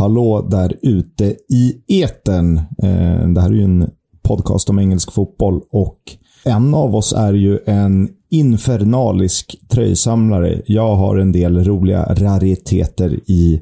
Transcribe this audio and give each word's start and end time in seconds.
hallå 0.00 0.46
där 0.50 0.76
ute 0.82 1.24
i 1.48 1.82
eten. 1.88 2.56
Eh, 2.56 3.28
det 3.28 3.40
här 3.40 3.50
är 3.50 3.54
ju 3.54 3.64
en 3.64 3.90
podcast 4.22 4.70
om 4.70 4.78
engelsk 4.78 5.12
fotboll 5.12 5.60
och 5.72 5.98
en 6.44 6.74
av 6.74 6.96
oss 6.96 7.12
är 7.12 7.32
ju 7.32 7.58
en 7.66 8.08
infernalisk 8.30 9.56
tröjsamlare. 9.68 10.62
Jag 10.66 10.96
har 10.96 11.16
en 11.16 11.32
del 11.32 11.64
roliga 11.64 12.14
rariteter 12.14 13.30
i 13.30 13.60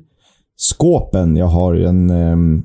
skåpen. 0.56 1.36
Jag 1.36 1.46
har 1.46 1.74
en 1.74 2.10
ehm, 2.10 2.62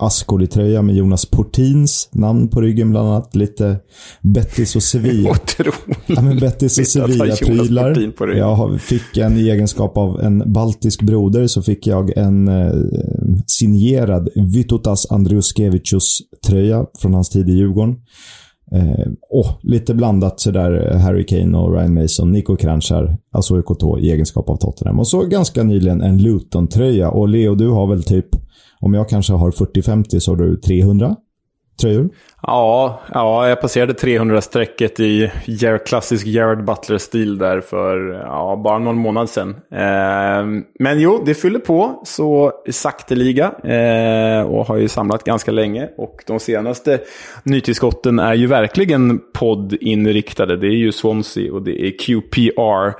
eh, 0.00 0.06
Ascoli-tröja 0.06 0.82
med 0.82 0.94
Jonas 0.94 1.26
Portins 1.26 2.08
namn 2.12 2.48
på 2.48 2.60
ryggen 2.60 2.90
bland 2.90 3.08
annat. 3.08 3.36
Lite 3.36 3.76
Bettis 4.22 4.76
och 4.76 4.82
Sevilla. 4.82 5.30
Otroligt. 5.44 5.98
Ja, 6.06 6.22
men 6.22 6.38
Bettis 6.38 6.78
och 6.78 6.86
Sevilla-prylar. 6.86 8.34
Jag 8.36 8.80
fick 8.80 9.16
en 9.16 9.36
i 9.36 9.48
egenskap 9.48 9.96
av 9.96 10.20
en 10.20 10.52
baltisk 10.52 11.02
broder 11.02 11.46
så 11.46 11.62
fick 11.62 11.86
jag 11.86 12.16
en 12.16 12.48
eh, 12.48 12.72
signerad 13.46 14.28
Vytutas 14.34 15.06
Andriuskevicius-tröja 15.10 16.86
från 16.98 17.14
hans 17.14 17.28
tid 17.28 17.48
i 17.48 17.52
Djurgården. 17.52 17.96
Eh, 18.72 19.06
oh, 19.30 19.50
lite 19.62 19.94
blandat 19.94 20.40
sådär 20.40 20.98
Harry 20.98 21.26
Kane 21.26 21.58
och 21.58 21.74
Ryan 21.74 21.94
Mason, 21.94 22.32
Nico 22.32 22.56
Kranjčar, 22.56 23.16
alltså 23.32 23.56
UKT 23.56 23.82
i 24.00 24.10
egenskap 24.10 24.50
av 24.50 24.56
Tottenham. 24.56 24.98
Och 24.98 25.08
så 25.08 25.26
ganska 25.26 25.62
nyligen 25.62 26.00
en 26.00 26.22
Luton-tröja. 26.22 27.10
Och 27.10 27.28
Leo, 27.28 27.54
du 27.54 27.68
har 27.68 27.86
väl 27.86 28.02
typ 28.02 28.28
om 28.80 28.94
jag 28.94 29.08
kanske 29.08 29.32
har 29.32 29.50
40-50 29.50 30.18
så 30.18 30.30
har 30.30 30.36
du 30.36 30.56
300 30.56 31.16
tröjor? 31.80 32.08
Ja, 32.42 33.00
ja 33.14 33.48
jag 33.48 33.60
passerade 33.60 33.92
300-strecket 33.92 35.00
i 35.00 35.30
klassisk 35.86 36.26
Jared 36.26 36.64
Butler-stil 36.64 37.38
där 37.38 37.60
för 37.60 38.22
ja, 38.26 38.60
bara 38.64 38.78
någon 38.78 38.98
månad 38.98 39.28
sedan. 39.28 39.50
Eh, 39.72 40.62
men 40.78 41.00
jo, 41.00 41.22
det 41.26 41.34
fyller 41.34 41.58
på 41.58 42.02
så 42.04 42.52
sakteliga 42.70 43.52
eh, 43.64 44.42
och 44.42 44.66
har 44.66 44.76
ju 44.76 44.88
samlat 44.88 45.24
ganska 45.24 45.50
länge. 45.50 45.88
Och 45.96 46.24
de 46.26 46.40
senaste 46.40 47.00
nytillskotten 47.42 48.18
är 48.18 48.34
ju 48.34 48.46
verkligen 48.46 49.20
poddinriktade. 49.34 50.56
Det 50.56 50.66
är 50.66 50.78
ju 50.78 50.92
Swansea 50.92 51.52
och 51.52 51.62
det 51.62 51.86
är 51.86 51.90
QPR. 51.90 52.98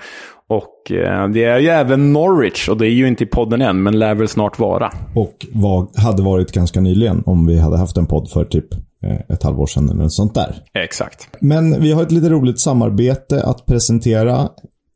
Och 0.48 0.92
eh, 0.92 1.28
det 1.28 1.44
är 1.44 1.58
ju 1.58 1.68
även 1.68 2.12
Norwich 2.12 2.68
och 2.68 2.76
det 2.76 2.86
är 2.86 2.90
ju 2.90 3.08
inte 3.08 3.24
i 3.24 3.26
podden 3.26 3.62
än, 3.62 3.82
men 3.82 3.98
lär 3.98 4.14
väl 4.14 4.28
snart 4.28 4.58
vara. 4.58 4.92
Och 5.14 5.46
vad 5.52 5.98
hade 5.98 6.22
varit 6.22 6.52
ganska 6.52 6.80
nyligen 6.80 7.22
om 7.26 7.46
vi 7.46 7.58
hade 7.58 7.78
haft 7.78 7.96
en 7.96 8.06
podd 8.06 8.30
för 8.30 8.44
typ 8.44 8.74
eh, 9.02 9.20
ett 9.28 9.42
halvår 9.42 9.66
sedan 9.66 9.90
eller 9.90 10.02
något 10.02 10.12
sånt 10.12 10.34
där. 10.34 10.54
Exakt. 10.74 11.28
Men 11.40 11.80
vi 11.80 11.92
har 11.92 12.02
ett 12.02 12.12
lite 12.12 12.28
roligt 12.28 12.60
samarbete 12.60 13.42
att 13.42 13.66
presentera. 13.66 14.48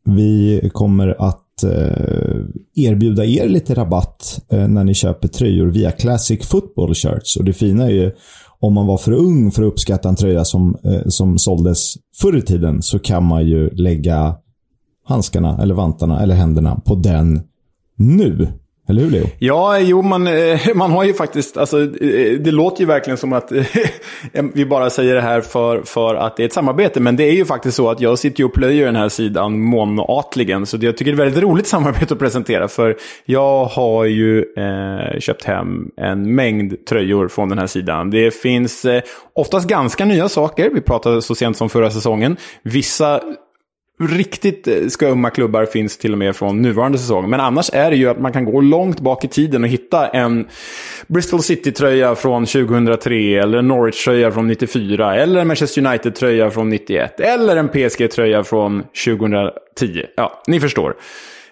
Vi 0.05 0.71
kommer 0.73 1.09
att 1.29 1.63
eh, 1.65 2.45
erbjuda 2.75 3.25
er 3.25 3.49
lite 3.49 3.75
rabatt 3.75 4.41
eh, 4.53 4.69
när 4.69 4.85
ni 4.85 4.95
köper 4.95 5.29
tröjor 5.29 5.67
via 5.67 5.91
Classic 5.91 6.47
Football 6.47 6.95
Shirts. 6.95 7.37
Och 7.37 7.45
det 7.45 7.53
fina 7.53 7.85
är 7.85 7.91
ju 7.91 8.13
om 8.61 8.75
man 8.75 8.87
var 8.87 8.99
för 8.99 9.13
ung 9.13 9.51
för 9.51 9.63
att 9.63 9.69
uppskatta 9.73 10.09
en 10.09 10.17
tröja 10.17 10.45
som, 10.45 10.77
eh, 10.85 11.01
som 11.07 11.39
såldes 11.39 11.95
förr 12.21 12.37
i 12.37 12.43
tiden 12.43 12.83
så 12.83 12.99
kan 12.99 13.25
man 13.25 13.47
ju 13.47 13.71
lägga 13.71 14.35
handskarna 15.13 15.59
eller 15.63 15.75
vantarna 15.75 16.23
eller 16.23 16.35
händerna 16.35 16.81
på 16.85 16.95
den 16.95 17.41
nu. 17.97 18.49
Eller 18.89 19.03
hur 19.03 19.11
Leo? 19.11 19.27
Ja, 19.39 19.79
jo, 19.79 20.03
man, 20.03 20.27
eh, 20.27 20.61
man 20.75 20.91
har 20.91 21.05
ju 21.05 21.15
faktiskt, 21.15 21.57
alltså, 21.57 21.81
eh, 21.81 22.39
det 22.41 22.51
låter 22.51 22.81
ju 22.81 22.87
verkligen 22.87 23.17
som 23.17 23.33
att 23.33 23.53
eh, 23.53 23.65
vi 24.55 24.67
bara 24.67 24.91
säger 24.91 25.15
det 25.15 25.21
här 25.21 25.41
för, 25.41 25.83
för 25.83 26.15
att 26.15 26.37
det 26.37 26.43
är 26.43 26.47
ett 26.47 26.53
samarbete. 26.53 27.01
Men 27.01 27.17
det 27.17 27.25
är 27.25 27.33
ju 27.33 27.45
faktiskt 27.45 27.77
så 27.77 27.91
att 27.91 28.01
jag 28.01 28.19
sitter 28.19 28.45
och 28.45 28.53
plöjer 28.53 28.87
den 28.87 28.97
här 28.97 29.09
sidan 29.09 29.61
månatligen. 29.61 30.67
Så 30.67 30.79
jag 30.81 30.97
tycker 30.97 31.13
det 31.13 31.23
är 31.23 31.27
ett 31.27 31.33
väldigt 31.33 31.43
roligt 31.43 31.67
samarbete 31.77 32.15
att 32.15 32.21
presentera. 32.21 32.69
För 32.69 32.97
jag 33.25 33.65
har 33.65 34.05
ju 34.05 34.39
eh, 34.39 35.21
köpt 35.21 35.45
hem 35.45 35.89
en 35.97 36.35
mängd 36.35 36.87
tröjor 36.87 37.29
från 37.29 37.49
den 37.49 37.59
här 37.59 37.67
sidan. 37.67 38.11
Det 38.11 38.31
finns 38.31 38.85
eh, 38.85 39.03
oftast 39.35 39.69
ganska 39.69 40.05
nya 40.05 40.29
saker. 40.29 40.71
Vi 40.71 40.81
pratade 40.81 41.23
så 41.23 41.35
sent 41.35 41.57
som 41.57 41.69
förra 41.69 41.91
säsongen. 41.91 42.37
Vissa 42.63 43.21
riktigt 44.01 44.69
eh, 44.69 44.87
skumma 44.89 45.31
klubbar 45.31 45.65
finns 45.65 45.99
till 45.99 46.13
och 46.13 46.19
med 46.19 46.37
från 46.37 46.63
nuvarande 46.63 46.99
säsong. 46.99 47.31
Men 47.31 47.41
annars 47.41 47.71
är 47.73 47.91
det 47.91 47.97
ju 47.97 48.09
att 48.09 48.21
man 48.21 48.33
kan 48.33 48.45
gå 48.45 48.61
långt 48.61 49.01
bak 49.01 49.25
i 49.25 49.29
tiden 49.29 49.63
och 49.63 49.69
hitta 49.69 50.09
en 50.09 50.47
Bristol 51.07 51.43
City-tröja 51.43 52.15
från 52.15 52.47
2003, 52.47 53.15
eller 53.15 53.59
en 53.59 53.69
Norwich-tröja 53.69 54.31
från 54.31 54.47
94, 54.47 55.17
eller 55.17 55.41
en 55.41 55.47
Manchester 55.47 55.87
United-tröja 55.87 56.51
från 56.51 56.69
91, 56.69 57.21
eller 57.21 57.57
en 57.57 57.69
PSG-tröja 57.69 58.45
från 58.45 58.83
2010. 59.07 60.03
Ja, 60.17 60.43
ni 60.47 60.61
förstår. 60.61 60.95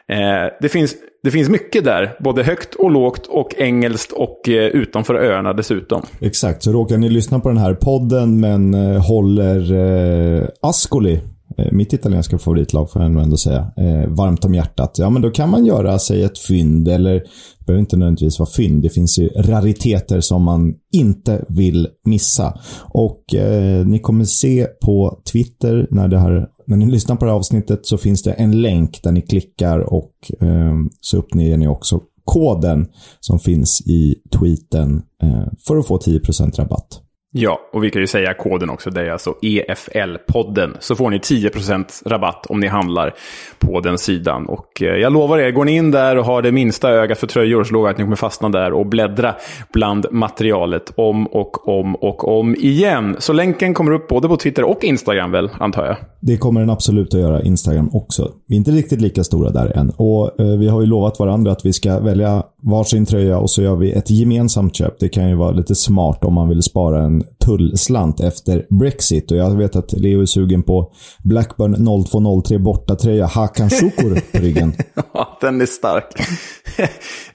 Eh, 0.09 0.17
det, 0.61 0.69
finns, 0.69 0.95
det 1.23 1.31
finns 1.31 1.49
mycket 1.49 1.85
där, 1.85 2.17
både 2.21 2.43
högt 2.43 2.75
och 2.75 2.91
lågt 2.91 3.27
och 3.27 3.55
engelskt 3.59 4.13
och 4.13 4.49
eh, 4.49 4.55
utanför 4.55 5.15
öarna 5.15 5.53
dessutom. 5.53 6.03
Exakt, 6.21 6.63
så 6.63 6.73
råkar 6.73 6.97
ni 6.97 7.09
lyssna 7.09 7.41
på 7.41 7.49
den 7.49 7.59
här 7.59 7.75
podden 7.75 8.41
men 8.41 8.75
eh, 8.75 9.07
håller 9.07 9.73
eh, 9.73 10.49
Ascoli 10.61 11.21
Eh, 11.61 11.73
mitt 11.73 11.93
italienska 11.93 12.39
favoritlag 12.39 12.91
får 12.91 13.03
jag 13.03 13.11
nog 13.11 13.23
ändå 13.23 13.37
säga, 13.37 13.73
eh, 13.77 14.09
varmt 14.09 14.45
om 14.45 14.55
hjärtat. 14.55 14.97
Ja, 14.99 15.11
men 15.11 15.23
då 15.23 15.31
kan 15.31 15.51
man 15.51 15.67
göra 15.67 15.99
sig 15.99 16.23
ett 16.23 16.39
fynd, 16.39 16.89
eller 16.89 17.15
det 17.59 17.67
behöver 17.67 17.81
inte 17.81 17.97
nödvändigtvis 17.97 18.39
vara 18.39 18.51
fynd. 18.51 18.83
Det 18.83 18.89
finns 18.89 19.19
ju 19.19 19.29
rariteter 19.29 20.21
som 20.21 20.43
man 20.43 20.75
inte 20.93 21.45
vill 21.49 21.89
missa. 22.05 22.61
Och 22.81 23.35
eh, 23.35 23.87
ni 23.87 23.99
kommer 23.99 24.25
se 24.25 24.67
på 24.83 25.21
Twitter 25.33 25.87
när, 25.91 26.09
det 26.09 26.19
här, 26.19 26.47
när 26.67 26.77
ni 26.77 26.91
lyssnar 26.91 27.17
på 27.17 27.25
det 27.25 27.31
här 27.31 27.39
avsnittet 27.39 27.87
så 27.87 27.99
finns 27.99 28.23
det 28.23 28.33
en 28.33 28.61
länk 28.61 29.03
där 29.03 29.13
ni 29.13 29.23
klickar 29.23 29.79
och 29.79 30.13
eh, 30.41 30.75
så 31.01 31.19
uppger 31.19 31.57
ni 31.57 31.69
också 31.69 32.01
koden 32.25 32.87
som 33.21 33.39
finns 33.39 33.81
i 33.81 34.15
tweeten 34.39 35.03
eh, 35.23 35.47
för 35.67 35.77
att 35.77 35.87
få 35.87 35.99
10% 35.99 36.57
rabatt. 36.57 37.03
Ja, 37.33 37.61
och 37.73 37.85
vi 37.85 37.91
kan 37.91 38.03
ju 38.03 38.07
säga 38.07 38.35
koden 38.35 38.71
också. 38.71 38.91
Det 38.91 39.01
är 39.01 39.11
alltså 39.11 39.35
EFL-podden. 39.43 40.77
Så 40.81 40.97
får 40.97 41.11
ni 41.11 41.19
10% 41.19 42.09
rabatt 42.09 42.47
om 42.47 42.61
ni 42.61 42.67
handlar 42.67 43.15
på 43.59 43.81
den 43.81 43.99
sidan. 43.99 44.47
Och 44.47 44.83
eh, 44.83 44.89
jag 44.89 45.13
lovar 45.13 45.39
er, 45.39 45.51
går 45.51 45.65
ni 45.65 45.77
in 45.77 45.91
där 45.91 46.19
och 46.19 46.25
har 46.25 46.43
det 46.43 46.53
minsta 46.53 46.91
ögat 46.91 47.19
för 47.19 47.27
tröjor 47.27 47.65
så 47.65 47.75
lovar 47.75 47.89
jag 47.89 47.93
att 47.93 47.99
ni 47.99 48.05
kommer 48.05 48.17
fastna 48.17 48.49
där 48.49 48.73
och 48.73 48.87
bläddra 48.87 49.35
bland 49.73 50.07
materialet 50.11 50.93
om 50.97 51.27
och 51.27 51.69
om 51.69 51.95
och 51.95 52.39
om 52.39 52.55
igen. 52.55 53.17
Så 53.19 53.33
länken 53.33 53.75
kommer 53.75 53.93
upp 53.93 54.09
både 54.09 54.29
på 54.29 54.37
Twitter 54.37 54.65
och 54.65 54.85
Instagram 54.85 55.31
väl, 55.31 55.51
antar 55.59 55.87
jag? 55.87 55.97
Det 56.21 56.37
kommer 56.37 56.61
den 56.61 56.71
absolut 56.71 57.15
att 57.15 57.21
göra, 57.21 57.43
Instagram 57.43 57.91
också. 57.93 58.33
Vi 58.47 58.55
är 58.55 58.59
inte 58.59 58.71
riktigt 58.71 59.01
lika 59.01 59.25
stora 59.25 59.51
där 59.51 59.77
än. 59.77 59.91
Och 59.91 60.41
eh, 60.41 60.59
vi 60.59 60.69
har 60.69 60.81
ju 60.81 60.87
lovat 60.87 61.19
varandra 61.19 61.53
att 61.53 61.67
vi 61.67 61.73
ska 61.73 62.01
välja 62.01 62.43
varsin 62.63 63.07
tröja 63.07 63.39
och 63.39 63.51
så 63.51 63.63
gör 63.63 63.77
vi 63.77 63.93
ett 63.93 64.11
gemensamt 64.11 64.77
köp. 64.77 64.99
Det 64.99 65.09
kan 65.09 65.29
ju 65.29 65.35
vara 65.35 65.51
lite 65.51 65.75
smart 65.75 66.25
om 66.25 66.35
man 66.35 66.49
vill 66.49 66.63
spara 66.63 67.03
en 67.03 67.20
tullslant 67.45 68.21
efter 68.21 68.67
Brexit. 68.71 69.31
Och 69.31 69.37
jag 69.37 69.57
vet 69.57 69.77
att 69.77 69.93
Leo 69.93 70.21
är 70.21 70.27
sugen 70.27 70.63
på 70.63 70.93
Blackburn 71.25 72.05
0203 72.07 72.59
bortatröja 72.59 73.27
Hakan 73.27 73.71
Şukur 73.71 74.33
på 74.33 74.39
ryggen. 74.39 74.73
ja, 75.15 75.39
den 75.41 75.61
är 75.61 75.67
stark. 75.67 76.05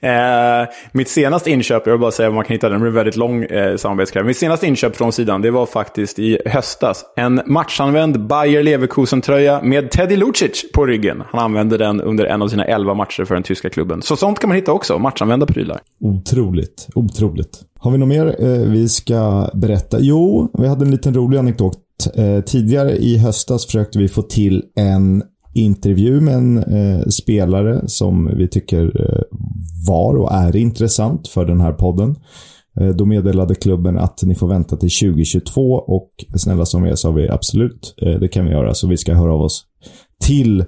eh, 0.00 0.74
mitt 0.92 1.08
senaste 1.08 1.50
inköp, 1.50 1.86
jag 1.86 1.92
vill 1.92 2.00
bara 2.00 2.10
säga 2.10 2.28
var 2.28 2.34
man 2.34 2.44
kan 2.44 2.54
hitta 2.54 2.68
den, 2.68 2.82
är 2.82 2.90
väldigt 2.90 3.16
lång 3.16 3.44
eh, 3.44 3.76
samarbetskarriär. 3.76 4.26
Mitt 4.26 4.36
senaste 4.36 4.66
inköp 4.66 4.96
från 4.96 5.12
sidan, 5.12 5.42
det 5.42 5.50
var 5.50 5.66
faktiskt 5.66 6.18
i 6.18 6.38
höstas. 6.46 7.04
En 7.16 7.40
matchanvänd 7.46 8.26
Bayer 8.26 8.62
Leverkusen-tröja 8.62 9.62
med 9.62 9.90
Teddy 9.90 10.16
Lucic 10.16 10.72
på 10.74 10.86
ryggen. 10.86 11.22
Han 11.30 11.40
använde 11.40 11.78
den 11.78 12.00
under 12.00 12.24
en 12.24 12.42
av 12.42 12.48
sina 12.48 12.64
elva 12.64 12.94
matcher 12.94 13.24
för 13.24 13.34
den 13.34 13.42
tyska 13.42 13.70
klubben. 13.70 14.02
Så 14.02 14.16
sånt 14.16 14.38
kan 14.38 14.48
man 14.48 14.56
hitta 14.56 14.72
också, 14.72 14.98
matchanvända 14.98 15.46
prylar. 15.46 15.80
Otroligt, 16.00 16.88
otroligt. 16.94 17.62
Har 17.86 17.90
vi 17.92 17.98
något 17.98 18.08
mer 18.08 18.36
eh, 18.38 18.70
vi 18.70 18.88
ska 18.88 19.50
berätta? 19.54 20.00
Jo, 20.00 20.50
vi 20.58 20.66
hade 20.66 20.84
en 20.84 20.90
liten 20.90 21.14
rolig 21.14 21.38
anekdot. 21.38 21.78
Eh, 22.14 22.40
tidigare 22.40 22.96
i 22.96 23.18
höstas 23.18 23.66
försökte 23.66 23.98
vi 23.98 24.08
få 24.08 24.22
till 24.22 24.62
en 24.76 25.22
intervju 25.54 26.20
med 26.20 26.34
en 26.34 26.58
eh, 26.58 27.06
spelare 27.06 27.88
som 27.88 28.36
vi 28.36 28.48
tycker 28.48 29.00
eh, 29.00 29.22
var 29.88 30.14
och 30.14 30.32
är 30.32 30.56
intressant 30.56 31.28
för 31.28 31.44
den 31.44 31.60
här 31.60 31.72
podden. 31.72 32.16
Eh, 32.80 32.88
då 32.88 33.04
meddelade 33.04 33.54
klubben 33.54 33.98
att 33.98 34.22
ni 34.22 34.34
får 34.34 34.48
vänta 34.48 34.76
till 34.76 34.90
2022 35.00 35.72
och 35.72 36.10
snälla 36.36 36.66
som 36.66 36.82
vi 36.82 36.90
är 36.90 36.96
sa 36.96 37.10
vi 37.10 37.28
absolut, 37.28 37.94
eh, 38.02 38.20
det 38.20 38.28
kan 38.28 38.44
vi 38.44 38.50
göra. 38.50 38.74
Så 38.74 38.88
vi 38.88 38.96
ska 38.96 39.14
höra 39.14 39.34
av 39.34 39.40
oss 39.40 39.64
till 40.20 40.64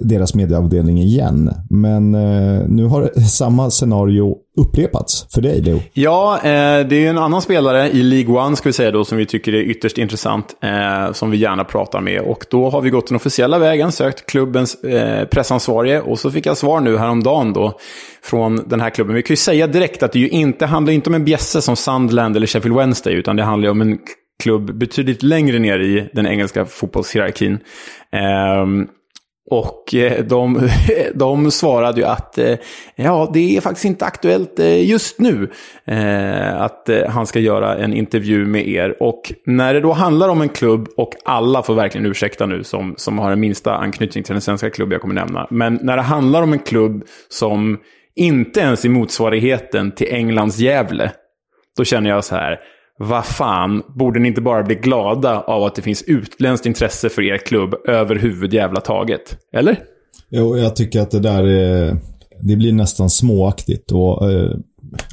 deras 0.00 0.34
medieavdelning 0.34 0.98
igen. 0.98 1.50
Men 1.70 2.14
eh, 2.14 2.68
nu 2.68 2.84
har 2.84 3.20
samma 3.28 3.70
scenario 3.70 4.36
upprepats 4.56 5.26
för 5.34 5.40
dig, 5.40 5.62
Leo. 5.62 5.80
Ja, 5.92 6.36
eh, 6.36 6.86
det 6.86 7.06
är 7.06 7.10
en 7.10 7.18
annan 7.18 7.42
spelare 7.42 7.90
i 7.90 8.02
League 8.02 8.46
One, 8.46 8.56
ska 8.56 8.68
vi 8.68 8.72
säga 8.72 8.90
då, 8.90 9.04
som 9.04 9.18
vi 9.18 9.26
tycker 9.26 9.54
är 9.54 9.62
ytterst 9.62 9.98
intressant. 9.98 10.46
Eh, 10.62 11.12
som 11.12 11.30
vi 11.30 11.36
gärna 11.36 11.64
pratar 11.64 12.00
med. 12.00 12.20
Och 12.20 12.46
då 12.50 12.70
har 12.70 12.80
vi 12.80 12.90
gått 12.90 13.06
den 13.06 13.16
officiella 13.16 13.58
vägen, 13.58 13.92
sökt 13.92 14.26
klubbens 14.30 14.84
eh, 14.84 15.24
pressansvarige. 15.24 16.00
Och 16.00 16.18
så 16.18 16.30
fick 16.30 16.46
jag 16.46 16.56
svar 16.56 16.80
nu 16.80 16.98
häromdagen 16.98 17.52
då 17.52 17.78
från 18.22 18.56
den 18.66 18.80
här 18.80 18.90
klubben. 18.90 19.14
Vi 19.14 19.22
kan 19.22 19.32
ju 19.32 19.36
säga 19.36 19.66
direkt 19.66 20.02
att 20.02 20.12
det 20.12 20.18
ju 20.18 20.28
inte 20.28 20.66
handlar 20.66 20.92
inte 20.92 21.10
om 21.10 21.14
en 21.14 21.24
bjässe 21.24 21.62
som 21.62 21.76
Sunderland 21.76 22.36
eller 22.36 22.46
Sheffield 22.46 22.76
Wednesday, 22.76 23.14
utan 23.14 23.36
det 23.36 23.42
handlar 23.42 23.70
om 23.70 23.80
en 23.80 23.98
klubb 24.42 24.78
betydligt 24.78 25.22
längre 25.22 25.58
ner 25.58 25.78
i 25.78 26.08
den 26.12 26.26
engelska 26.26 26.64
fotbollshierarkin. 26.64 27.58
Ehm, 28.12 28.86
och 29.50 29.94
eh, 29.94 30.24
de, 30.24 30.68
de 31.14 31.50
svarade 31.50 32.00
ju 32.00 32.06
att 32.06 32.38
eh, 32.38 32.54
ja, 32.96 33.30
det 33.32 33.56
är 33.56 33.60
faktiskt 33.60 33.84
inte 33.84 34.04
aktuellt 34.04 34.58
eh, 34.58 34.88
just 34.88 35.18
nu 35.18 35.50
att 36.54 36.90
han 37.08 37.26
ska 37.26 37.38
göra 37.38 37.76
en 37.76 37.94
intervju 37.94 38.46
med 38.46 38.68
er. 38.68 39.02
Och 39.02 39.32
när 39.46 39.74
det 39.74 39.80
då 39.80 39.92
handlar 39.92 40.28
om 40.28 40.40
en 40.40 40.48
klubb, 40.48 40.88
och 40.96 41.14
alla 41.24 41.62
får 41.62 41.74
verkligen 41.74 42.06
ursäkta 42.06 42.46
nu 42.46 42.64
som, 42.64 42.94
som 42.96 43.18
har 43.18 43.30
den 43.30 43.40
minsta 43.40 43.76
anknytning 43.76 44.24
till 44.24 44.34
den 44.34 44.40
svenska 44.40 44.70
klubb 44.70 44.92
jag 44.92 45.00
kommer 45.00 45.14
nämna. 45.14 45.46
Men 45.50 45.78
när 45.82 45.96
det 45.96 46.02
handlar 46.02 46.42
om 46.42 46.52
en 46.52 46.58
klubb 46.58 47.04
som 47.28 47.78
inte 48.16 48.60
ens 48.60 48.84
är 48.84 48.88
motsvarigheten 48.88 49.92
till 49.92 50.06
Englands 50.10 50.58
Gävle, 50.58 51.12
då 51.76 51.84
känner 51.84 52.10
jag 52.10 52.24
så 52.24 52.34
här, 52.34 52.60
vad 52.98 53.24
fan, 53.24 53.82
borde 53.98 54.20
ni 54.20 54.28
inte 54.28 54.40
bara 54.40 54.62
bli 54.62 54.74
glada 54.74 55.40
av 55.40 55.62
att 55.62 55.74
det 55.74 55.82
finns 55.82 56.02
utländskt 56.02 56.66
intresse 56.66 57.08
för 57.08 57.22
er 57.22 57.38
klubb 57.38 57.74
över 57.88 58.14
taget? 58.80 59.38
Eller? 59.52 59.78
Jo, 60.30 60.56
jag 60.56 60.76
tycker 60.76 61.00
att 61.00 61.10
det 61.10 61.20
där 61.20 61.44
är, 61.44 61.96
det 62.40 62.56
blir 62.56 62.72
nästan 62.72 63.10
småaktigt. 63.10 63.92
Och 63.92 64.32
eh, 64.32 64.50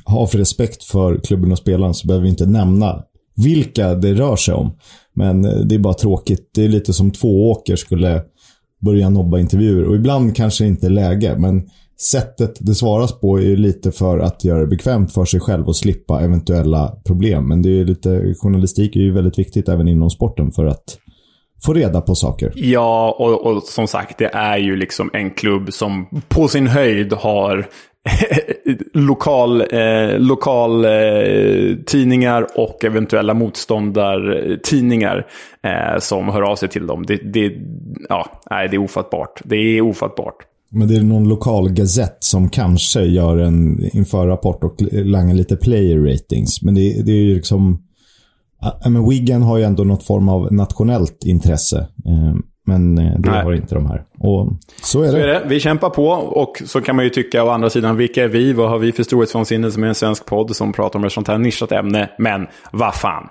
ha 0.05 0.27
för 0.27 0.37
respekt 0.37 0.83
för 0.83 1.17
klubben 1.17 1.51
och 1.51 1.57
spelaren 1.57 1.93
så 1.93 2.07
behöver 2.07 2.23
vi 2.23 2.29
inte 2.29 2.45
nämna 2.45 3.03
vilka 3.35 3.95
det 3.95 4.13
rör 4.13 4.35
sig 4.35 4.53
om. 4.53 4.77
Men 5.13 5.45
eh, 5.45 5.59
det 5.59 5.75
är 5.75 5.79
bara 5.79 5.93
tråkigt. 5.93 6.49
Det 6.55 6.63
är 6.63 6.69
lite 6.69 6.93
som 6.93 7.11
två 7.11 7.51
åker 7.51 7.75
skulle 7.75 8.23
börja 8.81 9.09
nobba 9.09 9.39
intervjuer. 9.39 9.85
Och 9.85 9.95
ibland 9.95 10.35
kanske 10.35 10.63
det 10.63 10.67
inte 10.67 10.85
är 10.85 10.89
läge, 10.89 11.35
men 11.37 11.69
sättet 12.01 12.51
det 12.59 12.75
svaras 12.75 13.19
på 13.19 13.37
är 13.39 13.43
ju 13.43 13.55
lite 13.55 13.91
för 13.91 14.19
att 14.19 14.43
göra 14.43 14.59
det 14.59 14.67
bekvämt 14.67 15.13
för 15.13 15.25
sig 15.25 15.39
själv 15.39 15.67
och 15.67 15.75
slippa 15.75 16.21
eventuella 16.21 16.95
problem. 17.05 17.47
Men 17.47 17.61
det 17.61 17.79
är 17.79 17.85
lite, 17.85 18.33
journalistik 18.41 18.95
är 18.95 18.99
ju 18.99 19.11
väldigt 19.11 19.39
viktigt 19.39 19.69
även 19.69 19.87
inom 19.87 20.09
sporten 20.09 20.51
för 20.51 20.65
att 20.65 20.97
få 21.65 21.73
reda 21.73 22.01
på 22.01 22.15
saker. 22.15 22.51
Ja, 22.55 23.15
och, 23.19 23.45
och 23.45 23.63
som 23.63 23.87
sagt, 23.87 24.17
det 24.17 24.29
är 24.33 24.57
ju 24.57 24.75
liksom 24.75 25.09
en 25.13 25.31
klubb 25.31 25.73
som 25.73 26.21
på 26.29 26.47
sin 26.47 26.67
höjd 26.67 27.13
har 27.13 27.67
lokal, 28.93 29.61
eh, 29.61 30.19
lokal 30.19 30.85
eh, 30.85 31.75
tidningar 31.85 32.47
och 32.55 32.85
eventuella 32.85 33.33
motståndartidningar 33.33 35.27
eh, 35.63 35.99
som 35.99 36.29
hör 36.29 36.41
av 36.41 36.55
sig 36.55 36.69
till 36.69 36.87
dem. 36.87 37.05
Det, 37.05 37.15
det, 37.33 37.53
ja, 38.09 38.41
nej, 38.49 38.67
det 38.69 38.75
är 38.75 38.83
ofattbart. 38.83 39.41
Det 39.43 39.55
är 39.55 39.81
ofattbart. 39.81 40.35
Men 40.71 40.87
det 40.87 40.95
är 40.95 41.01
någon 41.01 41.29
lokal 41.29 41.69
gazett 41.69 42.17
som 42.19 42.49
kanske 42.49 43.01
gör 43.01 43.37
en 43.37 43.89
införrapport 43.93 44.63
och 44.63 44.75
langar 44.91 45.35
lite 45.35 45.55
player 45.55 45.99
ratings. 45.99 46.61
Men 46.61 46.75
det, 46.75 47.05
det 47.05 47.11
är 47.11 47.15
ju 47.15 47.35
liksom... 47.35 47.83
Ja, 48.61 48.89
men 48.89 49.09
Wigan 49.09 49.41
har 49.41 49.57
ju 49.57 49.63
ändå 49.63 49.83
något 49.83 50.03
form 50.03 50.29
av 50.29 50.53
nationellt 50.53 51.23
intresse. 51.25 51.87
Eh, 52.05 52.35
men 52.65 52.97
eh, 52.97 53.19
det 53.19 53.31
Nej. 53.31 53.43
har 53.43 53.53
inte 53.53 53.75
de 53.75 53.85
här. 53.85 54.03
Och 54.19 54.49
så 54.83 55.01
är, 55.01 55.07
så 55.07 55.15
det. 55.15 55.23
är 55.23 55.27
det. 55.27 55.43
Vi 55.47 55.59
kämpar 55.59 55.89
på 55.89 56.07
och 56.09 56.61
så 56.65 56.81
kan 56.81 56.95
man 56.95 57.05
ju 57.05 57.09
tycka 57.09 57.43
å 57.43 57.49
andra 57.49 57.69
sidan, 57.69 57.97
vilka 57.97 58.23
är 58.23 58.27
vi? 58.27 58.53
Vad 58.53 58.69
har 58.69 58.79
vi 58.79 58.91
för 58.91 59.03
storhetsvansinne 59.03 59.71
som 59.71 59.83
är 59.83 59.87
en 59.87 59.95
svensk 59.95 60.25
podd 60.25 60.55
som 60.55 60.73
pratar 60.73 60.99
om 60.99 61.05
ett 61.05 61.11
sånt 61.11 61.27
här 61.27 61.37
nischat 61.37 61.71
ämne? 61.71 62.09
Men 62.17 62.47
vad 62.71 62.95
fan. 62.95 63.27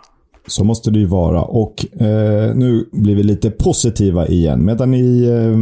Så 0.47 0.65
måste 0.65 0.91
det 0.91 0.99
ju 0.99 1.07
vara. 1.07 1.43
Och 1.43 2.01
eh, 2.01 2.55
nu 2.55 2.89
blir 2.93 3.17
vi 3.17 3.23
lite 3.23 3.51
positiva 3.51 4.27
igen. 4.27 4.65
Medan 4.65 4.91
ni 4.91 5.25
eh, 5.25 5.57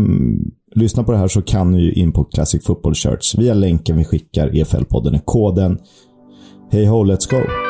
lyssnar 0.78 1.04
på 1.04 1.12
det 1.12 1.18
här 1.18 1.28
så 1.28 1.42
kan 1.42 1.72
ni 1.72 1.82
ju 1.82 1.92
in 1.92 2.12
på 2.12 2.24
Classic 2.24 2.64
Football 2.64 2.94
Shirts. 2.94 3.38
Via 3.38 3.54
länken 3.54 3.96
vi 3.96 4.04
skickar, 4.04 4.48
EFL-podden 4.48 5.14
är 5.14 5.22
koden. 5.24 5.78
Hej 6.70 6.86
ho, 6.86 7.04
let's 7.04 7.30
go! 7.30 7.67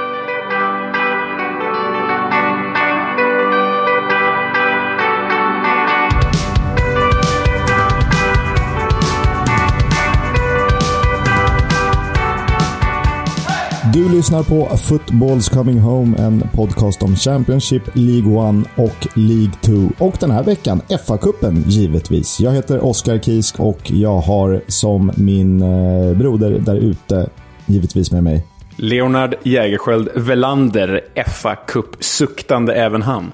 Du 13.93 14.08
lyssnar 14.08 14.43
på 14.43 14.76
Footballs 14.76 15.49
Coming 15.49 15.79
Home, 15.79 16.17
en 16.19 16.49
podcast 16.55 17.02
om 17.02 17.17
Championship, 17.17 17.82
League 17.94 18.61
1 18.61 18.67
och 18.76 19.06
League 19.14 19.52
2. 19.61 19.73
Och 20.05 20.17
den 20.20 20.31
här 20.31 20.43
veckan 20.43 20.81
FA-cupen 20.88 21.62
givetvis. 21.67 22.40
Jag 22.40 22.52
heter 22.52 22.85
Oskar 22.85 23.19
Kisk 23.19 23.61
och 23.61 23.90
jag 23.90 24.19
har 24.19 24.61
som 24.67 25.12
min 25.17 25.62
eh, 25.62 26.17
broder 26.17 26.50
där 26.50 26.76
ute 26.76 27.29
givetvis 27.67 28.12
med 28.12 28.25
mig 28.25 28.46
Leonard 28.76 29.35
Jägerskiöld 29.43 30.08
Velander, 30.14 31.00
FA-cup-suktande 31.26 32.75
även 32.75 33.02
han. 33.02 33.32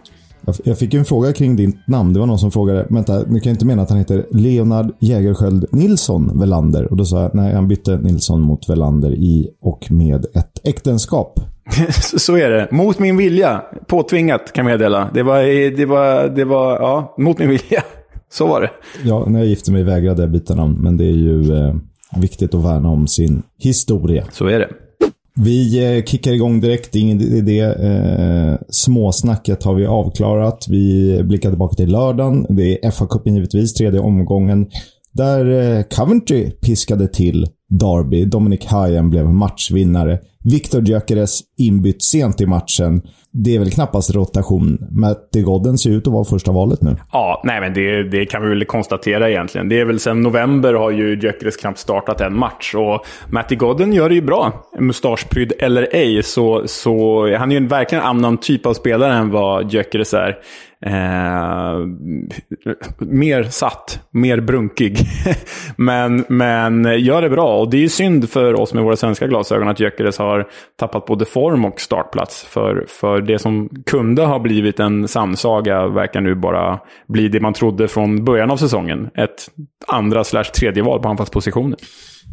Jag 0.65 0.79
fick 0.79 0.95
en 0.95 1.05
fråga 1.05 1.33
kring 1.33 1.57
ditt 1.57 1.77
namn. 1.87 2.13
Det 2.13 2.21
var 2.21 2.27
någon 2.27 2.39
som 2.39 2.51
frågade, 2.51 2.87
vänta, 2.91 3.23
ni 3.29 3.41
kan 3.41 3.51
inte 3.51 3.67
mena 3.67 3.83
att 3.83 3.89
han 3.89 3.99
heter 3.99 4.27
Leonard 4.31 4.93
Jägerskiöld 5.01 5.67
Nilsson 5.73 6.39
Velander? 6.41 6.91
Och 6.91 6.97
då 6.97 7.05
sa 7.05 7.23
jag, 7.23 7.35
nej, 7.35 7.55
han 7.55 7.69
bytte 7.69 7.99
Nilsson 7.99 8.41
mot 8.41 8.69
Velander 8.69 9.13
i 9.13 9.51
och 9.61 9.91
med 9.91 10.25
ett 10.35 10.61
äktenskap. 10.65 11.41
Så 12.17 12.37
är 12.37 12.51
det. 12.51 12.69
Mot 12.71 12.99
min 12.99 13.17
vilja. 13.17 13.63
Påtvingat 13.87 14.53
kan 14.53 14.67
jag 14.67 14.73
meddela. 14.73 15.11
Det 15.15 15.23
var, 15.23 15.77
det 15.77 15.87
var, 15.87 16.29
det 16.29 16.45
var, 16.45 16.73
ja, 16.73 17.15
mot 17.19 17.39
min 17.39 17.49
vilja. 17.49 17.83
Så 18.33 18.47
var 18.47 18.61
det. 18.61 18.71
Ja, 19.05 19.25
när 19.29 19.39
jag 19.39 19.49
gifte 19.49 19.73
mig 19.73 19.83
vägrade 19.83 20.23
jag 20.23 20.31
byta 20.31 20.55
namn, 20.55 20.79
men 20.81 20.97
det 20.97 21.05
är 21.05 21.17
ju 21.17 21.59
eh, 21.59 21.75
viktigt 22.17 22.55
att 22.55 22.65
värna 22.65 22.89
om 22.89 23.07
sin 23.07 23.43
historia. 23.59 24.25
Så 24.33 24.47
är 24.47 24.59
det. 24.59 24.69
Vi 25.41 25.97
eh, 25.97 26.05
kickar 26.05 26.33
igång 26.33 26.61
direkt, 26.61 26.95
ingen 26.95 27.21
idé. 27.21 27.61
Eh, 27.61 28.55
småsnacket 28.69 29.63
har 29.63 29.75
vi 29.75 29.87
avklarat. 29.87 30.67
Vi 30.69 31.21
blickar 31.23 31.51
tillbaka 31.51 31.75
till 31.75 31.93
lördagen. 31.93 32.47
Det 32.49 32.85
är 32.85 32.91
FA-cupen 32.91 33.35
givetvis, 33.35 33.75
tredje 33.75 34.01
omgången. 34.01 34.67
Där 35.15 35.77
eh, 35.77 35.83
Coventry 35.83 36.51
piskade 36.51 37.09
till 37.09 37.47
Derby. 37.69 38.25
Dominic 38.25 38.67
Hayen 38.67 39.11
blev 39.11 39.27
matchvinnare. 39.27 40.19
Victor 40.45 40.83
Gyökeres 40.83 41.41
inbytt 41.59 42.03
sent 42.03 42.41
i 42.41 42.47
matchen 42.47 43.03
det 43.37 43.55
är 43.55 43.59
väl 43.59 43.71
knappast 43.71 44.15
rotation. 44.15 44.79
Matty 44.91 45.43
Godden 45.43 45.79
ser 45.79 45.91
ut 45.91 46.07
att 46.07 46.13
vara 46.13 46.25
första 46.25 46.53
valet 46.53 46.83
nu. 46.83 46.97
Ja, 47.13 47.41
nej 47.45 47.61
men 47.61 47.75
det, 47.75 48.03
det 48.03 48.27
kan 48.27 48.43
vi 48.43 48.49
väl 48.49 48.65
konstatera 48.65 49.31
egentligen. 49.31 49.69
Det 49.69 49.81
är 49.81 49.85
väl 49.85 50.01
sen 50.01 50.21
november 50.21 50.75
har 50.75 50.91
ju 50.91 51.21
Gyökeres 51.21 51.57
knappt 51.57 51.79
startat 51.79 52.21
en 52.21 52.39
match. 52.39 52.75
Och 52.75 53.07
Matty 53.29 53.57
Godden 53.57 53.93
gör 53.93 54.09
det 54.09 54.15
ju 54.15 54.23
bra. 54.23 54.65
Mustaschprydd 54.79 55.53
eller 55.59 55.89
ej, 55.93 56.23
så, 56.23 56.63
så 56.67 57.23
han 57.37 57.53
är 57.53 57.61
ju 57.61 57.67
verkligen 57.67 58.05
en 58.05 58.11
annan 58.11 58.39
typ 58.39 58.67
av 58.67 58.75
spelare 58.75 59.15
än 59.15 59.31
vad 59.31 59.73
Gyökeres 59.73 60.15
är. 60.15 60.37
Eh, 60.87 61.77
mer 62.99 63.43
satt, 63.43 64.01
mer 64.11 64.41
brunkig. 64.41 64.99
men, 65.77 66.25
men 66.29 67.01
gör 67.01 67.23
det 67.23 67.31
bra. 67.31 67.59
Och 67.59 67.71
det 67.71 67.77
är 67.77 67.81
ju 67.81 67.89
synd 67.89 68.31
för 68.31 68.61
oss 68.61 68.75
med 68.75 68.85
våra 68.85 68.97
svenska 68.97 69.27
glasögon 69.27 69.69
att 69.69 69.81
Gyökeres 69.81 70.19
har 70.19 70.49
tappat 70.79 71.07
både 71.07 71.25
form 71.25 71.65
och 71.65 71.81
startplats. 71.81 72.45
För, 72.45 72.85
för 72.89 73.21
det 73.21 73.39
som 73.39 73.69
kunde 73.87 74.23
ha 74.23 74.39
blivit 74.39 74.81
en 74.81 75.09
samsaga 75.09 75.87
verkar 75.87 76.21
nu 76.21 76.35
bara 76.35 76.81
bli 77.07 77.29
det 77.29 77.41
man 77.41 77.53
trodde 77.53 77.89
från 77.89 78.25
början 78.25 78.51
av 78.51 78.57
säsongen. 78.57 79.11
Ett 79.15 79.49
andra 79.87 80.25
slash 80.25 80.45
tredje 80.45 80.83
val 80.83 81.03
på 81.03 81.09
anfallspositionen. 81.09 81.77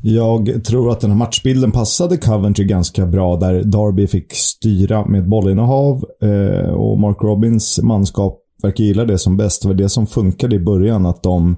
Jag 0.03 0.63
tror 0.65 0.91
att 0.91 0.99
den 0.99 1.09
här 1.09 1.17
matchbilden 1.17 1.71
passade 1.71 2.17
Coventry 2.17 2.65
ganska 2.65 3.05
bra 3.05 3.35
där 3.35 3.63
Darby 3.63 4.07
fick 4.07 4.33
styra 4.33 5.05
med 5.05 5.29
bollinnehav 5.29 6.05
eh, 6.21 6.69
och 6.69 6.99
Mark 6.99 7.17
Robins 7.21 7.79
manskap 7.83 8.41
verkar 8.63 8.83
gilla 8.83 9.05
det 9.05 9.17
som 9.17 9.37
bäst. 9.37 9.61
Det 9.61 9.67
var 9.67 9.75
det 9.75 9.89
som 9.89 10.07
funkade 10.07 10.55
i 10.55 10.59
början, 10.59 11.05
att 11.05 11.23
de 11.23 11.55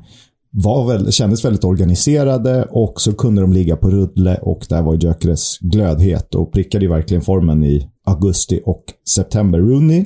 var 0.51 0.87
väl, 0.87 1.11
kändes 1.11 1.45
väldigt 1.45 1.63
organiserade 1.63 2.67
och 2.71 3.01
så 3.01 3.13
kunde 3.13 3.41
de 3.41 3.53
ligga 3.53 3.75
på 3.75 3.89
rulle 3.89 4.37
och 4.41 4.65
där 4.69 4.81
var 4.81 4.95
Gyökeres 4.95 5.57
glödhet 5.59 6.35
och 6.35 6.53
prickade 6.53 6.87
verkligen 6.87 7.23
formen 7.23 7.63
i 7.63 7.89
augusti 8.05 8.61
och 8.65 8.83
september. 9.15 9.59
Rooney 9.59 10.05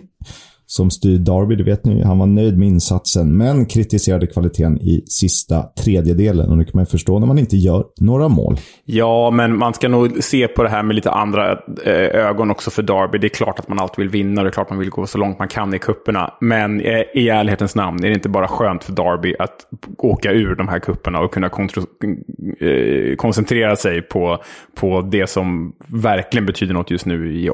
som 0.69 0.89
styr 0.89 1.17
Derby, 1.17 1.55
det 1.55 1.63
vet 1.63 1.86
ni. 1.86 2.03
Han 2.03 2.19
var 2.19 2.25
nöjd 2.25 2.57
med 2.57 2.67
insatsen, 2.67 3.38
men 3.38 3.65
kritiserade 3.65 4.27
kvaliteten 4.27 4.77
i 4.81 5.03
sista 5.07 5.63
tredjedelen. 5.63 6.50
Och 6.50 6.57
det 6.57 6.63
kan 6.63 6.71
man 6.74 6.81
ju 6.81 6.89
förstå 6.89 7.19
när 7.19 7.27
man 7.27 7.39
inte 7.39 7.57
gör 7.57 7.86
några 8.00 8.27
mål. 8.27 8.57
Ja, 8.86 9.31
men 9.31 9.57
man 9.57 9.74
ska 9.74 9.88
nog 9.88 10.24
se 10.24 10.47
på 10.47 10.63
det 10.63 10.69
här 10.69 10.83
med 10.83 10.95
lite 10.95 11.12
andra 11.12 11.51
eh, 11.86 12.27
ögon 12.27 12.51
också 12.51 12.71
för 12.71 12.83
Derby. 12.83 13.17
Det 13.17 13.27
är 13.27 13.29
klart 13.29 13.59
att 13.59 13.67
man 13.67 13.79
alltid 13.79 13.97
vill 13.97 14.09
vinna 14.09 14.41
och 14.41 14.45
det 14.45 14.50
är 14.50 14.51
klart 14.51 14.67
att 14.67 14.71
man 14.71 14.79
vill 14.79 14.89
gå 14.89 15.07
så 15.07 15.17
långt 15.17 15.39
man 15.39 15.47
kan 15.47 15.74
i 15.74 15.79
kupperna. 15.79 16.33
Men 16.41 16.81
eh, 16.81 17.01
i 17.13 17.29
ärlighetens 17.29 17.75
namn 17.75 18.03
är 18.03 18.07
det 18.07 18.13
inte 18.13 18.29
bara 18.29 18.47
skönt 18.47 18.83
för 18.83 18.93
Derby 18.93 19.36
att 19.39 19.67
åka 19.97 20.31
ur 20.31 20.55
de 20.55 20.67
här 20.67 20.79
kupperna 20.79 21.19
och 21.19 21.33
kunna 21.33 21.47
eh, 21.47 23.15
koncentrera 23.15 23.75
sig 23.75 24.01
på, 24.01 24.43
på 24.75 25.01
det 25.01 25.27
som 25.27 25.74
verkligen 25.88 26.45
betyder 26.45 26.74
något 26.74 26.91
just 26.91 27.05
nu 27.05 27.33
i, 27.33 27.51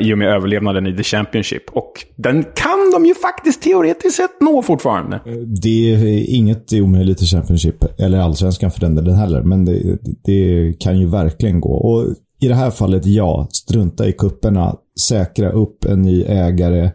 i 0.00 0.14
och 0.14 0.18
med 0.18 0.28
överlevnaden 0.28 0.86
i 0.86 0.96
The 0.96 1.02
Championship. 1.02 1.70
Och 1.70 1.92
den 2.16 2.31
kan 2.54 2.90
de 2.92 3.06
ju 3.06 3.14
faktiskt 3.14 3.62
teoretiskt 3.62 4.16
sett 4.16 4.40
nå 4.40 4.62
fortfarande. 4.62 5.16
Eh, 5.16 5.32
det 5.62 5.94
är 5.94 6.34
inget 6.34 6.72
omöjligt 6.72 7.22
i 7.22 7.26
Championship, 7.26 8.00
eller 8.00 8.18
Allsvenskan 8.18 8.70
för 8.70 8.80
den 8.80 8.94
delen 8.94 9.14
heller, 9.14 9.42
men 9.42 9.64
det, 9.64 9.98
det 10.24 10.72
kan 10.78 11.00
ju 11.00 11.06
verkligen 11.06 11.60
gå. 11.60 11.72
Och 11.72 12.06
i 12.40 12.48
det 12.48 12.54
här 12.54 12.70
fallet, 12.70 13.06
ja, 13.06 13.48
strunta 13.52 14.08
i 14.08 14.12
kupperna, 14.12 14.76
säkra 15.00 15.50
upp 15.50 15.84
en 15.84 16.02
ny 16.02 16.22
ägare, 16.22 16.90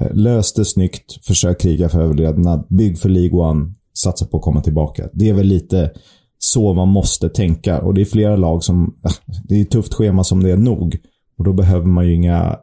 eh, 0.00 0.12
lös 0.14 0.52
det 0.52 0.64
snyggt, 0.64 1.26
försök 1.26 1.60
kriga 1.60 1.88
för 1.88 2.00
överlevnad, 2.00 2.66
bygg 2.68 2.98
för 2.98 3.08
League 3.08 3.40
One, 3.40 3.72
satsa 3.94 4.26
på 4.26 4.36
att 4.36 4.42
komma 4.42 4.60
tillbaka. 4.60 5.08
Det 5.12 5.28
är 5.28 5.34
väl 5.34 5.46
lite 5.46 5.90
så 6.38 6.74
man 6.74 6.88
måste 6.88 7.28
tänka. 7.28 7.80
Och 7.80 7.94
det 7.94 8.00
är 8.00 8.04
flera 8.04 8.36
lag 8.36 8.64
som... 8.64 8.94
Det 9.48 9.54
är 9.54 9.62
ett 9.62 9.70
tufft 9.70 9.94
schema 9.94 10.24
som 10.24 10.42
det 10.42 10.50
är 10.50 10.56
nog. 10.56 10.96
Och 11.38 11.44
då 11.44 11.52
behöver 11.52 11.86
man 11.86 12.06
ju 12.06 12.14
inga... 12.14 12.56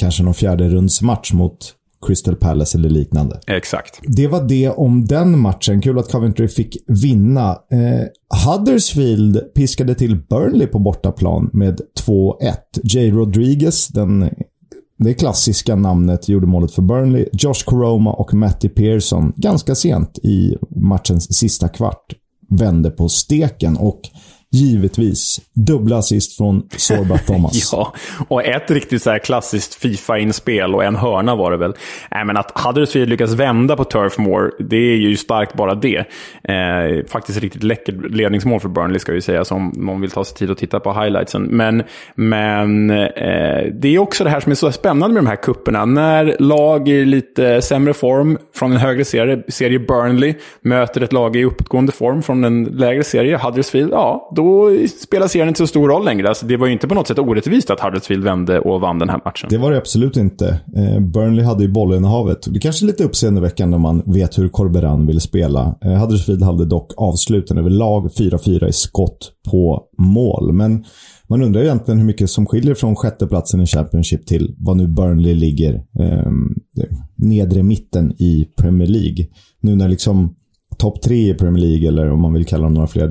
Kanske 0.00 0.22
någon 0.22 0.34
fjärde 0.34 0.68
rundsmatch 0.68 1.32
mot 1.32 1.74
Crystal 2.06 2.36
Palace 2.36 2.78
eller 2.78 2.90
liknande. 2.90 3.40
Exakt. 3.46 4.00
Det 4.02 4.26
var 4.26 4.48
det 4.48 4.68
om 4.68 5.04
den 5.04 5.38
matchen. 5.38 5.82
Kul 5.82 5.98
att 5.98 6.12
Coventry 6.12 6.48
fick 6.48 6.76
vinna. 6.86 7.50
Eh, 7.50 8.06
Huddersfield 8.46 9.54
piskade 9.54 9.94
till 9.94 10.16
Burnley 10.16 10.66
på 10.66 10.78
bortaplan 10.78 11.50
med 11.52 11.80
2-1. 12.06 12.34
Jay 12.82 13.10
Rodriguez, 13.10 13.88
den, 13.88 14.30
det 14.98 15.14
klassiska 15.14 15.76
namnet, 15.76 16.28
gjorde 16.28 16.46
målet 16.46 16.72
för 16.72 16.82
Burnley. 16.82 17.28
Josh 17.32 17.64
Koroma 17.64 18.12
och 18.12 18.34
Matty 18.34 18.68
Pearson 18.68 19.32
ganska 19.36 19.74
sent 19.74 20.18
i 20.22 20.56
matchens 20.76 21.36
sista 21.36 21.68
kvart 21.68 22.14
vände 22.48 22.90
på 22.90 23.08
steken 23.08 23.76
och 23.76 24.00
givetvis 24.52 25.40
dubbla 25.54 25.96
assist 25.96 26.36
från 26.36 26.62
Sorba 26.76 27.18
Thomas. 27.26 27.72
ja, 27.72 27.94
och 28.28 28.44
ett 28.44 28.70
riktigt 28.70 29.02
så 29.02 29.10
här 29.10 29.18
klassiskt 29.18 29.74
Fifa-inspel 29.74 30.74
och 30.74 30.84
en 30.84 30.96
hörna 30.96 31.36
var 31.36 31.50
det 31.50 31.56
väl. 31.56 31.74
Äh, 32.10 32.24
men 32.24 32.36
att 32.36 32.60
Huddersfield 32.60 33.08
lyckas 33.08 33.32
vända 33.32 33.76
på 33.76 33.84
Turf 33.84 34.18
Moor, 34.18 34.52
det 34.58 34.76
är 34.76 34.96
ju 34.96 35.16
starkt 35.16 35.54
bara 35.54 35.74
det. 35.74 35.98
Eh, 36.44 37.06
faktiskt 37.08 37.40
riktigt 37.40 37.62
läckert 37.62 37.94
ledningsmål 38.10 38.60
för 38.60 38.68
Burnley 38.68 38.98
ska 38.98 39.12
vi 39.12 39.20
säga, 39.20 39.44
om 39.50 39.72
någon 39.76 40.00
vill 40.00 40.10
ta 40.10 40.24
sig 40.24 40.36
tid 40.36 40.50
att 40.50 40.58
titta 40.58 40.80
på 40.80 40.92
highlightsen. 40.92 41.42
Men, 41.42 41.82
men 42.14 42.90
eh, 42.90 43.72
det 43.72 43.88
är 43.88 43.98
också 43.98 44.24
det 44.24 44.30
här 44.30 44.40
som 44.40 44.52
är 44.52 44.56
så 44.56 44.72
spännande 44.72 45.14
med 45.14 45.22
de 45.24 45.28
här 45.28 45.36
kupperna. 45.36 45.84
När 45.84 46.36
lag 46.38 46.88
i 46.88 47.04
lite 47.04 47.62
sämre 47.62 47.94
form 47.94 48.38
från 48.54 48.72
en 48.72 48.78
högre 48.78 49.04
serie, 49.04 49.42
serie 49.48 49.78
Burnley, 49.78 50.34
möter 50.60 51.00
ett 51.00 51.12
lag 51.12 51.36
i 51.36 51.44
uppåtgående 51.44 51.92
form 51.92 52.22
från 52.22 52.44
en 52.44 52.64
lägre 52.64 53.04
serie, 53.04 53.36
Huddersfield, 53.36 53.92
ja, 53.92 54.32
då 54.40 54.70
spelar 55.00 55.28
serien 55.28 55.48
inte 55.48 55.58
så 55.58 55.66
stor 55.66 55.88
roll 55.88 56.04
längre. 56.04 56.28
Alltså, 56.28 56.46
det 56.46 56.56
var 56.56 56.66
ju 56.66 56.72
inte 56.72 56.88
på 56.88 56.94
något 56.94 57.08
sätt 57.08 57.18
orättvist 57.18 57.70
att 57.70 57.80
Huddersfield 57.80 58.24
vände 58.24 58.60
och 58.60 58.80
vann 58.80 58.98
den 58.98 59.08
här 59.08 59.20
matchen. 59.24 59.48
Det 59.50 59.58
var 59.58 59.70
det 59.70 59.78
absolut 59.78 60.16
inte. 60.16 60.60
Eh, 60.76 61.00
Burnley 61.00 61.44
hade 61.44 61.62
ju 61.62 61.68
bollinnehavet. 61.68 62.46
Det 62.54 62.60
kanske 62.60 62.84
är 62.84 62.86
lite 62.86 63.04
uppseendeväckande 63.04 63.76
om 63.76 63.82
man 63.82 64.02
vet 64.06 64.38
hur 64.38 64.48
Corberan 64.48 65.06
vill 65.06 65.20
spela. 65.20 65.74
Eh, 65.84 65.92
Huddersfield 65.92 66.42
hade 66.42 66.64
dock 66.64 66.92
avsluten 66.96 67.58
överlag 67.58 68.10
4-4 68.18 68.68
i 68.68 68.72
skott 68.72 69.32
på 69.50 69.82
mål. 69.98 70.52
Men 70.52 70.84
man 71.28 71.42
undrar 71.42 71.62
egentligen 71.62 71.98
hur 71.98 72.06
mycket 72.06 72.30
som 72.30 72.46
skiljer 72.46 72.74
från 72.74 72.96
sjätteplatsen 72.96 73.60
i 73.60 73.66
Championship 73.66 74.26
till 74.26 74.54
vad 74.58 74.76
nu 74.76 74.86
Burnley 74.86 75.34
ligger 75.34 75.74
eh, 75.74 76.32
nedre 77.16 77.62
mitten 77.62 78.12
i 78.18 78.48
Premier 78.56 78.88
League. 78.88 79.26
Nu 79.60 79.76
när 79.76 79.88
liksom 79.88 80.34
topp 80.78 81.02
tre 81.02 81.30
i 81.30 81.34
Premier 81.34 81.66
League, 81.66 81.88
eller 81.88 82.10
om 82.10 82.20
man 82.20 82.32
vill 82.32 82.46
kalla 82.46 82.64
dem 82.64 82.74
några 82.74 82.86
fler, 82.86 83.08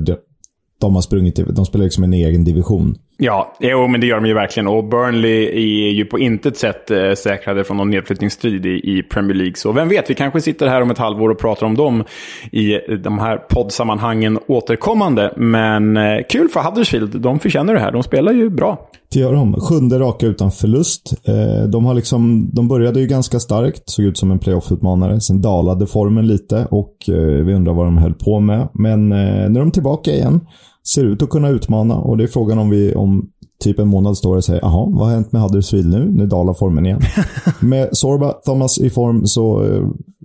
de 0.80 0.94
har 0.94 1.02
sprungit, 1.02 1.40
de 1.56 1.66
spelar 1.66 1.84
liksom 1.84 2.04
en 2.04 2.12
egen 2.12 2.44
division. 2.44 2.94
Ja, 3.22 3.56
jo, 3.60 3.88
men 3.88 4.00
det 4.00 4.06
gör 4.06 4.16
de 4.16 4.26
ju 4.26 4.34
verkligen. 4.34 4.68
Och 4.68 4.84
Burnley 4.84 5.44
är 5.88 5.92
ju 5.92 6.04
på 6.04 6.18
intet 6.18 6.56
sätt 6.56 6.90
eh, 6.90 7.12
säkrade 7.12 7.64
från 7.64 7.76
någon 7.76 7.90
nedflyttningsstrid 7.90 8.66
i, 8.66 8.98
i, 8.98 9.02
Premier 9.02 9.36
League. 9.36 9.54
Så 9.56 9.72
vem 9.72 9.88
vet, 9.88 10.10
vi 10.10 10.14
kanske 10.14 10.40
sitter 10.40 10.68
här 10.68 10.82
om 10.82 10.90
ett 10.90 10.98
halvår 10.98 11.30
och 11.30 11.38
pratar 11.38 11.66
om 11.66 11.76
dem 11.76 12.04
i 12.52 12.78
de 13.04 13.18
här 13.18 13.36
poddsammanhangen 13.36 14.38
återkommande. 14.46 15.34
Men 15.36 15.96
eh, 15.96 16.18
kul 16.28 16.48
för 16.48 16.60
Huddersfield, 16.60 17.20
de 17.20 17.38
förtjänar 17.38 17.74
det 17.74 17.80
här. 17.80 17.92
De 17.92 18.02
spelar 18.02 18.32
ju 18.32 18.50
bra. 18.50 18.90
Det 19.12 19.20
gör 19.20 19.32
de. 19.32 19.60
Sjunde 19.60 19.98
raka 19.98 20.26
utan 20.26 20.50
förlust. 20.50 21.12
Eh, 21.24 21.68
de, 21.68 21.84
har 21.84 21.94
liksom, 21.94 22.50
de 22.52 22.68
började 22.68 23.00
ju 23.00 23.06
ganska 23.06 23.40
starkt, 23.40 23.82
såg 23.84 24.04
ut 24.04 24.18
som 24.18 24.30
en 24.30 24.38
playoff-utmanare. 24.38 25.20
Sen 25.20 25.42
dalade 25.42 25.86
formen 25.86 26.26
lite 26.26 26.66
och 26.70 26.96
eh, 27.08 27.14
vi 27.44 27.54
undrar 27.54 27.72
vad 27.72 27.86
de 27.86 27.98
höll 27.98 28.14
på 28.14 28.40
med. 28.40 28.68
Men 28.72 29.12
eh, 29.12 29.50
nu 29.50 29.58
är 29.58 29.64
de 29.64 29.70
tillbaka 29.70 30.10
igen 30.10 30.40
ser 30.88 31.04
ut 31.04 31.22
att 31.22 31.30
kunna 31.30 31.48
utmana 31.48 31.94
och 31.96 32.16
det 32.16 32.24
är 32.24 32.28
frågan 32.28 32.58
om 32.58 32.70
vi 32.70 32.94
om 32.94 33.30
typ 33.60 33.78
en 33.78 33.88
månad 33.88 34.16
står 34.16 34.36
och 34.36 34.44
säger 34.44 34.60
jaha, 34.60 34.86
vad 34.90 35.06
har 35.06 35.14
hänt 35.14 35.32
med 35.32 35.42
Huddersfield 35.42 35.88
nu? 35.88 36.10
Nu 36.10 36.26
dalar 36.26 36.54
formen 36.54 36.86
igen. 36.86 37.00
med 37.60 37.88
Sorba 37.92 38.32
Thomas 38.32 38.78
i 38.78 38.90
form 38.90 39.26
så 39.26 39.64
eh, 39.64 39.82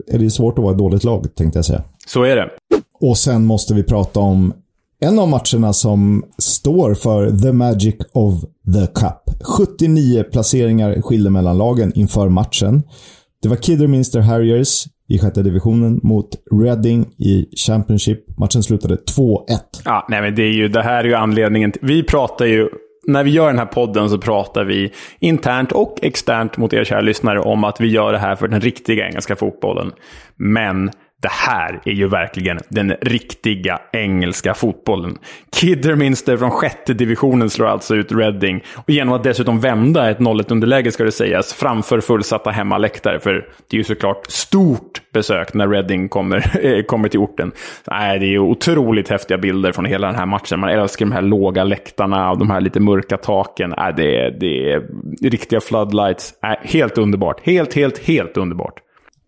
är 0.07 0.19
det 0.19 0.29
svårt 0.29 0.57
att 0.57 0.63
vara 0.63 0.71
ett 0.73 0.77
dåligt 0.77 1.03
lag, 1.03 1.35
tänkte 1.35 1.57
jag 1.57 1.65
säga. 1.65 1.83
Så 2.07 2.23
är 2.23 2.35
det. 2.35 2.49
Och 3.01 3.17
sen 3.17 3.45
måste 3.45 3.73
vi 3.73 3.83
prata 3.83 4.19
om 4.19 4.53
en 4.99 5.19
av 5.19 5.29
matcherna 5.29 5.73
som 5.73 6.23
står 6.37 6.93
för 6.93 7.37
the 7.37 7.51
magic 7.51 7.95
of 8.13 8.41
the 8.73 8.87
cup. 8.87 9.43
79 9.57 10.23
placeringar 10.23 11.01
skilde 11.01 11.29
mellan 11.29 11.57
lagen 11.57 11.91
inför 11.95 12.29
matchen. 12.29 12.83
Det 13.41 13.49
var 13.49 13.55
Kidderminster 13.55 14.19
Harriers 14.19 14.85
i 15.07 15.19
sjätte 15.19 15.43
divisionen 15.43 15.99
mot 16.03 16.29
Reading 16.51 17.05
i 17.17 17.45
Championship. 17.55 18.37
Matchen 18.37 18.63
slutade 18.63 18.95
2-1. 18.95 19.39
Ja, 19.85 20.05
nej 20.09 20.21
men 20.21 20.35
det, 20.35 20.43
är 20.43 20.53
ju, 20.53 20.67
det 20.67 20.81
här 20.81 21.03
är 21.03 21.07
ju 21.07 21.13
anledningen. 21.13 21.71
Till, 21.71 21.81
vi 21.83 22.03
pratar 22.03 22.45
ju 22.45 22.69
när 23.07 23.23
vi 23.23 23.31
gör 23.31 23.47
den 23.47 23.59
här 23.59 23.65
podden 23.65 24.09
så 24.09 24.17
pratar 24.17 24.63
vi 24.63 24.91
internt 25.19 25.71
och 25.71 25.99
externt 26.01 26.57
mot 26.57 26.73
er 26.73 26.83
kära 26.83 27.01
lyssnare 27.01 27.39
om 27.39 27.63
att 27.63 27.81
vi 27.81 27.87
gör 27.87 28.11
det 28.11 28.19
här 28.19 28.35
för 28.35 28.47
den 28.47 28.61
riktiga 28.61 29.07
engelska 29.07 29.35
fotbollen. 29.35 29.91
Men 30.35 30.91
det 31.21 31.31
här 31.31 31.81
är 31.85 31.91
ju 31.91 32.07
verkligen 32.07 32.59
den 32.69 32.95
riktiga 33.01 33.79
engelska 33.93 34.53
fotbollen. 34.53 35.17
Kidderminster 35.55 36.37
från 36.37 36.51
sjätte 36.51 36.93
divisionen 36.93 37.49
slår 37.49 37.67
alltså 37.67 37.95
ut 37.95 38.11
Reading. 38.11 38.63
Och 38.75 38.89
genom 38.89 39.13
att 39.13 39.23
dessutom 39.23 39.59
vända 39.59 40.09
ett 40.09 40.19
0-1 40.19 40.51
underläge 40.51 40.91
ska 40.91 41.03
det 41.03 41.11
sägas, 41.11 41.53
framför 41.53 42.01
fullsatta 42.01 42.51
hemmaläktare. 42.51 43.19
För 43.19 43.33
det 43.69 43.75
är 43.75 43.77
ju 43.77 43.83
såklart 43.83 44.25
stort 44.27 45.01
besök 45.13 45.53
när 45.53 45.67
Reading 45.67 46.09
kommer, 46.09 46.65
eh, 46.65 46.83
kommer 46.83 47.09
till 47.09 47.19
orten. 47.19 47.51
Nej, 47.91 48.19
det 48.19 48.25
är 48.25 48.29
ju 48.29 48.39
otroligt 48.39 49.09
häftiga 49.09 49.37
bilder 49.37 49.71
från 49.71 49.85
hela 49.85 50.07
den 50.07 50.15
här 50.15 50.25
matchen. 50.25 50.59
Man 50.59 50.69
älskar 50.69 51.05
de 51.05 51.11
här 51.11 51.21
låga 51.21 51.63
läktarna 51.63 52.31
och 52.31 52.37
de 52.37 52.49
här 52.49 52.61
lite 52.61 52.79
mörka 52.79 53.17
taken. 53.17 53.73
Nej, 53.77 53.93
det, 53.97 54.17
är, 54.17 54.31
det 54.39 54.71
är 54.71 54.81
riktiga 55.29 55.61
floodlights. 55.61 56.33
Nej, 56.43 56.59
helt 56.63 56.97
underbart. 56.97 57.41
Helt, 57.43 57.73
helt, 57.73 58.07
helt 58.07 58.37
underbart. 58.37 58.79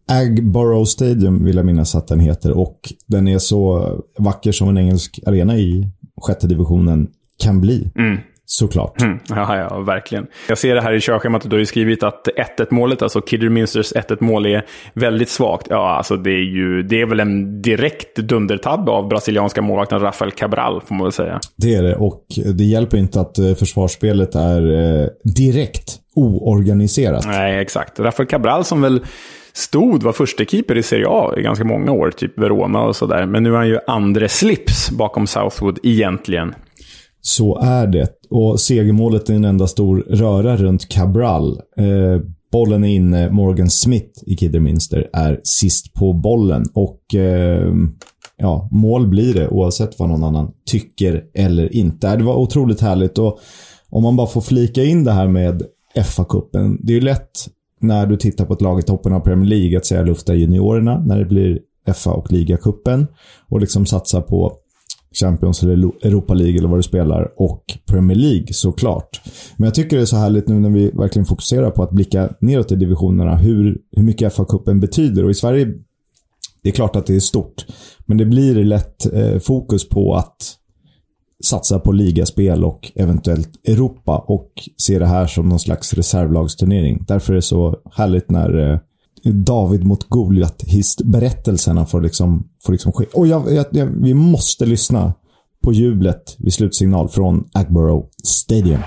Agborough 0.07 0.85
Stadium 0.85 1.45
vill 1.45 1.55
jag 1.55 1.65
minnas 1.65 1.95
att 1.95 2.07
den 2.07 2.19
heter 2.19 2.57
och 2.57 2.79
den 3.07 3.27
är 3.27 3.37
så 3.37 3.91
vacker 4.17 4.51
som 4.51 4.69
en 4.69 4.77
engelsk 4.77 5.19
arena 5.25 5.57
i 5.57 5.87
sjätte 6.21 6.47
divisionen 6.47 7.07
kan 7.43 7.61
bli. 7.61 7.91
Mm. 7.95 8.17
Såklart. 8.49 9.01
Mm. 9.01 9.19
Ja, 9.29 9.57
ja, 9.57 9.79
verkligen. 9.79 10.27
Jag 10.49 10.57
ser 10.57 10.75
det 10.75 10.81
här 10.81 10.93
i 10.93 11.01
körschemat 11.01 11.43
och 11.43 11.49
du 11.49 11.55
har 11.55 11.59
ju 11.59 11.65
skrivit 11.65 12.03
att 12.03 12.27
1-1 12.57 12.67
målet, 12.69 13.01
alltså 13.01 13.21
Kidderminsters 13.21 13.93
1-1 13.93 14.23
mål 14.23 14.45
är 14.45 14.65
väldigt 14.93 15.29
svagt. 15.29 15.67
Ja, 15.69 15.97
alltså 15.97 16.17
det 16.17 16.29
är 16.29 16.43
ju, 16.43 16.83
det 16.83 17.01
är 17.01 17.05
väl 17.05 17.19
en 17.19 17.61
direkt 17.61 18.15
dundertabb 18.15 18.89
av 18.89 19.07
brasilianska 19.07 19.61
målvakten 19.61 19.99
Rafael 19.99 20.31
Cabral, 20.31 20.81
får 20.81 20.95
man 20.95 21.03
väl 21.03 21.11
säga. 21.11 21.39
Det 21.55 21.75
är 21.75 21.83
det, 21.83 21.95
och 21.95 22.25
det 22.55 22.63
hjälper 22.63 22.97
inte 22.97 23.21
att 23.21 23.37
eh, 23.37 23.53
försvarsspelet 23.53 24.35
är 24.35 24.71
eh, 25.01 25.07
direkt 25.35 25.99
oorganiserat. 26.15 27.25
Nej, 27.27 27.59
exakt. 27.59 27.99
Rafael 27.99 28.27
Cabral 28.27 28.63
som 28.63 28.81
väl 28.81 29.01
stod, 29.57 30.03
var 30.03 30.13
första 30.13 30.45
keeper 30.45 30.77
i 30.77 30.83
Serie 30.83 31.07
A 31.09 31.33
i 31.37 31.41
ganska 31.41 31.65
många 31.65 31.91
år, 31.91 32.11
typ 32.11 32.39
Verona 32.39 32.81
och 32.81 32.95
sådär. 32.95 33.25
Men 33.25 33.43
nu 33.43 33.53
är 33.53 33.57
han 33.57 33.67
ju 33.67 33.79
andre 33.87 34.29
slips 34.29 34.91
bakom 34.91 35.27
Southwood 35.27 35.79
egentligen. 35.83 36.53
Så 37.21 37.59
är 37.59 37.87
det. 37.87 38.07
Och 38.29 38.59
segermålet 38.59 39.29
är 39.29 39.33
en 39.33 39.45
enda 39.45 39.67
stor 39.67 39.97
röra 40.09 40.57
runt 40.57 40.89
Cabral. 40.89 41.61
Eh, 41.77 42.21
bollen 42.51 42.83
är 42.83 42.95
inne. 42.95 43.29
Morgan 43.29 43.69
Smith 43.69 44.23
i 44.25 44.35
Kidderminster 44.35 45.09
är 45.13 45.39
sist 45.43 45.93
på 45.93 46.13
bollen. 46.13 46.65
Och 46.73 47.15
eh, 47.15 47.73
ja, 48.37 48.69
mål 48.71 49.07
blir 49.07 49.33
det 49.33 49.47
oavsett 49.47 49.99
vad 49.99 50.09
någon 50.09 50.23
annan 50.23 50.51
tycker 50.69 51.23
eller 51.33 51.75
inte. 51.75 52.15
Det 52.15 52.23
var 52.23 52.35
otroligt 52.35 52.81
härligt. 52.81 53.17
Och 53.17 53.39
om 53.89 54.03
man 54.03 54.15
bara 54.15 54.27
får 54.27 54.41
flika 54.41 54.83
in 54.83 55.03
det 55.03 55.11
här 55.11 55.27
med 55.27 55.63
FA-cupen. 55.95 56.77
Det 56.81 56.91
är 56.91 56.95
ju 56.95 57.01
lätt 57.01 57.31
när 57.79 58.05
du 58.05 58.17
tittar 58.17 58.45
på 58.45 58.53
ett 58.53 58.61
lag 58.61 58.79
i 58.79 58.81
toppen 58.81 59.13
av 59.13 59.19
Premier 59.19 59.49
League 59.49 59.77
att 59.77 59.85
säga 59.85 60.03
lufta 60.03 60.35
juniorerna 60.35 60.99
när 60.99 61.19
det 61.19 61.25
blir 61.25 61.59
FA 61.95 62.11
och 62.11 62.31
ligacupen 62.31 63.07
och 63.49 63.61
liksom 63.61 63.85
satsa 63.85 64.21
på 64.21 64.53
Champions 65.19 65.63
eller 65.63 66.05
Europa 66.05 66.33
League 66.33 66.57
eller 66.57 66.67
vad 66.67 66.79
du 66.79 66.83
spelar 66.83 67.31
och 67.37 67.63
Premier 67.85 68.17
League 68.17 68.47
såklart. 68.53 69.21
Men 69.57 69.65
jag 69.65 69.75
tycker 69.75 69.97
det 69.97 70.03
är 70.03 70.05
så 70.05 70.17
härligt 70.17 70.47
nu 70.47 70.59
när 70.59 70.69
vi 70.69 70.91
verkligen 70.91 71.25
fokuserar 71.25 71.71
på 71.71 71.83
att 71.83 71.91
blicka 71.91 72.29
neråt 72.41 72.71
i 72.71 72.75
divisionerna 72.75 73.35
hur, 73.35 73.77
hur 73.91 74.03
mycket 74.03 74.33
FA-cupen 74.33 74.79
betyder 74.79 75.23
och 75.23 75.31
i 75.31 75.33
Sverige 75.33 75.73
det 76.63 76.69
är 76.69 76.73
klart 76.73 76.95
att 76.95 77.05
det 77.05 77.15
är 77.15 77.19
stort. 77.19 77.65
Men 78.05 78.17
det 78.17 78.25
blir 78.25 78.55
lätt 78.55 79.13
eh, 79.13 79.39
fokus 79.39 79.89
på 79.89 80.15
att 80.15 80.56
satsa 81.45 81.79
på 81.79 81.91
ligaspel 81.91 82.63
och 82.63 82.91
eventuellt 82.95 83.49
Europa 83.67 84.17
och 84.27 84.51
se 84.77 84.99
det 84.99 85.05
här 85.05 85.27
som 85.27 85.49
någon 85.49 85.59
slags 85.59 85.93
reservlagsturnering. 85.93 87.05
Därför 87.07 87.33
är 87.33 87.35
det 87.35 87.41
så 87.41 87.75
härligt 87.95 88.31
när 88.31 88.71
eh, 88.71 88.79
David 89.31 89.83
mot 89.83 90.09
Goliat-berättelserna 90.09 91.85
får 91.85 92.01
liksom, 92.01 92.47
får 92.65 92.73
liksom 92.73 92.91
ske. 92.91 93.05
Och 93.13 93.27
jag, 93.27 93.53
jag, 93.53 93.65
jag, 93.71 93.85
vi 93.85 94.13
måste 94.13 94.65
lyssna 94.65 95.13
på 95.63 95.73
jublet 95.73 96.35
vid 96.39 96.53
slutsignal 96.53 97.09
från 97.09 97.49
Agborough 97.53 98.07
Stadium. 98.23 98.81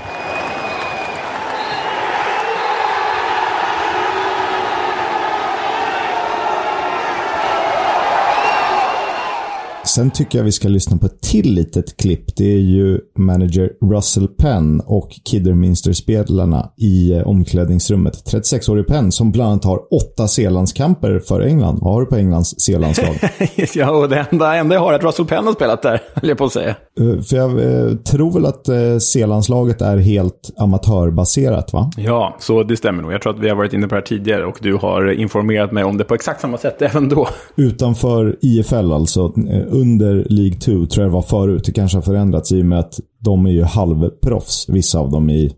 Sen 9.90 10.11
tycker 10.11 10.38
jag 10.38 10.44
vi 10.44 10.52
ska 10.52 10.68
lyssna 10.68 10.97
på 10.97 11.06
ett 11.06 11.20
till 11.20 11.54
litet 11.54 11.97
klipp. 11.97 12.37
Det 12.37 12.54
är 12.54 12.59
ju 12.59 13.00
manager 13.18 13.70
Russell 13.90 14.28
Penn 14.28 14.80
och 14.87 15.11
Kidderminster-spelarna 15.25 16.70
i 16.76 17.12
eh, 17.12 17.28
omklädningsrummet. 17.28 18.14
36-årig 18.32 18.87
Penn 18.87 19.12
som 19.12 19.32
bland 19.32 19.50
annat 19.50 19.64
har 19.64 19.80
åtta 19.94 20.28
C-landskamper 20.28 21.18
för 21.18 21.40
England. 21.40 21.78
Vad 21.82 21.94
har 21.94 22.00
du 22.00 22.06
på 22.06 22.16
Englands 22.16 22.61
C-landslag? 22.61 23.18
ja, 23.75 23.90
och 23.90 24.09
det 24.09 24.26
enda, 24.30 24.56
enda 24.56 24.75
jag 24.75 24.82
har 24.82 24.92
är 24.92 24.97
att 24.97 25.04
Russell 25.04 25.26
Penn 25.26 25.47
har 25.47 25.52
spelat 25.52 25.82
där, 25.82 26.02
höll 26.14 26.28
jag 26.28 26.38
på 26.38 26.44
att 26.44 26.52
säga. 26.52 26.76
Uh, 27.00 27.20
för 27.20 27.37
jag 27.37 27.59
uh, 27.59 27.97
tror 27.97 28.32
väl 28.32 28.47
att 28.47 28.68
uh, 28.68 28.99
C-landslaget 28.99 29.82
är 29.82 29.97
helt 29.97 30.50
amatörbaserat, 30.59 31.73
va? 31.73 31.90
Ja, 31.97 32.37
så 32.38 32.62
det 32.62 32.76
stämmer 32.76 33.02
nog. 33.02 33.12
Jag 33.12 33.23
tror 33.23 33.35
att 33.35 33.40
vi 33.40 33.49
har 33.49 33.56
varit 33.56 33.73
inne 33.73 33.88
på 33.88 33.94
det 33.94 34.00
här 34.00 34.06
tidigare 34.06 34.44
och 34.44 34.59
du 34.61 34.75
har 34.75 35.12
informerat 35.12 35.73
mig 35.73 35.85
om 35.85 35.97
det 35.97 36.04
på 36.04 36.14
exakt 36.14 36.40
samma 36.40 36.59
sätt 36.59 36.82
även 36.82 37.09
då. 37.09 37.28
Utanför 37.56 38.37
IFL 38.40 38.92
alltså, 38.92 39.32
under 39.80 40.26
League 40.28 40.58
2 40.58 40.60
tror 40.64 40.88
jag 40.96 41.10
det 41.10 41.14
var 41.14 41.22
förut. 41.22 41.64
Det 41.64 41.72
kanske 41.72 41.96
har 41.96 42.02
förändrats 42.02 42.52
i 42.52 42.62
och 42.62 42.66
med 42.66 42.78
att 42.78 43.00
de 43.18 43.46
är 43.46 43.50
ju 43.50 43.62
halvproffs, 43.62 44.68
vissa 44.68 44.99
av 44.99 45.10
dem 45.10 45.30
i 45.30 45.52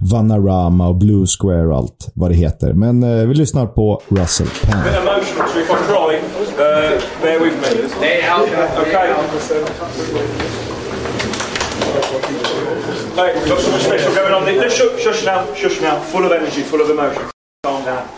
Vanarama 0.00 0.88
och 0.88 0.96
Blue 0.96 1.26
Square 1.26 1.66
och 1.66 1.76
allt 1.76 2.08
vad 2.14 2.30
det 2.30 2.34
heter. 2.36 2.72
Men 2.72 3.02
eh, 3.02 3.26
vi 3.26 3.34
lyssnar 3.34 3.66
på 3.66 4.02
Russell 4.08 4.48
Penn. 4.62 4.82
uh, 6.58 7.00
bear 7.22 7.38
with 7.40 7.56
me. 7.62 7.68
Okay. 8.80 9.08
Hey, 13.14 13.34
we've 13.34 13.48
got 13.48 13.60
something 13.60 13.80
special 13.80 14.14
going 14.14 14.32
on. 14.32 14.44
Let's 14.44 14.74
shush, 14.74 15.02
shush 15.02 15.24
now, 15.24 15.54
shush 15.54 15.80
now. 15.80 16.00
Full 16.00 16.24
of 16.24 16.32
energy, 16.32 16.62
full 16.62 16.80
of 16.80 16.90
emotion. 16.90 17.22
Calm 17.64 17.84
down. 17.84 18.08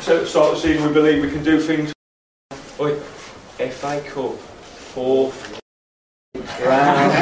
So 0.00 0.24
start 0.24 0.54
the 0.54 0.60
season, 0.60 0.86
we 0.86 0.92
believe 0.92 1.22
we 1.22 1.30
can 1.30 1.44
do 1.44 1.60
things. 1.60 1.92
Oi, 2.78 2.96
FA 3.56 4.02
Cup, 4.02 4.34
fourth 4.34 5.62
round. 6.60 7.12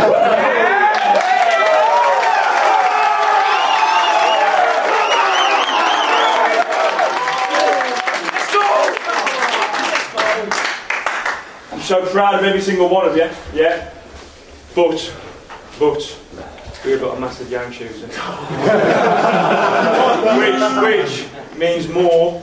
I'm 11.70 11.80
so 11.80 12.04
proud 12.06 12.34
of 12.34 12.44
every 12.44 12.60
single 12.60 12.88
one 12.88 13.06
of 13.06 13.16
you, 13.16 13.30
yeah. 13.52 13.92
But, 14.74 15.14
but, 15.78 16.18
we've 16.84 17.00
got 17.00 17.16
a 17.16 17.20
massive 17.20 17.48
young 17.48 17.70
choosing. 17.70 18.08
which, 20.40 20.60
which 20.82 21.56
means 21.56 21.88
more 21.88 22.42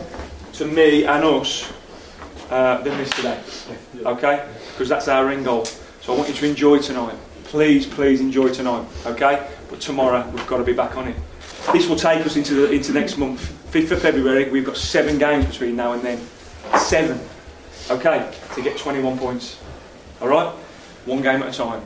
to 0.54 0.66
me 0.66 1.04
and 1.04 1.26
us 1.26 1.70
uh, 2.52 2.82
than 2.82 2.98
this 2.98 3.10
today. 3.12 3.42
Okay? 4.06 4.48
Because 4.72 4.90
that's 4.90 5.08
our 5.08 5.30
end 5.30 5.46
goal. 5.46 5.66
So 6.02 6.14
I 6.14 6.18
want 6.18 6.30
you 6.30 6.36
to 6.36 6.46
enjoy 6.46 6.80
tonight. 6.80 7.16
Please, 7.46 7.88
please 7.88 8.20
enjoy 8.20 8.54
tonight. 8.54 8.86
Okay? 9.06 9.50
But 9.70 9.80
tomorrow 9.80 10.30
we've 10.30 10.46
got 10.48 10.58
to 10.58 10.64
be 10.64 10.74
back 10.74 10.98
on 10.98 11.08
it. 11.08 11.16
This 11.72 11.88
will 11.88 11.96
take 11.96 12.26
us 12.26 12.36
into 12.36 12.54
the, 12.56 12.72
into 12.72 12.92
next 12.92 13.18
month, 13.18 13.42
5th 13.72 13.92
of 13.92 14.02
February. 14.02 14.50
We've 14.50 14.66
got 14.66 14.78
seven 14.78 15.18
games 15.18 15.46
between 15.46 15.76
now 15.76 15.94
and 15.94 16.02
then. 16.02 16.20
Seven. 16.78 17.20
Okay? 17.90 18.32
To 18.56 18.62
get 18.62 18.78
21 18.78 19.18
points. 19.18 19.62
Alright? 20.22 20.54
One 21.06 21.22
game 21.22 21.42
at 21.42 21.54
a 21.54 21.58
time. 21.58 21.82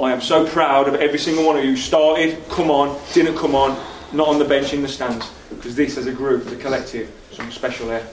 I 0.00 0.12
am 0.12 0.20
so 0.20 0.46
proud 0.46 0.88
of 0.88 0.94
every 0.96 1.18
single 1.18 1.46
one 1.46 1.56
of 1.56 1.64
you 1.64 1.72
who 1.72 1.76
started, 1.76 2.42
come 2.48 2.70
on, 2.70 2.98
didn't 3.12 3.36
come 3.36 3.54
on, 3.54 3.78
not 4.12 4.28
on 4.28 4.38
the 4.38 4.44
bench 4.44 4.72
in 4.72 4.82
the 4.82 4.88
stands. 4.88 5.30
Because 5.50 5.76
this 5.76 5.96
as 5.96 6.06
a 6.06 6.12
group, 6.12 6.46
as 6.46 6.52
a 6.52 6.56
collective, 6.56 7.12
something 7.30 7.52
special 7.52 7.86
there. 7.86 8.06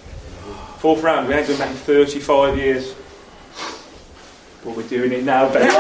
Fourth 0.79 1.03
round, 1.03 1.27
we 1.27 1.33
ain't 1.33 1.45
done 1.45 1.57
that 1.57 1.71
in 1.71 1.75
35 1.75 2.57
years. 2.57 2.95
But 4.63 4.77
we're 4.77 4.87
doing 4.87 5.11
it 5.11 5.25
now, 5.25 5.51
baby. 5.51 5.75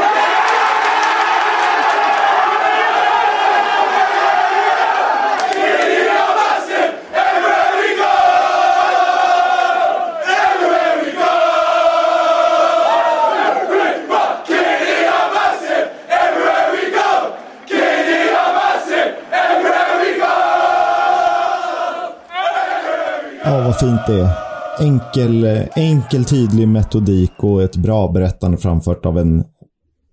Vad 23.45 23.79
fint 23.79 24.07
det. 24.07 24.48
Enkel, 24.81 25.67
enkel, 25.75 26.25
tydlig 26.25 26.67
metodik 26.67 27.31
och 27.37 27.63
ett 27.63 27.75
bra 27.75 28.07
berättande 28.07 28.57
framfört 28.57 29.05
av 29.05 29.17
en, 29.17 29.43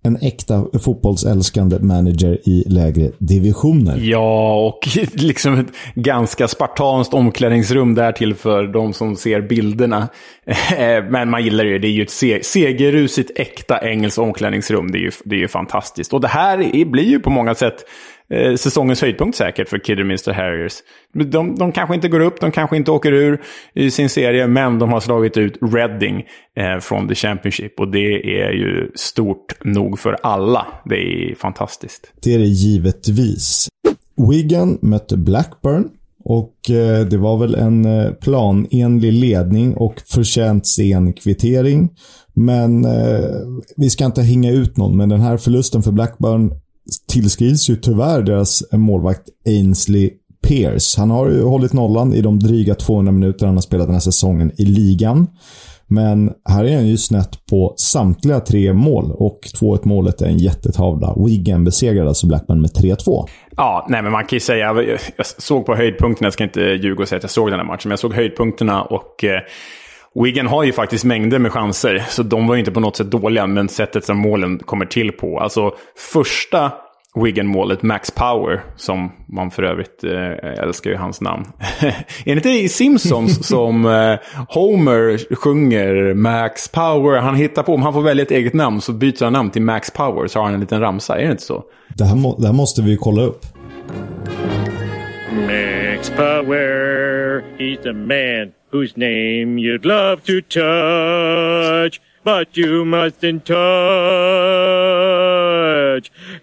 en 0.03 0.17
äkta 0.21 0.65
fotbollsälskande 0.83 1.79
manager 1.79 2.49
i 2.49 2.63
lägre 2.67 3.11
divisioner. 3.17 3.97
Ja, 4.01 4.55
och 4.67 4.79
liksom 5.13 5.59
ett 5.59 5.67
ganska 5.95 6.47
spartanskt 6.47 7.13
omklädningsrum 7.13 7.95
därtill 7.95 8.35
för 8.35 8.63
de 8.63 8.93
som 8.93 9.15
ser 9.15 9.41
bilderna. 9.41 10.07
Eh, 10.77 11.03
men 11.09 11.29
man 11.29 11.43
gillar 11.43 11.65
det. 11.65 11.79
Det 11.79 11.87
är 11.87 11.91
ju 11.91 12.03
ett 12.03 12.45
segerrusigt, 12.45 13.31
äkta 13.39 13.89
engelskt 13.89 14.19
omklädningsrum. 14.19 14.91
Det 14.91 14.97
är 14.97 15.01
ju, 15.01 15.11
det 15.25 15.35
är 15.35 15.39
ju 15.39 15.47
fantastiskt. 15.47 16.13
Och 16.13 16.21
det 16.21 16.27
här 16.27 16.85
blir 16.85 17.03
ju 17.03 17.19
på 17.19 17.29
många 17.29 17.55
sätt 17.55 17.83
eh, 18.33 18.55
säsongens 18.55 19.01
höjdpunkt 19.01 19.37
säkert 19.37 19.69
för 19.69 19.77
Kidderminster 19.77 20.33
Harriers. 20.33 20.73
De, 21.13 21.55
de 21.55 21.71
kanske 21.71 21.95
inte 21.95 22.07
går 22.07 22.19
upp, 22.19 22.39
de 22.41 22.51
kanske 22.51 22.77
inte 22.77 22.91
åker 22.91 23.11
ur 23.11 23.41
i 23.73 23.91
sin 23.91 24.09
serie, 24.09 24.47
men 24.47 24.79
de 24.79 24.91
har 24.91 24.99
slagit 24.99 25.37
ut 25.37 25.57
Reading 25.61 26.23
eh, 26.57 26.79
från 26.79 27.07
The 27.07 27.15
Championship. 27.15 27.79
Och 27.79 27.91
det 27.91 28.39
är 28.41 28.51
ju 28.51 28.91
stort 28.95 29.63
nog 29.63 29.99
för 29.99 30.17
alla. 30.23 30.67
Det 30.85 30.95
är 30.95 31.35
fantastiskt. 31.35 32.11
Det 32.23 32.33
är 32.33 32.39
det 32.39 32.45
givetvis. 32.45 33.67
Wigan 34.31 34.77
mötte 34.81 35.17
Blackburn. 35.17 35.89
Och 36.29 36.69
eh, 36.69 37.05
det 37.05 37.17
var 37.17 37.37
väl 37.37 37.55
en 37.55 37.85
eh, 37.85 38.11
planenlig 38.11 39.13
ledning 39.13 39.73
och 39.73 40.01
förtjänt 40.05 40.67
sen 40.67 41.13
kvittering. 41.13 41.89
Men 42.33 42.85
eh, 42.85 43.29
vi 43.77 43.89
ska 43.89 44.05
inte 44.05 44.21
hänga 44.21 44.51
ut 44.51 44.77
någon, 44.77 44.97
men 44.97 45.09
den 45.09 45.21
här 45.21 45.37
förlusten 45.37 45.83
för 45.83 45.91
Blackburn 45.91 46.51
tillskrivs 47.07 47.69
ju 47.69 47.75
tyvärr 47.75 48.21
deras 48.21 48.63
målvakt 48.71 49.23
Ainsley 49.45 50.11
Pierce. 50.47 50.97
Han 50.97 51.11
har 51.11 51.29
ju 51.29 51.43
hållit 51.43 51.73
nollan 51.73 52.13
i 52.13 52.21
de 52.21 52.39
dryga 52.39 52.75
200 52.75 53.11
minuter 53.11 53.45
han 53.45 53.55
har 53.55 53.61
spelat 53.61 53.87
den 53.87 53.95
här 53.95 53.99
säsongen 53.99 54.51
i 54.57 54.65
ligan. 54.65 55.27
Men 55.89 56.33
här 56.49 56.63
är 56.63 56.75
han 56.75 56.87
ju 56.87 56.97
snett 56.97 57.45
på 57.49 57.73
samtliga 57.77 58.39
tre 58.39 58.73
mål 58.73 59.11
och 59.11 59.39
2-1 59.61 59.79
målet 59.83 60.21
är 60.21 60.25
en 60.25 60.37
jättetavla. 60.37 61.15
Wigan 61.25 61.63
besegrade 61.63 62.07
alltså 62.07 62.27
Blackburn 62.27 62.61
med 62.61 62.69
3-2. 62.69 63.27
Ja, 63.57 63.87
nej 63.89 64.01
men 64.01 64.11
man 64.11 64.25
kan 64.25 64.35
ju 64.35 64.39
säga, 64.39 64.81
jag 65.17 65.25
såg 65.25 65.65
på 65.65 65.75
höjdpunkterna, 65.75 66.25
jag 66.25 66.33
ska 66.33 66.43
inte 66.43 66.61
ljuga 66.61 67.01
och 67.01 67.07
säga 67.07 67.17
att 67.17 67.23
jag 67.23 67.31
såg 67.31 67.49
den 67.49 67.59
här 67.59 67.65
matchen, 67.65 67.81
men 67.83 67.91
jag 67.91 67.99
såg 67.99 68.13
höjdpunkterna 68.13 68.83
och 68.83 69.23
eh, 69.23 69.41
Wigan 70.23 70.47
har 70.47 70.63
ju 70.63 70.73
faktiskt 70.73 71.05
mängder 71.05 71.39
med 71.39 71.51
chanser, 71.51 72.05
så 72.09 72.23
de 72.23 72.47
var 72.47 72.55
ju 72.55 72.59
inte 72.59 72.71
på 72.71 72.79
något 72.79 72.95
sätt 72.95 73.11
dåliga, 73.11 73.47
men 73.47 73.69
sättet 73.69 74.05
som 74.05 74.17
målen 74.17 74.59
kommer 74.59 74.85
till 74.85 75.11
på. 75.11 75.39
Alltså 75.39 75.71
första 76.13 76.71
Wigan-målet, 77.23 77.83
Max 77.83 78.11
Power, 78.11 78.63
som 78.75 79.11
man 79.27 79.51
för 79.51 79.63
övrigt 79.63 80.03
eh, 80.03 80.63
älskar 80.63 80.91
ju 80.91 80.97
hans 80.97 81.21
namn. 81.21 81.45
är 81.81 82.05
det 82.25 82.31
inte 82.31 82.49
i 82.49 82.69
Simpsons 82.69 83.47
som 83.47 83.85
eh, 83.85 84.19
Homer 84.47 85.35
sjunger 85.35 86.13
Max 86.13 86.67
Power? 86.67 87.19
Han 87.19 87.35
hittar 87.35 87.63
på, 87.63 87.73
om 87.73 87.81
han 87.81 87.93
får 87.93 88.01
välja 88.01 88.23
ett 88.23 88.31
eget 88.31 88.53
namn 88.53 88.81
så 88.81 88.93
byter 88.93 89.23
han 89.23 89.33
namn 89.33 89.49
till 89.49 89.61
Max 89.61 89.91
Power, 89.91 90.27
så 90.27 90.39
har 90.39 90.43
han 90.45 90.53
en 90.53 90.59
liten 90.59 90.79
ramsa. 90.79 91.19
Är 91.19 91.25
det 91.25 91.31
inte 91.31 91.43
så? 91.43 91.63
Det 91.95 92.05
här, 92.05 92.15
må, 92.15 92.37
det 92.37 92.47
här 92.47 92.53
måste 92.53 92.81
vi 92.81 92.97
kolla 92.97 93.21
upp. 93.21 93.45
Max 95.31 96.09
Power, 96.09 97.43
he's 97.57 97.83
the 97.83 97.93
man 97.93 98.56
whose 98.69 98.97
name 98.97 99.57
you'd 99.57 99.85
love 99.85 100.23
to 100.25 100.41
touch, 100.41 102.01
but 102.23 102.57
you 102.57 102.83
mustn't 102.85 103.45
touch. 103.45 103.57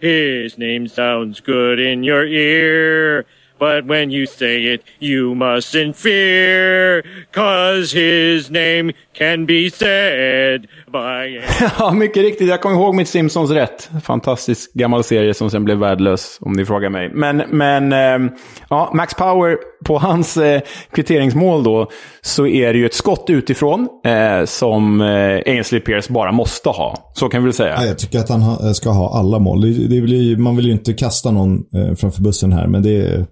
His 0.00 0.56
name 0.56 0.88
sounds 0.88 1.40
good 1.40 1.78
in 1.78 2.02
your 2.02 2.26
ear, 2.26 3.26
but 3.58 3.86
when 3.86 4.10
you 4.10 4.26
say 4.26 4.74
it, 4.74 4.80
you 5.00 5.34
mustn't 5.34 5.96
fear, 5.96 7.02
cause 7.32 7.92
his 7.92 8.50
name 8.50 8.92
can 9.18 9.46
be 9.46 9.70
said 9.70 10.66
by... 10.92 11.42
ja, 11.78 11.90
mycket 11.90 12.22
riktigt. 12.22 12.48
Jag 12.48 12.60
kommer 12.60 12.76
ihåg 12.76 12.94
mitt 12.94 13.08
Simpsons 13.08 13.50
rätt. 13.50 13.90
Fantastisk 14.02 14.72
gammal 14.74 15.04
serie 15.04 15.34
som 15.34 15.50
sen 15.50 15.64
blev 15.64 15.78
värdelös, 15.78 16.38
om 16.40 16.52
ni 16.52 16.64
frågar 16.64 16.90
mig. 16.90 17.10
Men, 17.14 17.36
men 17.36 17.92
eh, 17.92 18.32
ja, 18.70 18.90
Max 18.94 19.14
Power, 19.14 19.56
på 19.84 19.98
hans 19.98 20.36
eh, 20.36 20.60
kvitteringsmål 20.92 21.64
då, 21.64 21.90
så 22.22 22.46
är 22.46 22.72
det 22.72 22.78
ju 22.78 22.86
ett 22.86 22.94
skott 22.94 23.24
utifrån 23.28 23.88
eh, 24.04 24.44
som 24.44 25.00
eh, 25.00 25.52
Ainsley 25.52 25.80
Pierce 25.80 26.12
bara 26.12 26.32
måste 26.32 26.68
ha. 26.68 27.12
Så 27.14 27.28
kan 27.28 27.42
vi 27.42 27.44
väl 27.44 27.54
säga. 27.54 27.74
Ja, 27.76 27.86
jag 27.86 27.98
tycker 27.98 28.18
att 28.18 28.28
han 28.28 28.42
ha, 28.42 28.74
ska 28.74 28.90
ha 28.90 29.18
alla 29.18 29.38
mål. 29.38 29.60
Det, 29.60 29.88
det 29.88 30.00
blir, 30.00 30.36
man 30.36 30.56
vill 30.56 30.66
ju 30.66 30.72
inte 30.72 30.92
kasta 30.92 31.30
någon 31.30 31.54
eh, 31.56 31.94
framför 31.94 32.22
bussen 32.22 32.52
här, 32.52 32.66
men 32.66 32.82
det 32.82 32.96
är 32.96 33.26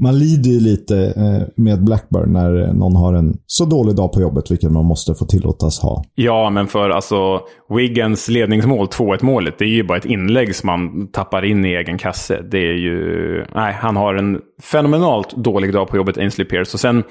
man 0.00 0.18
lider 0.18 0.50
ju 0.50 0.60
lite 0.60 0.96
eh, 1.16 1.62
med 1.64 1.84
Blackburn 1.84 2.32
när 2.32 2.62
eh, 2.62 2.74
någon 2.74 2.96
har 2.96 3.14
en 3.14 3.36
så 3.46 3.64
dålig 3.64 3.96
dag 3.96 4.12
på 4.12 4.20
jobbet, 4.20 4.50
vilket 4.50 4.72
man 4.72 4.84
måste 4.84 5.14
få 5.14 5.24
tillåtas 5.24 5.80
ha. 5.80 6.04
Ja, 6.14 6.50
men 6.50 6.66
för 6.66 6.90
alltså 6.90 7.40
Wiggins 7.68 8.28
ledningsmål, 8.28 8.86
2-1 8.86 9.24
målet, 9.24 9.58
det 9.58 9.64
är 9.64 9.68
ju 9.68 9.84
bara 9.84 9.98
ett 9.98 10.04
inlägg 10.04 10.54
som 10.54 10.66
man 10.66 11.08
tappar 11.12 11.44
in 11.44 11.64
i 11.64 11.68
egen 11.68 11.98
kasse. 11.98 12.42
Det 12.50 12.58
är 12.58 12.78
ju... 12.78 13.44
Nej, 13.54 13.72
han 13.72 13.96
har 13.96 14.14
en 14.14 14.38
fenomenalt 14.62 15.36
dålig 15.36 15.72
dag 15.72 15.88
på 15.88 15.96
jobbet, 15.96 16.18
Ainsley 16.18 16.46
Pierce. 16.46 16.74
Och 16.74 16.80
sen 16.80 17.02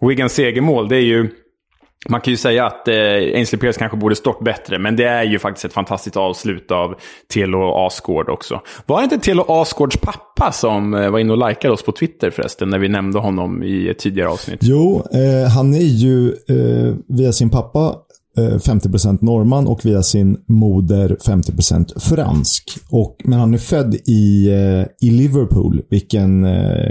Wiggins 0.00 0.32
segermål, 0.32 0.88
det 0.88 0.96
är 0.96 1.04
ju... 1.04 1.30
Man 2.08 2.20
kan 2.20 2.30
ju 2.30 2.36
säga 2.36 2.66
att 2.66 2.88
eh, 2.88 2.94
Ainsley 2.94 3.60
Pierce 3.60 3.78
kanske 3.78 3.96
borde 3.96 4.16
stått 4.16 4.44
bättre, 4.44 4.78
men 4.78 4.96
det 4.96 5.04
är 5.04 5.24
ju 5.24 5.38
faktiskt 5.38 5.64
ett 5.64 5.72
fantastiskt 5.72 6.16
avslut 6.16 6.70
av 6.70 6.94
Telo 7.34 7.86
Asgård 7.86 8.28
också. 8.28 8.60
Var 8.86 8.98
det 8.98 9.04
inte 9.04 9.18
Telo 9.18 9.44
Asgårds 9.48 9.96
pappa 9.96 10.52
som 10.52 10.94
eh, 10.94 11.10
var 11.10 11.18
inne 11.18 11.32
och 11.32 11.48
likade 11.48 11.74
oss 11.74 11.82
på 11.82 11.92
Twitter 11.92 12.30
förresten, 12.30 12.70
när 12.70 12.78
vi 12.78 12.88
nämnde 12.88 13.18
honom 13.18 13.62
i 13.62 13.88
ett 13.88 13.98
tidigare 13.98 14.28
avsnitt? 14.28 14.60
Jo, 14.62 15.04
eh, 15.12 15.50
han 15.50 15.74
är 15.74 15.78
ju 15.78 16.28
eh, 16.28 16.94
via 17.08 17.32
sin 17.32 17.50
pappa 17.50 17.94
50% 18.36 19.18
norrman 19.20 19.66
och 19.66 19.84
via 19.84 20.02
sin 20.02 20.36
moder 20.48 21.16
50% 21.26 22.00
fransk. 22.00 22.78
Och, 22.90 23.16
men 23.24 23.38
han 23.38 23.54
är 23.54 23.58
född 23.58 23.94
i, 23.94 24.50
i 25.00 25.10
Liverpool. 25.10 25.82
Vilken, 25.90 26.46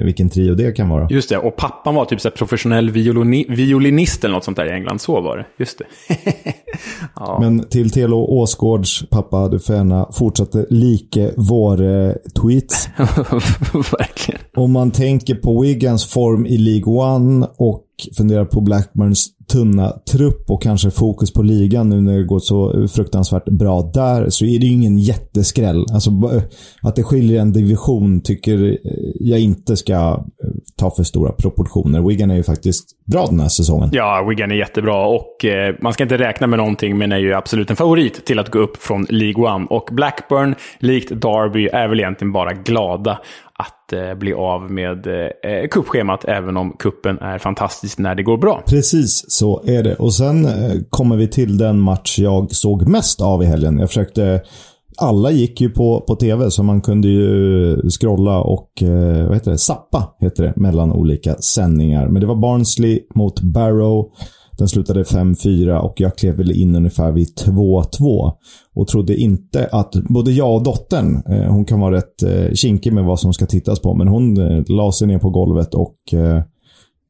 vilken 0.06 0.30
trio 0.30 0.56
det 0.56 0.72
kan 0.72 0.90
vara. 0.90 1.08
Just 1.10 1.30
det, 1.30 1.38
och 1.38 1.56
pappan 1.56 1.96
var 1.96 2.06
typ 2.06 2.22
så 2.22 2.32
professionell 2.32 2.90
violini, 2.90 3.46
violinist 3.50 4.24
eller 4.24 4.36
något 4.36 4.44
sånt 4.44 4.58
där 4.58 4.66
i 4.66 4.72
England. 4.72 5.02
Så 5.02 5.22
var 5.22 5.38
det. 5.38 5.46
Just 5.60 5.78
det. 5.78 5.86
ja. 7.16 7.38
Men 7.42 7.64
till 7.64 7.92
Telo 7.92 8.18
Åsgårds 8.18 9.10
pappa, 9.10 9.48
du 9.48 9.60
får 9.60 9.76
gärna 9.76 10.08
fortsätta 10.12 10.66
like 10.70 11.34
våra 11.38 12.14
tweets. 12.42 12.90
Verkligen. 13.74 14.42
Om 14.56 14.72
man 14.72 14.92
tänker 14.92 15.36
på 15.36 15.62
Wiggins 15.62 16.06
form 16.06 16.46
i 16.46 16.58
League 16.58 16.94
One 16.94 17.48
och 17.58 17.86
funderar 18.18 18.46
på 18.46 18.62
Blackburns 18.62 19.28
tunna 19.52 19.94
trupp 20.12 20.50
och 20.50 20.62
kanske 20.62 20.92
fokus 20.92 21.34
på 21.34 21.42
ligan 21.42 21.90
nu 21.90 22.02
när 22.02 22.18
det 22.18 22.24
går 22.24 22.40
så 22.40 22.88
fruktansvärt 22.88 23.46
bra 23.46 23.92
där, 23.94 24.30
så 24.30 24.46
är 24.46 24.60
det 24.60 24.66
ju 24.66 24.74
ingen 24.74 24.98
jätteskräll. 24.98 25.86
Alltså, 25.94 26.12
att 26.82 26.96
det 26.96 27.04
skiljer 27.04 27.42
en 27.42 27.54
division 27.54 28.22
tycker 28.22 28.78
jag 29.20 29.40
inte 29.40 29.76
ska 29.76 29.94
eh, 29.94 30.20
ta 30.78 30.92
för 30.92 31.04
stora 31.04 31.32
proportioner. 31.32 32.02
Wigan 32.02 32.32
är 32.32 32.36
ju 32.36 32.44
faktiskt 32.44 32.86
bra 33.06 33.26
den 33.26 33.40
här 33.40 33.48
säsongen. 33.48 33.90
Ja, 33.92 34.26
Wigan 34.30 34.52
är 34.52 34.56
jättebra 34.56 35.06
och 35.08 35.46
eh, 35.46 35.76
man 35.82 35.94
ska 35.94 36.04
inte 36.04 36.18
räkna 36.18 36.48
med 36.48 36.60
någonting, 36.60 36.98
men 36.98 37.12
är 37.12 37.18
ju 37.18 37.34
absolut 37.34 37.70
en 37.70 37.76
favorit 37.76 38.26
till 38.26 38.40
att 38.40 38.52
gå 38.52 38.60
upp 38.60 38.78
från 38.78 39.06
League 39.10 39.56
One. 39.56 39.66
Och 39.70 39.90
Blackburn, 39.92 40.56
likt 40.80 41.10
Derby, 41.10 41.68
är 41.68 41.88
väl 41.88 42.00
egentligen 42.00 42.32
bara 42.32 42.54
glada 42.54 43.20
att 43.60 43.94
eh, 43.94 44.14
bli 44.14 44.34
av 44.34 44.72
med 44.72 45.08
eh, 45.08 45.52
eh, 45.52 45.68
kuppschemat, 45.72 46.26
även 46.26 46.58
om 46.58 46.76
kuppen 46.80 47.20
är 47.20 47.38
fantastisk 47.38 47.98
när 47.98 48.16
det 48.16 48.24
går 48.24 48.38
bra. 48.38 48.64
Precis 48.68 49.26
så 49.28 49.64
är 49.66 49.84
det. 49.84 49.96
Och 49.96 50.14
sen 50.14 50.46
eh, 50.46 50.72
kommer 50.90 51.16
vi 51.16 51.28
till 51.28 51.58
den 51.58 51.80
match 51.80 52.20
jag 52.20 52.56
såg 52.56 52.88
mest 52.88 53.22
av 53.22 53.44
i 53.44 53.46
helgen. 53.46 53.80
Jag 53.80 53.90
försökte 53.90 54.42
alla 54.98 55.32
gick 55.32 55.62
ju 55.62 55.70
på, 55.70 56.02
på 56.02 56.16
tv, 56.16 56.52
så 56.52 56.64
man 56.64 56.82
kunde 56.82 57.08
ju 57.08 57.90
scrolla 57.90 58.40
och 58.40 58.84
eh, 58.84 59.26
vad 59.26 59.34
heter 59.34 59.52
det? 59.52 59.58
sappa 59.58 60.16
heter 60.20 60.44
det, 60.44 60.54
mellan 60.56 60.92
olika 60.92 61.36
sändningar. 61.36 62.08
Men 62.08 62.22
det 62.22 62.28
var 62.28 62.36
Barnsley 62.36 63.00
mot 63.16 63.42
Barrow. 63.42 64.12
Den 64.58 64.68
slutade 64.68 65.04
5-4 65.04 65.78
och 65.78 66.02
jag 66.02 66.18
klev 66.18 66.36
väl 66.36 66.52
in 66.52 66.76
ungefär 66.76 67.12
vid 67.12 67.28
2-2. 67.46 68.32
Och 68.76 68.88
trodde 68.88 69.16
inte 69.16 69.70
att, 69.72 69.94
både 69.94 70.32
jag 70.32 70.56
och 70.56 70.64
dottern, 70.64 71.24
eh, 71.30 71.52
hon 71.52 71.66
kan 71.66 71.80
vara 71.80 71.96
rätt 71.96 72.24
eh, 72.24 72.54
kinkig 72.54 72.94
med 72.94 73.04
vad 73.04 73.20
som 73.20 73.34
ska 73.34 73.46
tittas 73.46 73.80
på, 73.80 73.94
men 73.94 74.08
hon 74.08 74.38
eh, 74.38 74.64
la 74.68 74.92
sig 74.92 75.08
ner 75.08 75.20
på 75.20 75.30
golvet 75.30 75.74
och 75.74 75.96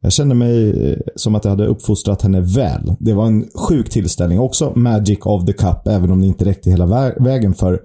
jag 0.02 0.14
kände 0.14 0.36
mig 0.36 0.74
som 1.16 1.36
att 1.36 1.46
jag 1.46 1.50
hade 1.50 1.66
uppfostrat 1.66 2.22
henne 2.22 2.42
väl. 2.42 2.96
Det 3.00 3.14
var 3.14 3.26
en 3.26 3.46
sjuk 3.70 3.90
tillställning. 3.90 4.40
Också 4.40 4.74
Magic 4.76 5.20
of 5.22 5.46
the 5.46 5.54
Cup, 5.54 5.88
även 5.88 6.12
om 6.12 6.22
det 6.22 6.28
inte 6.28 6.46
räckte 6.46 6.70
hela 6.70 7.14
vägen 7.20 7.54
för 7.54 7.80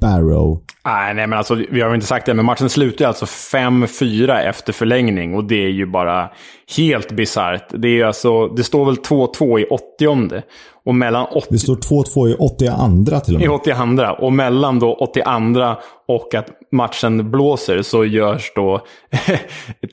Barrow. 0.00 0.60
Nej, 0.84 1.14
nej, 1.14 1.26
men 1.26 1.38
alltså, 1.38 1.54
vi 1.54 1.80
har 1.80 1.88
väl 1.88 1.94
inte 1.94 2.06
sagt 2.06 2.26
det, 2.26 2.34
men 2.34 2.44
matchen 2.44 2.68
slutar 2.68 3.04
alltså 3.04 3.24
5-4 3.24 4.48
efter 4.48 4.72
förlängning. 4.72 5.34
Och 5.34 5.44
det 5.44 5.64
är 5.64 5.70
ju 5.70 5.86
bara 5.86 6.30
helt 6.76 7.12
bisarrt. 7.12 7.66
Det, 7.70 8.02
alltså, 8.02 8.48
det 8.48 8.64
står 8.64 8.84
väl 8.84 8.94
2-2 8.94 9.58
i 9.58 9.64
80 9.64 10.42
och 10.84 10.94
mellan 10.94 11.26
80... 11.26 11.46
Det 11.50 11.58
står 11.58 11.76
2-2 11.76 12.28
i 12.28 12.34
82 12.34 13.20
till 13.20 13.34
och 13.34 13.40
med. 13.40 13.46
I 13.46 13.48
82 13.48 14.24
och 14.24 14.32
mellan 14.32 14.78
då 14.78 14.94
82 14.94 15.76
och 16.08 16.34
att 16.34 16.46
matchen 16.72 17.30
blåser 17.30 17.82
så 17.82 18.04
görs 18.04 18.52
då 18.54 18.80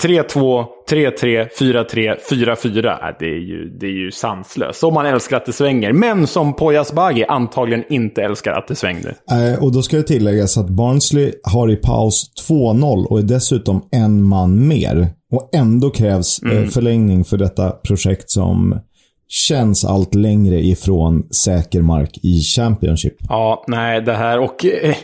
3-2, 0.03 0.65
3-3, 0.89 1.47
4-3, 1.59 2.15
4-4. 2.29 3.15
Det 3.19 3.25
är 3.25 3.39
ju, 3.39 3.69
det 3.79 3.85
är 3.85 3.91
ju 3.91 4.11
sanslöst. 4.11 4.79
Som 4.79 4.93
man 4.93 5.05
älskar 5.05 5.37
att 5.37 5.45
det 5.45 5.53
svänger. 5.53 5.93
Men 5.93 6.27
som 6.27 6.53
Poyas 6.53 6.93
Bagi 6.93 7.25
antagligen 7.25 7.83
inte 7.89 8.21
älskar 8.21 8.51
att 8.51 8.67
det 8.67 8.75
svängde. 8.75 9.15
Äh, 9.31 9.63
och 9.63 9.73
då 9.73 9.81
ska 9.81 9.97
det 9.97 10.03
tilläggas 10.03 10.57
att 10.57 10.69
Barnsley 10.77 11.33
har 11.43 11.71
i 11.71 11.75
paus 11.75 12.31
2-0 12.49 13.05
och 13.05 13.19
är 13.19 13.23
dessutom 13.23 13.87
en 13.91 14.23
man 14.23 14.67
mer. 14.67 15.09
Och 15.31 15.49
ändå 15.55 15.89
krävs 15.89 16.39
eh, 16.43 16.51
mm. 16.51 16.69
förlängning 16.69 17.23
för 17.23 17.37
detta 17.37 17.69
projekt 17.69 18.29
som 18.29 18.79
känns 19.27 19.85
allt 19.85 20.15
längre 20.15 20.59
ifrån 20.59 21.27
säker 21.29 21.81
mark 21.81 22.17
i 22.23 22.41
Championship. 22.41 23.15
Ja, 23.29 23.63
nej, 23.67 24.01
det 24.01 24.13
här 24.13 24.39
och 24.39 24.65
eh, 24.65 24.95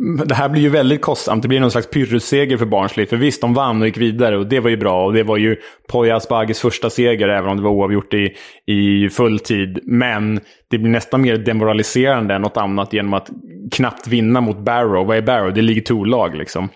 det 0.00 0.34
här 0.34 0.48
blir 0.48 0.62
ju 0.62 0.68
väldigt 0.68 1.00
kostsamt. 1.00 1.42
Det 1.42 1.48
blir 1.48 1.60
någon 1.60 1.70
slags 1.70 1.90
pyrrusseger 1.90 2.56
för 2.56 2.66
Barnsley. 2.66 3.06
För 3.06 3.16
visst, 3.16 3.40
de 3.40 3.54
vann 3.54 3.80
och 3.80 3.86
gick 3.86 3.96
vidare 3.96 4.38
och 4.38 4.46
det 4.46 4.60
var 4.60 4.70
ju 4.70 4.76
bra. 4.76 5.06
Och 5.06 5.12
det 5.12 5.22
var 5.22 5.36
ju 5.36 5.56
Poya 5.88 6.16
Asbagis 6.16 6.60
första 6.60 6.90
seger, 6.90 7.28
även 7.28 7.50
om 7.50 7.56
det 7.56 7.62
var 7.62 7.70
oavgjort 7.70 8.14
i, 8.14 8.34
i 8.66 9.08
full 9.08 9.38
tid. 9.38 9.80
Men 9.82 10.40
det 10.70 10.78
blir 10.78 10.90
nästan 10.90 11.22
mer 11.22 11.38
demoraliserande 11.38 12.34
än 12.34 12.42
något 12.42 12.56
annat 12.56 12.92
genom 12.92 13.14
att 13.14 13.30
knappt 13.72 14.08
vinna 14.08 14.40
mot 14.40 14.58
Barrow. 14.58 15.06
Vad 15.06 15.16
är 15.16 15.22
Barrow? 15.22 15.54
det 15.54 15.60
är 15.60 15.62
League 15.62 15.82
2-lag 15.82 16.36
liksom. 16.36 16.68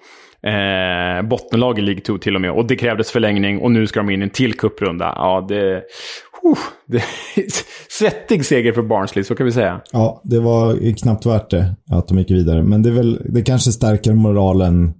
Eh, 0.43 1.23
bottenlag 1.23 1.79
i 1.79 1.83
League 1.83 2.03
2 2.03 2.19
till 2.19 2.35
och 2.35 2.41
med. 2.41 2.51
Och 2.51 2.67
det 2.67 2.77
krävdes 2.77 3.13
förlängning 3.13 3.59
och 3.59 3.71
nu 3.71 3.87
ska 3.87 4.01
de 4.01 4.11
in 4.11 4.23
i 4.23 4.25
en 4.25 4.31
till 4.31 4.55
cuprunda. 4.55 5.13
Ja, 5.17 5.47
det... 5.49 5.83
Uh, 6.47 6.59
det 6.87 7.03
svettig 7.91 8.47
seger 8.47 8.73
för 8.73 8.83
Barnsley, 8.83 9.25
så 9.25 9.35
kan 9.35 9.47
vi 9.47 9.53
säga. 9.53 9.81
Ja, 9.93 10.21
det 10.25 10.41
var 10.41 10.95
knappt 10.97 11.27
värt 11.27 11.51
det 11.51 11.75
att 11.91 12.09
de 12.09 12.19
gick 12.19 12.31
vidare. 12.31 12.63
Men 12.63 12.83
det, 12.83 12.89
är 12.89 12.95
väl, 12.95 13.21
det 13.25 13.43
kanske 13.43 13.73
stärker 13.73 14.13
moralen 14.13 14.95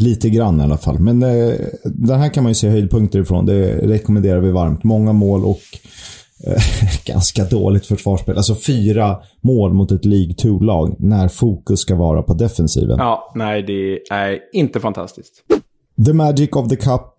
lite 0.00 0.30
grann 0.30 0.60
i 0.60 0.62
alla 0.62 0.78
fall. 0.78 0.98
Men 0.98 1.22
eh, 1.22 1.54
den 1.84 2.20
här 2.20 2.28
kan 2.28 2.42
man 2.42 2.50
ju 2.50 2.54
se 2.54 2.68
höjdpunkter 2.68 3.20
ifrån. 3.20 3.46
Det 3.46 3.72
rekommenderar 3.72 4.40
vi 4.40 4.50
varmt. 4.50 4.84
Många 4.84 5.12
mål 5.12 5.44
och 5.44 5.60
eh, 6.46 6.62
ganska 7.04 7.44
dåligt 7.44 7.86
försvarsspel. 7.86 8.36
Alltså 8.36 8.54
fyra 8.54 9.18
mål 9.40 9.72
mot 9.72 9.92
ett 9.92 10.04
League 10.04 10.34
2-lag 10.34 10.96
när 10.98 11.28
fokus 11.28 11.80
ska 11.80 11.94
vara 11.94 12.22
på 12.22 12.34
defensiven. 12.34 12.98
Ja, 12.98 13.32
nej, 13.34 13.62
det 13.62 14.12
är 14.14 14.38
inte 14.52 14.80
fantastiskt. 14.80 15.44
The 16.06 16.12
Magic 16.12 16.50
of 16.52 16.68
the 16.68 16.76
Cup 16.76 17.16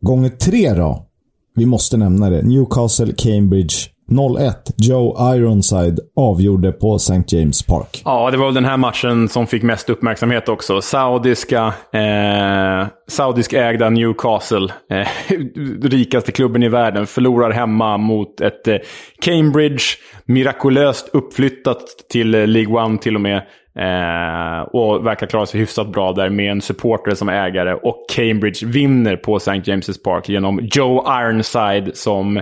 gånger 0.00 0.28
tre 0.28 0.74
då. 0.74 1.06
Vi 1.56 1.66
måste 1.66 1.96
nämna 1.96 2.30
det. 2.30 2.42
Newcastle, 2.42 3.12
Cambridge 3.16 3.74
0-1. 4.10 4.52
Joe 4.76 5.34
Ironside 5.36 6.00
avgjorde 6.16 6.72
på 6.72 6.96
St. 6.96 7.22
James 7.36 7.62
Park. 7.62 8.02
Ja, 8.04 8.30
det 8.30 8.36
var 8.36 8.46
väl 8.46 8.54
den 8.54 8.64
här 8.64 8.76
matchen 8.76 9.28
som 9.28 9.46
fick 9.46 9.62
mest 9.62 9.90
uppmärksamhet 9.90 10.48
också. 10.48 10.82
Saudiska, 10.82 11.74
eh, 11.92 12.86
saudisk 13.08 13.52
ägda 13.52 13.90
Newcastle, 13.90 14.68
eh, 14.90 15.08
rikaste 15.82 16.32
klubben 16.32 16.62
i 16.62 16.68
världen, 16.68 17.06
förlorar 17.06 17.50
hemma 17.50 17.96
mot 17.96 18.40
ett 18.40 18.68
eh, 18.68 18.76
Cambridge, 19.22 19.84
mirakulöst 20.26 21.10
uppflyttat 21.12 21.82
till 22.10 22.34
eh, 22.34 22.46
League 22.46 22.84
One 22.84 22.98
till 22.98 23.14
och 23.14 23.20
med. 23.20 23.42
Eh, 23.78 24.60
och 24.72 25.06
verkar 25.06 25.26
klara 25.26 25.46
sig 25.46 25.60
hyfsat 25.60 25.92
bra 25.92 26.12
där 26.12 26.30
med 26.30 26.50
en 26.50 26.60
supporter 26.60 27.14
som 27.14 27.28
ägare. 27.28 27.74
Och 27.74 28.06
Cambridge 28.14 28.66
vinner 28.66 29.16
på 29.16 29.36
St. 29.36 29.50
James' 29.50 30.02
Park 30.04 30.28
genom 30.28 30.60
Joe 30.72 31.04
Ironside 31.20 31.96
som 31.96 32.40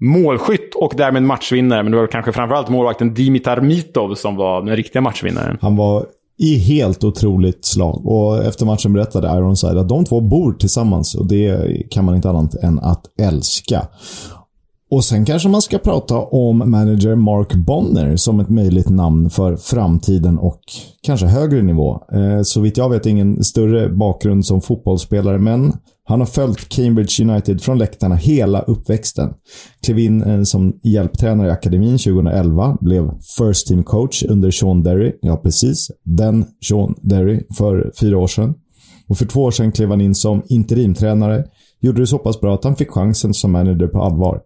målskytt 0.00 0.74
och 0.74 0.92
därmed 0.96 1.22
matchvinnare. 1.22 1.82
Men 1.82 1.92
det 1.92 1.98
var 1.98 2.06
kanske 2.06 2.32
framförallt 2.32 2.68
målvakten 2.68 3.14
Dimitar 3.14 3.60
Mitov 3.60 4.14
som 4.14 4.36
var 4.36 4.62
den 4.62 4.76
riktiga 4.76 5.02
matchvinnaren. 5.02 5.58
Han 5.60 5.76
var 5.76 6.06
i 6.38 6.58
helt 6.58 7.04
otroligt 7.04 7.64
slag. 7.64 8.06
Och 8.06 8.44
efter 8.44 8.66
matchen 8.66 8.92
berättade 8.92 9.28
Ironside 9.28 9.78
att 9.78 9.88
de 9.88 10.04
två 10.04 10.20
bor 10.20 10.52
tillsammans 10.52 11.14
och 11.14 11.26
det 11.26 11.82
kan 11.90 12.04
man 12.04 12.16
inte 12.16 12.28
annat 12.28 12.54
än 12.54 12.78
att 12.78 13.04
älska. 13.20 13.86
Och 14.90 15.04
sen 15.04 15.24
kanske 15.24 15.48
man 15.48 15.62
ska 15.62 15.78
prata 15.78 16.18
om 16.18 16.70
manager 16.70 17.14
Mark 17.14 17.54
Bonner 17.54 18.16
som 18.16 18.40
ett 18.40 18.48
möjligt 18.48 18.88
namn 18.88 19.30
för 19.30 19.56
framtiden 19.56 20.38
och 20.38 20.60
kanske 21.02 21.26
högre 21.26 21.62
nivå. 21.62 22.02
Eh, 22.12 22.42
så 22.42 22.60
vitt 22.60 22.76
jag 22.76 22.90
vet 22.90 23.06
ingen 23.06 23.44
större 23.44 23.88
bakgrund 23.88 24.46
som 24.46 24.60
fotbollsspelare, 24.60 25.38
men 25.38 25.72
han 26.04 26.20
har 26.20 26.26
följt 26.26 26.68
Cambridge 26.68 27.24
United 27.24 27.62
från 27.62 27.78
läktarna 27.78 28.14
hela 28.14 28.60
uppväxten. 28.60 29.30
Klev 29.82 29.98
in 29.98 30.22
eh, 30.22 30.42
som 30.42 30.76
hjälptränare 30.82 31.48
i 31.48 31.50
akademin 31.50 31.98
2011, 31.98 32.78
blev 32.80 33.10
First 33.38 33.66
Team 33.66 33.84
Coach 33.84 34.22
under 34.22 34.50
Sean 34.50 34.82
Derry. 34.82 35.12
Ja, 35.20 35.36
precis. 35.36 35.90
Den 36.04 36.46
Sean 36.68 36.94
Derry 37.02 37.40
för 37.58 37.92
fyra 38.00 38.18
år 38.18 38.26
sedan. 38.26 38.54
Och 39.08 39.18
för 39.18 39.26
två 39.26 39.42
år 39.42 39.50
sedan 39.50 39.72
klev 39.72 39.90
han 39.90 40.00
in 40.00 40.14
som 40.14 40.42
interimtränare. 40.48 41.44
Gjorde 41.80 42.00
det 42.00 42.06
så 42.06 42.18
pass 42.18 42.40
bra 42.40 42.54
att 42.54 42.64
han 42.64 42.76
fick 42.76 42.90
chansen 42.90 43.34
som 43.34 43.52
manager 43.52 43.86
på 43.86 44.02
allvar. 44.02 44.40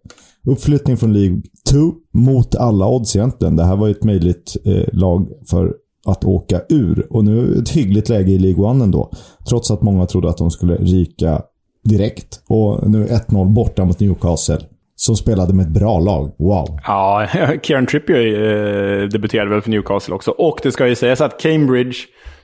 Uppflyttning 0.47 0.97
från 0.97 1.13
League 1.13 1.41
2 1.69 1.77
mot 2.13 2.55
alla 2.55 2.87
odds 2.87 3.15
egentligen. 3.15 3.55
Det 3.55 3.63
här 3.63 3.75
var 3.75 3.87
ju 3.87 3.91
ett 3.91 4.03
möjligt 4.03 4.57
eh, 4.65 4.85
lag 4.93 5.29
för 5.49 5.73
att 6.05 6.25
åka 6.25 6.61
ur. 6.69 7.07
Och 7.09 7.25
nu 7.25 7.59
ett 7.59 7.69
hyggligt 7.69 8.09
läge 8.09 8.31
i 8.31 8.39
League 8.39 8.75
1 8.75 8.83
ändå. 8.83 9.11
Trots 9.49 9.71
att 9.71 9.81
många 9.81 10.05
trodde 10.05 10.29
att 10.29 10.37
de 10.37 10.51
skulle 10.51 10.75
ryka 10.75 11.41
direkt. 11.83 12.41
Och 12.47 12.89
nu 12.89 13.05
1-0 13.05 13.53
borta 13.53 13.85
mot 13.85 13.99
Newcastle. 13.99 14.59
Som 15.05 15.15
spelade 15.15 15.53
med 15.53 15.65
ett 15.65 15.73
bra 15.73 15.99
lag. 15.99 16.35
Wow. 16.39 16.79
Ja, 16.87 17.27
Kieran 17.61 17.85
Trippier 17.85 19.01
eh, 19.01 19.07
debuterade 19.07 19.49
väl 19.49 19.61
för 19.61 19.69
Newcastle 19.69 20.15
också. 20.15 20.31
Och 20.31 20.59
det 20.63 20.71
ska 20.71 20.87
ju 20.87 20.95
sägas 20.95 21.21
att 21.21 21.39
Cambridge 21.39 21.95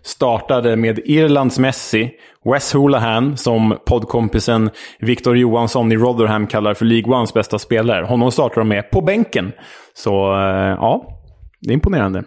startade 0.03 0.75
med 0.75 0.99
Irlands 1.05 1.59
Messi, 1.59 2.11
Wes 2.45 2.73
Houlihan, 2.73 3.37
som 3.37 3.77
poddkompisen 3.85 4.69
Victor 4.99 5.37
Johansson 5.37 5.91
i 5.91 5.95
Rotherham 5.95 6.47
kallar 6.47 6.73
för 6.73 6.85
League 6.85 7.15
Ones 7.15 7.33
bästa 7.33 7.59
spelare. 7.59 8.05
Honom 8.05 8.31
startar 8.31 8.61
de 8.61 8.67
med 8.67 8.91
på 8.91 9.01
bänken. 9.01 9.51
Så 9.93 10.11
eh, 10.33 10.75
ja, 10.79 11.19
det 11.61 11.69
är 11.69 11.73
imponerande. 11.73 12.23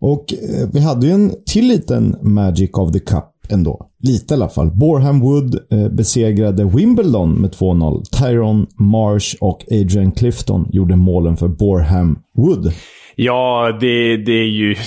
Och 0.00 0.24
eh, 0.32 0.68
vi 0.72 0.80
hade 0.80 1.06
ju 1.06 1.12
en 1.12 1.32
till 1.46 1.68
liten 1.68 2.16
Magic 2.22 2.70
of 2.72 2.92
the 2.92 3.00
Cup 3.00 3.31
ändå. 3.52 3.86
Lite 3.98 4.34
i 4.34 4.36
alla 4.36 4.48
fall. 4.48 4.70
Borham 4.70 5.20
Wood 5.20 5.58
eh, 5.70 5.88
besegrade 5.88 6.64
Wimbledon 6.64 7.32
med 7.32 7.50
2-0. 7.50 8.02
Tyrone 8.04 8.66
Marsh 8.76 9.36
och 9.40 9.64
Adrian 9.70 10.12
Clifton 10.12 10.68
gjorde 10.72 10.96
målen 10.96 11.36
för 11.36 11.48
Borham 11.48 12.18
Wood. 12.36 12.72
Ja, 13.14 13.72
det, 13.80 14.16
det 14.16 14.32
är 14.32 14.48
ju... 14.48 14.74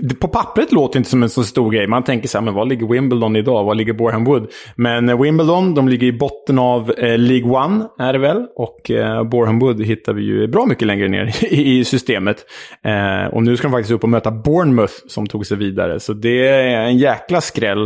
Det, 0.00 0.14
på 0.14 0.28
pappret 0.28 0.72
låter 0.72 0.92
det 0.92 0.98
inte 0.98 1.10
som 1.10 1.22
en 1.22 1.28
så 1.28 1.44
stor 1.44 1.70
grej. 1.70 1.86
Man 1.86 2.04
tänker 2.04 2.28
så 2.28 2.38
här, 2.38 2.44
men 2.44 2.54
var 2.54 2.64
ligger 2.64 2.86
Wimbledon 2.86 3.36
idag? 3.36 3.64
Var 3.64 3.74
ligger 3.74 3.92
Boreham 3.92 4.24
Wood? 4.24 4.50
Men 4.76 5.08
eh, 5.08 5.20
Wimbledon, 5.20 5.74
de 5.74 5.88
ligger 5.88 6.06
i 6.06 6.12
botten 6.12 6.58
av 6.58 6.92
eh, 6.98 7.18
League 7.18 7.50
One, 7.64 7.84
är 7.98 8.12
det 8.12 8.18
väl? 8.18 8.46
Och 8.56 8.90
eh, 8.90 9.24
Boreham 9.24 9.58
Wood 9.58 9.82
hittar 9.82 10.12
vi 10.12 10.22
ju 10.22 10.48
bra 10.48 10.66
mycket 10.66 10.86
längre 10.86 11.08
ner 11.08 11.44
i, 11.44 11.78
i 11.78 11.84
systemet. 11.84 12.44
Eh, 12.84 13.34
och 13.34 13.42
nu 13.42 13.56
ska 13.56 13.68
de 13.68 13.72
faktiskt 13.72 13.92
upp 13.92 14.02
och 14.02 14.08
möta 14.08 14.30
Bournemouth 14.30 14.94
som 15.08 15.26
tog 15.26 15.46
sig 15.46 15.56
vidare. 15.56 16.00
Så 16.00 16.12
det 16.12 16.48
är 16.48 16.80
en 16.80 16.98
jäkla 16.98 17.40
skräll. 17.40 17.82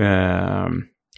Eh, 0.00 0.66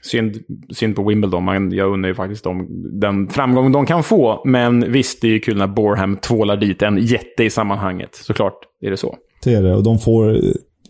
Synd, 0.03 0.37
synd 0.71 0.97
på 0.97 1.09
Wimbledon. 1.09 1.45
Man, 1.45 1.73
jag 1.73 1.93
undrar 1.93 2.09
ju 2.09 2.15
faktiskt 2.15 2.47
om 2.47 2.67
den 3.01 3.29
framgång 3.29 3.73
de 3.73 3.87
kan 3.87 4.03
få. 4.03 4.43
Men 4.45 4.93
visst, 4.93 5.21
det 5.23 5.29
är 5.29 5.33
ju 5.33 5.41
kul 5.41 5.57
när 5.57 5.67
Boreham 5.67 6.17
tvålar 6.17 6.57
dit 6.57 6.83
en 6.83 6.99
jätte 6.99 7.45
i 7.45 7.51
sammanhanget. 7.51 8.11
Såklart 8.15 8.59
är 8.81 8.91
det 8.91 8.97
så. 8.97 9.17
Det 9.45 9.55
är 9.55 9.63
det. 9.63 9.75
Och 9.75 9.83
de 9.83 9.99
får 9.99 10.37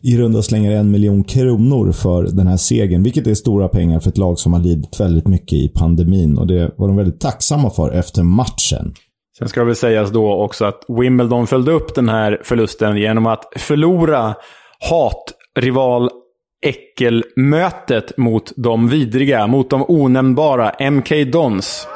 i 0.03 0.18
runda 0.18 0.42
slängar 0.42 0.73
en 0.73 0.90
miljon 0.90 1.25
kronor 1.25 1.92
för 1.92 2.23
den 2.23 2.47
här 2.47 2.57
segern. 2.57 3.03
Vilket 3.03 3.27
är 3.27 3.35
stora 3.35 3.68
pengar 3.68 4.01
för 4.01 4.11
ett 4.11 4.18
lag 4.18 4.38
som 4.38 4.53
har 4.53 4.61
lidit 4.61 5.01
väldigt 5.01 5.29
mycket 5.29 5.53
i 5.53 5.68
pandemin. 5.68 6.38
Och 6.38 6.47
det 6.47 6.71
var 6.77 6.88
de 6.88 6.97
väldigt 6.97 7.21
tacksamma 7.21 7.71
för 7.71 7.90
efter 7.90 8.23
matchen. 8.23 8.94
Sen 9.38 9.49
ska 9.49 9.64
väl 9.64 9.77
sägas 9.77 10.11
då 10.11 10.33
också 10.33 10.64
att 10.64 10.85
Wimbledon 10.88 11.47
följde 11.47 11.73
upp 11.73 11.94
den 11.94 12.09
här 12.09 12.40
förlusten 12.44 12.97
genom 12.97 13.27
att 13.27 13.44
förlora 13.57 14.35
hatrival 14.90 16.11
äckelmötet 16.62 18.16
mot 18.16 18.53
de 18.57 18.88
vidriga, 18.88 19.47
mot 19.47 19.71
de 19.71 19.85
onämnbara 19.88 20.90
MK 20.90 21.33
Dons. 21.33 21.87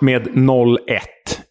Med 0.00 0.22
0-1 0.22 0.78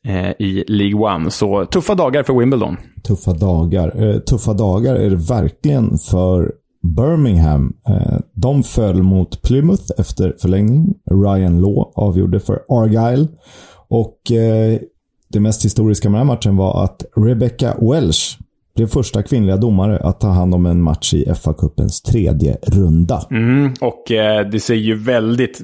eh, 0.08 0.30
i 0.40 0.64
League 0.68 1.16
One. 1.16 1.32
Så 1.32 1.66
tuffa 1.66 1.96
dagar 1.96 2.24
för 2.24 2.34
Wimbledon. 2.34 2.78
Tuffa 3.04 3.34
dagar. 3.34 4.04
Eh, 4.04 4.20
tuffa 4.20 4.54
dagar 4.54 4.96
är 4.96 5.10
det 5.10 5.16
verkligen 5.16 5.98
för 5.98 6.52
Birmingham. 6.96 7.74
Eh, 7.90 8.20
de 8.34 8.64
föll 8.64 9.04
mot 9.04 9.42
Plymouth 9.42 9.84
efter 9.98 10.36
förlängning. 10.42 10.94
Ryan 11.12 11.62
Law 11.62 11.92
avgjorde 11.96 12.40
för 12.40 12.60
Argyle. 12.70 13.28
Och 13.88 14.32
eh, 14.32 14.80
det 15.30 15.40
mest 15.40 15.66
historiska 15.66 16.10
med 16.10 16.20
den 16.20 16.28
här 16.28 16.36
matchen 16.36 16.58
var 16.58 16.84
att 16.84 17.06
Rebecca 17.16 17.76
Welsh 17.82 18.38
blev 18.78 18.88
första 18.88 19.24
kvinnliga 19.24 19.58
domare 19.58 19.98
att 19.98 20.20
ta 20.20 20.28
hand 20.28 20.56
om 20.56 20.66
en 20.66 20.82
match 20.82 21.14
i 21.14 21.26
FA-cupens 21.26 22.12
tredje 22.12 22.58
runda. 22.62 23.22
Mm, 23.32 23.74
och 23.82 24.12
eh, 24.12 24.50
det 24.50 24.60
ser 24.60 24.76
ju 24.76 24.96
väldigt... 24.96 25.62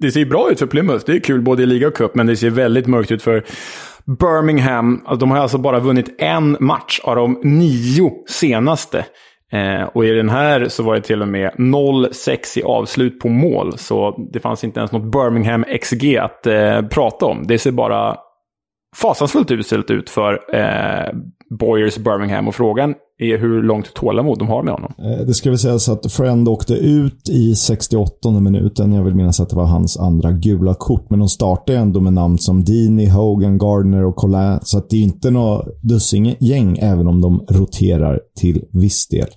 Det 0.00 0.10
ser 0.10 0.20
ju 0.20 0.26
bra 0.26 0.50
ut 0.50 0.58
för 0.58 0.66
Plymouth. 0.66 1.04
Det 1.06 1.12
är 1.12 1.20
kul 1.20 1.42
både 1.42 1.62
i 1.62 1.66
liga 1.66 1.88
och 1.88 1.94
cup, 1.94 2.14
men 2.14 2.26
det 2.26 2.36
ser 2.36 2.50
väldigt 2.50 2.86
mörkt 2.86 3.10
ut 3.10 3.22
för 3.22 3.44
Birmingham. 4.20 5.02
Alltså, 5.04 5.16
de 5.16 5.30
har 5.30 5.38
alltså 5.38 5.58
bara 5.58 5.80
vunnit 5.80 6.14
en 6.18 6.56
match 6.60 7.00
av 7.04 7.16
de 7.16 7.40
nio 7.42 8.12
senaste. 8.28 9.04
Eh, 9.52 9.82
och 9.82 10.04
i 10.04 10.10
den 10.10 10.28
här 10.28 10.68
så 10.68 10.82
var 10.82 10.94
det 10.94 11.00
till 11.00 11.22
och 11.22 11.28
med 11.28 11.50
0-6 11.58 12.58
i 12.58 12.62
avslut 12.62 13.20
på 13.20 13.28
mål. 13.28 13.78
Så 13.78 14.28
det 14.32 14.40
fanns 14.40 14.64
inte 14.64 14.80
ens 14.80 14.92
något 14.92 15.12
Birmingham 15.12 15.64
XG 15.80 16.16
att 16.16 16.46
eh, 16.46 16.82
prata 16.82 17.26
om. 17.26 17.46
Det 17.46 17.58
ser 17.58 17.72
bara 17.72 18.16
fasansfullt 18.96 19.50
uselt 19.50 19.90
ut 19.90 20.10
för 20.10 20.54
eh, 20.54 21.12
Boyers 21.50 21.98
Birmingham. 21.98 22.48
Och 22.48 22.54
frågan 22.54 22.94
är 23.18 23.38
hur 23.38 23.62
långt 23.62 23.94
tålamod 23.94 24.38
de 24.38 24.48
har 24.48 24.62
med 24.62 24.74
honom. 24.74 24.92
Eh, 24.98 25.26
det 25.26 25.34
ska 25.34 25.50
väl 25.50 25.58
sägas 25.58 25.88
att 25.88 26.12
Friend 26.12 26.48
åkte 26.48 26.74
ut 26.74 27.28
i 27.28 27.54
68 27.54 28.30
minuten. 28.30 28.92
Jag 28.92 29.04
vill 29.04 29.14
minnas 29.14 29.40
att 29.40 29.48
det 29.48 29.56
var 29.56 29.64
hans 29.64 29.96
andra 29.96 30.32
gula 30.32 30.74
kort. 30.74 31.10
Men 31.10 31.18
de 31.18 31.28
startade 31.28 31.78
ändå 31.78 32.00
med 32.00 32.12
namn 32.12 32.38
som 32.38 32.64
Dini, 32.64 33.06
Hogan, 33.06 33.58
Gardner 33.58 34.04
och 34.04 34.16
Collin. 34.16 34.58
Så 34.62 34.78
att 34.78 34.90
det 34.90 34.96
är 34.96 35.02
inte 35.02 35.30
något 35.30 35.82
dussinggäng, 35.82 36.78
även 36.78 37.06
om 37.06 37.20
de 37.20 37.46
roterar 37.50 38.20
till 38.40 38.64
viss 38.72 39.08
del. 39.08 39.28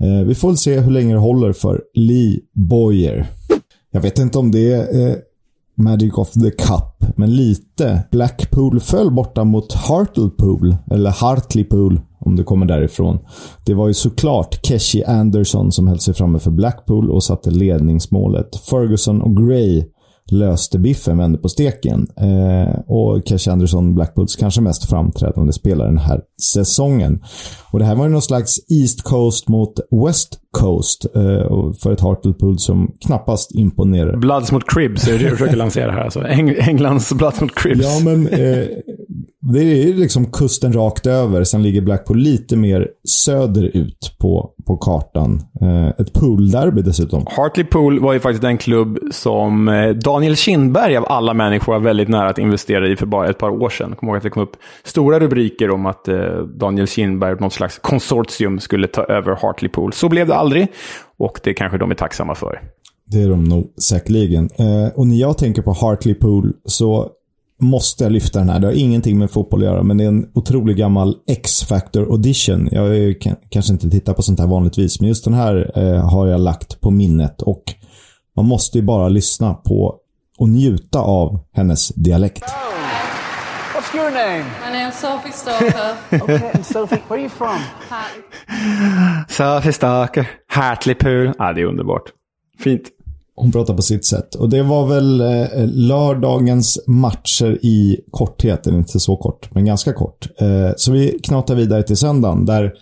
Eh, 0.00 0.26
vi 0.26 0.34
får 0.34 0.48
väl 0.48 0.56
se 0.56 0.80
hur 0.80 0.90
länge 0.90 1.14
det 1.14 1.20
håller 1.20 1.52
för 1.52 1.82
Lee 1.94 2.40
Boyer. 2.54 3.26
Jag 3.90 4.00
vet 4.00 4.18
inte 4.18 4.38
om 4.38 4.50
det 4.50 4.72
är 4.72 5.08
eh, 5.08 5.14
Magic 5.78 6.18
of 6.18 6.32
the 6.32 6.50
Cup, 6.50 7.04
men 7.16 7.36
lite. 7.36 8.04
Blackpool 8.10 8.80
föll 8.80 9.10
borta 9.10 9.44
mot 9.44 9.72
Hartlepool, 9.72 10.76
eller 10.90 11.10
Hartlepool 11.10 12.00
om 12.20 12.36
det 12.36 12.44
kommer 12.44 12.66
därifrån. 12.66 13.18
Det 13.64 13.74
var 13.74 13.88
ju 13.88 13.94
såklart 13.94 14.66
Keshi 14.66 15.04
Anderson 15.04 15.72
som 15.72 15.88
höll 15.88 15.98
sig 15.98 16.14
framme 16.14 16.38
för 16.38 16.50
Blackpool 16.50 17.10
och 17.10 17.24
satte 17.24 17.50
ledningsmålet. 17.50 18.56
Ferguson 18.56 19.22
och 19.22 19.36
Gray 19.36 19.84
löste 20.32 20.78
biffen, 20.78 21.18
vände 21.18 21.38
på 21.38 21.48
steken. 21.48 22.06
Eh, 22.16 22.80
och 22.86 23.26
Cash 23.26 23.52
Anderson, 23.52 23.94
Blackpools 23.94 24.36
kanske 24.36 24.60
mest 24.60 24.90
framträdande 24.90 25.52
spelare 25.52 25.88
den 25.88 25.98
här 25.98 26.20
säsongen. 26.52 27.22
Och 27.70 27.78
det 27.78 27.84
här 27.84 27.94
var 27.94 28.04
ju 28.04 28.10
någon 28.10 28.22
slags 28.22 28.58
East 28.70 29.02
Coast 29.02 29.48
mot 29.48 29.80
West 30.06 30.40
Coast 30.50 31.06
eh, 31.14 31.72
för 31.82 31.92
ett 31.92 32.00
Hartlepool 32.00 32.58
som 32.58 32.92
knappast 33.06 33.54
imponerar. 33.54 34.16
Bloods 34.16 34.52
mot 34.52 34.70
Cribs 34.70 35.08
är 35.08 35.12
det 35.12 35.24
du 35.24 35.30
försöker 35.30 35.56
lansera 35.56 35.92
här. 35.92 36.04
Alltså. 36.04 36.20
Eng 36.20 36.54
Englands 36.58 37.12
Bloods 37.12 37.40
mot 37.40 37.54
Cribs. 37.54 37.80
Ja, 37.82 38.00
men 38.04 38.28
eh, 38.28 38.66
det 39.52 39.60
är 39.60 39.94
liksom 39.94 40.26
kusten 40.26 40.72
rakt 40.72 41.06
över. 41.06 41.44
Sen 41.44 41.62
ligger 41.62 41.80
Blackpool 41.80 42.18
lite 42.18 42.56
mer 42.56 42.88
söderut 43.08 44.16
på, 44.18 44.50
på 44.66 44.76
kartan. 44.76 45.40
Eh, 45.60 45.88
ett 45.88 46.12
poolderby 46.12 46.82
dessutom. 46.82 47.26
Hartlepool 47.30 48.00
var 48.00 48.12
ju 48.12 48.20
faktiskt 48.20 48.42
den 48.42 48.58
klubb 48.58 48.98
som 49.10 49.68
eh, 49.68 49.90
Daniel 49.90 50.36
Kindberg 50.36 50.96
av 50.96 51.04
alla 51.08 51.34
människor 51.34 51.72
var 51.72 51.80
väldigt 51.80 52.08
nära 52.08 52.28
att 52.28 52.38
investera 52.38 52.88
i 52.88 52.96
för 52.96 53.06
bara 53.06 53.28
ett 53.28 53.38
par 53.38 53.50
år 53.50 53.68
sedan. 53.68 53.96
Kommer 53.96 54.12
ihåg 54.12 54.16
att 54.16 54.22
det 54.22 54.30
kom 54.30 54.42
upp 54.42 54.56
stora 54.84 55.20
rubriker 55.20 55.70
om 55.70 55.86
att 55.86 56.08
eh, 56.08 56.38
Daniel 56.60 56.88
Kindberg, 56.88 57.36
något 57.40 57.52
slags 57.52 57.78
konsortium, 57.78 58.60
skulle 58.60 58.86
ta 58.86 59.02
över 59.04 59.38
Hartlepool. 59.42 59.92
Så 59.92 60.08
blev 60.08 60.26
det 60.26 60.34
aldrig. 60.34 60.68
Och 61.18 61.40
det 61.42 61.54
kanske 61.54 61.78
de 61.78 61.90
är 61.90 61.94
tacksamma 61.94 62.34
för. 62.34 62.60
Det 63.10 63.22
är 63.22 63.28
de 63.28 63.44
nog 63.44 63.72
säkerligen. 63.82 64.50
Eh, 64.58 64.88
och 64.94 65.06
när 65.06 65.16
jag 65.16 65.38
tänker 65.38 65.62
på 65.62 65.72
Hartlepool 65.72 66.52
så 66.64 67.10
måste 67.60 68.04
jag 68.04 68.12
lyfta 68.12 68.38
den 68.38 68.48
här. 68.48 68.60
Det 68.60 68.66
har 68.66 68.74
ingenting 68.74 69.18
med 69.18 69.30
fotboll 69.30 69.60
att 69.60 69.66
göra, 69.66 69.82
men 69.82 69.96
det 69.96 70.04
är 70.04 70.08
en 70.08 70.30
otroligt 70.34 70.76
gammal 70.76 71.16
X-Factor 71.28 72.02
audition. 72.12 72.68
Jag 72.72 73.20
kan, 73.20 73.36
kanske 73.50 73.72
inte 73.72 73.90
tittar 73.90 74.12
på 74.12 74.22
sånt 74.22 74.40
här 74.40 74.46
vanligtvis, 74.46 75.00
men 75.00 75.08
just 75.08 75.24
den 75.24 75.34
här 75.34 75.70
eh, 75.74 76.10
har 76.10 76.26
jag 76.26 76.40
lagt 76.40 76.80
på 76.80 76.90
minnet. 76.90 77.42
Och 77.42 77.62
man 78.36 78.46
måste 78.46 78.78
ju 78.78 78.84
bara 78.84 79.08
lyssna 79.08 79.54
på 79.54 79.94
och 80.38 80.48
njuta 80.48 80.98
av 80.98 81.40
hennes 81.52 81.88
dialekt. 81.88 82.44
What's 83.74 83.96
your 83.96 84.10
name? 84.10 84.44
My 84.64 84.78
name's 84.78 84.92
Sophie 85.00 85.32
Stalker. 85.32 85.94
Okay, 86.22 86.50
and 86.54 86.66
Sophie, 86.66 87.02
where 87.08 87.18
are 87.18 87.20
you 87.20 87.28
from? 87.28 87.58
Sophie 89.28 89.72
Starker, 89.72 90.26
Hartlepool. 90.48 91.32
Ja, 91.38 91.52
det 91.52 91.60
är 91.60 91.64
underbart. 91.64 92.02
Fint. 92.58 92.82
Hon 93.40 93.52
pratar 93.52 93.74
på 93.74 93.82
sitt 93.82 94.06
sätt. 94.06 94.34
Och 94.34 94.48
det 94.48 94.62
var 94.62 94.86
väl 94.86 95.20
eh, 95.20 95.66
lördagens 95.66 96.78
matcher 96.86 97.58
i 97.62 98.00
korthet. 98.10 98.66
Eller 98.66 98.78
inte 98.78 99.00
så 99.00 99.16
kort, 99.16 99.54
men 99.54 99.64
ganska 99.64 99.92
kort. 99.92 100.28
Eh, 100.40 100.70
så 100.76 100.92
vi 100.92 101.18
knatar 101.22 101.54
vidare 101.54 101.82
till 101.82 101.96
söndagen 101.96 102.46
där 102.46 102.72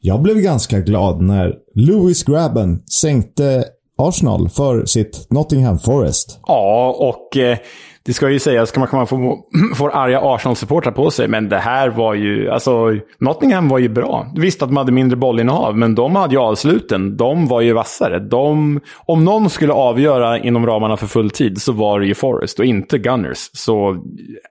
jag 0.00 0.22
blev 0.22 0.36
ganska 0.36 0.80
glad 0.80 1.22
när 1.22 1.54
Lewis 1.74 2.24
Grabben 2.24 2.82
sänkte 3.00 3.64
Arsenal 3.98 4.48
för 4.48 4.84
sitt 4.84 5.26
Nottingham 5.30 5.78
Forest. 5.78 6.38
Ja, 6.46 6.96
och 6.98 7.36
eh, 7.36 7.58
det 8.06 8.12
ska 8.12 8.30
ju 8.30 8.38
sägas, 8.38 8.70
kan 8.70 8.80
man, 8.80 8.88
kan 8.88 8.98
man 8.98 9.06
få, 9.06 9.38
får 9.74 9.90
arga 9.90 10.20
Arsenal-supportrar 10.20 10.92
på 10.92 11.10
sig, 11.10 11.28
men 11.28 11.48
det 11.48 11.58
här 11.58 11.88
var 11.88 12.14
ju, 12.14 12.50
alltså, 12.50 12.90
Nottingham 13.18 13.68
var 13.68 13.78
ju 13.78 13.88
bra. 13.88 14.32
Visst 14.36 14.62
att 14.62 14.68
de 14.68 14.76
hade 14.76 14.92
mindre 14.92 15.16
bollinnehav, 15.16 15.76
men 15.76 15.94
de 15.94 16.16
hade 16.16 16.34
ju 16.34 16.40
avsluten. 16.40 17.16
De 17.16 17.46
var 17.46 17.60
ju 17.60 17.72
vassare. 17.72 18.18
De, 18.18 18.80
om 19.06 19.24
någon 19.24 19.50
skulle 19.50 19.72
avgöra 19.72 20.38
inom 20.38 20.66
ramarna 20.66 20.96
för 20.96 21.06
full 21.06 21.30
tid 21.30 21.62
så 21.62 21.72
var 21.72 22.00
det 22.00 22.06
ju 22.06 22.14
Forrest 22.14 22.58
och 22.58 22.64
inte 22.64 22.98
Gunners. 22.98 23.50
Så 23.52 24.02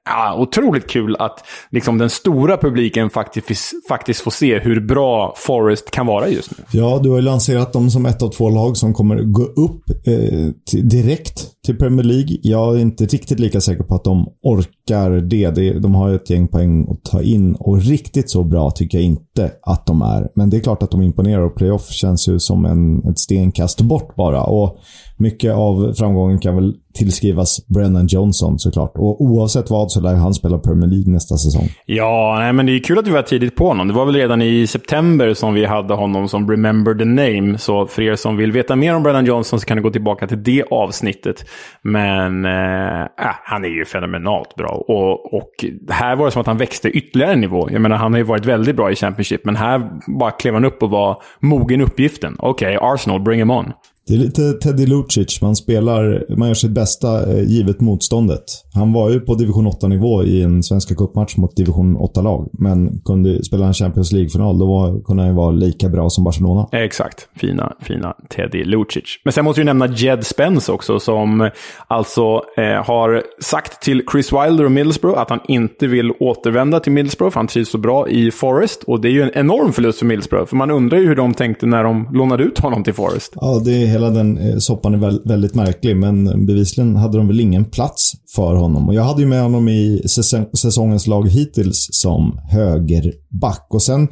ja, 0.05 0.35
otroligt 0.37 0.89
kul 0.89 1.15
att 1.19 1.45
liksom, 1.71 1.97
den 1.97 2.09
stora 2.09 2.57
publiken 2.57 3.09
faktiskt, 3.09 3.87
faktiskt 3.87 4.21
får 4.21 4.31
se 4.31 4.59
hur 4.59 4.79
bra 4.79 5.33
Forrest 5.37 5.91
kan 5.91 6.05
vara 6.05 6.27
just 6.27 6.51
nu. 6.57 6.63
Ja, 6.71 6.99
du 7.03 7.09
har 7.09 7.15
ju 7.15 7.21
lanserat 7.21 7.73
dem 7.73 7.89
som 7.89 8.05
ett 8.05 8.21
av 8.21 8.29
två 8.29 8.49
lag 8.49 8.77
som 8.77 8.93
kommer 8.93 9.15
gå 9.15 9.43
upp 9.43 9.83
eh, 10.05 10.79
direkt 10.83 11.63
till 11.65 11.77
Premier 11.77 12.03
League. 12.03 12.37
Jag 12.41 12.75
är 12.75 12.79
inte 12.79 13.05
riktigt 13.05 13.39
lika 13.43 13.61
säker 13.61 13.83
på 13.83 13.95
att 13.95 14.03
de 14.03 14.29
orkar 14.43 15.11
det. 15.11 15.79
De 15.79 15.95
har 15.95 16.09
ju 16.09 16.15
ett 16.15 16.29
gäng 16.29 16.47
poäng 16.47 16.87
att 16.91 17.03
ta 17.11 17.21
in 17.21 17.55
och 17.55 17.81
riktigt 17.81 18.29
så 18.29 18.43
bra 18.43 18.71
tycker 18.71 18.97
jag 18.97 19.05
inte 19.05 19.51
att 19.61 19.85
de 19.85 20.01
är. 20.01 20.29
Men 20.35 20.49
det 20.49 20.57
är 20.57 20.61
klart 20.61 20.83
att 20.83 20.91
de 20.91 21.01
imponerar 21.01 21.41
och 21.41 21.55
playoff 21.55 21.89
känns 21.89 22.27
ju 22.27 22.39
som 22.39 22.65
en, 22.65 23.09
ett 23.09 23.19
stenkast 23.19 23.81
bort 23.81 24.15
bara. 24.15 24.43
Och 24.43 24.77
mycket 25.23 25.53
av 25.53 25.93
framgången 25.93 26.39
kan 26.39 26.55
väl 26.55 26.73
tillskrivas 26.93 27.67
Brennan 27.67 28.07
Johnson 28.07 28.59
såklart. 28.59 28.91
Och 28.95 29.21
oavsett 29.21 29.69
vad 29.69 29.91
så 29.91 30.01
lär 30.01 30.15
han 30.15 30.33
spela 30.33 30.57
Premier 30.57 30.89
League 30.89 31.13
nästa 31.13 31.37
säsong. 31.37 31.69
Ja, 31.85 32.35
nej, 32.39 32.53
men 32.53 32.65
det 32.65 32.71
är 32.71 32.79
kul 32.79 32.99
att 32.99 33.07
vi 33.07 33.11
var 33.11 33.21
tidigt 33.21 33.55
på 33.55 33.67
honom. 33.67 33.87
Det 33.87 33.93
var 33.93 34.05
väl 34.05 34.15
redan 34.15 34.41
i 34.41 34.67
september 34.67 35.33
som 35.33 35.53
vi 35.53 35.65
hade 35.65 35.93
honom 35.93 36.27
som 36.27 36.51
Remember 36.51 36.93
the 36.95 37.05
Name. 37.05 37.57
Så 37.57 37.85
för 37.85 38.01
er 38.01 38.15
som 38.15 38.37
vill 38.37 38.51
veta 38.51 38.75
mer 38.75 38.95
om 38.95 39.03
Brennan 39.03 39.25
Johnson 39.25 39.59
så 39.59 39.65
kan 39.65 39.77
ni 39.77 39.83
gå 39.83 39.89
tillbaka 39.89 40.27
till 40.27 40.43
det 40.43 40.63
avsnittet. 40.71 41.45
Men 41.81 42.45
eh, 42.45 43.01
äh, 43.01 43.35
han 43.43 43.65
är 43.65 43.69
ju 43.69 43.85
fenomenalt 43.85 44.55
bra. 44.55 44.83
Och, 44.87 45.33
och 45.33 45.65
här 45.89 46.15
var 46.15 46.25
det 46.25 46.31
som 46.31 46.41
att 46.41 46.47
han 46.47 46.57
växte 46.57 46.89
ytterligare 46.89 47.33
en 47.33 47.41
nivå. 47.41 47.67
Jag 47.71 47.81
menar, 47.81 47.95
han 47.95 48.13
har 48.13 48.17
ju 48.17 48.25
varit 48.25 48.45
väldigt 48.45 48.75
bra 48.75 48.91
i 48.91 48.95
Championship, 48.95 49.45
men 49.45 49.55
här 49.55 49.89
bara 50.19 50.31
klev 50.31 50.53
han 50.53 50.65
upp 50.65 50.83
och 50.83 50.89
var 50.89 51.21
mogen 51.39 51.81
uppgiften. 51.81 52.35
Okej, 52.39 52.77
okay, 52.77 52.93
Arsenal, 52.93 53.21
bring 53.21 53.39
him 53.39 53.51
on. 53.51 53.73
Det 54.07 54.13
är 54.13 54.17
lite 54.17 54.53
Teddy 54.53 54.85
Lucic. 54.85 55.41
Man 55.41 55.55
spelar, 55.55 56.25
man 56.37 56.47
gör 56.47 56.55
sitt 56.55 56.71
bästa 56.71 57.31
eh, 57.31 57.43
givet 57.43 57.81
motståndet. 57.81 58.43
Han 58.73 58.93
var 58.93 59.09
ju 59.09 59.19
på 59.19 59.35
division 59.35 59.67
8-nivå 59.67 60.23
i 60.23 60.43
en 60.43 60.63
Svenska 60.63 60.95
cupmatch 60.95 61.37
mot 61.37 61.55
division 61.55 61.97
8-lag. 61.97 62.49
Men 62.53 63.01
kunde 63.05 63.43
spela 63.43 63.65
en 63.65 63.73
Champions 63.73 64.11
League-final, 64.11 64.59
då 64.59 64.65
var, 64.65 65.03
kunde 65.03 65.23
han 65.23 65.31
ju 65.31 65.35
vara 65.35 65.51
lika 65.51 65.89
bra 65.89 66.09
som 66.09 66.23
Barcelona. 66.23 66.67
Exakt. 66.71 67.27
Fina, 67.35 67.73
fina 67.81 68.15
Teddy 68.29 68.63
Lucic. 68.63 69.03
Men 69.23 69.33
sen 69.33 69.45
måste 69.45 69.61
vi 69.61 69.65
nämna 69.65 69.87
Jed 69.87 70.25
Spence 70.25 70.71
också, 70.71 70.99
som 70.99 71.49
alltså 71.87 72.41
eh, 72.57 72.85
har 72.85 73.23
sagt 73.41 73.83
till 73.83 74.03
Chris 74.11 74.33
Wilder 74.33 74.65
och 74.65 74.71
Middlesbrough 74.71 75.21
att 75.21 75.29
han 75.29 75.39
inte 75.47 75.87
vill 75.87 76.11
återvända 76.19 76.79
till 76.79 76.91
Middlesbrough, 76.91 77.33
för 77.33 77.39
han 77.39 77.47
trivs 77.47 77.69
så 77.69 77.77
bra 77.77 78.09
i 78.09 78.31
Forest. 78.31 78.83
Och 78.83 79.01
det 79.01 79.07
är 79.07 79.11
ju 79.11 79.21
en 79.21 79.31
enorm 79.33 79.73
förlust 79.73 79.99
för 79.99 80.05
Middlesbrough, 80.05 80.45
för 80.45 80.55
man 80.55 80.71
undrar 80.71 80.97
ju 80.97 81.07
hur 81.07 81.15
de 81.15 81.33
tänkte 81.33 81.65
när 81.65 81.83
de 81.83 82.07
lånade 82.13 82.43
ut 82.43 82.59
honom 82.59 82.83
till 82.83 82.93
Forest. 82.93 83.33
Ja, 83.35 83.61
det 83.65 83.92
hela 83.93 84.09
den 84.09 84.37
eh, 84.37 84.57
soppan 84.57 84.93
är 84.93 85.27
väldigt 85.27 85.55
märklig, 85.55 85.97
men 85.97 86.45
bevisligen 86.45 86.95
hade 86.95 87.17
de 87.17 87.27
väl 87.27 87.39
ingen 87.39 87.65
plats 87.65 88.11
för 88.35 88.55
honom. 88.55 88.87
Och 88.87 88.93
jag 88.93 89.03
hade 89.03 89.21
ju 89.21 89.27
med 89.27 89.41
honom 89.43 89.69
i 89.69 90.01
säsongens 90.53 91.07
lag 91.07 91.29
hittills 91.29 91.87
som 91.91 92.39
högerback. 92.51 93.67
Och 93.69 93.81
sen 93.81 94.07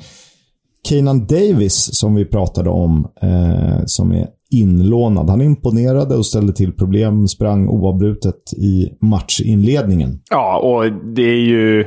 Keenan 0.87 1.25
Davis 1.25 1.89
som 1.93 2.15
vi 2.15 2.25
pratade 2.25 2.69
om, 2.69 3.07
eh, 3.21 3.81
som 3.85 4.11
är 4.11 4.27
inlånad. 4.51 5.29
Han 5.29 5.41
imponerade 5.41 6.15
och 6.15 6.25
ställde 6.25 6.53
till 6.53 6.71
problem, 6.71 7.27
sprang 7.27 7.69
oavbrutet 7.69 8.53
i 8.57 8.89
matchinledningen. 9.01 10.19
Ja, 10.29 10.59
och 10.59 10.91
det 11.15 11.21
är 11.21 11.45
ju... 11.45 11.85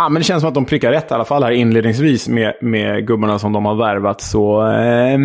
Ja, 0.00 0.08
men 0.08 0.20
det 0.20 0.24
känns 0.24 0.40
som 0.40 0.48
att 0.48 0.54
de 0.54 0.64
prickar 0.64 0.90
rätt 0.90 1.10
i 1.10 1.14
alla 1.14 1.24
fall 1.24 1.42
här 1.42 1.50
inledningsvis 1.50 2.28
med, 2.28 2.54
med 2.62 3.06
gubbarna 3.06 3.38
som 3.38 3.52
de 3.52 3.64
har 3.64 3.74
värvat. 3.74 4.20
Så, 4.20 4.66
eh, 4.66 5.18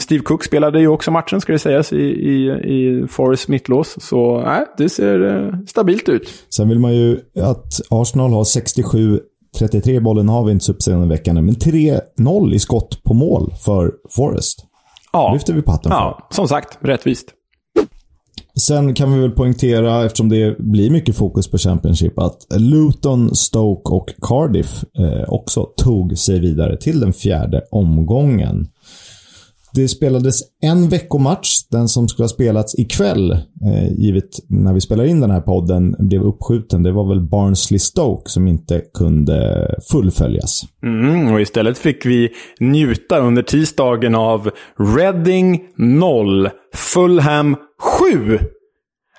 Steve 0.00 0.22
Cook 0.24 0.44
spelade 0.44 0.80
ju 0.80 0.88
också 0.88 1.10
matchen, 1.10 1.40
ska 1.40 1.52
det 1.52 1.58
sägas, 1.58 1.92
i, 1.92 1.96
i, 1.96 2.50
i 2.50 3.06
Forest 3.08 3.48
mittlås. 3.48 3.96
Så 4.00 4.40
eh, 4.40 4.58
det 4.78 4.88
ser 4.88 5.36
eh, 5.36 5.58
stabilt 5.66 6.08
ut. 6.08 6.28
Sen 6.54 6.68
vill 6.68 6.78
man 6.78 6.94
ju 6.94 7.20
att 7.42 7.80
Arsenal 7.90 8.32
har 8.32 8.44
67 8.44 9.20
33 9.58 10.00
bollen 10.00 10.28
har 10.28 10.44
vi 10.44 10.52
inte 10.52 10.72
uppseendeväckande, 10.72 11.42
men 11.42 11.54
3-0 11.54 12.54
i 12.54 12.58
skott 12.58 13.02
på 13.02 13.14
mål 13.14 13.52
för 13.64 13.92
Forest. 14.16 14.64
Ja. 15.12 15.32
lyfter 15.32 15.52
vi 15.52 15.62
på 15.62 15.70
hatten 15.70 15.90
för. 15.90 15.98
Ja, 15.98 16.28
som 16.30 16.48
sagt, 16.48 16.78
rättvist. 16.80 17.28
Sen 18.60 18.94
kan 18.94 19.12
vi 19.12 19.20
väl 19.20 19.30
poängtera, 19.30 20.04
eftersom 20.04 20.28
det 20.28 20.58
blir 20.58 20.90
mycket 20.90 21.16
fokus 21.16 21.50
på 21.50 21.58
Championship, 21.58 22.18
att 22.18 22.46
Luton, 22.56 23.34
Stoke 23.34 23.94
och 23.94 24.10
Cardiff 24.22 24.84
eh, 24.98 25.28
också 25.28 25.68
tog 25.76 26.18
sig 26.18 26.40
vidare 26.40 26.76
till 26.76 27.00
den 27.00 27.12
fjärde 27.12 27.62
omgången. 27.70 28.68
Det 29.74 29.88
spelades 29.88 30.40
en 30.62 30.88
veckomatch. 30.88 31.48
Den 31.70 31.88
som 31.88 32.08
skulle 32.08 32.24
ha 32.24 32.28
spelats 32.28 32.78
ikväll, 32.78 33.30
eh, 33.32 33.92
givet 33.98 34.28
när 34.48 34.74
vi 34.74 34.80
spelar 34.80 35.04
in 35.04 35.20
den 35.20 35.30
här 35.30 35.40
podden, 35.40 35.96
blev 35.98 36.22
uppskjuten. 36.22 36.82
Det 36.82 36.92
var 36.92 37.08
väl 37.08 37.20
Barnsley-Stoke 37.20 38.22
som 38.24 38.48
inte 38.48 38.82
kunde 38.94 39.68
fullföljas. 39.90 40.62
Mm, 40.82 41.32
och 41.32 41.40
istället 41.40 41.78
fick 41.78 42.06
vi 42.06 42.28
njuta 42.60 43.18
under 43.18 43.42
tisdagen 43.42 44.14
av 44.14 44.50
Reading 44.96 45.60
0, 45.76 46.48
Fulham 46.74 47.56
7. 48.00 48.38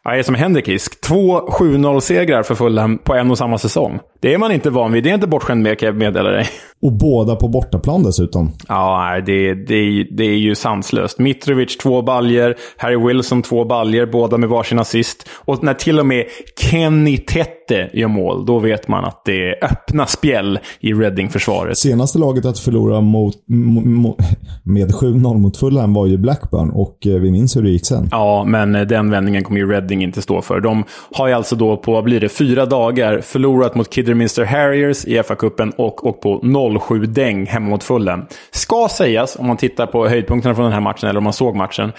Ja, 0.04 0.12
det 0.12 0.20
är 0.20 0.24
som 0.24 0.36
Henrik 0.36 0.68
Hisk. 0.68 1.02
Två 1.02 1.40
7-0-segrar 1.40 2.44
för 2.44 2.56
Fulham 2.56 2.98
på 2.98 3.14
en 3.14 3.32
och 3.32 3.38
samma 3.38 3.58
säsong. 3.58 4.00
Det 4.22 4.34
är 4.34 4.38
man 4.38 4.52
inte 4.52 4.70
van 4.70 4.92
vid. 4.92 5.04
Det 5.04 5.10
är 5.10 5.14
inte 5.14 5.28
bortskämd 5.28 5.64
med, 5.64 5.80
kan 5.80 5.88
jag 5.88 5.96
meddela 5.96 6.30
dig. 6.30 6.46
Och 6.82 6.92
båda 6.92 7.36
på 7.36 7.48
bortaplan 7.48 8.04
dessutom. 8.04 8.52
Ja, 8.68 9.22
det, 9.26 9.54
det, 9.54 10.04
det 10.12 10.24
är 10.24 10.38
ju 10.38 10.56
sanslöst. 10.56 11.20
Mitrovic 11.20 11.78
två 11.78 12.02
baljer, 12.02 12.56
Harry 12.78 13.08
Wilson 13.08 13.42
två 13.42 13.66
baljer, 13.66 14.06
båda 14.06 14.38
med 14.38 14.50
varsin 14.50 14.80
assist. 14.80 15.30
Och 15.36 15.64
när 15.64 15.74
till 15.74 16.00
och 16.00 16.06
med 16.06 16.26
Kenny 16.60 17.18
Tette 17.18 17.90
gör 17.94 18.08
mål, 18.08 18.46
då 18.46 18.60
vet 18.60 18.88
man 18.88 19.06
att 19.06 19.26
det 19.26 19.50
är 19.50 19.66
öppna 19.66 20.06
spjäll 20.06 20.60
i 20.80 20.94
Reading-försvaret. 20.94 21.78
Senaste 21.78 22.20
laget 22.20 22.46
att 22.46 22.60
förlora 22.60 23.02
mot, 23.02 23.36
mot, 23.48 24.18
med 24.64 24.92
7-0 24.92 25.38
mot 25.38 25.58
Fulham 25.58 25.94
var 25.94 26.06
ju 26.06 26.18
Blackburn 26.18 26.70
och 26.70 27.08
eh, 27.08 27.14
vi 27.14 27.32
minns 27.32 27.58
hur 27.58 27.62
det 27.62 27.70
gick 27.70 27.86
sen. 27.86 28.08
Ja, 28.12 28.44
men 28.48 28.76
eh, 28.76 28.82
den 28.82 29.12
vändningen 29.12 29.44
kommer 29.44 29.60
ju 29.60 29.72
Reading 29.72 30.04
inte 30.04 30.22
stå 30.22 30.42
för. 30.42 30.60
De 30.60 30.84
har 31.16 31.28
ju 31.28 31.34
alltså 31.34 31.56
då 31.56 31.78
på, 31.78 31.92
vad 31.92 32.04
blir 32.04 32.20
det, 32.20 32.30
fyra 32.30 32.66
dagar 32.66 33.22
förlorat 33.22 33.76
mot 33.76 33.90
Kidderminster 34.10 34.46
Harriers 34.46 35.06
i 35.06 35.20
FA-cupen 35.20 35.74
och, 35.76 36.06
åkt 36.06 36.22
på 36.22 36.40
0-7-däng 36.40 37.46
hemma 37.46 37.70
mot 37.70 37.84
Fulham. 37.84 38.26
Ska 38.52 38.88
sägas, 38.92 39.36
om 39.36 39.48
man 39.48 39.58
tittar 39.58 39.86
på 39.86 40.08
höjdpunkterna 40.08 40.56
från 40.56 40.64
den 40.64 40.74
här 40.74 40.80
matchen, 40.80 41.10
eller 41.10 41.18
om 41.18 41.24
man 41.24 41.34
såg 41.34 41.56
matchen, 41.56 41.92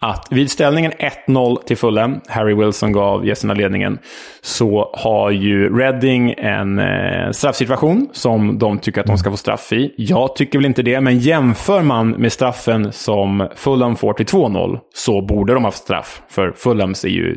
att 0.00 0.26
vid 0.30 0.50
ställningen 0.50 0.92
1-0 1.26 1.56
till 1.66 1.76
Fulham, 1.76 2.20
Harry 2.28 2.54
Wilson 2.54 2.92
gav 2.92 3.26
gästerna 3.26 3.54
ledningen, 3.54 3.98
så 4.42 4.90
har 4.94 5.30
ju 5.30 5.78
Reading 5.78 6.34
en 6.38 6.78
eh, 6.78 7.30
straffsituation 7.30 8.08
som 8.12 8.58
de 8.58 8.78
tycker 8.78 9.00
att 9.00 9.06
de 9.06 9.18
ska 9.18 9.30
få 9.30 9.36
straff 9.36 9.72
i. 9.72 9.94
Jag 9.96 10.36
tycker 10.36 10.58
väl 10.58 10.66
inte 10.66 10.82
det, 10.82 11.00
men 11.00 11.18
jämför 11.18 11.82
man 11.82 12.10
med 12.10 12.32
straffen 12.32 12.92
som 12.92 13.48
Fulham 13.56 13.96
får 13.96 14.12
till 14.12 14.26
2-0 14.26 14.78
så 14.94 15.22
borde 15.22 15.54
de 15.54 15.62
ha 15.62 15.68
haft 15.68 15.82
straff. 15.82 16.22
För 16.28 16.52
Fulhams 16.52 17.04
är 17.04 17.08
ju 17.08 17.36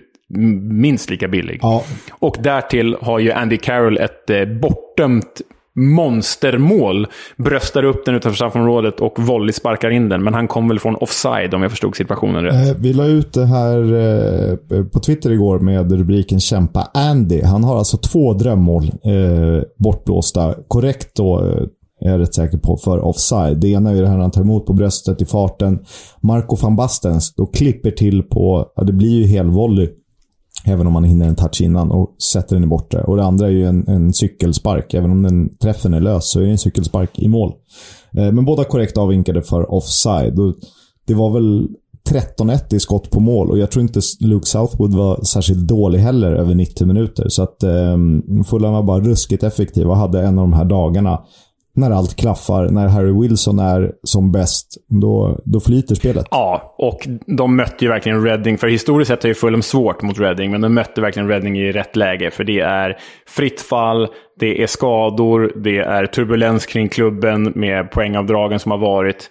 minst 0.61 1.09
lika 1.09 1.27
billig. 1.27 1.59
Ja. 1.61 1.83
Och 2.11 2.37
därtill 2.43 2.95
har 3.01 3.19
ju 3.19 3.31
Andy 3.31 3.57
Carroll 3.57 3.97
ett 3.97 4.29
eh, 4.29 4.45
bortdömt 4.45 5.41
monstermål. 5.75 7.07
Bröstar 7.37 7.83
upp 7.83 8.05
den 8.05 8.15
utanför 8.15 8.35
straffområdet 8.35 8.99
och 8.99 9.19
volley 9.19 9.53
sparkar 9.53 9.89
in 9.89 10.09
den. 10.09 10.23
Men 10.23 10.33
han 10.33 10.47
kom 10.47 10.67
väl 10.67 10.79
från 10.79 10.95
offside 10.95 11.53
om 11.53 11.61
jag 11.61 11.71
förstod 11.71 11.95
situationen 11.95 12.43
rätt. 12.43 12.69
Eh, 12.69 12.81
vi 12.81 12.93
la 12.93 13.05
ut 13.05 13.33
det 13.33 13.45
här 13.45 13.77
eh, 13.93 14.83
på 14.85 14.99
Twitter 14.99 15.31
igår 15.31 15.59
med 15.59 15.91
rubriken 15.91 16.39
“Kämpa 16.39 16.87
Andy”. 16.93 17.41
Han 17.41 17.63
har 17.63 17.77
alltså 17.77 17.97
två 17.97 18.33
drömmål 18.33 18.83
eh, 18.83 19.63
bortblåsta. 19.77 20.55
Korrekt 20.67 21.15
då 21.15 21.39
eh, 21.39 21.63
är 22.05 22.11
jag 22.11 22.19
rätt 22.19 22.35
säker 22.35 22.57
på, 22.57 22.77
för 22.77 22.99
offside. 22.99 23.57
Det 23.57 23.67
ena 23.67 23.91
är 23.91 24.01
det 24.01 24.07
här 24.07 24.17
han 24.17 24.31
tar 24.31 24.41
emot 24.41 24.65
på 24.65 24.73
bröstet 24.73 25.21
i 25.21 25.25
farten. 25.25 25.79
Marco 26.21 26.55
van 26.55 26.75
Bastens 26.75 27.35
då 27.35 27.45
klipper 27.45 27.91
till 27.91 28.23
på, 28.23 28.71
ja 28.75 28.83
det 28.83 28.93
blir 28.93 29.21
ju 29.21 29.27
helvolley 29.27 29.89
Även 30.65 30.87
om 30.87 30.93
man 30.93 31.03
hinner 31.03 31.27
en 31.27 31.35
touch 31.35 31.61
innan 31.61 31.91
och 31.91 32.15
sätter 32.33 32.55
den 32.55 32.63
i 32.63 32.67
bortre. 32.67 33.03
Och 33.03 33.17
det 33.17 33.23
andra 33.23 33.47
är 33.47 33.51
ju 33.51 33.65
en, 33.65 33.87
en 33.87 34.13
cykelspark. 34.13 34.93
Även 34.93 35.11
om 35.11 35.23
den 35.23 35.57
träffen 35.57 35.93
är 35.93 35.99
lös 35.99 36.31
så 36.31 36.39
är 36.39 36.43
det 36.43 36.51
en 36.51 36.57
cykelspark 36.57 37.19
i 37.19 37.27
mål. 37.27 37.53
Eh, 38.17 38.31
men 38.31 38.45
båda 38.45 38.63
korrekt 38.63 38.97
avvinkade 38.97 39.41
för 39.41 39.71
offside. 39.71 40.39
Och 40.39 40.55
det 41.07 41.13
var 41.13 41.31
väl 41.31 41.67
13-1 42.09 42.75
i 42.75 42.79
skott 42.79 43.09
på 43.09 43.19
mål 43.19 43.49
och 43.49 43.57
jag 43.57 43.71
tror 43.71 43.83
inte 43.83 43.99
Luke 44.19 44.47
Southwood 44.47 44.95
var 44.95 45.23
särskilt 45.23 45.67
dålig 45.67 45.99
heller 45.99 46.31
över 46.31 46.55
90 46.55 46.87
minuter. 46.87 47.29
Så 47.29 47.43
att 47.43 47.63
eh, 47.63 47.97
Fulham 48.45 48.73
var 48.73 48.83
bara 48.83 48.99
ruskigt 48.99 49.43
effektiva 49.43 49.89
och 49.91 49.97
hade 49.97 50.21
en 50.21 50.39
av 50.39 50.43
de 50.43 50.53
här 50.53 50.65
dagarna 50.65 51.19
när 51.73 51.91
allt 51.91 52.15
klaffar, 52.15 52.69
när 52.69 52.87
Harry 52.87 53.21
Wilson 53.21 53.59
är 53.59 53.91
som 54.03 54.31
bäst, 54.31 54.77
då, 54.87 55.39
då 55.45 55.59
flyter 55.59 55.95
spelet. 55.95 56.27
Ja, 56.31 56.75
och 56.77 57.07
de 57.37 57.55
mötte 57.55 57.85
ju 57.85 57.91
verkligen 57.91 58.23
Reading. 58.23 58.57
För 58.57 58.67
historiskt 58.67 59.07
sett 59.07 59.23
är 59.23 59.27
ju 59.27 59.33
Fulham 59.33 59.61
svårt 59.61 60.01
mot 60.01 60.19
Reading, 60.19 60.51
men 60.51 60.61
de 60.61 60.73
mötte 60.73 61.01
verkligen 61.01 61.29
Reading 61.29 61.59
i 61.59 61.71
rätt 61.71 61.95
läge. 61.95 62.31
För 62.31 62.43
det 62.43 62.59
är 62.59 62.97
fritt 63.27 63.61
fall, 63.61 64.07
det 64.39 64.63
är 64.63 64.67
skador, 64.67 65.53
det 65.63 65.77
är 65.77 66.05
turbulens 66.05 66.65
kring 66.65 66.89
klubben 66.89 67.51
med 67.55 67.91
poängavdragen 67.91 68.59
som 68.59 68.71
har 68.71 68.79
varit. 68.79 69.29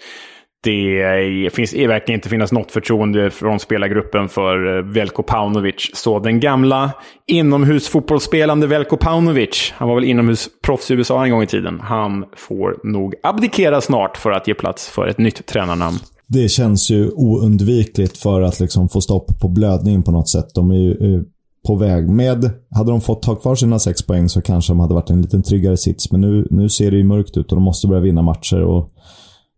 Det 0.63 1.55
finns 1.55 1.75
verkligen 1.75 2.19
inte 2.19 2.29
finnas 2.29 2.53
något 2.53 2.73
förtroende 2.73 3.31
från 3.31 3.61
spelargruppen 3.61 4.29
för 4.29 4.79
eh, 4.79 4.85
Velko 4.85 5.23
Paunovic. 5.23 5.91
Så 5.95 6.19
den 6.19 6.41
gamla 6.41 6.93
inomhusfotbollsspelande 7.27 8.67
Velko 8.67 8.97
Paunovic, 8.97 9.73
han 9.77 9.89
var 9.89 9.95
väl 9.95 10.05
inomhusproffs 10.05 10.91
i 10.91 10.95
USA 10.95 11.25
en 11.25 11.31
gång 11.31 11.43
i 11.43 11.47
tiden, 11.47 11.81
han 11.81 12.25
får 12.37 12.93
nog 12.93 13.15
abdikera 13.23 13.81
snart 13.81 14.17
för 14.17 14.31
att 14.31 14.49
ge 14.49 14.55
plats 14.55 14.91
för 14.91 15.07
ett 15.07 15.19
nytt 15.19 15.47
tränarnamn. 15.47 15.97
Det 16.27 16.49
känns 16.49 16.91
ju 16.91 17.11
oundvikligt 17.11 18.19
för 18.19 18.43
att 18.43 18.61
liksom 18.61 18.89
få 18.89 19.01
stopp 19.01 19.41
på 19.41 19.49
blödningen 19.49 20.03
på 20.03 20.11
något 20.11 20.29
sätt. 20.29 20.55
De 20.55 20.71
är 20.71 20.77
ju 20.77 20.91
eh, 20.91 21.23
på 21.67 21.75
väg. 21.75 22.11
Med, 22.11 22.51
hade 22.71 22.91
de 22.91 23.01
fått 23.01 23.23
ta 23.23 23.35
kvar 23.35 23.55
sina 23.55 23.79
sex 23.79 24.07
poäng 24.07 24.29
så 24.29 24.43
kanske 24.43 24.73
de 24.73 24.81
hade 24.81 24.95
varit 24.95 25.11
en 25.11 25.23
lite 25.23 25.43
tryggare 25.43 25.77
sits. 25.77 26.13
Men 26.13 26.21
nu, 26.21 26.47
nu 26.51 26.69
ser 26.69 26.91
det 26.91 26.97
ju 26.97 27.05
mörkt 27.05 27.37
ut 27.37 27.53
och 27.53 27.57
de 27.57 27.65
måste 27.65 27.87
börja 27.89 28.03
vinna 28.03 28.23
matcher. 28.23 28.63
Och 28.63 28.93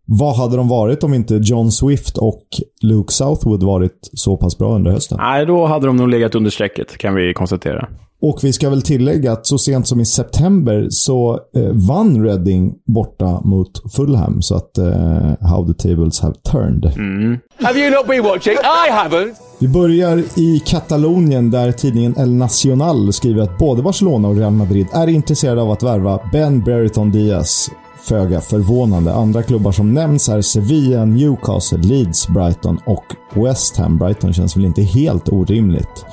vad 0.05 0.35
hade 0.35 0.57
de 0.57 0.67
varit 0.67 1.03
om 1.03 1.13
inte 1.13 1.39
John 1.43 1.71
Swift 1.71 2.17
och 2.17 2.43
Luke 2.81 3.13
Southwood 3.13 3.63
varit 3.63 4.09
så 4.13 4.37
pass 4.37 4.57
bra 4.57 4.75
under 4.75 4.91
hösten? 4.91 5.17
Nej, 5.21 5.45
då 5.45 5.65
hade 5.65 5.87
de 5.87 5.95
nog 5.95 6.09
legat 6.09 6.35
under 6.35 6.51
strecket, 6.51 6.97
kan 6.97 7.15
vi 7.15 7.33
konstatera. 7.33 7.87
Och 8.21 8.39
vi 8.43 8.53
ska 8.53 8.69
väl 8.69 8.81
tillägga 8.81 9.31
att 9.31 9.47
så 9.47 9.57
sent 9.57 9.87
som 9.87 9.99
i 9.99 10.05
september 10.05 10.87
så 10.89 11.39
eh, 11.55 11.69
vann 11.71 12.25
Reading 12.25 12.73
borta 12.85 13.41
mot 13.43 13.93
Fulham. 13.95 14.41
Så 14.41 14.55
att 14.55 14.77
eh, 14.77 14.85
how 15.41 15.73
the 15.73 15.89
tables 15.89 16.19
have 16.19 16.33
turned. 16.51 16.85
Mm. 16.85 17.37
Have 17.61 17.79
you 17.79 17.91
not 17.91 18.07
been 18.07 18.23
watching? 18.23 18.53
I 18.53 18.91
haven't. 18.91 19.33
Vi 19.59 19.67
börjar 19.67 20.23
i 20.39 20.59
Katalonien 20.65 21.51
där 21.51 21.71
tidningen 21.71 22.15
El 22.17 22.33
Nacional 22.33 23.13
skriver 23.13 23.41
att 23.41 23.57
både 23.57 23.81
Barcelona 23.81 24.27
och 24.27 24.37
Real 24.37 24.53
Madrid 24.53 24.87
är 24.93 25.07
intresserade 25.07 25.61
av 25.61 25.71
att 25.71 25.83
värva 25.83 26.19
Ben 26.31 26.63
Brereton 26.63 27.11
Diaz 27.11 27.71
föga 28.03 28.41
förvånande. 28.41 29.13
Andra 29.13 29.43
klubbar 29.43 29.71
som 29.71 29.93
nämns 29.93 30.29
är 30.29 30.41
Sevilla, 30.41 31.05
Newcastle, 31.05 31.77
Leeds, 31.77 32.27
Brighton 32.27 32.79
och 32.85 33.15
West 33.33 33.77
Ham. 33.77 33.97
Brighton 33.97 34.33
känns 34.33 34.57
väl 34.57 34.65
inte 34.65 34.81
helt 34.81 35.29
orimligt. 35.29 36.05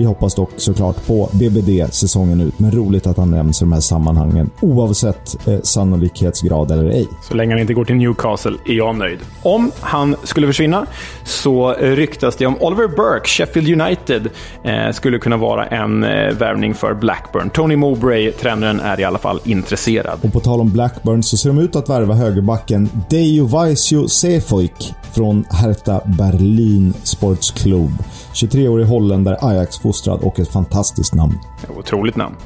Vi 0.00 0.06
hoppas 0.06 0.34
dock 0.34 0.50
såklart 0.56 1.06
på 1.06 1.30
BBD 1.32 1.92
säsongen 1.92 2.40
ut, 2.40 2.58
men 2.58 2.70
roligt 2.70 3.06
att 3.06 3.16
han 3.16 3.30
nämns 3.30 3.62
i 3.62 3.64
de 3.64 3.72
här 3.72 3.80
sammanhangen 3.80 4.50
oavsett 4.60 5.48
eh, 5.48 5.60
sannolikhetsgrad 5.62 6.70
eller 6.70 6.84
ej. 6.84 7.08
Så 7.28 7.34
länge 7.34 7.52
han 7.52 7.60
inte 7.60 7.74
går 7.74 7.84
till 7.84 7.96
Newcastle 7.96 8.56
är 8.66 8.72
jag 8.72 8.96
nöjd. 8.96 9.18
Om 9.42 9.72
han 9.80 10.16
skulle 10.24 10.46
försvinna 10.46 10.86
så 11.24 11.72
ryktas 11.72 12.36
det 12.36 12.46
om 12.46 12.56
Oliver 12.60 12.88
Burke, 12.88 13.28
Sheffield 13.28 13.80
United, 13.80 14.28
eh, 14.64 14.92
skulle 14.92 15.18
kunna 15.18 15.36
vara 15.36 15.66
en 15.66 16.04
eh, 16.04 16.34
värvning 16.34 16.74
för 16.74 16.94
Blackburn. 16.94 17.50
Tony 17.50 17.76
Mowbray, 17.76 18.32
tränaren, 18.32 18.80
är 18.80 19.00
i 19.00 19.04
alla 19.04 19.18
fall 19.18 19.40
intresserad. 19.44 20.18
Och 20.22 20.32
på 20.32 20.40
tal 20.40 20.60
om 20.60 20.70
Blackburn 20.70 21.22
så 21.22 21.36
ser 21.36 21.48
de 21.48 21.58
ut 21.58 21.76
att 21.76 21.88
värva 21.88 22.14
högerbacken 22.14 22.90
Dejo 23.10 23.46
Vaisio 23.46 24.08
Sefoik 24.08 24.94
från 25.12 25.44
Hertha 25.50 26.00
Berlin 26.04 26.94
Sports 27.02 27.50
Club. 27.50 27.90
23-årig 28.34 28.86
holländare, 28.86 29.36
uppfostrad 29.90 30.20
och 30.22 30.40
ett 30.40 30.52
fantastiskt 30.52 31.14
namn. 31.14 31.38
Otroligt 31.78 32.16
namn. 32.16 32.36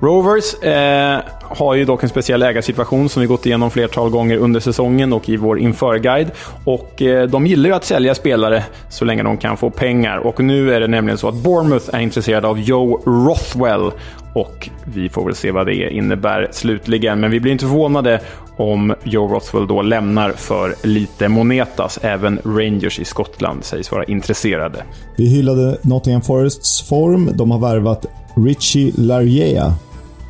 Rovers 0.00 0.62
eh, 0.62 1.20
har 1.40 1.74
ju 1.74 1.84
dock 1.84 2.02
en 2.02 2.08
speciell 2.08 2.42
ägarsituation 2.42 3.08
som 3.08 3.22
vi 3.22 3.26
gått 3.26 3.46
igenom 3.46 3.70
flertal 3.70 4.10
gånger 4.10 4.36
under 4.36 4.60
säsongen 4.60 5.12
och 5.12 5.28
i 5.28 5.36
vår 5.36 5.58
införguide. 5.58 6.30
Och 6.64 7.02
eh, 7.02 7.28
de 7.28 7.46
gillar 7.46 7.68
ju 7.68 7.74
att 7.74 7.84
sälja 7.84 8.14
spelare 8.14 8.64
så 8.88 9.04
länge 9.04 9.22
de 9.22 9.36
kan 9.36 9.56
få 9.56 9.70
pengar. 9.70 10.18
Och 10.18 10.40
nu 10.40 10.74
är 10.74 10.80
det 10.80 10.88
nämligen 10.88 11.18
så 11.18 11.28
att 11.28 11.34
Bournemouth 11.34 11.94
är 11.94 12.00
intresserade 12.00 12.48
av 12.48 12.58
Joe 12.58 13.02
Rothwell. 13.06 13.90
Och 14.34 14.68
vi 14.84 15.08
får 15.08 15.24
väl 15.24 15.34
se 15.34 15.50
vad 15.50 15.66
det 15.66 15.90
innebär 15.90 16.48
slutligen. 16.50 17.20
Men 17.20 17.30
vi 17.30 17.40
blir 17.40 17.52
inte 17.52 17.64
förvånade 17.64 18.20
om 18.58 18.94
Joe 19.04 19.28
Rothwell 19.28 19.66
då 19.66 19.82
lämnar 19.82 20.32
för 20.32 20.74
lite 20.82 21.28
monetas. 21.28 21.98
Även 22.02 22.38
Rangers 22.44 22.98
i 22.98 23.04
Skottland 23.04 23.64
sägs 23.64 23.92
vara 23.92 24.04
intresserade. 24.04 24.82
Vi 25.16 25.28
hyllade 25.28 25.78
Nottingham 25.82 26.22
Forests 26.22 26.88
form. 26.88 27.30
De 27.34 27.50
har 27.50 27.58
värvat 27.58 28.06
Richie 28.36 28.92
Larriea. 28.96 29.74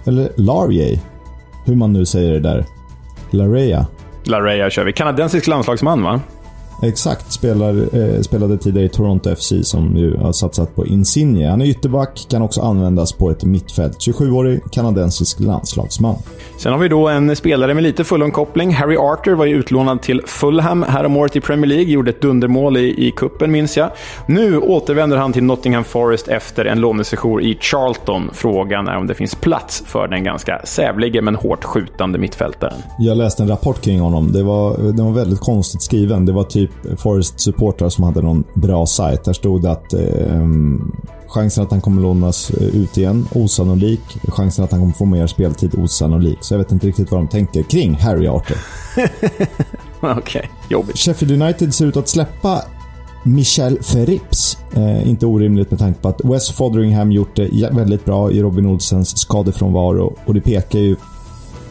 Eller 0.06 0.32
Larrier. 0.36 0.98
Hur 1.64 1.74
man 1.74 1.92
nu 1.92 2.06
säger 2.06 2.32
det 2.32 2.40
där. 2.40 2.64
Larrea. 3.30 3.86
Larrea 4.24 4.70
kör 4.70 4.84
vi. 4.84 4.92
Kanadensisk 4.92 5.46
landslagsman 5.46 6.02
va? 6.02 6.20
Exakt. 6.82 7.32
Spelar, 7.32 7.96
eh, 7.96 8.20
spelade 8.20 8.58
tidigare 8.58 8.86
i 8.86 8.88
Toronto 8.88 9.30
FC 9.36 9.52
som 9.62 9.96
ju 9.96 10.16
har 10.16 10.32
satsat 10.32 10.76
på 10.76 10.86
Insigne. 10.86 11.48
Han 11.48 11.62
är 11.62 11.66
ytterback, 11.66 12.26
kan 12.30 12.42
också 12.42 12.60
användas 12.60 13.12
på 13.12 13.30
ett 13.30 13.44
mittfält. 13.44 13.98
27-årig 13.98 14.60
kanadensisk 14.70 15.40
landslagsman. 15.40 16.14
Sen 16.58 16.72
har 16.72 16.78
vi 16.78 16.88
då 16.88 17.08
en 17.08 17.36
spelare 17.36 17.74
med 17.74 17.82
lite 17.82 18.04
Fulham-koppling. 18.04 18.74
Harry 18.74 18.96
Arter 18.96 19.32
var 19.32 19.44
ju 19.44 19.56
utlånad 19.56 20.02
till 20.02 20.22
Fulham 20.26 20.82
häromåret 20.82 21.36
i 21.36 21.40
Premier 21.40 21.66
League. 21.66 21.92
Gjorde 21.92 22.10
ett 22.10 22.20
dundermål 22.20 22.76
i, 22.76 23.06
i 23.06 23.10
kuppen 23.10 23.52
minns 23.52 23.76
jag. 23.76 23.90
Nu 24.26 24.58
återvänder 24.58 25.16
han 25.16 25.32
till 25.32 25.44
Nottingham 25.44 25.84
Forest 25.84 26.28
efter 26.28 26.64
en 26.64 26.80
lånesession 26.80 27.40
i 27.40 27.58
Charlton. 27.60 28.30
Frågan 28.32 28.88
är 28.88 28.96
om 28.96 29.06
det 29.06 29.14
finns 29.14 29.34
plats 29.34 29.82
för 29.86 30.08
den 30.08 30.24
ganska 30.24 30.60
sävlige 30.64 31.22
men 31.22 31.34
hårt 31.34 31.64
skjutande 31.64 32.18
mittfältaren. 32.18 32.78
Jag 32.98 33.16
läste 33.16 33.42
en 33.42 33.48
rapport 33.48 33.80
kring 33.80 34.00
honom. 34.00 34.32
Det 34.32 34.42
var, 34.42 34.78
den 34.78 35.04
var 35.04 35.12
väldigt 35.12 35.40
konstigt 35.40 35.82
skriven. 35.82 36.26
Det 36.26 36.32
var 36.32 36.44
typ 36.44 36.67
Forest-supportrar 36.98 37.88
som 37.88 38.04
hade 38.04 38.22
någon 38.22 38.44
bra 38.54 38.86
sajt. 38.86 39.24
Där 39.24 39.32
stod 39.32 39.62
det 39.62 39.70
att 39.70 39.92
eh, 39.92 40.48
chansen 41.28 41.64
att 41.64 41.70
han 41.70 41.80
kommer 41.80 42.02
lånas 42.02 42.50
ut 42.50 42.98
igen, 42.98 43.28
osannolik. 43.34 44.00
Chansen 44.28 44.64
att 44.64 44.70
han 44.70 44.80
kommer 44.80 44.92
få 44.92 45.04
mer 45.04 45.26
speltid, 45.26 45.74
osannolik. 45.74 46.38
Så 46.40 46.54
jag 46.54 46.58
vet 46.58 46.72
inte 46.72 46.86
riktigt 46.86 47.10
vad 47.10 47.20
de 47.20 47.28
tänker 47.28 47.62
kring 47.62 47.94
Harry 47.94 48.26
Arter. 48.26 48.56
Okej, 50.00 50.16
okay. 50.18 50.42
jobbigt. 50.68 50.98
Sheffield 50.98 51.42
United 51.42 51.74
ser 51.74 51.86
ut 51.86 51.96
att 51.96 52.08
släppa 52.08 52.62
Michel 53.22 53.82
Ferrips. 53.82 54.58
Eh, 54.74 55.08
inte 55.08 55.26
orimligt 55.26 55.70
med 55.70 55.80
tanke 55.80 56.00
på 56.00 56.08
att 56.08 56.20
West 56.24 56.50
Fotheringham 56.50 57.12
gjort 57.12 57.36
det 57.36 57.70
väldigt 57.72 58.04
bra 58.04 58.30
i 58.30 58.42
Robin 58.42 58.66
Olsens 58.66 59.18
skadefrånvaro. 59.18 60.16
Och 60.24 60.34
det 60.34 60.40
pekar 60.40 60.78
ju 60.78 60.96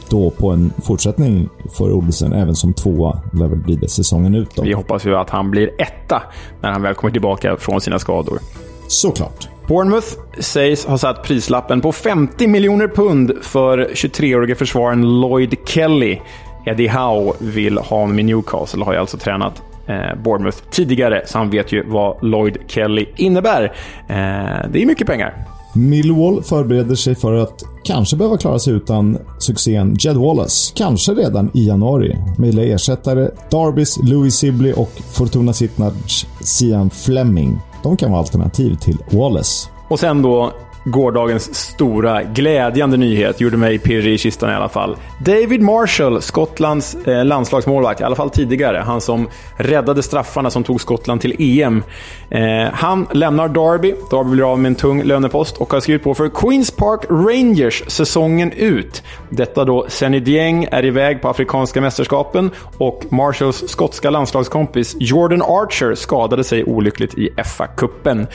då 0.10 0.30
på 0.30 0.52
en 0.52 0.74
fortsättning 0.84 1.50
för 1.78 1.92
Olsen 1.92 2.34
även 2.34 2.56
som 2.56 2.74
tvåa. 2.74 3.22
lär 3.34 3.48
väl 3.48 3.60
bli 3.60 3.76
det 3.76 3.90
säsongen 3.90 4.36
ut 4.36 4.56
då. 4.56 4.64
Vi 4.64 4.74
hoppas 4.74 5.06
ju 5.06 5.16
att 5.16 5.30
han 5.30 5.52
blir 5.52 5.72
etta 5.78 6.24
när 6.62 6.72
han 6.72 6.82
väl 6.82 6.96
kommer 6.96 7.12
tillbaka 7.12 7.58
från 7.58 7.82
sina 7.82 8.00
skador. 8.00 8.40
Såklart. 8.88 9.50
Bournemouth 9.68 10.08
sägs 10.40 10.86
ha 10.86 10.98
satt 10.98 11.24
prislappen 11.24 11.82
på 11.82 11.92
50 11.92 12.48
miljoner 12.48 12.88
pund 12.88 13.32
för 13.42 13.90
23-årige 13.94 14.56
försvararen 14.56 15.20
Lloyd 15.20 15.56
Kelly. 15.66 16.20
Eddie 16.66 16.88
Howe 16.88 17.34
vill 17.40 17.78
ha 17.78 18.00
honom 18.00 18.20
i 18.20 18.24
Newcastle, 18.24 18.84
har 18.84 18.94
ju 18.94 19.00
alltså 19.00 19.18
tränat 19.18 19.64
eh, 19.88 20.22
Bournemouth 20.24 20.58
tidigare, 20.72 21.24
så 21.26 21.38
han 21.38 21.50
vet 21.50 21.72
ju 21.72 21.84
vad 21.88 22.24
Lloyd 22.24 22.58
Kelly 22.68 23.06
innebär. 23.16 23.64
Eh, 24.10 24.70
det 24.72 24.82
är 24.82 24.86
mycket 24.86 25.08
pengar. 25.08 25.57
Millwall 25.78 26.44
förbereder 26.44 26.96
sig 26.96 27.16
för 27.16 27.34
att 27.34 27.64
kanske 27.84 28.16
behöva 28.16 28.38
klara 28.38 28.60
sig 28.60 28.74
utan 28.74 29.18
succén 29.40 29.96
Jed 30.00 30.18
Wallace. 30.18 30.74
Kanske 30.76 31.12
redan 31.12 31.52
i 31.54 31.68
januari. 31.68 32.18
Möjliga 32.38 32.76
ersättare 32.76 33.30
Darbys 33.52 33.98
Louis 34.04 34.36
Sibley 34.36 34.74
och 34.74 34.92
Fortuna 35.12 35.54
Sittnards 35.54 36.28
Sian 36.42 36.90
Fleming. 36.90 37.60
De 37.84 37.98
kan 37.98 38.12
vara 38.12 38.22
alternativ 38.22 38.76
till 38.76 38.98
Wallace. 39.12 39.70
Och 39.90 40.00
sen 40.00 40.22
då 40.22 40.52
gårdagens 40.92 41.56
stora 41.56 42.24
glädjande 42.24 42.98
nyhet 42.98 43.42
gjorde 43.42 43.58
mig 43.58 43.80
pirrig 43.80 44.14
i 44.14 44.18
kistan 44.18 44.50
i 44.50 44.54
alla 44.54 44.70
fall. 44.70 44.98
David 45.20 45.62
Marshall, 45.62 46.22
Skottlands 46.22 46.96
eh, 46.96 47.26
landslagsmålvakt, 47.26 48.02
i 48.02 48.04
alla 48.04 48.16
fall 48.16 48.30
tidigare. 48.30 48.78
Han 48.78 49.02
som 49.02 49.30
räddade 49.58 50.04
straffarna 50.04 50.50
som 50.50 50.64
tog 50.64 50.82
Skottland 50.82 51.22
till 51.22 51.36
EM. 51.40 51.84
Eh, 52.30 52.74
han 52.74 53.08
lämnar 53.12 53.48
Derby. 53.48 53.94
Derby 54.12 54.30
blir 54.30 54.52
av 54.52 54.60
med 54.60 54.70
en 54.70 54.76
tung 54.76 55.04
lönepost 55.04 55.58
och 55.58 55.74
har 55.74 55.80
skrivit 55.80 56.04
på 56.04 56.16
för 56.16 56.30
Queens 56.30 56.72
Park 56.72 57.02
Rangers 57.10 57.84
säsongen 57.88 58.52
ut. 58.52 59.04
Detta 59.30 59.66
då 59.66 59.86
Senny 59.88 60.20
Dieng 60.20 60.68
är 60.72 60.86
iväg 60.86 61.22
på 61.22 61.30
Afrikanska 61.30 61.82
mästerskapen 61.82 62.52
och 62.78 63.06
Marshalls 63.10 63.64
skotska 63.68 64.10
landslagskompis 64.10 64.96
Jordan 65.00 65.42
Archer 65.42 65.96
skadade 65.96 66.44
sig 66.44 66.64
olyckligt 66.64 67.14
i 67.14 67.30
FA-cupen 67.30 68.28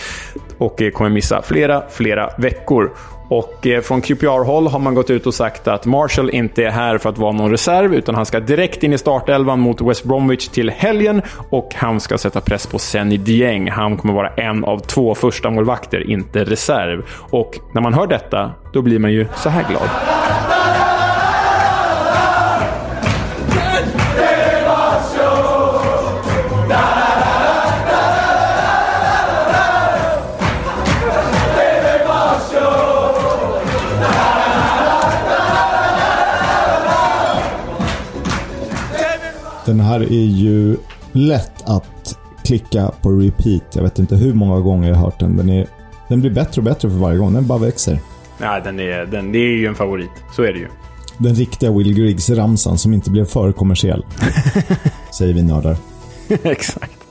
och 0.62 0.82
eh, 0.82 0.90
kommer 0.90 1.10
missa 1.10 1.42
flera, 1.42 1.82
flera 1.90 2.30
veckor. 2.38 2.90
Och 3.28 3.66
eh, 3.66 3.80
från 3.80 4.00
QPR-håll 4.00 4.66
har 4.66 4.78
man 4.78 4.94
gått 4.94 5.10
ut 5.10 5.26
och 5.26 5.34
sagt 5.34 5.68
att 5.68 5.86
Marshall 5.86 6.30
inte 6.30 6.64
är 6.64 6.70
här 6.70 6.98
för 6.98 7.08
att 7.08 7.18
vara 7.18 7.32
någon 7.32 7.50
reserv, 7.50 7.94
utan 7.94 8.14
han 8.14 8.26
ska 8.26 8.40
direkt 8.40 8.82
in 8.82 8.92
i 8.92 8.98
startelvan 8.98 9.60
mot 9.60 9.80
West 9.80 10.04
Bromwich 10.04 10.48
till 10.48 10.70
helgen 10.70 11.22
och 11.50 11.74
han 11.74 12.00
ska 12.00 12.18
sätta 12.18 12.40
press 12.40 12.66
på 12.66 12.78
Senny 12.78 13.16
Dieng. 13.16 13.70
Han 13.70 13.96
kommer 13.96 14.14
vara 14.14 14.28
en 14.28 14.64
av 14.64 14.78
två 14.78 15.14
första 15.14 15.50
målvakter, 15.50 16.10
inte 16.10 16.44
reserv. 16.44 17.02
Och 17.30 17.58
när 17.74 17.82
man 17.82 17.94
hör 17.94 18.06
detta, 18.06 18.50
då 18.72 18.82
blir 18.82 18.98
man 18.98 19.12
ju 19.12 19.26
så 19.36 19.48
här 19.48 19.68
glad. 19.68 20.21
Här 39.80 40.00
är 40.00 40.26
ju 40.26 40.76
lätt 41.12 41.62
att 41.68 42.18
klicka 42.44 42.90
på 43.02 43.10
repeat. 43.10 43.62
Jag 43.74 43.82
vet 43.82 43.98
inte 43.98 44.16
hur 44.16 44.34
många 44.34 44.60
gånger 44.60 44.88
jag 44.88 44.96
har 44.96 45.04
hört 45.04 45.20
den. 45.20 45.36
Den, 45.36 45.48
är, 45.50 45.66
den 46.08 46.20
blir 46.20 46.30
bättre 46.30 46.60
och 46.60 46.64
bättre 46.64 46.90
för 46.90 46.96
varje 46.96 47.18
gång. 47.18 47.34
Den 47.34 47.46
bara 47.46 47.58
växer. 47.58 47.98
Nej, 48.38 48.60
den 48.64 48.80
är, 48.80 49.06
den, 49.06 49.32
det 49.32 49.38
är 49.38 49.56
ju 49.56 49.66
en 49.66 49.74
favorit. 49.74 50.10
Så 50.36 50.42
är 50.42 50.52
det 50.52 50.58
ju. 50.58 50.68
Den 51.18 51.34
riktiga 51.34 51.72
Will 51.72 51.94
Griggs-ramsan 51.94 52.78
som 52.78 52.94
inte 52.94 53.10
blev 53.10 53.24
för 53.24 53.52
kommersiell. 53.52 54.04
säger 55.18 55.34
vi 55.34 55.42
nördar. 55.42 55.76
Exakt. 56.28 57.01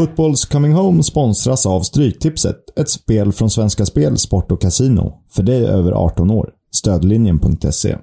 Footballs 0.00 0.44
Coming 0.44 0.72
Home 0.72 1.02
sponsras 1.02 1.66
av 1.66 1.80
Stryktipset, 1.80 2.78
ett 2.78 2.88
spel 2.88 3.32
från 3.32 3.50
Svenska 3.50 3.86
Spel, 3.86 4.18
Sport 4.18 4.52
och 4.52 4.60
Casino. 4.62 5.12
För 5.30 5.42
dig 5.42 5.66
över 5.66 5.92
18 5.92 6.30
år. 6.30 6.50
Stödlinjen.se. 6.72 7.96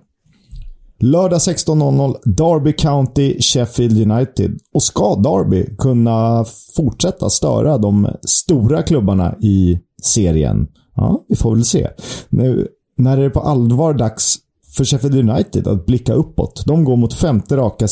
Lördag 0.99 1.37
16.00 1.37 2.15
Derby 2.25 2.73
County 2.73 3.41
Sheffield 3.41 4.11
United. 4.11 4.59
Och 4.73 4.83
ska 4.83 5.15
Derby 5.15 5.75
kunna 5.77 6.45
fortsätta 6.75 7.29
störa 7.29 7.77
de 7.77 8.07
stora 8.21 8.83
klubbarna 8.83 9.35
i 9.41 9.79
serien? 10.03 10.67
Ja, 10.95 11.25
vi 11.27 11.35
får 11.35 11.55
väl 11.55 11.65
se. 11.65 11.89
Nu, 12.29 12.67
när 12.97 13.17
det 13.17 13.25
är 13.25 13.29
på 13.29 13.39
allvar 13.39 13.93
dags 13.93 14.37
för 14.77 14.85
Sheffield 14.85 15.29
United 15.29 15.67
att 15.67 15.85
blicka 15.85 16.13
uppåt. 16.13 16.63
De 16.65 16.83
går 16.83 16.95
mot 16.95 17.13
femte 17.13 17.57
raka 17.57 17.87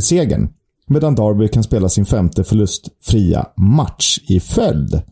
segern. 0.00 0.48
Medan 0.92 1.14
Derby 1.14 1.48
kan 1.48 1.62
spela 1.62 1.88
sin 1.88 2.06
femte 2.06 2.44
förlustfria 2.44 3.46
match 3.56 4.18
i 4.28 4.40
följd. 4.40 5.02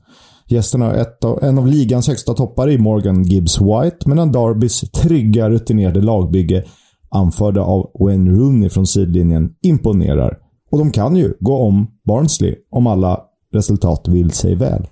Gästerna 0.47 0.85
har 0.85 0.95
ett 0.95 1.25
av, 1.25 1.45
en 1.45 1.59
av 1.59 1.67
ligans 1.67 2.09
högsta 2.09 2.35
toppar 2.35 2.71
i 2.71 2.79
Morgan 2.79 3.23
Gibbs 3.23 3.61
White, 3.61 4.09
medan 4.09 4.33
Derbys 4.33 4.81
trygga 4.81 5.51
rutinerade 5.51 6.01
lagbygge, 6.01 6.65
anförda 7.11 7.61
av 7.61 7.91
Wayne 8.01 8.31
Rooney 8.31 8.69
från 8.69 8.87
sidlinjen, 8.87 9.51
imponerar. 9.63 10.39
Och 10.71 10.79
de 10.79 10.91
kan 10.91 11.17
ju 11.17 11.35
gå 11.41 11.57
om 11.57 11.87
Barnsley 12.05 12.55
om 12.71 12.87
alla 12.87 13.21
resultat 13.53 14.09
vill 14.09 14.31
sig 14.31 14.55
väl. 14.55 14.87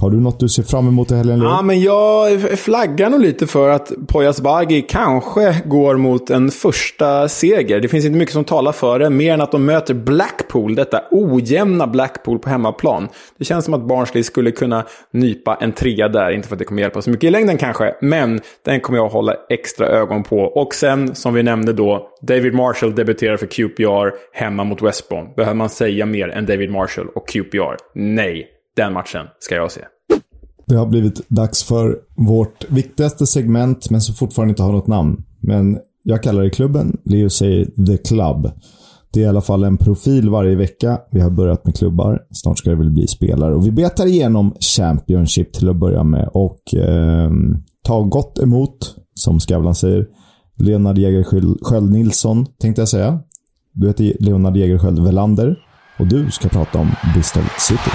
Har 0.00 0.10
du 0.10 0.20
något 0.20 0.40
du 0.40 0.48
ser 0.48 0.62
fram 0.62 0.88
emot 0.88 1.10
i 1.10 1.14
helgen? 1.14 1.38
Leo? 1.38 1.48
Ja, 1.48 1.62
men 1.62 1.80
jag 1.80 2.40
flaggar 2.58 3.10
nog 3.10 3.20
lite 3.20 3.46
för 3.46 3.68
att 3.68 3.92
Poyas 4.08 4.40
Bagi 4.40 4.82
kanske 4.82 5.62
går 5.64 5.96
mot 5.96 6.30
en 6.30 6.50
första 6.50 7.28
seger. 7.28 7.80
Det 7.80 7.88
finns 7.88 8.04
inte 8.04 8.18
mycket 8.18 8.32
som 8.32 8.44
talar 8.44 8.72
för 8.72 8.98
det, 8.98 9.10
mer 9.10 9.34
än 9.34 9.40
att 9.40 9.52
de 9.52 9.64
möter 9.64 9.94
Blackpool, 9.94 10.74
detta 10.74 11.02
ojämna 11.10 11.86
Blackpool 11.86 12.38
på 12.38 12.50
hemmaplan. 12.50 13.08
Det 13.38 13.44
känns 13.44 13.64
som 13.64 13.74
att 13.74 13.88
Barnsley 13.88 14.22
skulle 14.22 14.50
kunna 14.50 14.84
nypa 15.12 15.58
en 15.60 15.72
trea 15.72 16.08
där, 16.08 16.30
inte 16.30 16.48
för 16.48 16.54
att 16.54 16.58
det 16.58 16.64
kommer 16.64 16.82
hjälpa 16.82 17.02
så 17.02 17.10
mycket 17.10 17.24
i 17.24 17.30
längden 17.30 17.58
kanske, 17.58 17.94
men 18.00 18.40
den 18.64 18.80
kommer 18.80 18.98
jag 18.98 19.08
hålla 19.08 19.34
extra 19.48 19.86
ögon 19.86 20.22
på. 20.22 20.36
Och 20.36 20.74
sen, 20.74 21.14
som 21.14 21.34
vi 21.34 21.42
nämnde 21.42 21.72
då, 21.72 22.08
David 22.22 22.54
Marshall 22.54 22.94
debuterar 22.94 23.36
för 23.36 23.46
QPR 23.46 24.38
hemma 24.38 24.64
mot 24.64 24.82
West 24.82 25.08
Brom. 25.08 25.28
Behöver 25.36 25.56
man 25.56 25.68
säga 25.68 26.06
mer 26.06 26.28
än 26.28 26.46
David 26.46 26.70
Marshall 26.70 27.08
och 27.14 27.28
QPR? 27.28 27.76
Nej. 27.94 28.59
Den 28.76 28.92
matchen 28.92 29.26
ska 29.38 29.54
jag 29.54 29.72
se. 29.72 29.80
Det 30.66 30.76
har 30.76 30.86
blivit 30.86 31.28
dags 31.28 31.64
för 31.64 31.98
vårt 32.16 32.70
viktigaste 32.70 33.26
segment, 33.26 33.90
men 33.90 34.00
som 34.00 34.14
fortfarande 34.14 34.50
inte 34.50 34.62
har 34.62 34.72
något 34.72 34.86
namn. 34.86 35.22
Men 35.42 35.78
jag 36.02 36.22
kallar 36.22 36.42
det 36.42 36.50
klubben. 36.50 36.96
Leo 37.04 37.30
säger 37.30 37.64
The 37.86 37.96
Club. 37.96 38.50
Det 39.12 39.20
är 39.20 39.24
i 39.24 39.28
alla 39.28 39.40
fall 39.40 39.64
en 39.64 39.76
profil 39.76 40.30
varje 40.30 40.56
vecka. 40.56 40.98
Vi 41.10 41.20
har 41.20 41.30
börjat 41.30 41.64
med 41.64 41.76
klubbar. 41.76 42.22
Snart 42.30 42.58
ska 42.58 42.70
det 42.70 42.76
väl 42.76 42.90
bli 42.90 43.06
spelare. 43.06 43.54
Och 43.54 43.66
vi 43.66 43.70
betar 43.70 44.06
igenom 44.06 44.54
Championship 44.76 45.52
till 45.52 45.68
att 45.68 45.76
börja 45.76 46.04
med. 46.04 46.28
Och 46.32 46.74
eh, 46.74 47.30
ta 47.84 48.02
gott 48.02 48.38
emot, 48.38 48.96
som 49.14 49.40
Skavlan 49.40 49.74
säger, 49.74 50.06
Leonard 50.58 50.98
Jägerskiöld 50.98 51.92
Nilsson, 51.92 52.46
tänkte 52.60 52.80
jag 52.80 52.88
säga. 52.88 53.20
Du 53.72 53.86
heter 53.86 54.16
Leonard 54.20 54.56
Jägerskiöld 54.56 55.04
Velander. 55.04 55.56
Och 55.98 56.06
du 56.06 56.30
ska 56.30 56.48
prata 56.48 56.78
om 56.78 56.90
Bristol 57.14 57.44
City. 57.58 57.90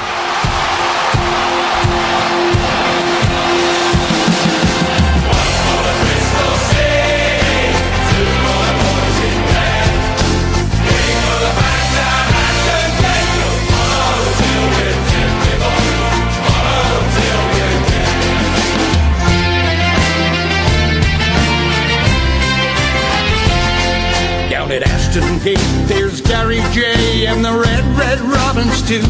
There's 25.45 26.21
Gary 26.21 26.57
J 26.73 27.27
and 27.27 27.45
the 27.45 27.53
Red 27.53 27.85
Red 27.93 28.17
Robins 28.19 28.81
too. 28.81 29.05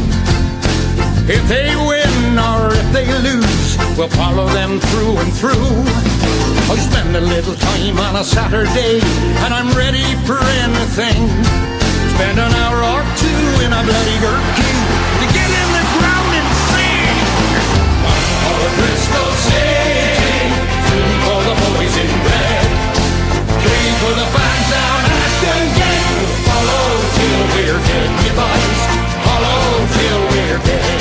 If 1.24 1.40
they 1.48 1.72
win 1.72 2.36
or 2.36 2.76
if 2.76 2.92
they 2.92 3.08
lose, 3.24 3.78
we'll 3.96 4.12
follow 4.12 4.44
them 4.52 4.78
through 4.92 5.16
and 5.16 5.32
through. 5.32 5.72
I 6.68 6.76
spend 6.76 7.16
a 7.16 7.22
little 7.22 7.54
time 7.56 7.96
on 7.96 8.16
a 8.16 8.24
Saturday 8.24 9.00
and 9.00 9.54
I'm 9.54 9.72
ready 9.72 10.04
for 10.28 10.36
anything. 10.60 11.24
Spend 12.12 12.36
an 12.36 12.52
hour 12.52 12.84
or 12.84 13.00
two 13.16 13.42
in 13.64 13.72
a 13.72 13.80
bloody 13.80 14.18
dirt 14.20 14.44
to 14.60 15.26
get 15.32 15.48
in 15.48 15.68
the 15.72 15.84
ground 15.96 16.30
and 16.36 16.50
sing. 16.68 17.16
One 18.04 18.28
for 18.44 18.68
Bristol 18.76 19.30
City, 19.40 20.52
for 21.24 21.40
the 21.48 21.56
boys 21.64 21.96
in 21.96 22.12
red, 22.28 22.68
three 23.56 23.88
for 24.04 24.12
the 24.20 24.26
fans 24.36 24.66
down 24.68 25.00
Ashton 25.00 25.64
Gate. 25.80 25.85
Follow 25.85 25.85
till 27.26 27.44
we're 27.54 27.78
dead, 27.88 28.10
you 28.24 28.34
boys. 28.40 28.80
Till 29.96 30.18
we're 30.30 30.66
dead. 30.66 30.96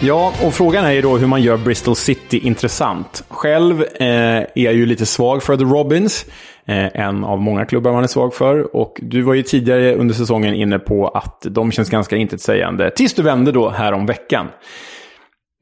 Ja, 0.00 0.32
och 0.44 0.54
frågan 0.54 0.84
är 0.84 0.92
ju 0.92 1.02
då 1.02 1.16
hur 1.16 1.26
man 1.26 1.42
gör 1.42 1.56
Bristol 1.56 1.96
City 1.96 2.38
intressant. 2.38 3.24
Själv 3.28 3.82
eh, 3.82 4.06
är 4.06 4.46
jag 4.54 4.74
ju 4.74 4.86
lite 4.86 5.06
svag 5.06 5.42
för 5.42 5.56
The 5.56 5.64
Robins. 5.64 6.26
Eh, 6.66 7.00
en 7.00 7.24
av 7.24 7.40
många 7.40 7.64
klubbar 7.64 7.92
man 7.92 8.02
är 8.02 8.08
svag 8.08 8.34
för. 8.34 8.76
Och 8.76 8.96
du 9.02 9.22
var 9.22 9.34
ju 9.34 9.42
tidigare 9.42 9.94
under 9.94 10.14
säsongen 10.14 10.54
inne 10.54 10.78
på 10.78 11.08
att 11.08 11.46
de 11.50 11.72
känns 11.72 11.90
ganska 11.90 12.16
intetsägande. 12.16 12.90
Tills 12.90 13.14
du 13.14 13.22
vände 13.22 13.52
då 13.52 13.70
här 13.70 13.92
om 13.92 14.06
veckan. 14.06 14.46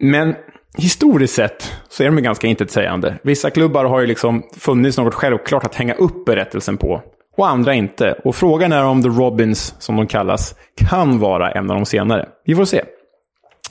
Men 0.02 0.34
historiskt 0.78 1.34
sett 1.34 1.72
så 1.88 2.02
är 2.02 2.06
de 2.06 2.22
ganska 2.22 2.46
intetsägande. 2.46 3.14
Vissa 3.22 3.50
klubbar 3.50 3.84
har 3.84 4.00
ju 4.00 4.06
liksom 4.06 4.42
funnits 4.56 4.98
något 4.98 5.14
självklart 5.14 5.64
att 5.64 5.74
hänga 5.74 5.94
upp 5.94 6.24
berättelsen 6.24 6.76
på. 6.76 7.02
Och 7.36 7.48
andra 7.48 7.74
inte. 7.74 8.12
Och 8.24 8.36
frågan 8.36 8.72
är 8.72 8.84
om 8.84 9.02
The 9.02 9.08
Robins, 9.08 9.74
som 9.78 9.96
de 9.96 10.06
kallas, 10.06 10.54
kan 10.76 11.18
vara 11.18 11.50
en 11.50 11.70
av 11.70 11.76
de 11.76 11.86
senare. 11.86 12.28
Vi 12.44 12.54
får 12.54 12.64
se. 12.64 12.82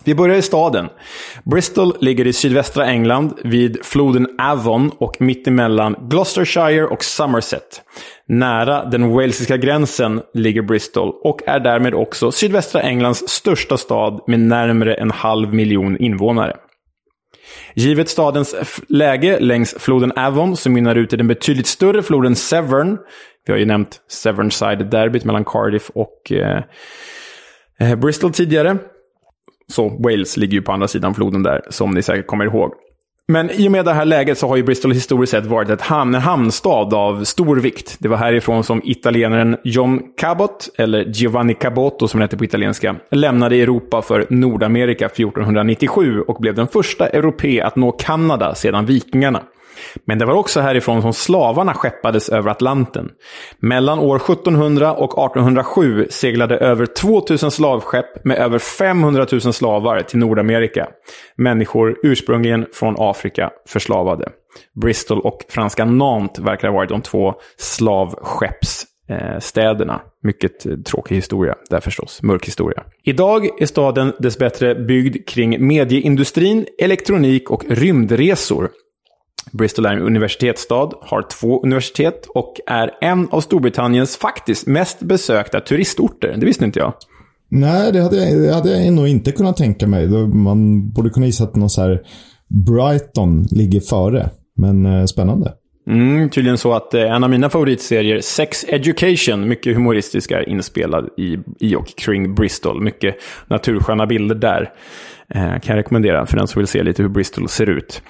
Vi 0.05 0.16
börjar 0.16 0.38
i 0.38 0.41
staden. 0.41 0.89
Bristol 1.43 1.93
ligger 1.99 2.28
i 2.28 2.34
sydvästra 2.34 2.86
England 2.86 3.34
vid 3.43 3.86
floden 3.86 4.28
Avon 4.41 4.91
och 4.97 5.22
mittemellan 5.22 5.95
Gloucestershire 6.09 6.86
och 6.86 7.03
Somerset. 7.03 7.82
Nära 8.28 8.86
den 8.86 9.09
walesiska 9.09 9.57
gränsen 9.57 10.22
ligger 10.34 10.61
Bristol 10.61 11.14
och 11.24 11.41
är 11.45 11.59
därmed 11.59 11.93
också 11.93 12.32
sydvästra 12.32 12.82
Englands 12.82 13.30
största 13.30 13.78
stad 13.78 14.22
med 14.28 14.39
närmare 14.39 14.93
en 14.93 15.11
halv 15.11 15.53
miljon 15.53 15.97
invånare. 15.97 16.55
Givet 17.76 18.09
stadens 18.09 18.55
läge 18.89 19.39
längs 19.39 19.76
floden 19.80 20.11
Avon 20.11 20.57
som 20.57 20.74
mynnar 20.74 20.95
ut 20.95 21.14
i 21.14 21.18
den 21.18 21.28
betydligt 21.28 21.68
större 21.68 22.03
floden 22.03 22.36
Severn. 22.36 22.97
Vi 23.45 23.53
har 23.53 23.59
ju 23.59 23.65
nämnt 23.65 24.01
Severnside-derbyt 24.07 25.25
mellan 25.25 25.45
Cardiff 25.45 25.89
och 25.89 26.31
eh, 26.31 26.63
eh, 27.79 27.95
Bristol 27.95 28.31
tidigare. 28.31 28.77
Så 29.67 29.89
Wales 29.89 30.37
ligger 30.37 30.53
ju 30.53 30.61
på 30.61 30.71
andra 30.71 30.87
sidan 30.87 31.13
floden 31.13 31.43
där, 31.43 31.61
som 31.69 31.91
ni 31.91 32.01
säkert 32.01 32.27
kommer 32.27 32.45
ihåg. 32.45 32.73
Men 33.27 33.51
i 33.51 33.67
och 33.67 33.71
med 33.71 33.85
det 33.85 33.93
här 33.93 34.05
läget 34.05 34.37
så 34.37 34.47
har 34.47 34.55
ju 34.55 34.63
Bristol 34.63 34.91
historiskt 34.91 35.31
sett 35.31 35.45
varit 35.45 35.69
ett 35.69 35.81
hamn, 35.81 36.15
en 36.15 36.21
hamnstad 36.21 36.93
av 36.93 37.23
stor 37.23 37.55
vikt. 37.55 37.95
Det 37.99 38.07
var 38.07 38.17
härifrån 38.17 38.63
som 38.63 38.81
italienaren 38.83 39.57
John 39.63 40.01
Cabot, 40.17 40.69
eller 40.77 41.05
Giovanni 41.05 41.53
Caboto 41.53 42.07
som 42.07 42.19
det 42.19 42.23
heter 42.23 42.37
på 42.37 42.43
italienska, 42.43 42.95
lämnade 43.11 43.55
Europa 43.55 44.01
för 44.01 44.25
Nordamerika 44.29 45.05
1497 45.05 46.21
och 46.21 46.41
blev 46.41 46.55
den 46.55 46.67
första 46.67 47.07
europé 47.07 47.61
att 47.61 47.75
nå 47.75 47.91
Kanada 47.91 48.55
sedan 48.55 48.85
vikingarna. 48.85 49.43
Men 50.05 50.19
det 50.19 50.26
var 50.26 50.34
också 50.34 50.61
härifrån 50.61 51.01
som 51.01 51.13
slavarna 51.13 51.74
skeppades 51.74 52.30
över 52.30 52.51
Atlanten. 52.51 53.09
Mellan 53.59 53.99
år 53.99 54.15
1700 54.15 54.93
och 54.93 55.32
1807 55.32 56.07
seglade 56.09 56.57
över 56.57 56.86
2000 56.86 57.51
slavskepp 57.51 58.26
med 58.26 58.38
över 58.38 58.59
500 58.59 59.28
000 59.32 59.41
slavar 59.41 60.01
till 60.01 60.19
Nordamerika. 60.19 60.88
Människor 61.38 61.95
ursprungligen 62.03 62.65
från 62.74 62.95
Afrika 62.97 63.51
förslavade. 63.67 64.30
Bristol 64.82 65.19
och 65.19 65.39
franska 65.49 65.86
Nantes 65.86 66.45
verkar 66.45 66.67
ha 66.67 66.76
varit 66.76 66.89
de 66.89 67.01
två 67.01 67.34
slavskepps 67.57 68.86
städerna. 69.39 70.01
Mycket 70.24 70.65
eh, 70.65 70.78
tråkig 70.78 71.15
historia 71.15 71.55
där 71.69 71.80
förstås, 71.80 72.24
mörk 72.24 72.47
historia. 72.47 72.84
Idag 73.03 73.61
är 73.61 73.65
staden 73.65 74.13
dessbättre 74.19 74.76
byggd 74.76 75.28
kring 75.28 75.67
medieindustrin, 75.67 76.65
elektronik 76.80 77.51
och 77.51 77.63
rymdresor. 77.69 78.69
Bristol 79.51 79.85
är 79.85 79.93
en 79.93 80.01
universitetsstad, 80.01 80.89
har 81.01 81.21
två 81.21 81.63
universitet 81.63 82.25
och 82.35 82.53
är 82.67 82.91
en 83.01 83.27
av 83.31 83.41
Storbritanniens 83.41 84.17
faktiskt 84.17 84.67
mest 84.67 84.99
besökta 84.99 85.59
turistorter. 85.59 86.35
Det 86.37 86.45
visste 86.45 86.65
inte 86.65 86.79
jag. 86.79 86.93
Nej, 87.49 87.91
det 87.91 88.01
hade, 88.01 88.29
jag, 88.29 88.41
det 88.41 88.53
hade 88.53 88.83
jag 88.83 88.93
nog 88.93 89.07
inte 89.07 89.31
kunnat 89.31 89.57
tänka 89.57 89.87
mig. 89.87 90.07
Man 90.27 90.89
borde 90.89 91.09
kunna 91.09 91.25
gissa 91.25 91.43
att 91.43 91.55
någon 91.55 91.69
så 91.69 91.81
här 91.81 92.01
Brighton 92.47 93.43
ligger 93.51 93.79
före. 93.79 94.29
Men 94.55 94.85
eh, 94.85 95.05
spännande. 95.05 95.53
Mm, 95.87 96.29
tydligen 96.29 96.57
så 96.57 96.73
att 96.73 96.93
eh, 96.93 97.01
en 97.01 97.23
av 97.23 97.29
mina 97.29 97.49
favoritserier, 97.49 98.21
Sex 98.21 98.65
Education, 98.67 99.47
mycket 99.47 99.75
humoristisk, 99.75 100.31
är 100.31 100.49
inspelad 100.49 101.09
i, 101.17 101.37
i 101.59 101.75
och 101.75 101.87
kring 101.97 102.35
Bristol. 102.35 102.81
Mycket 102.81 103.15
natursköna 103.47 104.05
bilder 104.05 104.35
där. 104.35 104.71
Eh, 105.29 105.41
kan 105.41 105.61
jag 105.65 105.77
rekommendera 105.77 106.25
för 106.25 106.37
den 106.37 106.47
som 106.47 106.59
vill 106.59 106.67
se 106.67 106.83
lite 106.83 107.01
hur 107.01 107.09
Bristol 107.09 107.49
ser 107.49 107.69
ut. 107.69 108.01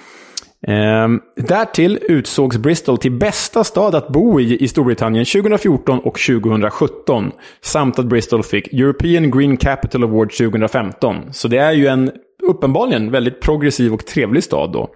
Eh, 0.67 1.07
därtill 1.35 1.99
utsågs 2.01 2.57
Bristol 2.57 2.97
till 2.97 3.11
bästa 3.11 3.63
stad 3.63 3.95
att 3.95 4.07
bo 4.07 4.39
i 4.39 4.63
i 4.63 4.67
Storbritannien 4.67 5.25
2014 5.25 5.99
och 5.99 6.19
2017. 6.19 7.31
Samt 7.61 7.99
att 7.99 8.05
Bristol 8.05 8.43
fick 8.43 8.73
European 8.73 9.31
Green 9.31 9.57
Capital 9.57 10.03
Award 10.03 10.31
2015. 10.31 11.15
Så 11.31 11.47
det 11.47 11.57
är 11.57 11.71
ju 11.71 11.87
en 11.87 12.11
uppenbarligen 12.43 13.11
väldigt 13.11 13.41
progressiv 13.41 13.93
och 13.93 14.05
trevlig 14.05 14.43
stad 14.43 14.71
då. 14.71 14.89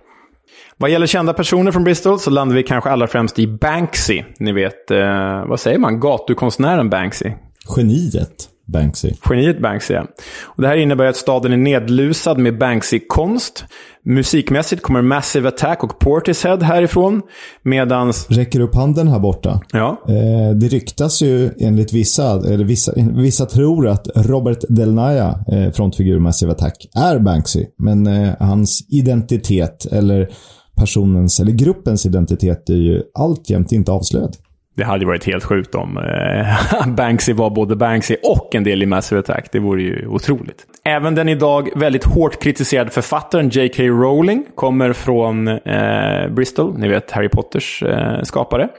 Vad 0.77 0.89
gäller 0.89 1.07
kända 1.07 1.33
personer 1.33 1.71
från 1.71 1.83
Bristol 1.83 2.19
så 2.19 2.29
landar 2.29 2.55
vi 2.55 2.63
kanske 2.63 2.89
allra 2.89 3.07
främst 3.07 3.39
i 3.39 3.47
Banksy. 3.47 4.23
Ni 4.39 4.51
vet, 4.51 4.91
eh, 4.91 5.45
vad 5.47 5.59
säger 5.59 5.79
man? 5.79 5.99
Gatukonstnären 5.99 6.89
Banksy. 6.89 7.31
Geniet 7.77 8.49
Banksy. 8.67 9.11
Geniet 9.29 9.61
Banksy, 9.61 9.93
ja. 9.93 10.07
Och 10.45 10.61
det 10.61 10.67
här 10.67 10.77
innebär 10.77 11.05
att 11.05 11.15
staden 11.15 11.53
är 11.53 11.57
nedlusad 11.57 12.37
med 12.37 12.57
Banksy-konst. 12.57 13.65
Musikmässigt 14.03 14.81
kommer 14.81 15.01
Massive 15.01 15.47
Attack 15.47 15.83
och 15.83 15.99
Portishead 15.99 16.57
härifrån. 16.57 17.21
Medans... 17.63 18.27
Räcker 18.29 18.59
upp 18.59 18.75
handen 18.75 19.07
här 19.07 19.19
borta. 19.19 19.61
Ja. 19.71 20.01
Eh, 20.07 20.55
det 20.55 20.67
ryktas 20.67 21.21
ju 21.21 21.51
enligt 21.59 21.93
vissa, 21.93 22.31
eller 22.31 22.65
vissa, 22.65 22.93
vissa 23.15 23.45
tror 23.45 23.87
att 23.87 24.07
Robert 24.15 24.59
Del 24.69 24.93
Naya, 24.93 25.39
eh, 25.51 25.71
frontfigur 25.71 26.19
Massive 26.19 26.51
Attack, 26.51 26.89
är 26.95 27.19
Banksy. 27.19 27.65
Men 27.77 28.07
eh, 28.07 28.33
hans 28.39 28.85
identitet, 28.89 29.85
eller 29.91 30.29
personens, 30.75 31.39
eller 31.39 31.51
gruppens 31.51 32.05
identitet 32.05 32.69
är 32.69 32.73
ju 32.73 33.01
alltjämt 33.13 33.71
inte 33.71 33.91
avslöjad. 33.91 34.35
Det 34.77 34.83
hade 34.83 34.99
ju 34.99 35.05
varit 35.07 35.25
helt 35.25 35.43
sjukt 35.43 35.75
om 35.75 35.97
eh, 35.97 36.87
Banksy 36.93 37.33
var 37.33 37.49
både 37.49 37.75
Banksy 37.75 38.15
och 38.23 38.55
en 38.55 38.63
del 38.63 38.83
i 38.83 38.85
Massive 38.85 39.19
Attack. 39.19 39.49
Det 39.51 39.59
vore 39.59 39.81
ju 39.81 40.07
otroligt. 40.07 40.65
Även 40.85 41.15
den 41.15 41.29
idag 41.29 41.69
väldigt 41.75 42.05
hårt 42.05 42.41
kritiserade 42.41 42.89
författaren 42.89 43.49
J.K. 43.49 43.83
Rowling 43.83 44.45
kommer 44.55 44.93
från 44.93 45.47
eh, 45.47 46.29
Bristol. 46.29 46.77
Ni 46.77 46.87
vet 46.87 47.11
Harry 47.11 47.29
Potters 47.29 47.83
eh, 47.83 48.21
skapare. 48.23 48.69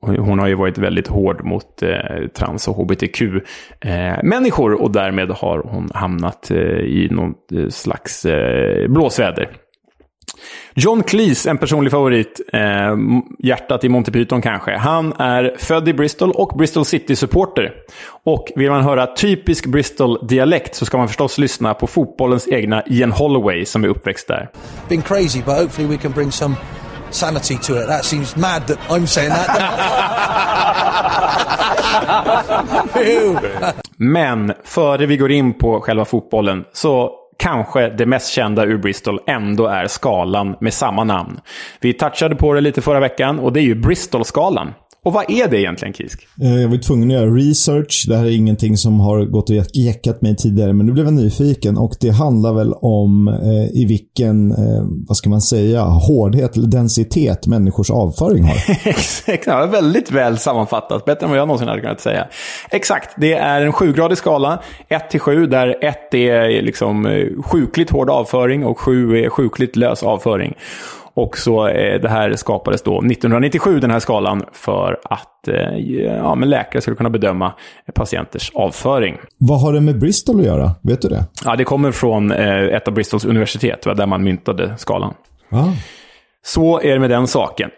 Hon 0.00 0.38
har 0.38 0.46
ju 0.46 0.54
varit 0.54 0.78
väldigt 0.78 1.08
hård 1.08 1.44
mot 1.44 1.82
eh, 1.82 2.26
trans 2.34 2.68
och 2.68 2.76
hbtq-människor 2.76 4.72
eh, 4.72 4.80
och 4.80 4.92
därmed 4.92 5.30
har 5.30 5.58
hon 5.58 5.88
hamnat 5.94 6.50
eh, 6.50 6.56
i 6.78 7.08
något 7.10 7.52
eh, 7.52 7.68
slags 7.68 8.24
eh, 8.24 8.88
blåsväder. 8.88 9.48
John 10.74 11.02
Cleese, 11.02 11.46
en 11.46 11.58
personlig 11.58 11.90
favorit, 11.90 12.40
eh, 12.52 12.60
hjärtat 13.38 13.84
i 13.84 13.88
Monty 13.88 14.12
Python 14.12 14.42
kanske. 14.42 14.76
Han 14.76 15.12
är 15.12 15.56
född 15.58 15.88
i 15.88 15.92
Bristol 15.94 16.30
och 16.30 16.58
Bristol 16.58 16.84
City-supporter. 16.84 17.72
Och 18.24 18.52
vill 18.56 18.70
man 18.70 18.82
höra 18.82 19.06
typisk 19.06 19.66
Bristol-dialekt 19.66 20.74
så 20.74 20.86
ska 20.86 20.96
man 20.96 21.08
förstås 21.08 21.38
lyssna 21.38 21.74
på 21.74 21.86
fotbollens 21.86 22.48
egna 22.48 22.82
Ian 22.86 23.12
Holloway 23.12 23.64
som 23.64 23.84
är 23.84 23.88
uppväxt 23.88 24.28
där. 24.28 24.48
been 24.88 25.02
crazy, 25.02 25.42
but 25.42 25.56
hopefully 25.58 25.88
we 25.88 25.96
can 25.96 26.12
bring 26.12 26.30
some 26.30 26.56
sanity 27.10 27.56
to 27.58 27.82
it. 27.82 27.88
That 27.88 28.04
seems 28.04 28.36
mad 28.36 28.66
that 28.66 28.78
I'm 28.88 29.06
saying 29.06 29.30
that. 29.30 29.48
Men 33.96 34.52
före 34.64 35.06
vi 35.06 35.16
går 35.16 35.30
in 35.30 35.58
på 35.58 35.80
själva 35.80 36.04
fotbollen 36.04 36.64
så 36.72 37.10
kanske 37.36 37.88
det 37.88 38.06
mest 38.06 38.28
kända 38.28 38.64
ur 38.64 38.78
Bristol 38.78 39.18
ändå 39.26 39.66
är 39.66 39.86
skalan 39.86 40.56
med 40.60 40.74
samma 40.74 41.04
namn. 41.04 41.38
Vi 41.80 41.92
touchade 41.92 42.34
på 42.34 42.52
det 42.52 42.60
lite 42.60 42.80
förra 42.80 43.00
veckan 43.00 43.38
och 43.38 43.52
det 43.52 43.60
är 43.60 43.64
ju 43.64 43.74
Bristol-skalan. 43.74 44.68
Och 45.04 45.12
vad 45.12 45.30
är 45.30 45.48
det 45.48 45.60
egentligen, 45.60 45.94
Kisk? 45.94 46.26
Eh, 46.42 46.60
Jag 46.62 46.68
var 46.68 46.76
tvungen 46.76 47.08
att 47.10 47.14
göra 47.14 47.30
research. 47.30 48.04
Det 48.08 48.16
här 48.16 48.24
är 48.24 48.36
ingenting 48.36 48.76
som 48.76 49.00
har 49.00 49.24
gått 49.24 49.50
och 49.50 49.56
jäckat 49.74 50.22
mig 50.22 50.36
tidigare, 50.36 50.72
men 50.72 50.86
nu 50.86 50.92
blev 50.92 51.04
jag 51.04 51.14
nyfiken. 51.14 51.76
Och 51.78 51.92
det 52.00 52.10
handlar 52.10 52.54
väl 52.54 52.72
om 52.72 53.28
eh, 53.28 53.80
i 53.80 53.84
vilken, 53.88 54.50
eh, 54.50 54.82
vad 55.08 55.16
ska 55.16 55.30
man 55.30 55.40
säga, 55.40 55.82
hårdhet 55.82 56.56
eller 56.56 56.66
densitet 56.68 57.46
människors 57.46 57.90
avföring 57.90 58.44
har. 58.44 58.56
Exakt, 58.84 59.46
ja, 59.46 59.66
väldigt 59.66 60.10
väl 60.10 60.38
sammanfattat. 60.38 61.04
Bättre 61.04 61.24
än 61.24 61.30
vad 61.30 61.38
jag 61.38 61.48
någonsin 61.48 61.68
hade 61.68 61.80
kunnat 61.80 62.00
säga. 62.00 62.26
Exakt, 62.70 63.10
det 63.16 63.32
är 63.34 63.60
en 63.60 63.72
sjugradig 63.72 64.18
skala. 64.18 64.62
1 64.88 65.10
till 65.10 65.20
7, 65.20 65.46
där 65.46 65.84
1 65.84 66.14
är 66.14 66.62
liksom 66.62 67.06
eh, 67.22 67.42
sjukligt 67.42 67.90
hård 67.90 68.10
avföring 68.10 68.64
och 68.64 68.80
7 68.80 69.18
är 69.18 69.28
sjukligt 69.28 69.76
lös 69.76 70.02
avföring. 70.02 70.54
Och 71.14 71.38
så 71.38 71.68
eh, 71.68 72.00
det 72.00 72.08
här 72.08 72.32
skapades 72.36 72.82
då 72.82 72.98
1997, 72.98 73.80
den 73.80 73.90
här 73.90 74.00
skalan, 74.00 74.44
för 74.52 75.00
att 75.04 75.48
eh, 75.48 75.76
ja, 76.06 76.34
men 76.34 76.50
läkare 76.50 76.82
skulle 76.82 76.96
kunna 76.96 77.10
bedöma 77.10 77.52
patienters 77.94 78.50
avföring. 78.54 79.16
Vad 79.38 79.60
har 79.60 79.72
det 79.72 79.80
med 79.80 79.98
Bristol 79.98 80.40
att 80.40 80.46
göra? 80.46 80.70
Vet 80.82 81.02
du 81.02 81.08
det? 81.08 81.24
Ja, 81.44 81.56
det 81.56 81.64
kommer 81.64 81.92
från 81.92 82.32
eh, 82.32 82.62
ett 82.62 82.88
av 82.88 82.94
Bristols 82.94 83.24
universitet, 83.24 83.82
där 83.82 84.06
man 84.06 84.24
myntade 84.24 84.74
skalan. 84.78 85.14
Ah. 85.50 85.68
Så 86.44 86.80
är 86.80 86.92
det 86.92 87.00
med 87.00 87.10
den 87.10 87.26
saken. 87.26 87.70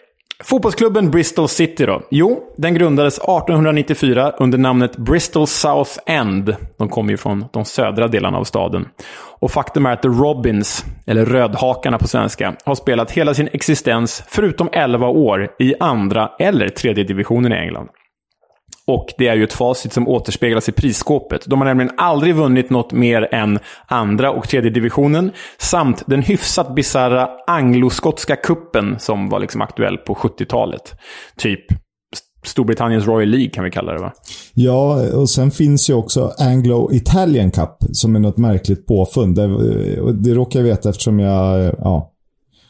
Fotbollsklubben 0.44 1.10
Bristol 1.10 1.48
City 1.48 1.86
då? 1.86 2.02
Jo, 2.10 2.42
den 2.56 2.74
grundades 2.74 3.18
1894 3.18 4.32
under 4.38 4.58
namnet 4.58 4.96
Bristol 4.96 5.46
South 5.46 5.90
End. 6.06 6.56
De 6.78 6.88
kommer 6.88 7.10
ju 7.10 7.16
från 7.16 7.44
de 7.52 7.64
södra 7.64 8.08
delarna 8.08 8.38
av 8.38 8.44
staden. 8.44 8.88
Och 9.44 9.50
faktum 9.50 9.86
är 9.86 9.92
att 9.92 10.02
The 10.02 10.08
Robins, 10.08 10.84
eller 11.06 11.24
Rödhakarna 11.24 11.98
på 11.98 12.08
svenska, 12.08 12.56
har 12.64 12.74
spelat 12.74 13.10
hela 13.10 13.34
sin 13.34 13.48
existens, 13.52 14.24
förutom 14.28 14.68
11 14.72 15.08
år, 15.08 15.48
i 15.58 15.74
andra 15.80 16.30
eller 16.38 16.68
tredje 16.68 17.04
divisionen 17.04 17.52
i 17.52 17.56
England. 17.56 17.88
Och 18.86 19.06
det 19.18 19.28
är 19.28 19.36
ju 19.36 19.44
ett 19.44 19.52
facit 19.52 19.92
som 19.92 20.08
återspeglas 20.08 20.68
i 20.68 20.72
prisskåpet. 20.72 21.44
De 21.46 21.60
har 21.60 21.66
nämligen 21.66 21.92
aldrig 21.96 22.34
vunnit 22.34 22.70
något 22.70 22.92
mer 22.92 23.34
än 23.34 23.58
andra 23.86 24.30
och 24.30 24.48
tredje 24.48 24.70
divisionen. 24.70 25.32
Samt 25.58 26.02
den 26.06 26.22
hyfsat 26.22 26.74
bisarra 26.74 27.30
angloskotska 27.46 28.36
kuppen 28.36 28.98
som 28.98 29.28
var 29.28 29.40
liksom 29.40 29.60
aktuell 29.60 29.98
på 29.98 30.14
70-talet. 30.14 30.94
Typ 31.36 31.83
Storbritanniens 32.46 33.06
Royal 33.06 33.28
League 33.28 33.50
kan 33.50 33.64
vi 33.64 33.70
kalla 33.70 33.92
det 33.92 33.98
va? 33.98 34.12
Ja, 34.54 35.08
och 35.12 35.30
sen 35.30 35.50
finns 35.50 35.90
ju 35.90 35.94
också 35.94 36.32
Anglo-Italian 36.38 37.50
Cup 37.50 37.76
som 37.92 38.16
är 38.16 38.20
något 38.20 38.36
märkligt 38.36 38.86
påfund. 38.86 39.36
Det, 39.36 40.12
det 40.12 40.34
råkar 40.34 40.60
jag 40.60 40.64
veta 40.64 40.88
eftersom 40.90 41.18
jag 41.18 41.74
ja, 41.78 42.10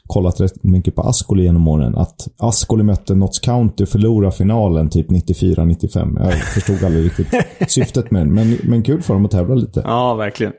kollat 0.06 0.40
rätt 0.40 0.64
mycket 0.64 0.94
på 0.94 1.02
Ascoli 1.02 1.42
genom 1.42 1.68
åren. 1.68 1.94
Att 1.96 2.28
Ascoli 2.38 2.82
mötte 2.82 3.14
Notts 3.14 3.38
County 3.38 3.84
och 3.84 3.88
förlorade 3.88 4.36
finalen 4.36 4.90
typ 4.90 5.10
94-95. 5.10 6.30
Jag 6.30 6.34
förstod 6.34 6.84
aldrig 6.84 7.04
riktigt 7.04 7.28
syftet 7.68 8.10
med 8.10 8.22
den. 8.22 8.34
Men, 8.34 8.58
men 8.62 8.82
kul 8.82 9.02
för 9.02 9.14
dem 9.14 9.24
att 9.24 9.30
tävla 9.30 9.54
lite. 9.54 9.82
Ja, 9.84 10.14
verkligen. 10.14 10.52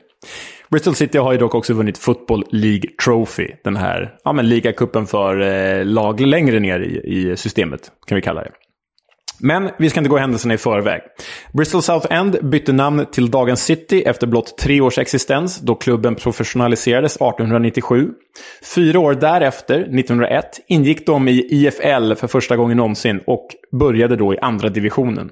Bristol 0.70 0.94
City 0.94 1.18
har 1.18 1.32
ju 1.32 1.38
dock 1.38 1.54
också 1.54 1.74
vunnit 1.74 1.98
Football 1.98 2.44
League 2.50 2.90
Trophy. 3.04 3.48
Den 3.64 3.76
här 3.76 4.14
ja, 4.24 4.32
men 4.32 4.48
ligacupen 4.48 5.06
för 5.06 5.40
eh, 5.40 5.84
lag 5.84 6.20
längre 6.20 6.60
ner 6.60 6.80
i, 6.80 7.30
i 7.30 7.36
systemet, 7.36 7.80
kan 8.06 8.16
vi 8.16 8.22
kalla 8.22 8.42
det. 8.42 8.50
Men 9.40 9.70
vi 9.78 9.90
ska 9.90 10.00
inte 10.00 10.10
gå 10.10 10.18
händelserna 10.18 10.54
i 10.54 10.58
förväg. 10.58 11.00
Bristol 11.52 11.82
South 11.82 12.06
End 12.10 12.38
bytte 12.42 12.72
namn 12.72 13.06
till 13.12 13.30
Dagens 13.30 13.64
City 13.64 14.02
efter 14.02 14.26
blott 14.26 14.58
tre 14.58 14.80
års 14.80 14.98
existens 14.98 15.60
då 15.60 15.74
klubben 15.74 16.14
professionaliserades 16.14 17.16
1897. 17.16 18.08
Fyra 18.74 19.00
år 19.00 19.14
därefter, 19.14 19.74
1901, 19.74 20.44
ingick 20.68 21.06
de 21.06 21.28
i 21.28 21.48
IFL 21.50 22.14
för 22.14 22.26
första 22.26 22.56
gången 22.56 22.76
någonsin 22.76 23.20
och 23.26 23.46
började 23.80 24.16
då 24.16 24.34
i 24.34 24.38
andra 24.38 24.68
divisionen. 24.68 25.30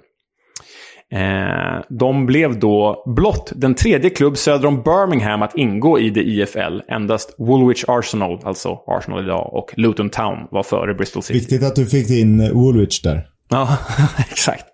Eh, 1.12 1.84
de 1.88 2.26
blev 2.26 2.58
då 2.58 3.02
blott 3.16 3.52
den 3.56 3.74
tredje 3.74 4.10
klubb 4.10 4.36
söder 4.36 4.68
om 4.68 4.82
Birmingham 4.82 5.42
att 5.42 5.56
ingå 5.56 5.98
i 5.98 6.10
det 6.10 6.22
IFL. 6.22 6.80
Endast 6.88 7.34
Woolwich 7.38 7.84
Arsenal, 7.88 8.40
alltså 8.44 8.78
Arsenal 8.86 9.24
idag, 9.24 9.54
och 9.54 9.74
Luton 9.76 10.10
Town 10.10 10.38
var 10.50 10.62
före 10.62 10.94
Bristol 10.94 11.22
City. 11.22 11.38
Viktigt 11.38 11.62
att 11.62 11.76
du 11.76 11.86
fick 11.86 12.10
in 12.10 12.52
Woolwich 12.52 13.00
där. 13.00 13.33
Ja, 13.48 13.78
exakt. 14.30 14.64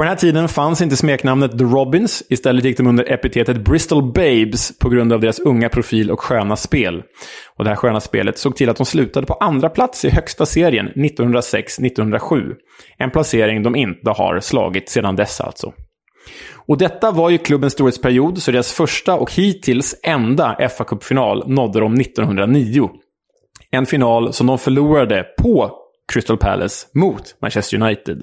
På 0.00 0.02
den 0.02 0.08
här 0.08 0.16
tiden 0.16 0.48
fanns 0.48 0.82
inte 0.82 0.96
smeknamnet 0.96 1.58
The 1.58 1.64
Robins. 1.64 2.22
Istället 2.30 2.64
gick 2.64 2.76
de 2.76 2.86
under 2.86 3.12
epitetet 3.12 3.64
Bristol 3.64 4.12
Babes 4.12 4.78
på 4.78 4.88
grund 4.88 5.12
av 5.12 5.20
deras 5.20 5.38
unga 5.38 5.68
profil 5.68 6.10
och 6.10 6.20
sköna 6.20 6.56
spel. 6.56 7.02
Och 7.56 7.64
det 7.64 7.70
här 7.70 7.76
sköna 7.76 8.00
spelet 8.00 8.38
såg 8.38 8.56
till 8.56 8.68
att 8.68 8.76
de 8.76 8.86
slutade 8.86 9.26
på 9.26 9.34
andra 9.34 9.68
plats 9.68 10.04
i 10.04 10.10
högsta 10.10 10.46
serien 10.46 10.88
1906-1907. 10.88 12.54
En 12.98 13.10
placering 13.10 13.62
de 13.62 13.76
inte 13.76 14.10
har 14.10 14.40
slagit 14.40 14.88
sedan 14.88 15.16
dess 15.16 15.40
alltså. 15.40 15.72
Och 16.66 16.78
detta 16.78 17.10
var 17.10 17.30
ju 17.30 17.38
klubbens 17.38 17.72
storhetsperiod, 17.72 18.42
så 18.42 18.50
deras 18.50 18.72
första 18.72 19.14
och 19.14 19.32
hittills 19.32 19.94
enda 20.02 20.56
FA-cupfinal 20.58 21.48
nådde 21.48 21.80
de 21.80 21.94
1909. 21.94 22.90
En 23.70 23.86
final 23.86 24.32
som 24.32 24.46
de 24.46 24.58
förlorade 24.58 25.26
på 25.42 25.79
Crystal 26.10 26.36
Palace 26.36 26.86
mot 26.94 27.36
Manchester 27.42 27.82
United. 27.82 28.22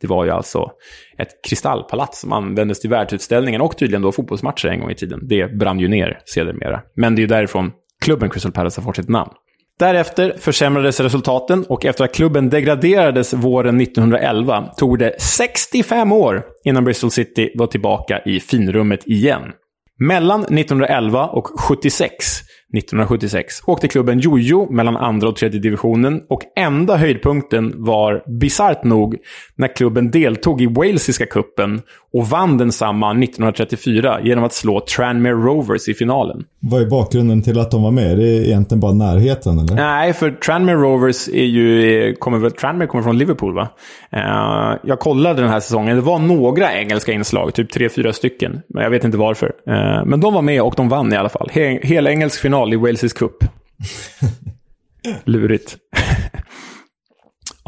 Det 0.00 0.06
var 0.06 0.24
ju 0.24 0.30
alltså 0.30 0.70
ett 1.18 1.44
kristallpalats 1.48 2.20
som 2.20 2.32
användes 2.32 2.80
till 2.80 2.90
världsutställningen 2.90 3.60
och 3.60 3.76
tydligen 3.76 4.02
då 4.02 4.12
fotbollsmatcher 4.12 4.68
en 4.68 4.80
gång 4.80 4.90
i 4.90 4.94
tiden. 4.94 5.20
Det 5.22 5.58
brann 5.58 5.80
ju 5.80 5.88
ner 5.88 6.20
sedermera. 6.24 6.82
Men 6.94 7.14
det 7.14 7.20
är 7.20 7.22
ju 7.22 7.26
därifrån 7.26 7.72
klubben 8.00 8.30
Crystal 8.30 8.52
Palace 8.52 8.80
har 8.80 8.84
fått 8.84 8.96
sitt 8.96 9.08
namn. 9.08 9.30
Därefter 9.78 10.34
försämrades 10.38 11.00
resultaten 11.00 11.64
och 11.68 11.84
efter 11.84 12.04
att 12.04 12.14
klubben 12.14 12.50
degraderades 12.50 13.34
våren 13.34 13.80
1911 13.80 14.68
tog 14.76 14.98
det 14.98 15.20
65 15.20 16.12
år 16.12 16.44
innan 16.64 16.84
Bristol 16.84 17.10
City 17.10 17.52
var 17.54 17.66
tillbaka 17.66 18.22
i 18.24 18.40
finrummet 18.40 19.06
igen. 19.06 19.42
Mellan 19.98 20.40
1911 20.40 21.26
och 21.26 21.60
76 21.60 22.47
1976 22.76 23.62
åkte 23.66 23.88
klubben 23.88 24.18
jojo 24.18 24.70
mellan 24.70 24.96
andra 24.96 25.28
och 25.28 25.36
tredje 25.36 25.60
divisionen 25.60 26.22
och 26.28 26.40
enda 26.56 26.96
höjdpunkten 26.96 27.72
var 27.76 28.22
bisarrt 28.40 28.84
nog 28.84 29.16
när 29.56 29.76
klubben 29.76 30.10
deltog 30.10 30.62
i 30.62 30.66
Walesiska 30.66 31.26
kuppen 31.26 31.82
och 32.12 32.26
vann 32.26 32.58
densamma 32.58 33.10
1934 33.10 34.20
genom 34.22 34.44
att 34.44 34.52
slå 34.52 34.80
Tranmere 34.80 35.32
Rovers 35.32 35.88
i 35.88 35.94
finalen. 35.94 36.44
Vad 36.60 36.82
är 36.82 36.86
bakgrunden 36.86 37.42
till 37.42 37.60
att 37.60 37.70
de 37.70 37.82
var 37.82 37.90
med? 37.90 38.18
Det 38.18 38.24
är 38.24 38.44
egentligen 38.44 38.80
bara 38.80 38.92
närheten, 38.92 39.58
eller? 39.58 39.74
Nej, 39.74 40.12
för 40.12 40.30
Tranmere 40.30 40.76
Rovers 40.76 41.28
är 41.28 41.44
ju... 41.44 42.14
Kommer 42.14 42.38
väl, 42.38 42.52
Tranmere 42.52 42.86
kommer 42.86 43.04
från 43.04 43.18
Liverpool, 43.18 43.54
va? 43.54 43.68
Uh, 44.16 44.78
jag 44.84 45.00
kollade 45.00 45.42
den 45.42 45.50
här 45.50 45.60
säsongen. 45.60 45.96
Det 45.96 46.02
var 46.02 46.18
några 46.18 46.72
engelska 46.72 47.12
inslag, 47.12 47.54
typ 47.54 47.72
tre, 47.72 47.88
fyra 47.88 48.12
stycken. 48.12 48.60
Men 48.68 48.82
jag 48.82 48.90
vet 48.90 49.04
inte 49.04 49.18
varför. 49.18 49.46
Uh, 49.46 50.04
men 50.04 50.20
de 50.20 50.34
var 50.34 50.42
med 50.42 50.62
och 50.62 50.74
de 50.76 50.88
vann 50.88 51.12
i 51.12 51.16
alla 51.16 51.28
fall. 51.28 51.48
He 51.52 51.80
hela 51.82 52.10
engelsk 52.10 52.40
final 52.40 52.72
i 52.72 52.76
Walesisk 52.76 53.18
cup. 53.18 53.44
Lurigt. 55.24 55.76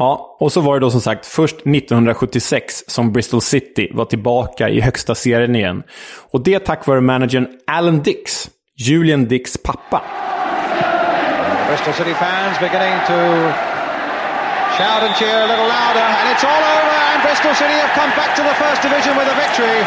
Ja, 0.01 0.37
och 0.39 0.51
så 0.51 0.61
var 0.61 0.73
det 0.73 0.79
då 0.79 0.91
som 0.91 1.01
sagt 1.01 1.25
först 1.25 1.55
1976 1.55 2.83
som 2.87 3.11
Bristol 3.11 3.41
City 3.41 3.91
var 3.93 4.05
tillbaka 4.05 4.69
i 4.69 4.81
högsta 4.81 5.15
serien 5.15 5.55
igen. 5.55 5.83
Och 6.31 6.43
det 6.43 6.59
tack 6.59 6.87
vare 6.87 7.01
managern 7.01 7.47
Alan 7.67 8.01
Dix, 8.01 8.49
Julian 8.77 9.27
Dicks 9.27 9.57
pappa. 9.57 10.01
Bristol 11.67 11.93
City 11.93 12.13
fans 12.13 12.59
beginning 12.59 12.97
to 13.11 13.17
shout 14.77 15.01
and 15.05 15.13
cheer 15.19 15.39
a 15.45 15.47
little 15.51 15.69
louder, 15.77 16.05
and 16.19 16.25
it's 16.33 16.45
all 16.51 16.63
over, 16.77 16.95
and 17.11 17.17
Bristol 17.27 17.53
City 17.61 17.77
have 17.83 17.93
come 18.01 18.11
back 18.19 18.31
to 18.39 18.43
the 18.49 18.55
first 18.63 18.79
division 18.87 19.13
with 19.19 19.27
a 19.35 19.37
victory. 19.43 19.79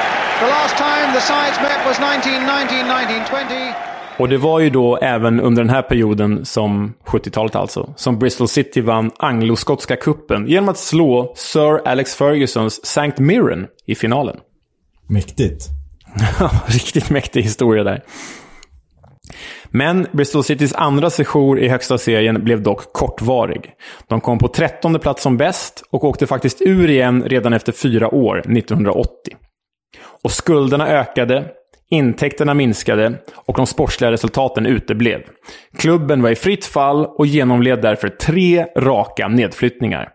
The 0.42 0.50
last 0.56 0.74
time 0.88 1.06
the 1.18 1.24
sides 1.32 1.56
met 1.66 1.80
was 1.88 1.96
1919-1920. 1.98 3.94
Och 4.18 4.28
det 4.28 4.38
var 4.38 4.60
ju 4.60 4.70
då 4.70 4.96
även 4.96 5.40
under 5.40 5.62
den 5.62 5.74
här 5.74 5.82
perioden, 5.82 6.44
som 6.44 6.94
70-talet 7.06 7.54
alltså, 7.54 7.92
som 7.96 8.18
Bristol 8.18 8.48
City 8.48 8.80
vann 8.80 9.10
anglo-skotska 9.18 9.96
kuppen 9.96 10.46
genom 10.46 10.68
att 10.68 10.78
slå 10.78 11.32
Sir 11.36 11.88
Alex 11.88 12.14
Fergusons 12.14 12.80
St. 12.82 13.22
Mirren 13.22 13.66
i 13.86 13.94
finalen. 13.94 14.36
Mäktigt. 15.06 15.68
Riktigt 16.66 17.10
mäktig 17.10 17.42
historia 17.42 17.84
där. 17.84 18.02
Men 19.68 20.06
Bristol 20.12 20.44
Citys 20.44 20.74
andra 20.74 21.10
sejour 21.10 21.58
i 21.58 21.68
högsta 21.68 21.98
serien 21.98 22.44
blev 22.44 22.62
dock 22.62 22.92
kortvarig. 22.92 23.70
De 24.08 24.20
kom 24.20 24.38
på 24.38 24.48
trettonde 24.48 24.98
plats 24.98 25.22
som 25.22 25.36
bäst 25.36 25.82
och 25.90 26.04
åkte 26.04 26.26
faktiskt 26.26 26.62
ur 26.62 26.90
igen 26.90 27.22
redan 27.26 27.52
efter 27.52 27.72
fyra 27.72 28.14
år, 28.14 28.38
1980. 28.38 29.10
Och 30.22 30.30
skulderna 30.30 30.88
ökade, 30.88 31.50
intäkterna 31.94 32.54
minskade 32.54 33.14
och 33.34 33.56
de 33.56 33.66
sportsliga 33.66 34.10
resultaten 34.10 34.66
uteblev. 34.66 35.20
Klubben 35.78 36.22
var 36.22 36.30
i 36.30 36.34
fritt 36.34 36.64
fall 36.64 37.06
och 37.06 37.26
genomled 37.26 37.82
därför 37.82 38.08
tre 38.08 38.66
raka 38.76 39.28
nedflyttningar. 39.28 40.08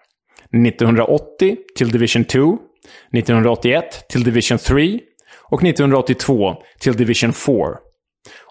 1980 0.68 1.58
till 1.78 1.92
Division 1.92 2.24
2, 2.26 2.58
1981 3.14 4.08
till 4.10 4.24
Division 4.24 4.58
3 4.58 5.00
och 5.52 5.64
1982 5.64 6.56
till 6.80 6.94
Division 6.94 7.34
4. 7.34 7.56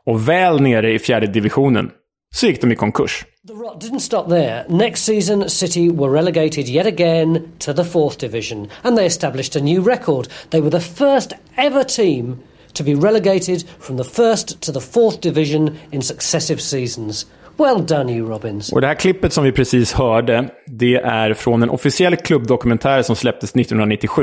Och 0.04 0.28
väl 0.28 0.60
nere 0.60 0.92
i 0.92 0.98
fjärde 0.98 1.26
divisionen 1.26 1.90
så 2.34 2.46
gick 2.46 2.60
de 2.60 2.72
i 2.72 2.76
konkurs. 2.76 3.24
The 3.46 3.52
rot 3.52 3.82
didn't 3.82 4.00
stop 4.00 4.28
there. 4.28 4.64
Next 4.68 5.04
season, 5.04 5.48
City 5.48 5.90
were 5.90 6.12
relegated 6.12 6.68
yet 6.68 6.86
again 6.86 7.48
to 7.58 7.72
the 7.72 7.84
fourth 7.84 8.18
division, 8.20 8.70
and 8.82 8.96
they 8.96 9.06
established 9.06 9.56
a 9.56 9.64
new 9.64 9.82
record. 9.82 10.28
They 10.50 10.60
were 10.60 10.70
the 10.70 10.80
first 10.80 11.32
ever 11.56 11.84
team 11.84 12.38
to 12.78 12.84
be 12.84 12.94
relegated 12.94 13.64
from 13.80 13.96
the 13.96 14.04
first 14.04 14.60
to 14.60 14.72
the 14.72 14.80
fourth 14.80 15.20
division 15.20 15.78
in 15.90 16.02
successive 16.02 16.60
seasons. 16.60 17.26
Well 17.58 17.86
done 17.86 18.12
e. 18.12 18.16
you 18.16 18.28
Robins. 18.28 18.72
Och 18.72 18.80
det 18.80 18.86
här 18.86 18.94
klippet 18.94 19.32
som 19.32 19.44
vi 19.44 19.52
precis 19.52 19.92
hörde, 19.92 20.48
det 20.66 20.94
är 20.94 21.34
från 21.34 21.62
en 21.62 21.70
officiell 21.70 22.16
klubbdokumentär 22.16 23.02
som 23.02 23.16
släpptes 23.16 23.50
1997. 23.50 24.22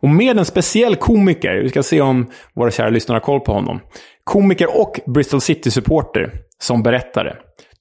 Och 0.00 0.08
med 0.08 0.38
en 0.38 0.44
speciell 0.44 0.96
komiker, 0.96 1.62
vi 1.62 1.68
ska 1.68 1.82
se 1.82 2.00
om 2.00 2.30
våra 2.54 2.70
kära 2.70 2.90
lyssnare 2.90 3.16
har 3.16 3.20
koll 3.20 3.40
på 3.40 3.52
honom. 3.52 3.80
Komiker 4.24 4.80
och 4.80 5.00
Bristol 5.06 5.40
City-supporter 5.40 6.32
som 6.58 6.82
berättare. 6.82 7.36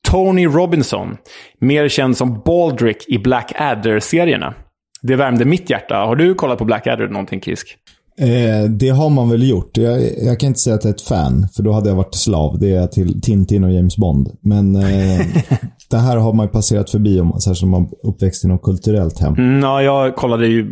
Tony 0.09 0.47
Robinson, 0.47 1.17
mer 1.59 1.87
känd 1.87 2.17
som 2.17 2.41
Baldrick 2.45 3.05
i 3.07 3.19
Black 3.19 3.51
Adder-serierna. 3.55 4.53
Det 5.01 5.15
värmde 5.15 5.45
mitt 5.45 5.69
hjärta. 5.69 5.95
Har 5.95 6.15
du 6.15 6.35
kollat 6.35 6.59
på 6.59 6.65
Black 6.65 6.87
Adder 6.87 7.07
någonting, 7.07 7.41
Kisk? 7.41 7.77
Eh, 8.17 8.69
det 8.69 8.89
har 8.89 9.09
man 9.09 9.29
väl 9.29 9.49
gjort. 9.49 9.77
Jag, 9.77 10.01
jag, 10.23 10.39
kan 10.39 10.47
inte 10.47 10.59
säga 10.59 10.75
att 10.75 10.83
jag 10.83 10.91
är 10.91 10.95
ett 10.95 11.01
fan, 11.01 11.47
för 11.55 11.63
då 11.63 11.71
hade 11.71 11.89
jag 11.89 11.95
varit 11.95 12.15
slav. 12.15 12.59
Det 12.59 12.71
är 12.71 12.75
jag 12.75 12.91
till 12.91 13.21
Tintin 13.21 13.63
och 13.63 13.71
James 13.71 13.97
Bond. 13.97 14.29
Men 14.41 14.75
eh, 14.75 15.25
det 15.89 15.97
här 15.97 16.17
har 16.17 16.33
man 16.33 16.45
ju 16.45 16.51
passerat 16.51 16.89
förbi, 16.89 17.19
om, 17.19 17.39
särskilt 17.39 17.63
om 17.63 17.69
man 17.69 17.89
uppväxt 18.03 18.45
i 18.45 18.47
något 18.47 18.61
kulturellt 18.61 19.19
hem. 19.19 19.33
Mm, 19.33 19.61
ja, 19.61 19.83
jag 19.83 20.15
kollade 20.15 20.47
ju 20.47 20.63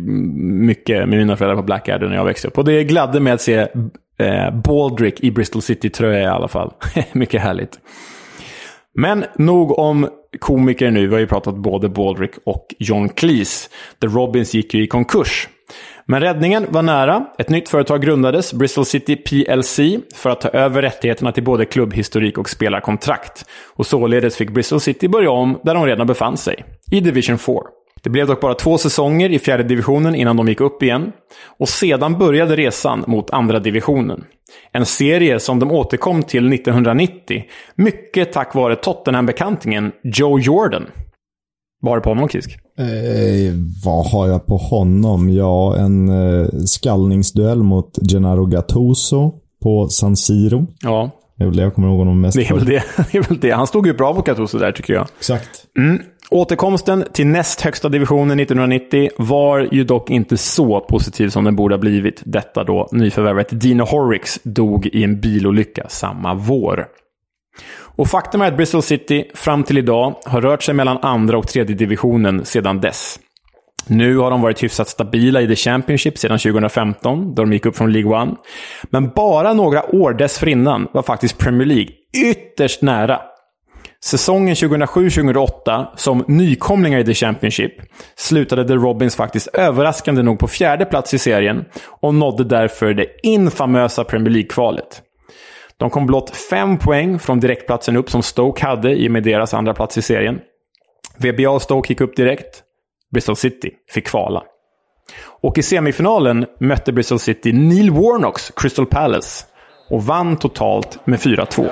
mycket 0.66 1.08
med 1.08 1.18
mina 1.18 1.36
föräldrar 1.36 1.56
på 1.56 1.62
Black 1.62 1.88
Adder 1.88 2.08
när 2.08 2.16
jag 2.16 2.24
växte 2.24 2.48
upp. 2.48 2.58
Och 2.58 2.64
det 2.64 2.84
gladde 2.84 3.20
mig 3.20 3.32
att 3.32 3.40
se 3.40 3.58
eh, 4.18 4.60
Baldrick 4.64 5.20
i 5.20 5.30
Bristol 5.30 5.62
City-tröja 5.62 6.20
i 6.20 6.26
alla 6.26 6.48
fall. 6.48 6.72
mycket 7.12 7.42
härligt. 7.42 7.78
Men 8.94 9.24
nog 9.38 9.78
om 9.78 10.08
komiker 10.38 10.90
nu. 10.90 11.06
Vi 11.06 11.12
har 11.12 11.20
ju 11.20 11.26
pratat 11.26 11.56
både 11.56 11.88
Baldrick 11.88 12.32
och 12.44 12.66
John 12.78 13.08
Cleese. 13.08 13.68
The 14.00 14.06
Robins 14.06 14.54
gick 14.54 14.74
ju 14.74 14.84
i 14.84 14.86
konkurs. 14.86 15.48
Men 16.12 16.20
räddningen 16.20 16.66
var 16.68 16.82
nära. 16.82 17.26
Ett 17.38 17.48
nytt 17.48 17.68
företag 17.68 18.02
grundades, 18.02 18.52
Bristol 18.52 18.86
City 18.86 19.16
PLC, 19.16 19.80
för 20.14 20.30
att 20.30 20.40
ta 20.40 20.48
över 20.48 20.82
rättigheterna 20.82 21.32
till 21.32 21.44
både 21.44 21.64
klubbhistorik 21.64 22.38
och 22.38 22.48
spelarkontrakt. 22.48 23.44
Och 23.76 23.86
således 23.86 24.36
fick 24.36 24.50
Bristol 24.50 24.80
City 24.80 25.08
börja 25.08 25.30
om 25.30 25.60
där 25.64 25.74
de 25.74 25.86
redan 25.86 26.06
befann 26.06 26.36
sig, 26.36 26.64
i 26.90 27.00
Division 27.00 27.38
4. 27.38 27.56
Det 28.02 28.10
blev 28.10 28.26
dock 28.26 28.40
bara 28.40 28.54
två 28.54 28.78
säsonger 28.78 29.30
i 29.30 29.38
fjärde 29.38 29.62
divisionen 29.62 30.14
innan 30.14 30.36
de 30.36 30.48
gick 30.48 30.60
upp 30.60 30.82
igen. 30.82 31.12
Och 31.58 31.68
sedan 31.68 32.18
började 32.18 32.56
resan 32.56 33.04
mot 33.06 33.30
andra 33.30 33.58
divisionen. 33.58 34.24
En 34.72 34.86
serie 34.86 35.40
som 35.40 35.58
de 35.58 35.70
återkom 35.70 36.22
till 36.22 36.52
1990, 36.52 37.44
mycket 37.74 38.32
tack 38.32 38.54
vare 38.54 38.76
Tottenham-bekantingen 38.76 39.92
Joe 40.02 40.38
Jordan. 40.38 40.86
Vad 41.82 41.90
har 41.90 41.96
du 41.96 42.02
på 42.02 42.10
honom, 42.10 42.28
Kisk? 42.28 42.58
Eh, 42.78 43.54
vad 43.84 44.06
har 44.06 44.28
jag 44.28 44.46
på 44.46 44.56
honom? 44.56 45.30
Ja, 45.30 45.76
en 45.76 46.08
eh, 46.08 46.46
skallningsduell 46.66 47.62
mot 47.62 47.98
Gennaro 48.12 48.46
Gattuso 48.46 49.32
på 49.62 49.88
San 49.88 50.16
Siro. 50.16 50.66
Ja. 50.80 51.10
Det 51.36 51.44
är 51.44 51.48
väl 51.48 51.56
det 51.56 51.62
jag 51.62 51.74
kommer 51.74 51.88
ihåg 51.88 51.98
honom 51.98 52.20
mest 52.20 52.36
det 52.36 52.48
är, 52.48 52.54
väl 52.54 52.64
det, 52.64 52.82
det 53.12 53.18
är 53.18 53.28
väl 53.28 53.40
det. 53.40 53.50
Han 53.50 53.66
stod 53.66 53.86
ju 53.86 53.94
bra 53.94 54.12
mot 54.12 54.26
Gattuso 54.26 54.58
där, 54.58 54.72
tycker 54.72 54.94
jag. 54.94 55.06
Exakt. 55.18 55.64
Mm. 55.78 56.02
Återkomsten 56.30 57.04
till 57.12 57.26
näst 57.26 57.60
högsta 57.60 57.88
divisionen 57.88 58.40
1990 58.40 59.10
var 59.18 59.68
ju 59.72 59.84
dock 59.84 60.10
inte 60.10 60.36
så 60.36 60.80
positiv 60.80 61.28
som 61.28 61.44
den 61.44 61.56
borde 61.56 61.74
ha 61.74 61.80
blivit. 61.80 62.22
Detta 62.24 62.64
då 62.64 62.88
nyförvärvet 62.92 63.60
Dino 63.60 63.84
Horricks 63.84 64.40
dog 64.42 64.86
i 64.86 65.04
en 65.04 65.20
bilolycka 65.20 65.86
samma 65.88 66.34
vår. 66.34 66.86
Och 67.96 68.08
faktum 68.08 68.42
är 68.42 68.48
att 68.48 68.56
Bristol 68.56 68.82
City 68.82 69.30
fram 69.34 69.64
till 69.64 69.78
idag 69.78 70.14
har 70.24 70.40
rört 70.40 70.62
sig 70.62 70.74
mellan 70.74 70.98
andra 71.02 71.38
och 71.38 71.48
tredje 71.48 71.76
divisionen 71.76 72.44
sedan 72.44 72.80
dess. 72.80 73.18
Nu 73.86 74.16
har 74.16 74.30
de 74.30 74.40
varit 74.40 74.62
hyfsat 74.62 74.88
stabila 74.88 75.40
i 75.40 75.46
The 75.46 75.56
Championship 75.56 76.18
sedan 76.18 76.38
2015, 76.38 77.34
då 77.34 77.42
de 77.42 77.52
gick 77.52 77.66
upp 77.66 77.76
från 77.76 77.92
League 77.92 78.22
One. 78.22 78.34
Men 78.82 79.10
bara 79.10 79.52
några 79.52 79.94
år 79.94 80.12
dessförinnan 80.12 80.88
var 80.92 81.02
faktiskt 81.02 81.38
Premier 81.38 81.66
League 81.66 81.88
ytterst 82.16 82.82
nära. 82.82 83.20
Säsongen 84.04 84.54
2007-2008, 84.54 85.86
som 85.96 86.24
nykomlingar 86.28 86.98
i 86.98 87.04
The 87.04 87.14
Championship, 87.14 87.72
slutade 88.16 88.68
The 88.68 88.74
Robins 88.74 89.16
faktiskt 89.16 89.46
överraskande 89.46 90.22
nog 90.22 90.38
på 90.38 90.48
fjärde 90.48 90.84
plats 90.84 91.14
i 91.14 91.18
serien 91.18 91.64
och 92.00 92.14
nådde 92.14 92.44
därför 92.44 92.94
det 92.94 93.06
infamösa 93.22 94.04
Premier 94.04 94.30
League-kvalet. 94.30 95.02
De 95.82 95.90
kom 95.90 96.06
blott 96.06 96.36
fem 96.36 96.78
poäng 96.78 97.18
från 97.18 97.40
direktplatsen 97.40 97.96
upp 97.96 98.10
som 98.10 98.22
Stoke 98.22 98.66
hade 98.66 98.92
i 98.92 99.08
och 99.08 99.12
med 99.12 99.22
deras 99.22 99.54
andra 99.54 99.74
plats 99.74 99.98
i 99.98 100.02
serien. 100.02 100.40
VBA 101.16 101.50
och 101.50 101.62
Stoke 101.62 101.92
gick 101.92 102.00
upp 102.00 102.16
direkt. 102.16 102.62
Bristol 103.12 103.36
City 103.36 103.70
fick 103.90 104.06
kvala. 104.06 104.42
Och 105.42 105.58
i 105.58 105.62
semifinalen 105.62 106.46
mötte 106.60 106.92
Bristol 106.92 107.18
City 107.18 107.52
Neil 107.52 107.90
Warnocks 107.90 108.52
Crystal 108.56 108.86
Palace 108.86 109.44
och 109.90 110.02
vann 110.02 110.36
totalt 110.36 111.06
med 111.06 111.18
4-2. 111.18 111.68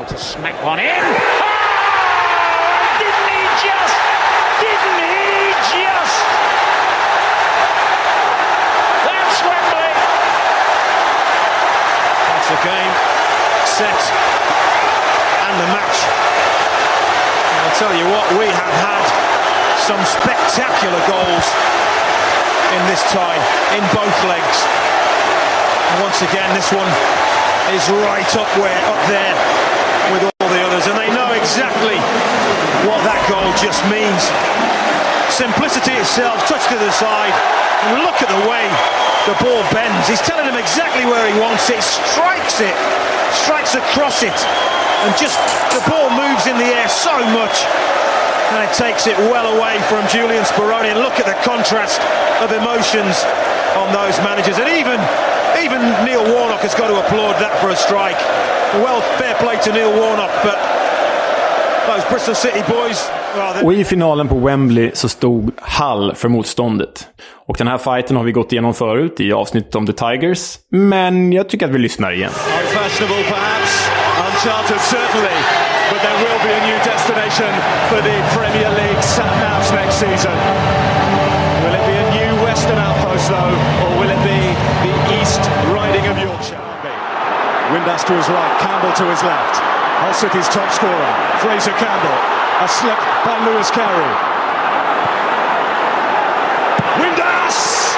Tell 17.80 17.96
you 17.96 18.04
what, 18.12 18.28
we 18.36 18.44
have 18.44 18.76
had 18.84 19.04
some 19.88 20.04
spectacular 20.04 21.00
goals 21.08 21.46
in 22.76 22.82
this 22.92 23.00
tie, 23.08 23.40
in 23.72 23.80
both 23.96 24.12
legs. 24.28 24.58
And 25.88 26.04
once 26.04 26.20
again, 26.20 26.44
this 26.52 26.68
one 26.76 26.84
is 27.72 27.80
right 28.04 28.28
up 28.36 28.52
where, 28.60 28.76
up 28.84 29.00
there 29.08 29.32
with 30.12 30.28
all 30.28 30.48
the 30.52 30.60
others, 30.60 30.92
and 30.92 30.96
they 31.00 31.08
know 31.08 31.32
exactly 31.32 31.96
what 32.84 33.00
that 33.08 33.24
goal 33.32 33.48
just 33.56 33.80
means. 33.88 34.28
Simplicity 35.32 35.96
itself, 35.96 36.36
touch 36.44 36.68
to 36.68 36.76
the 36.76 36.92
side, 36.92 37.32
and 37.88 38.04
look 38.04 38.20
at 38.20 38.28
the 38.28 38.44
way 38.44 38.68
the 39.24 39.32
ball 39.40 39.64
bends. 39.72 40.04
He's 40.04 40.20
telling 40.20 40.44
him 40.44 40.60
exactly 40.60 41.08
where 41.08 41.24
he 41.24 41.40
wants 41.40 41.72
it, 41.72 41.80
strikes 41.80 42.60
it, 42.60 42.76
strikes 43.32 43.72
across 43.72 44.20
it, 44.20 44.36
and 45.04 45.12
just 45.24 45.38
the 45.76 45.82
ball 45.90 46.08
moves 46.22 46.46
in 46.46 46.56
the 46.58 46.70
air 46.80 46.88
so 46.88 47.14
much. 47.40 47.56
And 48.52 48.60
it 48.68 48.72
takes 48.84 49.06
it 49.06 49.16
well 49.32 49.46
away 49.56 49.78
from 49.90 50.02
Julian 50.08 50.44
Speroni. 50.44 50.88
And 50.92 50.98
look 51.06 51.16
at 51.22 51.26
the 51.32 51.38
contrast 51.50 52.00
of 52.42 52.48
emotions 52.62 53.16
on 53.80 53.86
those 54.00 54.16
managers. 54.28 54.56
And 54.58 54.68
even 54.80 54.98
even 55.64 55.80
Neil 56.06 56.24
Warnock 56.34 56.60
has 56.66 56.74
got 56.74 56.88
to 56.88 56.96
applaud 57.04 57.34
that 57.44 57.54
for 57.60 57.68
a 57.70 57.76
strike. 57.76 58.20
Well, 58.84 59.00
fair 59.18 59.34
play 59.34 59.56
to 59.64 59.72
Neil 59.72 59.92
Warnock, 60.00 60.30
but 60.42 60.58
those 61.86 62.04
Bristol 62.10 62.34
City 62.34 62.62
boys. 62.68 63.10
Well, 63.36 63.54
they- 63.54 63.64
Och 63.64 63.72
i 63.72 63.84
finalen 63.84 64.28
på 64.28 64.34
Wembley 64.34 64.90
så 64.94 65.08
stod 65.08 65.50
Hull 65.78 66.14
för 66.14 66.28
motståndet. 66.28 67.06
Och 67.48 67.56
den 67.56 67.68
här 67.68 67.78
fighten 67.78 68.16
har 68.16 68.24
vi 68.24 68.32
gått 68.32 68.52
igenom 68.52 68.74
förut 68.74 69.20
i 69.20 69.32
avsnittet 69.32 69.74
om 69.74 69.86
The 69.86 69.92
Tigers. 69.92 70.54
Men 70.70 71.32
jag 71.32 71.48
tycker 71.48 71.66
att 71.66 71.72
vi 71.72 71.78
lyssnar 71.78 72.12
igen. 72.12 72.30
Unfashionable 72.60 73.24
perhaps, 73.24 73.90
uncharted 74.40 74.80
certainly, 74.88 75.36
but 75.92 76.00
there 76.00 76.16
will 76.16 76.40
be 76.40 76.48
a 76.48 76.62
new 76.64 76.78
destination 76.80 77.52
for 77.92 78.00
the 78.00 78.16
Premier 78.32 78.72
League 78.72 79.02
sat 79.04 79.28
navs 79.36 79.68
next 79.76 80.00
season. 80.00 80.32
Will 81.60 81.76
it 81.76 81.84
be 81.84 81.92
a 81.92 82.06
new 82.16 82.32
Western 82.40 82.80
outpost 82.80 83.28
though, 83.28 83.52
or 83.84 83.90
will 84.00 84.08
it 84.08 84.22
be 84.24 84.40
the 84.80 84.94
East 85.20 85.44
Riding 85.76 86.08
of 86.08 86.16
Yorkshire? 86.16 86.56
Windass 87.76 88.00
to 88.08 88.16
his 88.16 88.28
right, 88.32 88.54
Campbell 88.64 88.96
to 88.96 89.04
his 89.12 89.20
left. 89.20 89.60
Hull 90.00 90.16
City's 90.16 90.48
top 90.48 90.72
scorer, 90.72 91.10
Fraser 91.44 91.76
Campbell. 91.76 92.18
A 92.64 92.68
slip 92.68 92.96
by 93.28 93.36
Lewis 93.44 93.68
Carey. 93.68 94.12
Windass! 96.96 97.92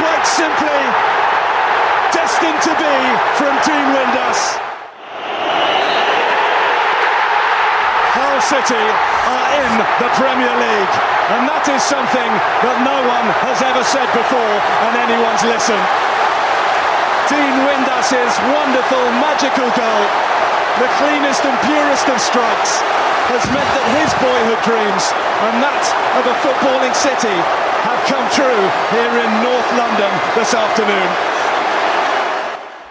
Quite 0.00 0.24
simply, 0.24 0.80
destined 2.12 2.60
to 2.62 2.72
be 2.76 2.96
from 3.38 3.54
Dean 3.64 3.86
Windass. 3.94 4.58
Hull 8.12 8.39
City 8.50 8.74
are 8.82 9.48
in 9.62 9.72
the 10.02 10.10
Premier 10.18 10.50
League, 10.50 10.94
and 11.38 11.46
that 11.46 11.70
is 11.70 11.78
something 11.86 12.30
that 12.66 12.82
no 12.82 12.98
one 13.06 13.26
has 13.46 13.62
ever 13.62 13.78
said 13.86 14.10
before, 14.10 14.56
and 14.90 14.92
anyone's 15.06 15.46
listened. 15.46 15.86
Dean 17.30 17.62
Windass's 17.62 18.34
wonderful, 18.50 19.06
magical 19.22 19.70
goal, 19.78 20.02
the 20.82 20.90
cleanest 20.98 21.46
and 21.46 21.54
purest 21.62 22.10
of 22.10 22.18
strikes, 22.18 22.82
has 23.30 23.46
meant 23.54 23.70
that 23.70 23.86
his 24.02 24.10
boyhood 24.18 24.58
dreams 24.66 25.14
and 25.46 25.62
that 25.62 25.86
of 26.18 26.26
a 26.26 26.34
footballing 26.42 26.90
city 26.98 27.38
have 27.86 28.02
come 28.10 28.26
true 28.34 28.62
here 28.90 29.14
in 29.14 29.30
North 29.46 29.70
London 29.78 30.10
this 30.34 30.58
afternoon. 30.58 31.06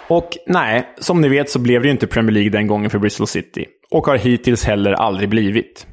Och 0.09 0.29
nej, 0.47 0.87
som 0.99 1.21
ni 1.21 1.29
vet 1.29 1.49
så 1.49 1.59
blev 1.59 1.81
det 1.81 1.87
ju 1.87 1.91
inte 1.91 2.07
Premier 2.07 2.31
League 2.31 2.49
den 2.49 2.67
gången 2.67 2.89
för 2.89 2.99
Bristol 2.99 3.27
City. 3.27 3.65
Och 3.91 4.07
har 4.07 4.17
hittills 4.17 4.63
heller 4.63 4.91
aldrig 4.91 5.29
blivit. 5.29 5.87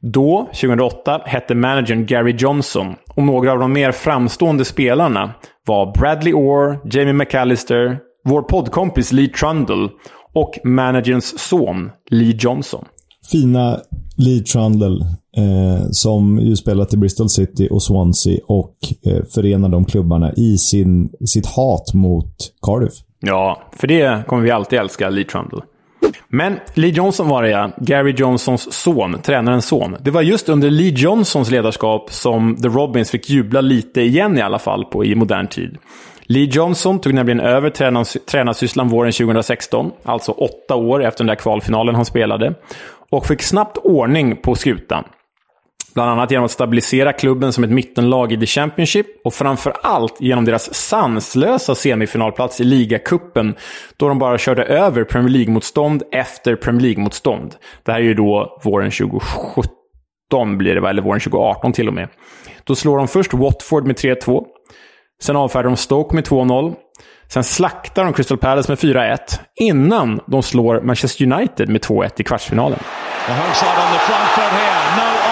Då, 0.00 0.48
2008, 0.60 1.20
hette 1.24 1.54
managern 1.54 2.06
Gary 2.06 2.34
Johnson 2.38 2.94
och 3.14 3.22
några 3.22 3.52
av 3.52 3.58
de 3.58 3.72
mer 3.72 3.92
framstående 3.92 4.64
spelarna 4.64 5.34
var 5.66 5.98
Bradley 5.98 6.32
Orr, 6.32 6.80
Jamie 6.90 7.12
McAllister, 7.12 7.98
vår 8.24 8.42
poddkompis 8.42 9.12
Lee 9.12 9.28
Trundle 9.28 9.88
och 10.34 10.58
managerns 10.64 11.38
son 11.38 11.90
Lee 12.10 12.36
Johnson. 12.38 12.84
Fina 13.30 13.80
Lee 14.16 14.40
Trundle 14.40 15.06
eh, 15.36 15.86
som 15.90 16.38
ju 16.38 16.56
spelat 16.56 16.94
i 16.94 16.96
Bristol 16.96 17.28
City 17.28 17.68
och 17.70 17.82
Swansea 17.82 18.38
och 18.46 18.76
eh, 19.06 19.24
förenar 19.34 19.68
de 19.68 19.84
klubbarna 19.84 20.32
i 20.32 20.58
sin, 20.58 21.10
sitt 21.26 21.46
hat 21.46 21.94
mot 21.94 22.34
Cardiff. 22.62 22.92
Ja, 23.20 23.62
för 23.72 23.86
det 23.86 24.26
kommer 24.26 24.42
vi 24.42 24.50
alltid 24.50 24.78
älska, 24.78 25.10
Lee 25.10 25.24
Trundle. 25.24 25.60
Men 26.28 26.60
Lee 26.74 26.90
Johnson 26.90 27.28
var 27.28 27.42
det 27.42 27.50
ja. 27.50 27.70
Gary 27.80 28.14
Johnsons 28.16 28.72
son, 28.72 29.18
tränarens 29.22 29.66
son. 29.66 29.96
Det 30.00 30.10
var 30.10 30.22
just 30.22 30.48
under 30.48 30.70
Lee 30.70 30.92
Johnsons 30.96 31.50
ledarskap 31.50 32.12
som 32.12 32.56
The 32.56 32.68
Robins 32.68 33.10
fick 33.10 33.30
jubla 33.30 33.60
lite 33.60 34.00
igen 34.00 34.38
i 34.38 34.42
alla 34.42 34.58
fall 34.58 34.84
på 34.84 35.04
i 35.04 35.14
modern 35.14 35.46
tid. 35.46 35.78
Lee 36.22 36.48
Johnson 36.52 36.98
tog 37.00 37.14
nämligen 37.14 37.40
över 37.40 37.70
tränars- 37.70 38.18
tränarsysslan 38.26 38.88
våren 38.88 39.12
2016, 39.12 39.90
alltså 40.02 40.32
åtta 40.32 40.74
år 40.74 41.04
efter 41.04 41.24
den 41.24 41.26
där 41.26 41.34
kvalfinalen 41.34 41.94
han 41.94 42.04
spelade, 42.04 42.54
och 43.10 43.26
fick 43.26 43.42
snabbt 43.42 43.78
ordning 43.78 44.36
på 44.36 44.54
skutan. 44.54 45.04
Bland 45.96 46.10
annat 46.10 46.30
genom 46.30 46.44
att 46.44 46.50
stabilisera 46.50 47.12
klubben 47.12 47.52
som 47.52 47.64
ett 47.64 47.70
mittenlag 47.70 48.32
i 48.32 48.36
The 48.36 48.46
Championship 48.46 49.06
och 49.24 49.34
framför 49.34 49.76
allt 49.82 50.20
genom 50.20 50.44
deras 50.44 50.74
sanslösa 50.74 51.74
semifinalplats 51.74 52.60
i 52.60 52.64
ligacupen 52.64 53.54
då 53.96 54.08
de 54.08 54.18
bara 54.18 54.38
körde 54.38 54.64
över 54.64 55.04
Premier 55.04 55.28
League-motstånd 55.28 56.02
efter 56.12 56.56
Premier 56.56 56.82
League-motstånd. 56.82 57.54
Det 57.82 57.92
här 57.92 57.98
är 57.98 58.04
ju 58.04 58.14
då 58.14 58.60
våren 58.64 58.90
2017 58.90 60.58
blir 60.58 60.74
det 60.74 60.80
va, 60.80 60.90
eller 60.90 61.02
våren 61.02 61.20
2018 61.20 61.72
till 61.72 61.88
och 61.88 61.94
med. 61.94 62.08
Då 62.64 62.74
slår 62.74 62.98
de 62.98 63.08
först 63.08 63.34
Watford 63.34 63.86
med 63.86 63.96
3-2. 63.96 64.44
Sen 65.22 65.36
avfärdar 65.36 65.64
de 65.64 65.76
Stoke 65.76 66.14
med 66.14 66.24
2-0. 66.24 66.74
Sen 67.28 67.44
slaktar 67.44 68.04
de 68.04 68.12
Crystal 68.12 68.38
Palace 68.38 68.72
med 68.72 68.78
4-1 68.78 69.18
innan 69.60 70.20
de 70.26 70.42
slår 70.42 70.80
Manchester 70.80 71.32
United 71.32 71.68
med 71.68 71.80
2-1 71.80 72.10
i 72.16 72.22
kvartsfinalen. 72.22 72.78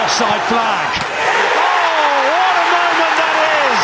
Offside 0.05 0.45
flag. 0.45 0.89
Oh, 1.01 2.17
what 2.29 2.55
a 2.61 2.65
moment 2.77 3.13
that 3.25 3.37
is! 3.65 3.81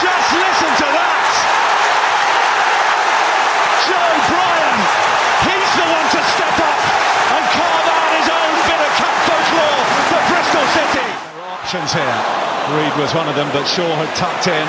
Just 0.00 0.28
listen 0.32 0.72
to 0.80 0.88
that! 0.88 1.28
Joe 3.84 4.12
Bryan, 4.32 4.80
he's 5.44 5.72
the 5.76 5.86
one 5.92 6.08
to 6.08 6.20
step 6.24 6.56
up 6.56 6.78
and 7.36 7.44
carve 7.52 7.88
out 7.92 8.08
his 8.16 8.28
own 8.32 8.54
bit 8.64 8.80
of 8.80 8.92
cup 8.96 9.16
folklore 9.28 9.84
for 10.08 10.20
Bristol 10.24 10.66
City. 10.72 11.08
Options 11.44 11.92
here. 11.92 12.20
Reed 12.72 12.96
was 12.96 13.12
one 13.12 13.28
of 13.28 13.36
them, 13.36 13.52
but 13.52 13.68
Shaw 13.68 13.92
had 14.00 14.08
tucked 14.16 14.48
in. 14.48 14.64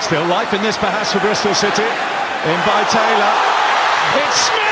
Still 0.00 0.24
life 0.24 0.56
in 0.56 0.64
this 0.64 0.80
perhaps 0.80 1.12
for 1.12 1.20
Bristol 1.20 1.52
City. 1.52 1.84
In 1.84 2.58
by 2.64 2.80
Taylor. 2.88 3.32
It's 4.24 4.48
Smith! 4.48 4.69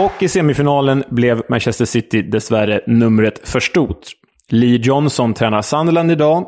Och 0.00 0.22
i 0.22 0.28
semifinalen 0.28 1.04
blev 1.10 1.42
Manchester 1.48 1.84
City 1.84 2.22
dessvärre 2.22 2.80
numret 2.86 3.48
för 3.48 3.60
stort. 3.60 4.06
Lee 4.48 4.78
Johnson 4.82 5.34
tränar 5.34 5.62
Sunderland 5.62 6.10
idag. 6.10 6.46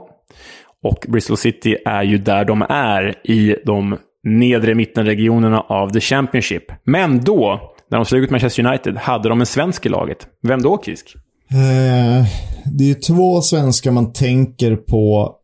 Och 0.83 1.07
Bristol 1.09 1.37
City 1.37 1.77
är 1.87 2.03
ju 2.03 2.19
där 2.19 2.45
de 2.45 2.63
är 2.69 3.31
i 3.31 3.57
de 3.67 3.97
nedre 4.25 4.75
mittenregionerna 4.75 5.61
av 5.61 5.91
The 5.91 6.01
Championship. 6.01 6.65
Men 6.85 7.21
då, 7.21 7.61
när 7.91 7.99
de 7.99 8.05
slog 8.05 8.23
ut 8.23 8.31
Manchester 8.31 8.67
United, 8.67 8.97
hade 8.97 9.29
de 9.29 9.41
en 9.41 9.47
svensk 9.47 9.87
i 9.87 9.89
laget. 9.89 10.27
Vem 10.43 10.63
då, 10.63 10.83
Kisk? 10.85 11.15
Eh, 11.51 12.27
det 12.65 12.85
är 12.85 12.89
ju 12.89 12.95
två 12.95 13.41
svenskar 13.41 13.91
man 13.91 14.13
tänker 14.13 14.77
på 14.77 15.35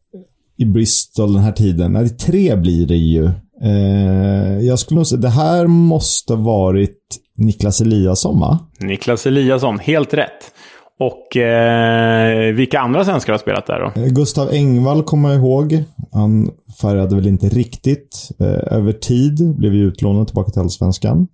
i 0.59 0.65
Bristol 0.65 1.33
den 1.35 1.43
här 1.43 1.53
tiden. 1.53 1.93
Nej, 1.93 2.09
tre 2.09 2.57
blir 2.57 2.87
det 2.87 2.97
ju. 2.97 3.25
Eh, 3.63 4.59
jag 4.61 4.79
skulle 4.79 4.99
nog 4.99 5.07
säga 5.07 5.21
det 5.21 5.29
här 5.29 5.67
måste 5.67 6.35
ha 6.35 6.43
varit 6.43 6.99
Niklas 7.39 7.81
Eliasson, 7.81 8.41
va? 8.41 8.59
Niklas 8.81 9.27
Eliasson, 9.27 9.79
helt 9.79 10.15
rätt. 10.15 10.53
Och 11.01 11.37
eh, 11.37 12.55
vilka 12.55 12.81
andra 12.81 13.05
svenskar 13.05 13.33
har 13.33 13.39
spelat 13.39 13.67
där 13.67 13.81
då? 13.95 14.01
Eh, 14.03 14.09
Gustav 14.09 14.49
Engvall 14.53 15.03
kommer 15.03 15.29
jag 15.29 15.39
ihåg. 15.39 15.85
Han 16.13 16.51
färgade 16.81 17.15
väl 17.17 17.27
inte 17.27 17.49
riktigt. 17.49 18.29
Eh, 18.41 18.77
över 18.77 18.93
tid 18.93 19.55
blev 19.57 19.75
ju 19.75 19.85
utlånad 19.89 20.27
tillbaka 20.27 20.51
till 20.51 20.61
Allsvenskan. 20.61 21.27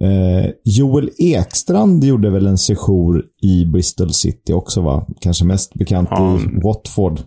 Eh, 0.00 0.50
Joel 0.64 1.10
Ekstrand 1.18 2.04
gjorde 2.04 2.30
väl 2.30 2.46
en 2.46 2.58
sejour 2.58 3.22
i 3.42 3.64
Bristol 3.66 4.12
City 4.12 4.52
också 4.52 4.80
va? 4.80 5.06
Kanske 5.20 5.44
mest 5.44 5.74
bekant 5.74 6.08
Ja. 6.12 6.36
i 6.38 6.60
Watford. 6.64 7.20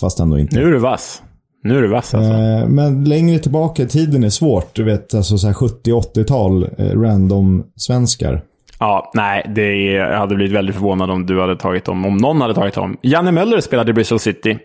Fast 0.00 0.20
ändå 0.20 0.38
inte. 0.38 0.56
Nu 0.56 0.62
är 0.66 0.72
du 0.72 0.78
vass. 0.78 1.22
Nu 1.64 1.78
är 1.78 1.82
du 1.82 1.88
vass 1.88 2.14
alltså. 2.14 2.32
Eh, 2.32 2.66
men 2.68 3.04
längre 3.04 3.38
tillbaka 3.38 3.82
i 3.82 3.86
tiden 3.86 4.24
är 4.24 4.28
svårt. 4.28 4.74
Du 4.74 4.84
vet, 4.84 5.14
alltså 5.14 5.38
så 5.38 5.46
här 5.46 5.54
70-80-tal. 5.54 6.68
Eh, 6.78 7.00
random 7.00 7.64
svenskar. 7.76 8.42
Ja, 8.78 9.10
nej, 9.14 9.52
det 9.54 9.62
är, 9.62 9.94
jag 9.94 10.18
hade 10.18 10.34
blivit 10.34 10.56
väldigt 10.56 10.74
förvånad 10.74 11.10
om 11.10 11.26
du 11.26 11.40
hade 11.40 11.56
tagit 11.56 11.84
dem. 11.84 12.06
Om 12.06 12.16
någon 12.16 12.40
hade 12.40 12.54
tagit 12.54 12.74
dem. 12.74 12.96
Janne 13.02 13.32
Möller 13.32 13.60
spelade 13.60 13.90
i 13.90 13.94
Bristol 13.94 14.18
City. 14.18 14.58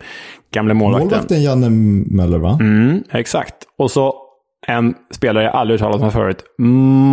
Gamle 0.53 0.73
målvakten. 0.73 1.09
Målvakten 1.09 1.41
Janne 1.41 1.69
Möller 2.15 2.37
va? 2.37 2.57
Mm, 2.61 3.03
exakt. 3.11 3.55
Och 3.77 3.91
så 3.91 4.13
en 4.67 4.93
spelare 5.13 5.43
jag 5.43 5.55
aldrig 5.55 5.79
talas 5.79 6.01
om 6.01 6.11
förut. 6.11 6.43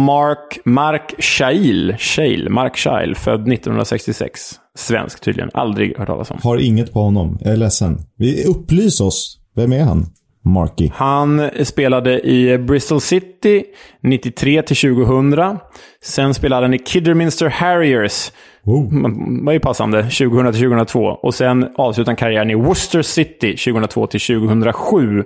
Mark, 0.06 0.58
Mark 0.64 1.14
Shail. 1.18 1.96
Shail. 1.98 2.48
Mark 2.50 2.76
Shail. 2.76 3.14
Född 3.14 3.52
1966. 3.52 4.40
Svensk 4.78 5.20
tydligen. 5.20 5.50
Aldrig 5.54 5.98
hört 5.98 6.06
talas 6.06 6.30
om. 6.30 6.38
Har 6.42 6.58
inget 6.58 6.92
på 6.92 7.00
honom. 7.00 7.38
Jag 7.40 7.52
är 7.52 7.56
ledsen. 7.56 7.98
Vi 8.16 8.44
upplys 8.44 9.00
oss. 9.00 9.40
Vem 9.54 9.72
är 9.72 9.82
han? 9.84 10.06
Marky. 10.46 10.90
Han 10.94 11.50
spelade 11.64 12.20
i 12.20 12.58
Bristol 12.58 13.00
City 13.00 13.64
93 14.00 14.62
till 14.62 14.76
2000. 14.76 15.58
Sen 16.04 16.34
spelade 16.34 16.62
han 16.66 16.74
i 16.74 16.78
Kidderminster 16.78 17.48
Harriers. 17.48 18.32
Oh. 18.64 18.92
Det 19.02 19.44
var 19.44 19.52
ju 19.52 19.60
passande. 19.60 20.02
2000 20.02 20.52
till 20.52 20.62
2002. 20.62 21.00
Och 21.00 21.34
sen 21.34 21.68
avslutade 21.76 22.10
han 22.10 22.16
karriären 22.16 22.50
i 22.50 22.54
Worcester 22.54 23.02
City 23.02 23.56
2002 23.56 24.06
till 24.06 24.20
2007. 24.20 25.24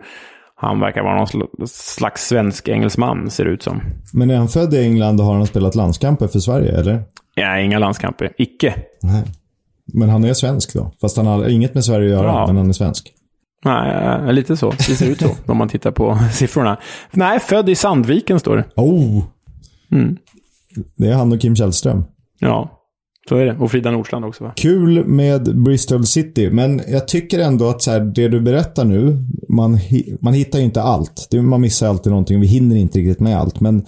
Han 0.54 0.80
verkar 0.80 1.02
vara 1.02 1.16
någon 1.16 1.26
sl- 1.26 1.66
slags 1.66 2.28
svensk-engelsman, 2.28 3.30
ser 3.30 3.44
det 3.44 3.50
ut 3.50 3.62
som. 3.62 3.80
Men 4.12 4.30
är 4.30 4.36
han 4.36 4.48
född 4.48 4.74
i 4.74 4.78
England 4.84 5.20
och 5.20 5.26
har 5.26 5.34
han 5.34 5.46
spelat 5.46 5.74
landskamper 5.74 6.26
för 6.26 6.38
Sverige, 6.38 6.78
eller? 6.80 7.02
Ja, 7.34 7.60
inga 7.60 7.78
landskamper. 7.78 8.32
Icke. 8.38 8.74
Nej. 9.02 9.22
Men 9.92 10.08
han 10.08 10.24
är 10.24 10.34
svensk 10.34 10.74
då? 10.74 10.92
Fast 11.00 11.16
han 11.16 11.26
har 11.26 11.48
inget 11.48 11.74
med 11.74 11.84
Sverige 11.84 12.06
att 12.06 12.22
göra, 12.22 12.26
Ja. 12.26 12.46
men 12.46 12.56
han 12.56 12.68
är 12.68 12.72
svensk. 12.72 13.12
Nej, 13.64 14.04
eh, 14.26 14.32
lite 14.32 14.56
så. 14.56 14.70
Det 14.70 14.82
ser 14.82 15.06
ut 15.10 15.20
så 15.20 15.30
om 15.46 15.56
man 15.56 15.68
tittar 15.68 15.90
på 15.90 16.18
siffrorna. 16.32 16.78
Nej, 17.12 17.40
född 17.40 17.68
i 17.68 17.74
Sandviken 17.74 18.40
står 18.40 18.56
det. 18.56 18.64
Oh! 18.76 19.24
Mm. 19.92 20.16
Det 20.96 21.08
är 21.08 21.14
han 21.14 21.32
och 21.32 21.40
Kim 21.40 21.56
Källström. 21.56 22.04
Ja, 22.38 22.70
så 23.28 23.36
är 23.36 23.44
det. 23.46 23.56
Och 23.56 23.70
Frida 23.70 23.90
Nordstrand 23.90 24.24
också 24.24 24.44
va? 24.44 24.52
Kul 24.56 25.04
med 25.06 25.62
Bristol 25.64 26.06
City, 26.06 26.50
men 26.50 26.80
jag 26.88 27.08
tycker 27.08 27.38
ändå 27.38 27.68
att 27.68 27.82
så 27.82 27.90
här, 27.90 28.00
det 28.00 28.28
du 28.28 28.40
berättar 28.40 28.84
nu, 28.84 29.24
man, 29.48 29.74
hi- 29.76 30.18
man 30.20 30.34
hittar 30.34 30.58
ju 30.58 30.64
inte 30.64 30.82
allt. 30.82 31.28
Det, 31.30 31.42
man 31.42 31.60
missar 31.60 31.88
alltid 31.88 32.10
någonting. 32.10 32.40
Vi 32.40 32.46
hinner 32.46 32.76
inte 32.76 32.98
riktigt 32.98 33.20
med 33.20 33.38
allt. 33.38 33.60
Men 33.60 33.84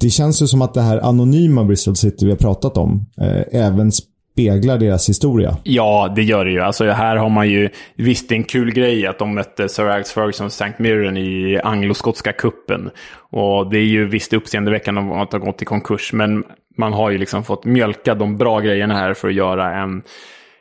det 0.00 0.10
känns 0.10 0.42
ju 0.42 0.46
som 0.46 0.62
att 0.62 0.74
det 0.74 0.80
här 0.82 0.98
anonyma 1.08 1.64
Bristol 1.64 1.96
City 1.96 2.24
vi 2.24 2.30
har 2.30 2.38
pratat 2.38 2.76
om 2.76 3.06
eh, 3.20 3.42
även 3.62 3.90
speglar 4.36 4.78
deras 4.78 5.08
historia. 5.08 5.56
Ja, 5.62 6.12
det 6.16 6.22
gör 6.22 6.44
det 6.44 6.50
ju. 6.50 6.60
Alltså, 6.60 6.84
här 6.84 7.16
har 7.16 7.28
man 7.28 7.48
ju... 7.48 7.68
Visst, 7.94 8.28
det 8.28 8.34
är 8.34 8.36
en 8.36 8.44
kul 8.44 8.72
grej 8.72 9.06
att 9.06 9.18
de 9.18 9.34
mötte 9.34 9.68
Sir 9.68 9.86
Alex 9.88 10.12
Ferguson 10.12 10.46
och 10.46 10.52
St. 10.52 10.72
Mirren 10.78 11.16
i 11.16 11.60
angloskotska 11.64 12.32
kuppen. 12.32 12.90
Och 13.30 13.70
det 13.70 13.78
är 13.78 13.84
ju 13.84 14.06
visst 14.08 14.32
uppseendeväckande 14.32 15.00
om 15.00 15.12
att 15.12 15.32
ha 15.32 15.38
gått 15.38 15.62
i 15.62 15.64
konkurs, 15.64 16.12
men 16.12 16.44
man 16.78 16.92
har 16.92 17.10
ju 17.10 17.18
liksom 17.18 17.44
fått 17.44 17.64
mjölka 17.64 18.14
de 18.14 18.36
bra 18.36 18.60
grejerna 18.60 18.94
här 18.94 19.14
för 19.14 19.28
att 19.28 19.34
göra 19.34 19.74
en, 19.74 20.02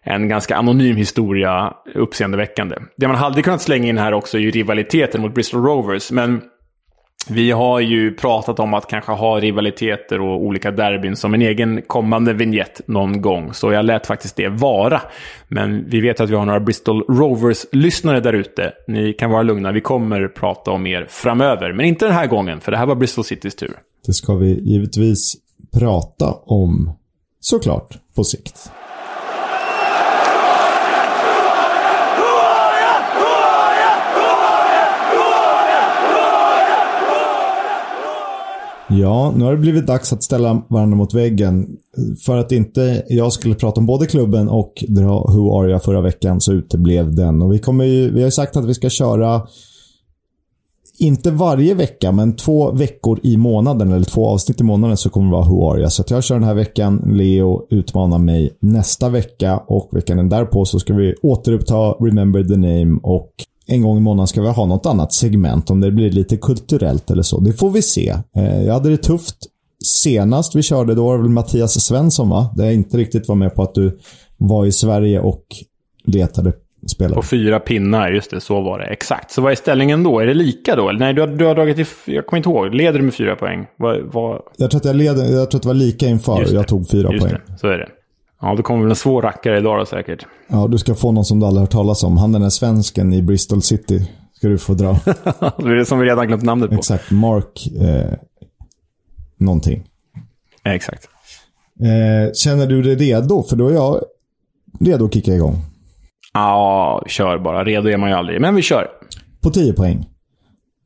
en 0.04 0.28
ganska 0.28 0.56
anonym 0.56 0.96
historia 0.96 1.74
uppseendeväckande. 1.96 2.76
Det 2.98 3.08
man 3.08 3.18
hade 3.18 3.42
kunnat 3.42 3.62
slänga 3.62 3.88
in 3.88 3.98
här 3.98 4.14
också 4.14 4.38
är 4.38 4.42
ju 4.42 4.52
rivaliteten 4.52 5.22
mot 5.22 5.34
Bristol 5.34 5.66
Rovers, 5.66 6.12
men 6.12 6.42
vi 7.30 7.52
har 7.52 7.80
ju 7.80 8.14
pratat 8.16 8.60
om 8.60 8.74
att 8.74 8.88
kanske 8.88 9.12
ha 9.12 9.40
rivaliteter 9.40 10.22
och 10.22 10.44
olika 10.44 10.72
derbyn 10.72 11.16
som 11.16 11.34
en 11.34 11.42
egen 11.42 11.82
kommande 11.82 12.34
vignett 12.34 12.82
någon 12.86 13.22
gång. 13.22 13.54
Så 13.54 13.72
jag 13.72 13.86
lät 13.86 14.08
faktiskt 14.08 14.36
det 14.36 14.50
vara. 14.50 15.02
Men 15.48 15.90
vi 15.90 16.02
vet 16.02 16.20
att 16.20 16.30
vi 16.30 16.36
har 16.36 16.46
några 16.46 16.60
Bristol 16.60 17.04
Rovers-lyssnare 17.08 18.20
där 18.20 18.34
ute. 18.34 18.74
Ni 18.88 19.14
kan 19.14 19.32
vara 19.32 19.44
lugna, 19.44 19.72
vi 19.72 19.82
kommer 19.82 20.28
prata 20.28 20.72
om 20.72 20.88
er 20.88 21.06
framöver. 21.10 21.74
Men 21.74 21.86
inte 21.86 22.06
den 22.06 22.14
här 22.14 22.28
gången, 22.28 22.62
för 22.62 22.72
det 22.72 22.78
här 22.78 22.86
var 22.86 22.96
Bristol 22.96 23.24
Citys 23.24 23.56
tur. 23.56 23.74
Det 24.06 24.14
ska 24.14 24.36
vi 24.36 24.60
givetvis 24.64 25.36
prata 25.74 26.34
om, 26.46 26.92
såklart, 27.40 27.98
på 28.16 28.24
sikt. 28.24 28.72
Ja, 38.90 39.34
nu 39.38 39.44
har 39.44 39.52
det 39.52 39.58
blivit 39.58 39.88
dags 39.88 40.14
att 40.14 40.24
ställa 40.24 40.62
varandra 40.68 40.98
mot 40.98 41.14
väggen. 41.14 41.78
För 42.26 42.38
att 42.38 42.52
inte 42.52 43.04
jag 43.08 43.34
skulle 43.34 43.56
prata 43.56 43.80
om 43.80 43.86
både 43.86 44.06
klubben 44.06 44.50
och 44.50 44.84
dra 44.88 45.28
Who 45.28 45.60
Are 45.60 45.72
Jag 45.72 45.84
förra 45.84 46.02
veckan 46.02 46.42
så 46.42 46.54
uteblev 46.54 47.16
den. 47.16 47.42
Och 47.42 47.54
vi, 47.54 47.60
kommer 47.60 47.86
ju, 47.86 48.12
vi 48.12 48.20
har 48.20 48.28
ju 48.28 48.32
sagt 48.32 48.56
att 48.56 48.66
vi 48.66 48.74
ska 48.74 48.90
köra 48.90 49.48
inte 50.98 51.32
varje 51.32 51.74
vecka, 51.74 52.12
men 52.12 52.36
två 52.36 52.72
veckor 52.72 53.20
i 53.24 53.38
månaden, 53.38 53.92
eller 53.92 54.06
två 54.06 54.28
avsnitt 54.28 54.62
i 54.62 54.64
månaden, 54.64 54.98
så 54.98 55.10
kommer 55.10 55.28
det 55.28 55.32
vara 55.32 55.50
Who 55.50 55.72
Are 55.72 55.80
You? 55.80 55.90
Så 55.90 56.02
att 56.02 56.12
jag 56.12 56.24
kör 56.24 56.36
den 56.36 56.44
här 56.44 56.54
veckan. 56.54 57.04
Leo 57.06 57.68
utmanar 57.70 58.18
mig 58.18 58.58
nästa 58.60 59.10
vecka 59.10 59.58
och 59.58 59.90
veckan 59.92 60.30
därpå 60.30 60.66
så 60.66 60.80
ska 60.80 60.94
vi 60.94 61.16
återuppta 61.22 61.76
Remember 61.76 62.44
the 62.44 62.58
Name 62.58 63.00
och 63.04 63.32
en 63.68 63.82
gång 63.82 63.98
i 63.98 64.02
månaden 64.02 64.28
ska 64.28 64.42
vi 64.42 64.48
ha 64.50 64.66
något 64.66 64.86
annat 64.86 65.14
segment, 65.14 65.70
om 65.70 65.80
det 65.82 65.92
blir 65.92 66.12
lite 66.12 66.38
kulturellt 66.38 67.12
eller 67.12 67.24
så. 67.24 67.40
Det 67.40 67.54
får 67.54 67.70
vi 67.70 67.82
se. 67.82 68.14
Eh, 68.36 68.64
Jag 68.64 68.74
hade 68.74 68.90
det 68.90 68.98
tufft 68.98 69.36
senast 69.86 70.56
vi 70.56 70.62
körde, 70.64 70.96
då 70.96 71.06
var 71.06 71.18
det 71.18 71.22
väl 71.24 71.32
Mattias 71.32 71.82
Svensson 71.86 72.30
va? 72.30 72.54
Där 72.56 72.66
jag 72.66 72.74
inte 72.74 72.98
riktigt 72.98 73.28
var 73.28 73.36
med 73.36 73.56
på 73.56 73.62
att 73.64 73.74
du 73.76 73.98
var 74.38 74.66
i 74.66 74.72
Sverige 74.72 75.20
och 75.20 75.44
letade 76.06 76.54
spelare. 76.88 77.16
På 77.16 77.22
fyra 77.22 77.60
pinnar, 77.60 78.12
just 78.12 78.32
det, 78.32 78.42
så 78.42 78.62
var 78.62 78.80
det. 78.80 78.86
Exakt. 78.86 79.32
Så 79.32 79.42
vad 79.42 79.52
är 79.52 79.56
ställningen 79.56 80.04
då? 80.04 80.20
Är 80.20 80.26
det 80.26 80.34
lika 80.34 80.76
då? 80.76 80.90
Eller 80.90 81.00
nej, 81.00 81.14
du 81.14 81.22
har, 81.22 81.28
du 81.28 81.46
har 81.46 81.56
dragit 81.56 81.80
i... 81.80 81.86
Jag 82.06 82.26
kommer 82.28 82.38
inte 82.38 82.50
ihåg. 82.50 82.76
Leder 82.76 83.00
du 83.00 83.06
med 83.06 83.14
fyra 83.14 83.36
poäng? 83.36 83.66
Vad... 83.78 83.98
vad... 84.14 84.42
Jag 84.58 84.72
tror 84.72 84.80
att, 84.80 84.86
jag 84.86 84.96
led, 84.96 85.18
jag 85.18 85.52
tror 85.52 85.58
att 85.60 85.62
det 85.62 85.68
var 85.68 85.74
lika 85.74 86.08
inför. 86.08 86.54
Jag 86.54 86.68
tog 86.68 86.90
fyra 86.90 87.12
Just 87.12 87.26
poäng. 87.26 87.38
det, 87.48 87.58
så 87.58 87.68
är 87.68 87.78
det. 87.78 87.88
Ja, 88.42 88.56
då 88.56 88.64
kommer 88.64 88.82
väl 88.82 88.90
en 88.90 88.96
svår 88.96 89.22
rackare 89.22 89.58
idag 89.58 89.80
då 89.80 89.86
säkert. 89.86 90.26
Ja, 90.48 90.68
du 90.68 90.78
ska 90.78 90.96
få 90.96 91.12
någon 91.12 91.26
som 91.26 91.40
du 91.40 91.46
aldrig 91.46 91.62
hört 91.62 91.72
talas 91.72 92.04
om. 92.04 92.18
Han 92.18 92.32
den 92.32 92.42
där 92.42 92.50
svensken 92.50 93.14
i 93.14 93.22
Bristol 93.22 93.62
City. 93.62 94.12
Ska 94.34 94.48
du 94.48 94.58
få 94.58 94.74
dra. 94.74 95.00
det 95.58 95.72
är 95.72 95.76
det 95.76 95.86
som 95.86 96.00
vi 96.00 96.06
redan 96.06 96.28
glömt 96.28 96.44
namnet 96.44 96.70
på. 96.70 96.76
Exakt. 96.76 97.12
Mark 97.12 97.68
eh, 97.82 98.18
någonting. 99.38 99.84
Exakt. 100.64 101.08
Eh, 101.80 102.34
känner 102.34 102.68
du 102.68 102.82
dig 102.82 102.96
redo? 102.96 103.44
För 103.44 103.56
då 103.56 103.68
är 103.68 103.74
jag 103.74 104.02
redo 104.80 105.06
att 105.06 105.14
kicka 105.14 105.34
igång. 105.34 105.56
Ja, 106.34 107.04
kör 107.08 107.38
bara. 107.38 107.64
Redo 107.64 107.90
är 107.90 107.98
man 107.98 108.10
ju 108.10 108.16
aldrig. 108.16 108.42
Men 108.42 108.56
vi 108.56 108.62
kör. 108.62 108.88
På 109.42 109.50
10 109.50 109.74
poäng. 109.74 110.06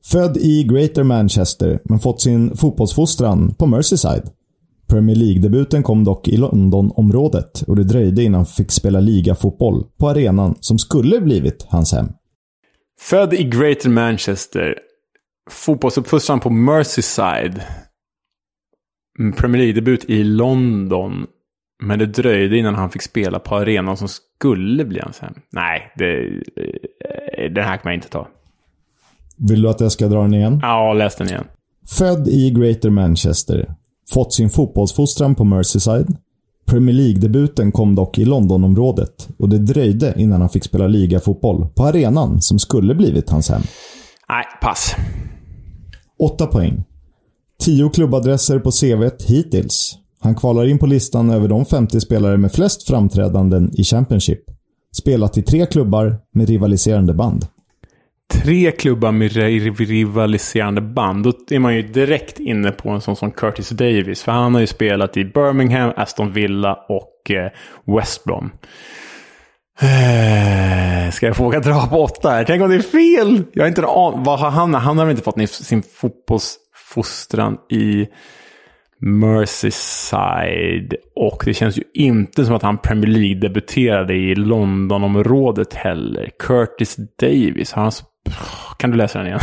Född 0.06 0.38
i 0.38 0.64
Greater 0.64 1.04
Manchester, 1.04 1.80
men 1.84 2.00
fått 2.00 2.22
sin 2.22 2.58
fotbollsfostran 2.58 3.54
på 3.58 3.66
Merseyside. 3.66 4.30
Premier 4.90 5.16
League-debuten 5.16 5.84
kom 5.84 6.04
dock 6.04 6.28
i 6.28 6.38
Londonområdet 6.38 7.62
och 7.68 7.76
det 7.76 7.84
dröjde 7.84 8.24
innan 8.24 8.36
han 8.36 8.46
fick 8.46 8.72
spela 8.72 9.00
ligafotboll 9.00 9.84
på 10.00 10.10
arenan 10.10 10.56
som 10.60 10.80
skulle 10.80 11.22
blivit 11.22 11.66
hans 11.70 11.94
hem. 11.94 12.08
Född 13.02 13.34
i 13.34 13.44
Greater 13.44 13.90
Manchester. 13.90 14.76
Fotbollsuppfostran 15.50 16.40
på 16.40 16.50
Merseyside. 16.50 17.62
Premier 19.38 19.62
League-debut 19.62 20.06
i 20.10 20.24
London. 20.24 21.26
Men 21.84 22.00
det 22.00 22.06
dröjde 22.06 22.58
innan 22.58 22.76
han 22.76 22.90
fick 22.90 23.02
spela 23.02 23.40
på 23.40 23.56
arenan 23.56 23.98
som 23.98 24.08
skulle 24.08 24.86
bli 24.86 25.00
hans 25.00 25.20
hem. 25.20 25.34
Nej, 25.52 25.94
det, 25.96 26.28
eh, 26.28 27.52
den 27.52 27.64
här 27.64 27.78
kan 27.78 27.82
man 27.84 27.94
inte 27.94 28.10
ta. 28.10 28.28
Vill 29.50 29.62
du 29.62 29.70
att 29.70 29.82
jag 29.82 29.92
ska 29.92 30.08
dra 30.08 30.22
den 30.22 30.34
igen? 30.34 30.60
Ja, 30.62 30.94
läs 30.94 31.16
den 31.16 31.28
igen. 31.28 31.46
Född 31.98 32.28
i 32.28 32.52
Greater 32.52 32.90
Manchester. 32.90 33.76
Fått 34.14 34.34
sin 34.34 34.50
fotbollsfostran 34.50 35.36
på 35.36 35.44
Merseyside. 35.44 36.18
Premier 36.66 36.96
League-debuten 36.96 37.72
kom 37.72 37.96
dock 37.96 38.18
i 38.18 38.26
Londonområdet 38.26 39.30
och 39.38 39.50
det 39.50 39.58
dröjde 39.58 40.14
innan 40.18 40.42
han 40.42 40.50
fick 40.50 40.64
spela 40.64 40.88
ligafotboll 40.88 41.68
på 41.76 41.84
arenan 41.84 42.42
som 42.42 42.60
skulle 42.60 42.96
blivit 42.96 43.30
hans 43.30 43.50
hem. 43.50 43.62
Nej, 44.30 44.46
pass. 44.62 44.96
8 46.20 46.48
poäng. 46.48 46.84
10 47.60 47.90
klubbadresser 47.90 48.60
på 48.60 48.72
CVt 48.72 49.24
hittills. 49.24 49.98
Han 50.20 50.36
kvalar 50.36 50.66
in 50.66 50.80
på 50.80 50.86
listan 50.86 51.30
över 51.30 51.48
de 51.48 51.66
50 51.66 52.00
spelare 52.00 52.38
med 52.38 52.52
flest 52.52 52.88
framträdanden 52.88 53.72
i 53.74 53.84
Championship. 53.84 54.44
Spelat 54.98 55.38
i 55.38 55.42
tre 55.42 55.66
klubbar 55.66 56.20
med 56.34 56.50
rivaliserande 56.50 57.14
band. 57.14 57.46
Tre 58.34 58.72
klubbar 58.72 59.12
med 59.12 59.32
rivaliserande 59.80 60.82
band. 60.82 61.24
Då 61.24 61.34
är 61.50 61.60
man 61.60 61.76
ju 61.76 61.82
direkt 61.82 62.40
inne 62.40 62.72
på 62.72 62.90
en 62.90 63.02
sån 63.02 63.16
som 63.16 63.32
Curtis 63.32 63.70
Davis. 63.70 64.24
För 64.24 64.32
han 64.32 64.54
har 64.54 64.62
ju 64.62 64.68
spelat 64.68 65.18
i 65.18 65.26
Birmingham, 65.26 65.94
Aston 65.96 66.32
Villa 66.32 66.74
och 66.90 67.32
eh, 67.32 67.52
West 67.98 68.24
Brom. 68.24 68.52
Eh, 69.82 71.12
ska 71.12 71.26
jag 71.26 71.38
våga 71.38 71.60
dra 71.60 71.88
på 71.88 72.04
åtta 72.04 72.30
här? 72.30 72.44
Tänk 72.44 72.62
om 72.64 72.70
det 72.70 72.76
är 72.76 72.80
fel? 72.80 73.44
Jag 73.54 73.64
har 73.64 73.68
inte 73.68 73.82
an- 73.82 74.24
Vad 74.24 74.40
har 74.40 74.50
han? 74.50 74.74
Han 74.74 74.98
har 74.98 75.06
väl 75.06 75.12
inte 75.12 75.24
fått 75.24 75.50
sin 75.50 75.84
fotbollsfostran 75.84 77.58
i 77.72 78.08
Merseyside. 79.02 80.94
Och 81.16 81.42
det 81.46 81.54
känns 81.54 81.78
ju 81.78 81.84
inte 81.94 82.46
som 82.46 82.56
att 82.56 82.64
han 82.64 82.78
Premier 82.78 83.10
League-debuterade 83.10 84.14
i 84.14 84.36
Londonområdet 84.36 85.74
heller. 85.74 86.30
Curtis 86.40 86.98
Davis, 87.20 87.72
har 87.72 87.84
han... 87.84 87.92
Kan 88.78 88.92
du 88.92 88.98
läsa 88.98 89.20
den 89.20 89.28
igen? 89.28 89.40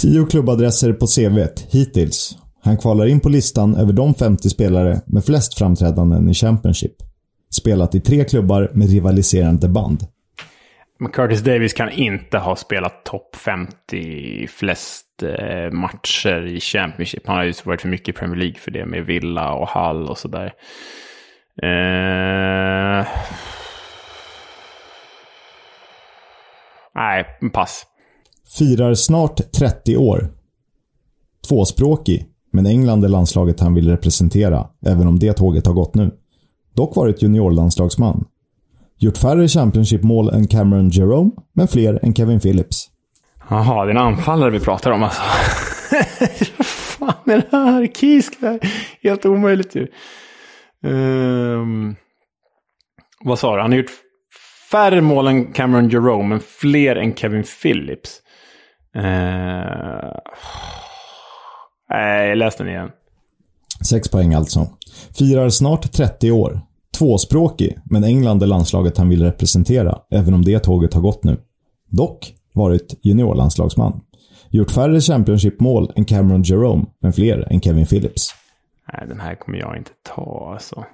10 0.00 0.26
klubbadresser 0.26 0.92
på 0.92 1.06
CVt 1.06 1.74
hittills. 1.74 2.38
Han 2.62 2.76
kvalar 2.76 3.06
in 3.06 3.20
på 3.20 3.28
listan 3.28 3.76
över 3.76 3.92
de 3.92 4.14
50 4.14 4.50
spelare 4.50 5.00
med 5.06 5.24
flest 5.24 5.58
framträdanden 5.58 6.28
i 6.28 6.34
Championship. 6.34 6.94
Spelat 7.50 7.94
i 7.94 8.00
tre 8.00 8.24
klubbar 8.24 8.70
med 8.74 8.90
rivaliserande 8.90 9.68
band. 9.68 10.02
Men 10.98 11.10
Curtis 11.10 11.40
Davis 11.40 11.72
kan 11.72 11.90
inte 11.90 12.38
ha 12.38 12.56
spelat 12.56 13.04
topp 13.04 13.36
50 13.36 14.46
flest 14.46 15.22
eh, 15.22 15.70
matcher 15.70 16.46
i 16.46 16.60
Championship. 16.60 17.26
Han 17.26 17.36
har 17.36 17.44
ju 17.44 17.52
varit 17.64 17.80
för 17.80 17.88
mycket 17.88 18.08
i 18.08 18.12
Premier 18.18 18.36
League 18.36 18.58
för 18.58 18.70
det 18.70 18.86
med 18.86 19.06
Villa 19.06 19.52
och 19.52 19.68
Hull 19.68 20.08
och 20.08 20.18
sådär. 20.18 20.52
Eh... 21.62 23.06
Nej, 26.94 27.26
pass. 27.52 27.86
Firar 28.58 28.94
snart 28.94 29.52
30 29.52 29.96
år. 29.96 30.28
Tvåspråkig, 31.48 32.26
men 32.52 32.66
England 32.66 33.04
är 33.04 33.08
landslaget 33.08 33.60
han 33.60 33.74
vill 33.74 33.90
representera, 33.90 34.66
även 34.86 35.06
om 35.06 35.18
det 35.18 35.32
tåget 35.32 35.66
har 35.66 35.74
gått 35.74 35.94
nu. 35.94 36.10
Dock 36.74 36.96
varit 36.96 37.22
juniorlandslagsman. 37.22 38.24
Gjort 38.98 39.18
färre 39.18 39.48
Championship-mål 39.48 40.28
än 40.28 40.46
Cameron 40.46 40.88
Jerome, 40.88 41.30
men 41.52 41.68
fler 41.68 41.98
än 42.02 42.14
Kevin 42.14 42.40
Phillips. 42.40 42.90
Jaha, 43.50 43.84
det 43.84 43.90
är 43.90 43.94
en 43.94 44.02
anfallare 44.02 44.50
vi 44.50 44.60
pratar 44.60 44.90
om 44.90 45.02
alltså. 45.02 45.22
Vad 46.58 46.66
fan 46.66 47.30
är 47.32 47.46
det 47.50 47.56
här? 47.56 47.86
Kisk 47.86 48.40
det 48.40 48.46
här? 48.46 48.60
Helt 49.02 49.26
omöjligt 49.26 49.74
ju. 49.74 49.86
Um, 50.82 51.96
vad 53.24 53.38
sa 53.38 53.56
du? 53.56 53.62
Han 53.62 53.70
har 53.70 53.78
gjort 53.78 53.90
färre 54.74 55.00
mål 55.00 55.26
än 55.26 55.52
Cameron 55.52 55.88
Jerome, 55.88 56.28
men 56.28 56.40
fler 56.40 56.96
än 56.96 57.14
Kevin 57.14 57.44
Phillips. 57.62 58.20
Uh, 58.96 59.02
nej, 61.90 62.36
läs 62.36 62.56
den 62.56 62.68
igen. 62.68 62.90
Sex 63.88 64.08
poäng 64.08 64.34
alltså. 64.34 64.66
Firar 65.18 65.48
snart 65.48 65.92
30 65.92 66.30
år. 66.30 66.60
Tvåspråkig, 66.98 67.78
men 67.84 68.04
England 68.04 68.42
är 68.42 68.46
landslaget 68.46 68.98
han 68.98 69.08
vill 69.08 69.22
representera, 69.22 69.98
även 70.10 70.34
om 70.34 70.44
det 70.44 70.58
tåget 70.58 70.94
har 70.94 71.00
gått 71.00 71.24
nu. 71.24 71.36
Dock 71.88 72.34
varit 72.52 72.98
juniorlandslagsman. 73.02 74.00
Gjort 74.50 74.70
färre 74.70 75.00
Championship-mål 75.00 75.92
än 75.96 76.04
Cameron 76.04 76.42
Jerome, 76.42 76.84
men 77.00 77.12
fler 77.12 77.46
än 77.50 77.60
Kevin 77.60 77.86
Phillips. 77.86 78.34
Nej, 78.92 79.08
den 79.08 79.20
här 79.20 79.34
kommer 79.34 79.58
jag 79.58 79.76
inte 79.76 79.90
ta 80.14 80.50
alltså. 80.52 80.84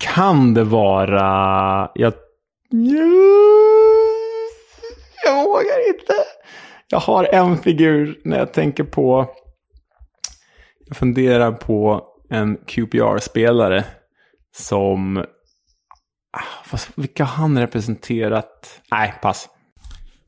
Kan 0.00 0.54
det 0.54 0.64
vara... 0.64 1.90
Jag... 1.94 2.12
Jag 5.24 5.44
vågar 5.44 5.88
inte. 5.88 6.14
Jag 6.88 7.00
har 7.00 7.24
en 7.24 7.58
figur 7.58 8.20
när 8.24 8.38
jag 8.38 8.52
tänker 8.52 8.84
på... 8.84 9.30
Jag 10.86 10.96
funderar 10.96 11.52
på 11.52 12.02
en 12.30 12.56
QPR-spelare 12.56 13.84
som... 14.56 15.16
Ah, 16.32 16.64
fast 16.64 16.88
vilka 16.94 17.24
har 17.24 17.36
han 17.36 17.58
representerat? 17.58 18.80
Nej, 18.90 19.14
pass. 19.22 19.48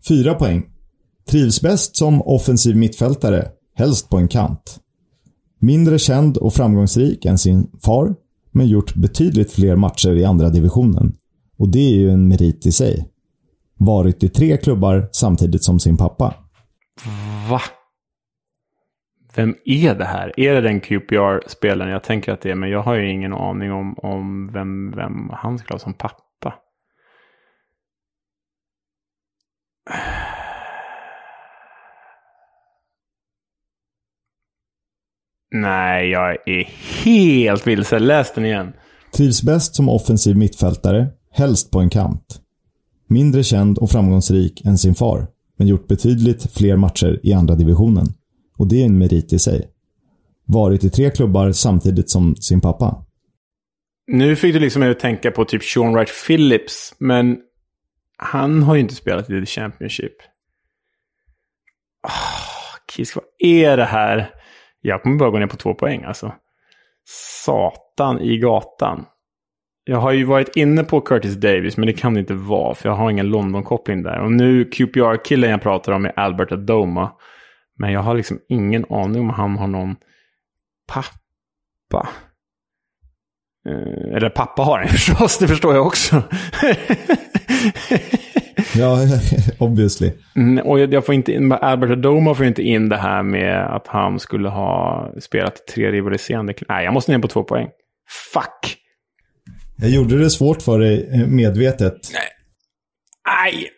Fyra 0.08 0.34
poäng. 0.34 0.68
Trivs 1.30 1.62
bäst 1.62 1.96
som 1.96 2.22
offensiv 2.22 2.76
mittfältare, 2.76 3.48
helst 3.74 4.10
på 4.10 4.16
en 4.16 4.28
kant. 4.28 4.80
Mindre 5.60 5.98
känd 5.98 6.36
och 6.36 6.54
framgångsrik 6.54 7.24
än 7.24 7.38
sin 7.38 7.70
far, 7.84 8.14
men 8.52 8.66
gjort 8.66 8.94
betydligt 8.94 9.52
fler 9.52 9.76
matcher 9.76 10.10
i 10.10 10.24
andra 10.24 10.48
divisionen. 10.48 11.12
Och 11.58 11.68
det 11.68 11.78
är 11.78 11.96
ju 11.96 12.10
en 12.10 12.28
merit 12.28 12.66
i 12.66 12.72
sig. 12.72 13.08
Varit 13.74 14.22
i 14.22 14.28
tre 14.28 14.56
klubbar 14.56 15.08
samtidigt 15.12 15.64
som 15.64 15.80
sin 15.80 15.96
pappa. 15.96 16.34
Va? 17.50 17.60
Vem 19.34 19.56
är 19.64 19.94
det 19.94 20.04
här? 20.04 20.40
Är 20.40 20.54
det 20.54 20.60
den 20.60 20.80
QPR-spelaren? 20.80 21.90
Jag 21.90 22.02
tänker 22.02 22.32
att 22.32 22.40
det 22.40 22.50
är, 22.50 22.54
men 22.54 22.70
jag 22.70 22.82
har 22.82 22.94
ju 22.94 23.10
ingen 23.10 23.32
aning 23.32 23.72
om, 23.72 23.94
om 23.98 24.52
vem, 24.52 24.90
vem 24.90 25.30
han 25.32 25.58
skulle 25.58 25.74
ha 25.74 25.78
som 25.78 25.94
pappa. 25.94 26.54
Nej, 35.52 36.10
jag 36.10 36.48
är 36.48 36.68
helt 37.04 37.66
vilse. 37.66 37.98
Läs 37.98 38.34
den 38.34 38.44
igen. 38.44 38.72
Trivs 39.16 39.42
bäst 39.42 39.74
som 39.74 39.88
offensiv 39.88 40.36
mittfältare, 40.36 41.06
helst 41.30 41.70
på 41.70 41.80
en 41.80 41.90
kant. 41.90 42.40
Mindre 43.08 43.42
känd 43.42 43.78
och 43.78 43.90
framgångsrik 43.90 44.64
än 44.64 44.78
sin 44.78 44.94
far, 44.94 45.26
men 45.58 45.66
gjort 45.66 45.88
betydligt 45.88 46.52
fler 46.52 46.76
matcher 46.76 47.20
i 47.22 47.32
andra 47.32 47.54
divisionen. 47.54 48.06
Och 48.58 48.66
det 48.66 48.82
är 48.82 48.86
en 48.86 48.98
merit 48.98 49.32
i 49.32 49.38
sig. 49.38 49.68
Varit 50.44 50.84
i 50.84 50.90
tre 50.90 51.10
klubbar 51.10 51.52
samtidigt 51.52 52.10
som 52.10 52.36
sin 52.36 52.60
pappa. 52.60 53.04
Nu 54.06 54.36
fick 54.36 54.54
du 54.54 54.60
liksom 54.60 54.80
mig 54.80 54.90
att 54.90 55.00
tänka 55.00 55.30
på 55.30 55.44
typ 55.44 55.64
Sean 55.64 55.92
Wright 55.92 56.10
Phillips, 56.26 56.94
men 56.98 57.36
han 58.16 58.62
har 58.62 58.74
ju 58.74 58.80
inte 58.80 58.94
spelat 58.94 59.30
i 59.30 59.40
The 59.40 59.46
Championship. 59.46 60.12
Oh, 62.08 62.96
Kisk, 62.96 63.16
vad 63.16 63.24
är 63.38 63.76
det 63.76 63.84
här? 63.84 64.41
Jag 64.84 65.02
kommer 65.02 65.16
bara 65.16 65.30
gå 65.30 65.38
ner 65.38 65.46
på 65.46 65.56
två 65.56 65.74
poäng 65.74 66.04
alltså. 66.04 66.32
Satan 67.44 68.20
i 68.20 68.38
gatan. 68.38 69.06
Jag 69.84 69.98
har 69.98 70.12
ju 70.12 70.24
varit 70.24 70.56
inne 70.56 70.84
på 70.84 71.00
Curtis 71.00 71.34
Davis, 71.34 71.76
men 71.76 71.86
det 71.86 71.92
kan 71.92 72.14
det 72.14 72.20
inte 72.20 72.34
vara, 72.34 72.74
för 72.74 72.88
jag 72.88 72.96
har 72.96 73.10
ingen 73.10 73.28
London-koppling 73.28 74.02
där. 74.02 74.20
Och 74.20 74.32
nu 74.32 74.64
QPR-killen 74.64 75.50
jag 75.50 75.62
pratar 75.62 75.92
om 75.92 76.04
är 76.04 76.18
Albert 76.18 76.52
Adoma. 76.52 77.12
Men 77.78 77.92
jag 77.92 78.00
har 78.00 78.14
liksom 78.14 78.38
ingen 78.48 78.84
aning 78.90 79.20
om 79.20 79.30
han 79.30 79.58
har 79.58 79.66
någon 79.66 79.96
pappa. 80.88 82.08
Eh, 83.68 84.16
eller 84.16 84.30
pappa 84.30 84.62
har 84.62 84.78
han 84.78 84.88
förstås, 84.98 85.38
det 85.38 85.48
förstår 85.48 85.74
jag 85.74 85.86
också. 85.86 86.22
ja, 88.76 88.98
obviously. 89.58 90.12
Mm, 90.36 90.66
och 90.66 90.80
jag 90.80 91.06
får 91.06 91.14
inte 91.14 91.32
in, 91.32 91.52
Albert 91.52 91.90
Adoma 91.90 92.34
får 92.34 92.46
inte 92.46 92.62
in 92.62 92.88
det 92.88 92.96
här 92.96 93.22
med 93.22 93.74
att 93.76 93.86
han 93.86 94.18
skulle 94.18 94.48
ha 94.48 95.08
spelat 95.20 95.66
tre 95.74 95.92
rivaliserande... 95.92 96.54
Nej, 96.68 96.84
jag 96.84 96.94
måste 96.94 97.12
ner 97.12 97.18
på 97.18 97.28
två 97.28 97.42
poäng. 97.42 97.68
Fuck! 98.32 98.78
Jag 99.76 99.90
gjorde 99.90 100.18
det 100.18 100.30
svårt 100.30 100.62
för 100.62 100.78
dig 100.78 101.10
eh, 101.12 101.26
medvetet. 101.26 101.98
Nej. 103.44 103.70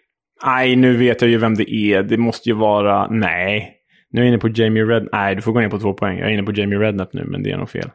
Nej, 0.47 0.77
nu 0.77 0.97
vet 0.97 1.23
jag 1.23 1.31
ju 1.31 1.39
vem 1.39 1.55
det 1.55 1.71
är. 1.75 2.03
Det 2.03 2.17
måste 2.17 2.49
ju 2.49 2.55
vara... 2.55 3.09
Nej. 3.11 3.71
Nu 4.11 4.21
är 4.21 4.25
jag 4.25 4.29
inne 4.29 4.39
på 4.39 4.49
Jamie 4.49 4.85
Red... 4.85 5.09
Nej, 5.13 5.35
du 5.35 5.43
får 5.43 5.53
gå 5.53 5.61
ner 5.61 5.69
på 5.69 5.79
två 5.79 5.93
poäng. 5.93 6.19
Jag 6.19 6.29
är 6.29 6.33
inne 6.33 6.43
på 6.43 6.53
Jamie 6.53 6.79
Redknapp 6.79 7.13
nu, 7.13 7.25
men 7.25 7.43
det 7.43 7.51
är 7.51 7.57
nog 7.57 7.71
fel. 7.71 7.91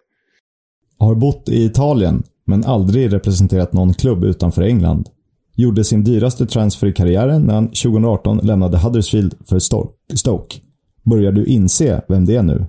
Har 0.99 1.15
bott 1.15 1.49
i 1.49 1.65
Italien, 1.65 2.23
men 2.45 2.63
aldrig 2.65 3.13
representerat 3.13 3.73
någon 3.73 3.93
klubb 3.93 4.23
utanför 4.23 4.61
England. 4.61 5.09
Gjorde 5.59 5.83
sin 5.83 6.03
dyraste 6.03 6.45
transfer 6.45 6.87
i 6.87 6.93
karriären 6.93 7.41
när 7.41 7.53
han 7.53 7.67
2018 7.67 8.37
lämnade 8.37 8.77
Huddersfield 8.77 9.35
för 9.49 9.59
Stoke. 10.15 10.57
Börjar 11.05 11.31
du 11.31 11.45
inse 11.45 12.01
vem 12.07 12.25
det 12.25 12.35
är 12.35 12.43
nu? 12.43 12.65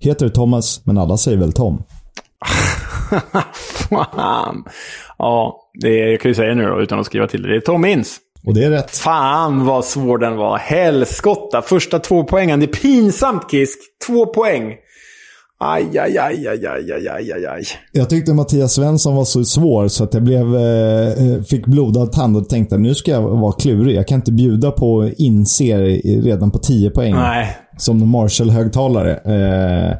Heter 0.00 0.28
Thomas, 0.28 0.80
men 0.84 0.98
alla 0.98 1.16
säger 1.16 1.38
väl 1.38 1.52
Tom? 1.52 1.82
Fan. 3.88 4.64
Ja, 5.18 5.56
det 5.80 6.00
är, 6.00 6.06
jag 6.06 6.20
kan 6.20 6.30
ju 6.30 6.34
säga 6.34 6.54
nu 6.54 6.66
då 6.66 6.82
utan 6.82 7.00
att 7.00 7.06
skriva 7.06 7.26
till 7.26 7.42
det. 7.42 7.48
Det 7.48 7.56
är 7.56 7.60
Tom 7.60 7.84
Ince. 7.84 8.20
Och 8.46 8.54
det 8.54 8.64
är 8.64 8.70
rätt. 8.70 8.96
Fan 8.96 9.64
vad 9.64 9.84
svår 9.84 10.18
den 10.18 10.36
var. 10.36 10.58
Helskotta. 10.58 11.62
Första 11.62 11.98
två 11.98 12.24
poängen. 12.24 12.60
Det 12.60 12.66
är 12.66 12.80
pinsamt 12.82 13.50
Kisk. 13.50 13.78
Två 14.06 14.26
poäng. 14.26 14.74
Aj, 15.66 15.98
aj, 15.98 16.18
aj, 16.18 16.48
aj, 16.48 16.66
aj, 16.66 16.92
aj, 16.92 17.08
aj, 17.08 17.32
aj, 17.32 17.46
aj. 17.46 17.64
Jag 17.92 18.10
tyckte 18.10 18.34
Mattias 18.34 18.74
Svensson 18.74 19.14
var 19.16 19.24
så 19.24 19.44
svår 19.44 19.88
så 19.88 20.04
att 20.04 20.14
jag 20.14 20.22
blev, 20.22 20.56
eh, 20.56 21.42
fick 21.42 21.66
blodad 21.66 22.12
tand 22.12 22.36
och 22.36 22.48
tänkte 22.48 22.78
nu 22.78 22.94
ska 22.94 23.10
jag 23.10 23.22
vara 23.22 23.52
klurig. 23.52 23.96
Jag 23.96 24.08
kan 24.08 24.16
inte 24.16 24.32
bjuda 24.32 24.70
på 24.70 25.10
inser 25.16 25.80
redan 26.22 26.50
på 26.50 26.58
10 26.58 26.90
poäng. 26.90 27.14
Nej. 27.14 27.56
Som 27.78 28.08
Marshall-högtalare. 28.08 29.12
Eh, 29.14 29.96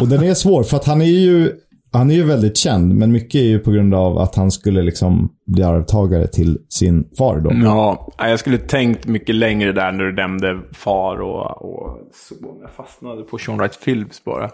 och 0.00 0.08
den 0.08 0.24
är 0.24 0.34
svår 0.34 0.62
för 0.62 0.76
att 0.76 0.84
han 0.84 1.00
är 1.00 1.04
ju 1.04 1.52
han 1.94 2.10
är 2.10 2.14
ju 2.14 2.24
väldigt 2.24 2.56
känd, 2.56 2.94
men 2.94 3.12
mycket 3.12 3.34
är 3.34 3.44
ju 3.44 3.58
på 3.58 3.70
grund 3.70 3.94
av 3.94 4.18
att 4.18 4.34
han 4.34 4.50
skulle 4.50 4.82
liksom 4.82 5.28
bli 5.46 5.62
arvtagare 5.62 6.26
till 6.26 6.58
sin 6.68 7.08
far 7.18 7.40
då. 7.40 7.50
Ja, 7.64 8.08
jag 8.18 8.38
skulle 8.38 8.58
tänkt 8.58 9.06
mycket 9.06 9.34
längre 9.34 9.72
där 9.72 9.92
när 9.92 10.04
du 10.04 10.12
nämnde 10.12 10.60
far 10.72 11.20
och, 11.20 11.62
och 11.62 11.98
så. 12.12 12.34
Jag 12.62 12.70
fastnade 12.70 13.22
på 13.22 13.38
Sean 13.38 13.58
Wright 13.58 13.84
Phillips 13.84 14.24
bara. 14.24 14.50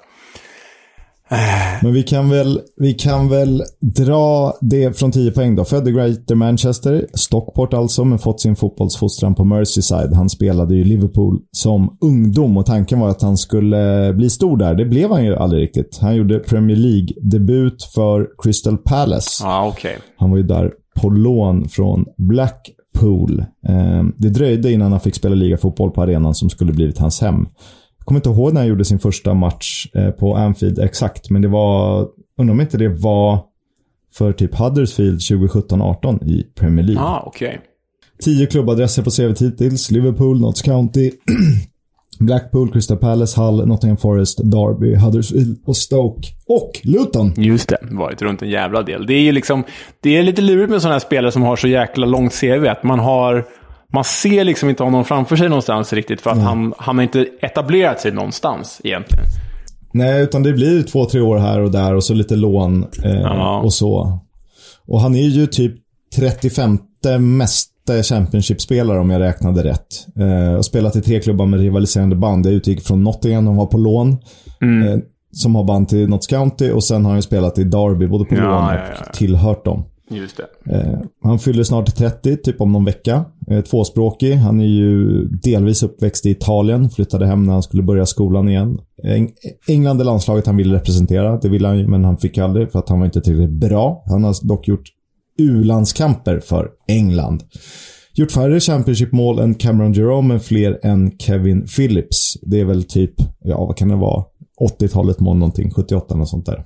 Men 1.83 1.93
vi 1.93 2.03
kan, 2.03 2.31
väl, 2.31 2.61
vi 2.77 2.95
kan 2.95 3.29
väl 3.29 3.63
dra 3.81 4.55
det 4.61 4.99
från 4.99 5.13
10 5.13 5.31
poäng 5.31 5.57
då. 5.57 5.65
Född 5.65 5.89
i 5.89 5.93
Greater 5.93 6.35
Manchester, 6.35 7.07
Stockport 7.15 7.75
alltså, 7.75 8.05
men 8.05 8.19
fått 8.19 8.41
sin 8.41 8.57
fotbollsfostran 8.57 9.35
på 9.35 9.45
Merseyside. 9.45 10.13
Han 10.15 10.29
spelade 10.29 10.75
i 10.75 10.85
Liverpool 10.85 11.39
som 11.53 11.97
ungdom 12.01 12.57
och 12.57 12.67
tanken 12.67 13.01
var 13.01 13.09
att 13.09 13.23
han 13.23 13.37
skulle 13.37 14.13
bli 14.17 14.31
stor 14.31 14.57
där. 14.57 14.75
Det 14.75 14.85
blev 14.85 15.11
han 15.11 15.25
ju 15.25 15.37
aldrig 15.37 15.63
riktigt. 15.63 15.99
Han 16.01 16.17
gjorde 16.17 16.39
Premier 16.39 16.77
League-debut 16.77 17.83
för 17.95 18.29
Crystal 18.43 18.79
Palace. 18.79 19.45
Ah, 19.47 19.69
okay. 19.69 19.97
Han 20.17 20.31
var 20.31 20.37
ju 20.37 20.43
där 20.43 20.73
på 21.01 21.11
lån 21.11 21.69
från 21.69 22.05
Blackpool. 22.17 23.45
Ehm, 23.69 24.15
det 24.19 24.29
dröjde 24.29 24.73
innan 24.73 24.93
han 24.93 25.01
fick 25.01 25.15
spela 25.15 25.35
ligafotboll 25.35 25.91
på 25.91 26.03
arenan 26.03 26.35
som 26.35 26.51
skulle 26.51 26.73
blivit 26.73 26.99
hans 26.99 27.21
hem. 27.21 27.47
Jag 28.01 28.07
kommer 28.07 28.19
inte 28.19 28.29
ihåg 28.29 28.53
när 28.53 28.61
han 28.61 28.69
gjorde 28.69 28.85
sin 28.85 28.99
första 28.99 29.35
match 29.35 29.87
eh, 29.95 30.11
på 30.11 30.37
Anfield 30.37 30.79
exakt, 30.79 31.31
men 31.31 31.43
det 31.43 31.49
var... 31.49 32.09
Undrar 32.39 32.53
om 32.53 32.61
inte 32.61 32.79
det 32.79 32.89
var 32.89 33.45
för 34.15 34.33
typ 34.33 34.55
Huddersfield 34.55 35.19
2017-18 35.19 36.25
i 36.25 36.47
Premier 36.55 36.87
League. 36.87 37.03
Ah, 37.03 37.25
okay. 37.27 37.57
Tio 38.23 38.47
klubbadresser 38.47 39.03
på 39.03 39.11
CVt 39.11 39.43
hittills. 39.43 39.91
Liverpool, 39.91 40.41
Notts 40.41 40.63
County, 40.63 41.11
Blackpool, 42.19 42.73
Crystal 42.73 42.97
Palace, 42.97 43.41
Hull, 43.41 43.67
Nottingham 43.67 43.97
Forest, 43.97 44.39
Derby, 44.39 44.95
Huddersfield 44.95 45.59
och 45.67 45.77
Stoke. 45.77 46.29
Och 46.47 46.81
Luton! 46.83 47.33
Just 47.37 47.69
det, 47.69 47.79
varit 47.91 48.23
runt 48.23 48.43
en 48.43 48.51
jävla 48.51 48.83
del. 48.83 49.07
Det 49.07 49.15
är 49.15 49.21
ju 49.21 49.33
liksom... 49.33 49.65
Det 50.01 50.17
är 50.17 50.23
lite 50.23 50.43
lurigt 50.43 50.71
med 50.71 50.83
sådana 50.83 50.95
här 50.95 51.01
spelare 51.01 51.33
som 51.33 51.43
har 51.43 51.57
så 51.57 51.69
jäkla 51.69 52.07
långt 52.07 52.41
CV. 52.41 52.67
Att 52.67 52.83
man 52.83 52.99
har 52.99 53.47
man 53.93 54.05
ser 54.05 54.45
liksom 54.45 54.69
inte 54.69 54.83
honom 54.83 55.05
framför 55.05 55.37
sig 55.37 55.49
någonstans 55.49 55.93
riktigt 55.93 56.21
för 56.21 56.31
att 56.31 56.37
mm. 56.37 56.47
han, 56.47 56.75
han 56.79 56.97
har 56.97 57.03
inte 57.03 57.27
etablerat 57.41 58.01
sig 58.01 58.13
någonstans 58.13 58.81
egentligen. 58.85 59.25
Nej, 59.93 60.23
utan 60.23 60.43
det 60.43 60.53
blir 60.53 60.83
två, 60.83 61.05
tre 61.05 61.21
år 61.21 61.39
här 61.39 61.61
och 61.61 61.71
där 61.71 61.95
och 61.95 62.05
så 62.05 62.15
lite 62.15 62.37
lån 62.37 62.87
eh, 63.05 63.21
ja. 63.21 63.61
och 63.61 63.73
så. 63.73 64.19
Och 64.87 65.01
han 65.01 65.15
är 65.15 65.29
ju 65.29 65.47
typ 65.47 65.75
35 66.17 66.79
mesta 67.39 68.03
Championship-spelare 68.03 68.99
om 68.99 69.11
jag 69.11 69.21
räknade 69.21 69.65
rätt. 69.65 70.07
Eh, 70.19 70.55
och 70.55 70.65
spelat 70.65 70.97
i 70.97 71.01
tre 71.01 71.21
klubbar 71.21 71.47
med 71.47 71.61
rivaliserande 71.61 72.17
band. 72.17 72.47
Jag 72.47 72.53
utgick 72.53 72.81
från 72.81 73.05
Nottingham, 73.05 73.45
de 73.45 73.57
var 73.57 73.67
på 73.67 73.79
lån. 73.79 74.19
Mm. 74.63 74.89
Eh, 74.89 74.99
som 75.33 75.55
har 75.55 75.65
band 75.65 75.89
till 75.89 76.09
Notts 76.09 76.27
County 76.27 76.71
och 76.71 76.85
sen 76.85 77.05
har 77.05 77.13
han 77.13 77.23
spelat 77.23 77.59
i 77.59 77.65
Derby, 77.65 78.07
både 78.07 78.25
på 78.25 78.35
ja, 78.35 78.41
lån 78.41 78.65
och 78.65 78.73
ja, 78.73 78.81
ja. 78.99 79.13
tillhört 79.13 79.65
dem. 79.65 79.85
Just 80.11 80.37
det. 80.37 80.77
Eh, 80.77 80.99
han 81.23 81.39
fyller 81.39 81.63
snart 81.63 81.97
30, 81.97 82.37
typ 82.37 82.61
om 82.61 82.73
någon 82.73 82.85
vecka. 82.85 83.25
Eh, 83.51 83.61
tvåspråkig. 83.61 84.35
Han 84.35 84.61
är 84.61 84.65
ju 84.65 85.25
delvis 85.25 85.83
uppväxt 85.83 86.27
i 86.27 86.31
Italien. 86.31 86.91
Flyttade 86.91 87.27
hem 87.27 87.45
när 87.45 87.53
han 87.53 87.63
skulle 87.63 87.83
börja 87.83 88.07
skolan 88.07 88.49
igen. 88.49 88.79
England 89.69 90.01
är 90.01 90.05
landslaget 90.05 90.47
han 90.47 90.57
ville 90.57 90.75
representera. 90.75 91.39
Det 91.39 91.49
ville 91.49 91.69
han 91.69 91.79
ju, 91.79 91.87
men 91.87 92.05
han 92.05 92.17
fick 92.17 92.39
aldrig 92.39 92.73
för 92.73 92.79
att 92.79 92.89
han 92.89 92.99
var 92.99 93.07
inte 93.07 93.21
tillräckligt 93.21 93.61
bra. 93.61 94.03
Han 94.07 94.25
har 94.25 94.47
dock 94.49 94.69
gjort 94.69 94.89
U-landskamper 95.39 96.41
för 96.41 96.69
England. 96.89 97.43
Gjort 98.15 98.33
färre 98.33 98.61
Championship-mål 98.61 99.39
än 99.39 99.55
Cameron 99.55 99.93
Jerome, 99.93 100.29
men 100.29 100.41
fler 100.41 100.79
än 100.83 101.19
Kevin 101.19 101.67
Phillips. 101.67 102.37
Det 102.43 102.61
är 102.61 102.65
väl 102.65 102.85
typ, 102.85 103.15
ja 103.45 103.65
vad 103.65 103.77
kan 103.77 103.89
det 103.89 103.97
vara? 103.97 104.25
80-talet 104.81 105.21
mål 105.21 105.37
någonting, 105.37 105.71
78 105.71 106.15
och 106.15 106.29
sånt 106.29 106.47
där. 106.47 106.65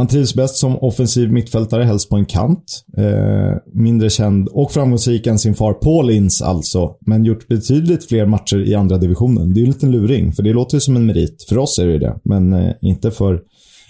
Han 0.00 0.08
trivs 0.08 0.34
bäst 0.34 0.56
som 0.56 0.78
offensiv 0.78 1.32
mittfältare, 1.32 1.84
helst 1.84 2.10
på 2.10 2.16
en 2.16 2.26
kant. 2.26 2.84
Eh, 2.98 3.56
mindre 3.74 4.10
känd 4.10 4.48
och 4.48 4.72
framgångsrik 4.72 5.26
än 5.26 5.38
sin 5.38 5.54
far 5.54 5.72
Paul 5.72 6.10
Ince 6.10 6.44
alltså, 6.44 6.94
men 7.06 7.24
gjort 7.24 7.48
betydligt 7.48 8.08
fler 8.08 8.26
matcher 8.26 8.56
i 8.56 8.74
andra 8.74 8.96
divisionen. 8.96 9.54
Det 9.54 9.60
är 9.60 9.60
ju 9.60 9.66
en 9.66 9.72
liten 9.72 9.90
luring, 9.90 10.32
för 10.32 10.42
det 10.42 10.52
låter 10.52 10.76
ju 10.76 10.80
som 10.80 10.96
en 10.96 11.06
merit. 11.06 11.46
För 11.48 11.58
oss 11.58 11.78
är 11.78 11.86
det 11.86 11.92
ju 11.92 11.98
det, 11.98 12.16
men 12.24 12.52
eh, 12.52 12.72
inte 12.80 13.10
för 13.10 13.40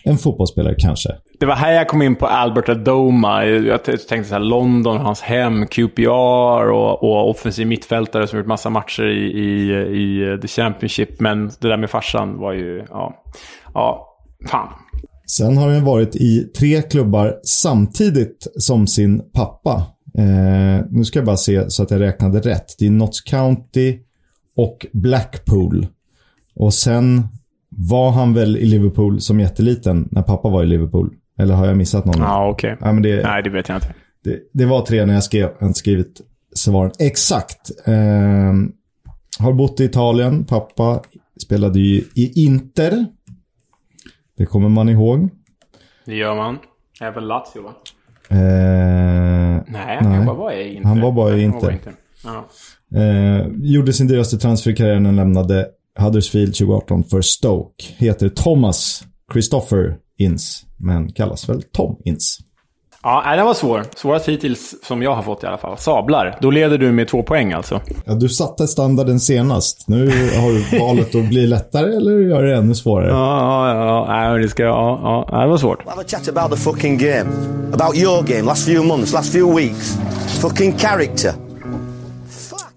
en 0.05 0.19
fotbollsspelare 0.19 0.75
kanske. 0.79 1.11
Det 1.41 1.47
var 1.47 1.55
här 1.55 1.73
jag 1.73 1.89
kom 1.89 2.03
in 2.03 2.17
på 2.17 2.27
Albert 2.27 2.69
Adoma. 2.69 3.45
Jag 3.45 3.85
tänkte 3.85 4.25
så 4.25 4.35
här, 4.35 4.41
London, 4.41 4.97
hans 4.97 5.21
hem, 5.21 5.67
QPR 5.67 6.71
och, 6.71 7.03
och 7.03 7.31
offensiv 7.31 7.67
mittfältare 7.67 8.27
som 8.27 8.39
gjort 8.39 8.49
massa 8.49 8.71
matcher 8.71 9.07
i, 9.07 9.39
i, 9.39 9.73
i 9.81 10.39
The 10.43 10.49
Championship. 10.49 11.21
Men 11.21 11.51
det 11.61 11.69
där 11.69 11.77
med 11.77 11.91
farsan 11.91 12.39
var 12.39 12.53
ju, 12.53 12.85
ja, 12.91 13.23
ja, 13.75 14.07
fan. 14.49 14.69
Sen 15.37 15.57
har 15.57 15.71
han 15.71 15.85
varit 15.85 16.17
i 16.17 16.51
tre 16.59 16.83
klubbar 16.83 17.35
samtidigt 17.45 18.47
som 18.57 18.87
sin 18.87 19.23
pappa. 19.33 19.87
Eh, 20.19 20.87
nu 20.91 21.05
ska 21.05 21.19
jag 21.19 21.27
bara 21.27 21.37
se 21.37 21.71
så 21.71 21.83
att 21.83 21.91
jag 21.91 22.01
räknade 22.01 22.41
rätt. 22.41 22.67
Det 22.79 22.87
är 22.87 22.91
Notts 22.91 23.21
County 23.21 23.99
och 24.57 24.87
Blackpool. 24.93 25.87
Och 26.57 26.75
sen 26.75 27.29
var 27.69 28.11
han 28.11 28.35
väl 28.35 28.57
i 28.57 28.65
Liverpool 28.65 29.21
som 29.21 29.41
jätteliten 29.41 30.09
när 30.11 30.23
pappa 30.23 30.49
var 30.49 30.63
i 30.63 30.67
Liverpool? 30.67 31.15
Eller 31.39 31.55
har 31.55 31.67
jag 31.67 31.77
missat 31.77 32.05
någon? 32.05 32.23
Okej. 32.23 32.73
Okay. 32.73 32.95
Ja, 32.95 33.01
det, 33.01 33.23
Nej, 33.23 33.43
det 33.43 33.51
vet 33.51 33.69
jag 33.69 33.77
inte. 33.77 33.95
Det, 34.25 34.39
det 34.53 34.67
var 34.67 34.87
tre 34.87 35.07
när 35.07 35.15
jag 35.15 35.25
skrev, 35.25 35.51
jag 35.59 35.77
skrivit 35.77 36.21
svaren 36.55 36.93
exakt. 36.99 37.71
Eh, 37.87 38.53
har 39.39 39.53
bott 39.53 39.81
i 39.81 39.85
Italien. 39.85 40.45
Pappa 40.45 41.03
spelade 41.43 41.81
ju 41.81 42.05
i 42.15 42.45
Inter. 42.45 43.07
Det 44.41 44.47
kommer 44.47 44.69
man 44.69 44.89
ihåg. 44.89 45.29
Det 46.05 46.15
gör 46.15 46.35
man. 46.35 46.59
Även 47.01 47.29
Lazio 47.29 47.63
va? 47.63 47.75
Eh, 48.29 48.39
nej, 49.67 49.99
han 50.01 50.13
nej. 50.13 50.27
bara 50.27 50.37
var 50.37 50.53
i 50.53 50.75
Inter. 50.75 50.89
Han 50.89 51.01
var 51.01 51.13
bara 51.13 51.37
i 51.37 51.43
Inter. 51.43 51.79
Ja. 52.25 52.49
Eh, 53.01 53.47
gjorde 53.63 53.93
sin 53.93 54.07
dyraste 54.07 54.39
transfer 54.39 54.71
i 54.71 54.75
karriären 54.75 55.07
och 55.07 55.13
lämnade 55.13 55.69
Huddersfield 55.99 56.55
2018 56.55 57.05
för 57.05 57.23
Stoke. 57.23 57.85
Heter 57.97 58.29
Thomas 58.29 59.05
Christopher 59.33 59.97
Ince, 60.19 60.67
men 60.77 61.13
kallas 61.13 61.49
väl 61.49 61.63
Tom 61.63 61.97
Ince. 62.05 62.43
Ja, 63.03 63.37
den 63.37 63.47
var 63.47 63.55
svår. 63.55 63.85
Svårast 63.97 64.29
hittills 64.29 64.75
som 64.83 65.03
jag 65.03 65.15
har 65.15 65.23
fått 65.23 65.45
i 65.45 65.47
alla 65.47 65.59
fall. 65.59 65.79
Sablar. 65.79 66.39
Då 66.41 66.51
leder 66.51 66.79
du 66.79 66.93
med 66.93 67.09
två 67.09 67.23
poäng 67.23 67.53
alltså. 67.53 67.81
Ja, 68.05 68.15
du 68.15 68.29
satte 68.29 68.67
standarden 68.67 69.21
senast. 69.21 69.89
Nu 69.89 70.07
har 70.11 70.73
du 70.73 70.79
valet 70.79 71.15
att 71.15 71.29
bli 71.29 71.47
lättare 71.47 71.97
eller 71.97 72.19
gör 72.19 72.43
det 72.43 72.57
ännu 72.57 72.75
svårare. 72.75 73.09
Ja, 73.09 73.75
ja, 73.75 73.87
ja. 73.87 74.07
Nej, 74.09 74.43
det, 74.43 74.49
ska, 74.49 74.63
ja, 74.63 75.27
ja. 75.31 75.41
det 75.41 75.47
var 75.47 75.57
svårt. 75.59 75.87
Have 75.87 76.01
a 76.01 76.05
chat 76.07 76.29
about 76.29 76.51
the 76.51 76.57
fucking 76.57 76.99
game. 76.99 77.31
About 77.73 77.97
your 77.97 78.23
game, 78.23 78.43
last 78.43 78.67
few 78.67 78.89
months, 78.89 79.13
last 79.13 79.33
few 79.33 79.61
weeks. 79.63 79.99
Fucking 80.41 80.79
character. 80.79 81.33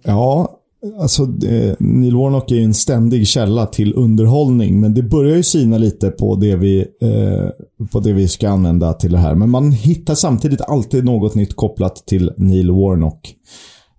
Ja, 0.03 0.59
Alltså, 0.99 1.23
eh, 1.23 1.75
Neil 1.79 2.15
Warnock 2.15 2.51
är 2.51 2.55
ju 2.55 2.63
en 2.63 2.73
ständig 2.73 3.27
källa 3.27 3.65
till 3.65 3.93
underhållning, 3.95 4.79
men 4.79 4.93
det 4.93 5.03
börjar 5.03 5.35
ju 5.35 5.43
sina 5.43 5.77
lite 5.77 6.09
på 6.09 6.35
det, 6.35 6.55
vi, 6.55 6.79
eh, 6.79 7.85
på 7.91 7.99
det 7.99 8.13
vi 8.13 8.27
ska 8.27 8.49
använda 8.49 8.93
till 8.93 9.11
det 9.11 9.17
här. 9.17 9.35
Men 9.35 9.49
man 9.49 9.71
hittar 9.71 10.15
samtidigt 10.15 10.61
alltid 10.61 11.05
något 11.05 11.35
nytt 11.35 11.55
kopplat 11.55 11.95
till 12.07 12.31
Neil 12.37 12.71
Warnock. 12.71 13.35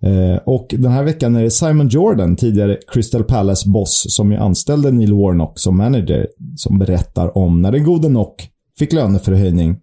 Eh, 0.03 0.37
och 0.45 0.75
den 0.77 0.91
här 0.91 1.03
veckan 1.03 1.35
är 1.35 1.43
det 1.43 1.51
Simon 1.51 1.87
Jordan, 1.87 2.35
tidigare 2.35 2.77
Crystal 2.87 3.23
Palace-boss, 3.23 4.05
som 4.15 4.31
ju 4.31 4.37
anställde 4.37 4.91
Neil 4.91 5.13
Warnock 5.13 5.59
som 5.59 5.77
manager, 5.77 6.27
som 6.55 6.79
berättar 6.79 7.37
om 7.37 7.61
när 7.61 7.71
den 7.71 7.83
gode 7.83 8.09
Nock 8.09 8.49
fick 8.79 8.93
löneförhöjning 8.93 9.77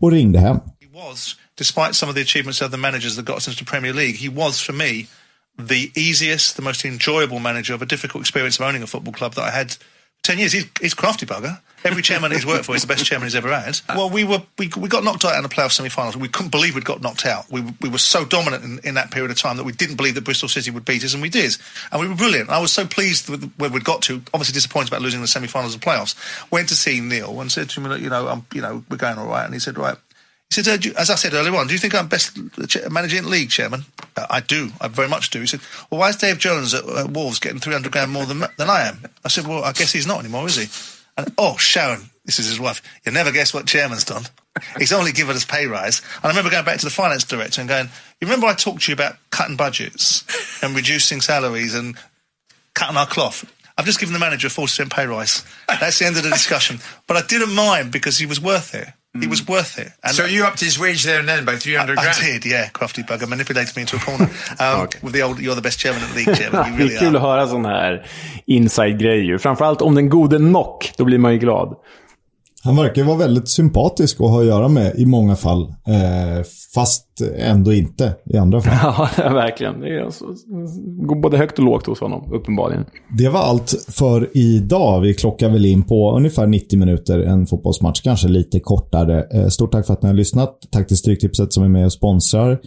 och 0.00 0.12
ringde 0.12 0.38
hem. 0.38 0.56
He 0.56 1.08
was, 1.08 1.36
despite 1.58 1.94
some 1.94 2.10
of 2.10 2.16
the 2.16 2.22
achievements 2.22 2.62
of 2.62 2.70
the 2.70 2.76
managers 2.76 3.16
that 3.16 3.24
got 3.24 3.36
us 3.36 3.48
into 3.48 3.64
Premier 3.64 3.92
League, 3.92 4.16
he 4.16 4.28
was 4.28 4.60
for 4.60 4.72
me 4.72 5.06
the 5.58 5.92
easiest, 5.94 6.56
the 6.56 6.62
most 6.62 6.84
enjoyable 6.84 7.38
manager 7.38 7.74
of 7.74 7.82
a 7.82 7.86
difficult 7.86 8.22
experience 8.22 8.58
of 8.58 8.66
owning 8.66 8.82
a 8.82 8.86
football 8.86 9.12
club 9.12 9.34
that 9.34 9.42
I 9.42 9.50
had 9.50 9.76
10 10.24 10.38
years. 10.38 10.52
He's, 10.52 10.66
he's 10.80 10.94
crafty 10.94 11.26
bugger. 11.26 11.60
Every 11.84 12.00
chairman 12.00 12.32
he's 12.32 12.46
worked 12.46 12.64
for 12.64 12.74
is 12.74 12.80
the 12.80 12.88
best 12.88 13.04
chairman 13.04 13.26
he's 13.26 13.34
ever 13.34 13.54
had. 13.54 13.78
Well, 13.94 14.08
we 14.08 14.24
were 14.24 14.42
we, 14.58 14.70
we 14.76 14.88
got 14.88 15.04
knocked 15.04 15.24
out 15.24 15.36
in 15.36 15.42
the 15.42 15.50
playoff 15.50 15.72
semi-finals. 15.72 16.16
We 16.16 16.28
couldn't 16.28 16.50
believe 16.50 16.74
we'd 16.74 16.84
got 16.84 17.02
knocked 17.02 17.26
out. 17.26 17.50
We, 17.50 17.62
we 17.82 17.90
were 17.90 17.98
so 17.98 18.24
dominant 18.24 18.64
in, 18.64 18.80
in 18.82 18.94
that 18.94 19.10
period 19.10 19.30
of 19.30 19.38
time 19.38 19.58
that 19.58 19.64
we 19.64 19.72
didn't 19.72 19.96
believe 19.96 20.14
that 20.14 20.24
Bristol 20.24 20.48
City 20.48 20.70
would 20.70 20.86
beat 20.86 21.04
us, 21.04 21.12
and 21.12 21.22
we 21.22 21.28
did. 21.28 21.56
And 21.92 22.00
we 22.00 22.08
were 22.08 22.14
brilliant. 22.14 22.48
I 22.48 22.58
was 22.58 22.72
so 22.72 22.86
pleased 22.86 23.28
with 23.28 23.52
where 23.56 23.68
we'd 23.68 23.84
got 23.84 24.00
to. 24.02 24.22
Obviously 24.32 24.54
disappointed 24.54 24.88
about 24.88 25.02
losing 25.02 25.20
the 25.20 25.28
semi-finals 25.28 25.74
and 25.74 25.82
playoffs. 25.82 26.14
Went 26.50 26.70
to 26.70 26.74
see 26.74 27.00
Neil 27.00 27.38
and 27.40 27.52
said 27.52 27.68
to 27.70 27.80
him, 27.80 28.02
you 28.02 28.08
know, 28.08 28.28
I'm, 28.28 28.46
you 28.54 28.62
know, 28.62 28.82
we're 28.88 28.96
going 28.96 29.18
all 29.18 29.26
right. 29.26 29.44
And 29.44 29.52
he 29.52 29.60
said, 29.60 29.76
right, 29.76 29.98
He 30.50 30.62
said, 30.62 30.86
uh, 30.86 30.90
as 30.98 31.10
I 31.10 31.16
said 31.16 31.34
earlier 31.34 31.54
on, 31.56 31.66
do 31.66 31.72
you 31.72 31.78
think 31.78 31.94
I'm 31.94 32.08
best 32.08 32.38
managing 32.90 33.22
the 33.22 33.28
league, 33.28 33.50
Chairman? 33.50 33.84
Uh, 34.16 34.26
I 34.30 34.40
do. 34.40 34.70
I 34.80 34.88
very 34.88 35.08
much 35.08 35.30
do. 35.30 35.40
He 35.40 35.46
said, 35.46 35.60
well, 35.90 36.00
why 36.00 36.10
is 36.10 36.16
Dave 36.16 36.38
Jones 36.38 36.74
at 36.74 36.84
uh, 36.84 37.06
Wolves 37.10 37.38
getting 37.38 37.58
300 37.60 37.90
grand 37.90 38.12
more 38.12 38.26
than, 38.26 38.44
than 38.56 38.70
I 38.70 38.88
am? 38.88 39.00
I 39.24 39.28
said, 39.28 39.46
well, 39.46 39.64
I 39.64 39.72
guess 39.72 39.92
he's 39.92 40.06
not 40.06 40.20
anymore, 40.20 40.46
is 40.46 40.56
he? 40.56 40.94
And, 41.16 41.32
oh, 41.38 41.56
Sharon, 41.56 42.10
this 42.24 42.38
is 42.38 42.46
his 42.48 42.60
wife. 42.60 42.82
You 43.04 43.12
never 43.12 43.32
guess 43.32 43.52
what 43.52 43.66
Chairman's 43.66 44.04
done. 44.04 44.24
He's 44.78 44.92
only 44.92 45.12
given 45.12 45.34
us 45.34 45.44
pay 45.44 45.66
rise. 45.66 46.00
And 46.16 46.26
I 46.26 46.28
remember 46.28 46.50
going 46.50 46.64
back 46.64 46.78
to 46.78 46.86
the 46.86 46.90
finance 46.90 47.24
director 47.24 47.60
and 47.60 47.68
going, 47.68 47.86
you 48.20 48.26
remember 48.26 48.46
I 48.46 48.54
talked 48.54 48.82
to 48.82 48.92
you 48.92 48.94
about 48.94 49.16
cutting 49.30 49.56
budgets 49.56 50.24
and 50.62 50.76
reducing 50.76 51.20
salaries 51.20 51.74
and 51.74 51.96
cutting 52.74 52.96
our 52.96 53.06
cloth. 53.06 53.50
I've 53.76 53.86
just 53.86 53.98
given 53.98 54.12
the 54.12 54.20
manager 54.20 54.46
a 54.46 54.50
40% 54.50 54.92
pay 54.92 55.06
rise. 55.06 55.44
That's 55.68 55.98
the 55.98 56.06
end 56.06 56.16
of 56.16 56.22
the 56.22 56.30
discussion. 56.30 56.78
But 57.08 57.16
I 57.16 57.26
didn't 57.26 57.54
mind 57.54 57.90
because 57.90 58.18
he 58.18 58.26
was 58.26 58.40
worth 58.40 58.74
it. 58.74 58.88
He 59.20 59.28
was 59.28 59.46
worth 59.46 59.78
it. 59.78 59.92
And 60.02 60.12
so 60.14 60.24
you 60.26 60.44
upped 60.44 60.60
his 60.60 60.76
wage 60.78 61.04
there 61.04 61.20
and 61.20 61.28
then 61.28 61.44
by 61.44 61.56
300 61.56 61.98
I, 61.98 62.02
grand? 62.02 62.18
I 62.18 62.32
did, 62.32 62.44
yeah. 62.46 62.68
Crafty 62.72 63.02
bugger 63.02 63.28
manipulated 63.28 63.76
me 63.76 63.82
into 63.82 63.96
a 63.96 64.00
corner. 64.00 64.28
Um, 64.58 64.88
With 65.02 65.12
the 65.14 65.22
old, 65.22 65.38
you're 65.38 65.54
the 65.54 65.60
best 65.62 65.78
chairman 65.78 66.02
in 66.02 66.08
the 66.10 66.14
league, 66.16 66.36
chairman. 66.36 66.66
You 66.66 66.78
det 66.78 66.78
really 66.84 66.94
är 66.96 66.98
kul 66.98 67.08
are. 67.08 67.16
att 67.16 67.22
höra 67.22 67.46
sån 67.46 67.64
här 67.64 68.06
inside-grejer. 68.46 69.38
Framförallt 69.38 69.82
om 69.82 69.94
den 69.94 70.08
gode 70.08 70.38
Nock, 70.38 70.92
då 70.96 71.04
blir 71.04 71.18
man 71.18 71.32
ju 71.32 71.38
glad. 71.38 71.76
Han 72.64 72.76
verkar 72.76 73.04
vara 73.04 73.16
väldigt 73.16 73.48
sympatisk 73.48 74.20
att 74.20 74.30
ha 74.30 74.40
att 74.40 74.46
göra 74.46 74.68
med 74.68 74.94
i 74.96 75.06
många 75.06 75.36
fall. 75.36 75.62
Eh, 75.62 76.44
fast 76.74 77.06
ändå 77.38 77.72
inte 77.72 78.14
i 78.24 78.36
andra 78.36 78.60
fall. 78.60 79.08
Ja, 79.16 79.32
verkligen. 79.32 79.80
Det 79.80 80.04
alltså, 80.04 80.24
går 81.06 81.22
både 81.22 81.36
högt 81.36 81.58
och 81.58 81.64
lågt 81.64 81.86
hos 81.86 82.00
honom, 82.00 82.32
uppenbarligen. 82.32 82.84
Det 83.18 83.28
var 83.28 83.40
allt 83.40 83.74
för 83.88 84.28
idag. 84.36 85.00
Vi 85.00 85.14
klockar 85.14 85.48
väl 85.48 85.64
in 85.66 85.82
på 85.82 86.16
ungefär 86.16 86.46
90 86.46 86.78
minuter 86.78 87.18
en 87.18 87.46
fotbollsmatch, 87.46 88.00
kanske 88.00 88.28
lite 88.28 88.60
kortare. 88.60 89.24
Eh, 89.32 89.48
Stort 89.48 89.72
tack 89.72 89.86
för 89.86 89.92
att 89.92 90.02
ni 90.02 90.08
har 90.08 90.14
lyssnat. 90.14 90.58
Tack 90.70 90.88
till 90.88 90.96
Stryktipset 90.96 91.52
som 91.52 91.64
är 91.64 91.68
med 91.68 91.84
och 91.84 91.92
sponsrar. 91.92 92.58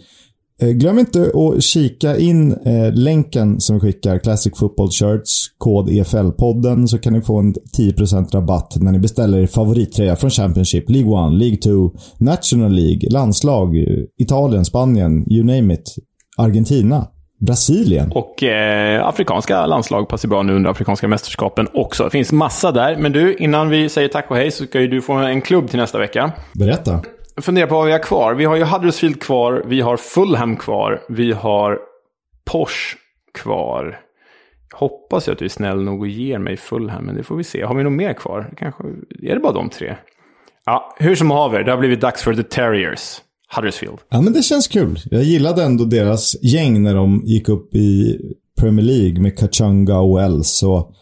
Eh, 0.62 0.68
Glöm 0.68 0.98
inte 0.98 1.30
att 1.34 1.62
kika 1.62 2.16
in 2.16 2.52
eh, 2.52 2.92
länken 2.92 3.60
som 3.60 3.76
vi 3.76 3.80
skickar, 3.80 4.18
Classic 4.18 4.58
Football 4.58 4.90
Shirts, 4.90 5.30
kod 5.58 5.88
EFL-podden, 5.88 6.86
så 6.86 6.98
kan 6.98 7.12
ni 7.12 7.20
få 7.20 7.38
en 7.38 7.54
10% 7.78 8.32
rabatt 8.32 8.76
när 8.80 8.92
ni 8.92 8.98
beställer 8.98 9.38
er 9.38 9.46
favorittröja 9.46 10.16
från 10.16 10.30
Championship, 10.30 10.90
League 10.90 11.26
1, 11.26 11.32
League 11.32 11.56
2, 11.56 11.90
National 12.18 12.72
League, 12.72 13.10
landslag, 13.10 13.76
eh, 13.76 14.04
Italien, 14.18 14.64
Spanien, 14.64 15.32
you 15.32 15.44
name 15.44 15.74
it, 15.74 15.94
Argentina, 16.36 17.06
Brasilien. 17.40 18.12
Och 18.12 18.42
eh, 18.42 19.06
afrikanska 19.06 19.66
landslag 19.66 20.08
passar 20.08 20.28
bra 20.28 20.42
nu 20.42 20.54
under 20.56 20.70
afrikanska 20.70 21.08
mästerskapen 21.08 21.68
också. 21.74 22.04
Det 22.04 22.10
finns 22.10 22.32
massa 22.32 22.72
där. 22.72 22.96
Men 22.96 23.12
du, 23.12 23.34
innan 23.34 23.68
vi 23.68 23.88
säger 23.88 24.08
tack 24.08 24.30
och 24.30 24.36
hej 24.36 24.50
så 24.50 24.64
ska 24.64 24.80
ju 24.80 24.88
du 24.88 25.02
få 25.02 25.12
en 25.12 25.40
klubb 25.40 25.70
till 25.70 25.78
nästa 25.78 25.98
vecka. 25.98 26.32
Berätta. 26.54 27.00
Fundera 27.40 27.66
på 27.66 27.74
vad 27.74 27.86
vi 27.86 27.92
har 27.92 28.02
kvar. 28.02 28.34
Vi 28.34 28.44
har 28.44 28.56
ju 28.56 28.64
Huddersfield 28.64 29.22
kvar, 29.22 29.62
vi 29.66 29.80
har 29.80 29.96
Fulham 29.96 30.56
kvar, 30.56 31.02
vi 31.08 31.32
har 31.32 31.78
Porsche 32.44 32.96
kvar. 33.34 34.00
Hoppas 34.74 35.26
jag 35.26 35.32
att 35.32 35.38
du 35.38 35.44
är 35.44 35.48
snäll 35.48 35.82
nog 35.82 36.00
och 36.00 36.08
ger 36.08 36.38
mig 36.38 36.56
Fulham, 36.56 37.04
men 37.04 37.14
det 37.16 37.22
får 37.22 37.36
vi 37.36 37.44
se. 37.44 37.64
Har 37.64 37.74
vi 37.74 37.84
något 37.84 37.92
mer 37.92 38.12
kvar? 38.12 38.54
Kanske, 38.56 38.84
är 39.22 39.34
det 39.34 39.40
bara 39.40 39.52
de 39.52 39.68
tre? 39.68 39.96
Ja, 40.64 40.96
hur 40.98 41.14
som 41.14 41.30
haver, 41.30 41.64
det 41.64 41.70
har 41.70 41.78
blivit 41.78 42.00
dags 42.00 42.22
för 42.22 42.34
The 42.34 42.42
Terriers. 42.42 43.20
Huddersfield. 43.56 43.98
Ja, 44.08 44.20
men 44.20 44.32
det 44.32 44.42
känns 44.42 44.68
kul. 44.68 44.98
Jag 45.10 45.22
gillade 45.22 45.62
ändå 45.62 45.84
deras 45.84 46.42
gäng 46.42 46.82
när 46.82 46.94
de 46.94 47.22
gick 47.24 47.48
upp 47.48 47.74
i 47.74 48.20
Premier 48.60 48.86
League 48.86 49.20
med 49.20 49.38
Kachanga 49.38 49.98
och 49.98 50.18
Wells 50.18 50.62
och, 50.62 50.92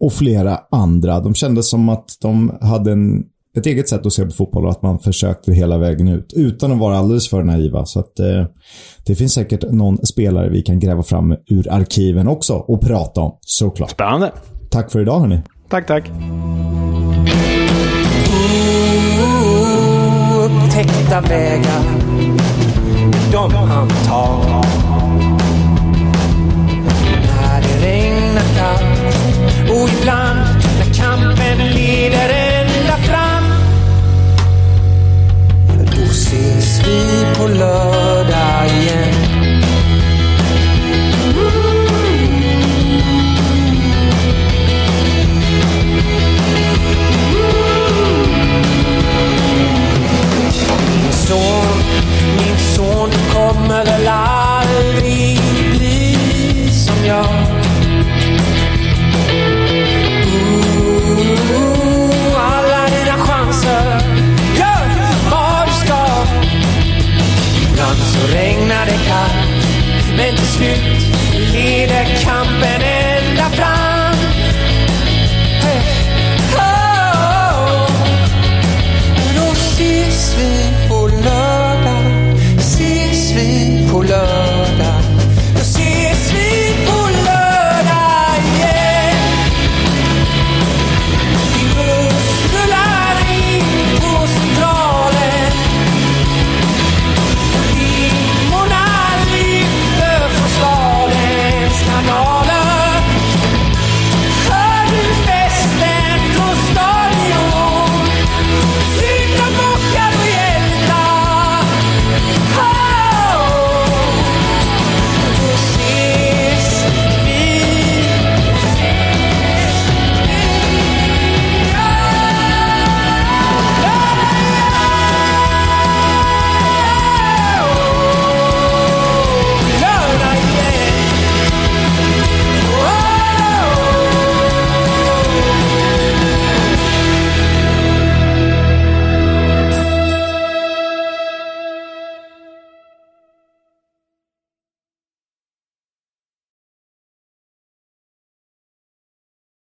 och 0.00 0.12
flera 0.12 0.60
andra. 0.70 1.20
De 1.20 1.34
kändes 1.34 1.70
som 1.70 1.88
att 1.88 2.18
de 2.22 2.58
hade 2.60 2.92
en, 2.92 3.24
ett 3.56 3.66
eget 3.66 3.88
sätt 3.88 4.06
att 4.06 4.12
se 4.12 4.24
på 4.24 4.30
fotboll 4.30 4.64
och 4.64 4.70
att 4.70 4.82
man 4.82 4.98
försökte 4.98 5.52
hela 5.52 5.78
vägen 5.78 6.08
ut 6.08 6.32
utan 6.32 6.72
att 6.72 6.78
vara 6.78 6.96
alldeles 6.96 7.28
för 7.28 7.42
naiva. 7.42 7.84
Så 7.86 8.00
att 8.00 8.18
eh, 8.18 8.44
det 9.06 9.14
finns 9.14 9.34
säkert 9.34 9.72
någon 9.72 10.06
spelare 10.06 10.48
vi 10.48 10.62
kan 10.62 10.80
gräva 10.80 11.02
fram 11.02 11.36
ur 11.46 11.72
arkiven 11.72 12.28
också 12.28 12.54
och 12.54 12.80
prata 12.80 13.20
om, 13.20 13.38
såklart. 13.40 13.90
Spännande. 13.90 14.32
Tack 14.70 14.92
för 14.92 15.00
idag 15.00 15.20
hörni. 15.20 15.40
Tack, 15.68 15.86
tack. 15.86 16.10
upptäckta 20.44 21.20
vägar 21.20 21.82
de 23.32 23.52
han 23.54 23.88
tar. 23.88 24.81
Ses 36.92 37.04
vi 37.08 38.11
Men 70.16 70.36
till 70.36 70.46
slut 70.46 71.16
leder 71.52 72.04
kampen 72.24 72.91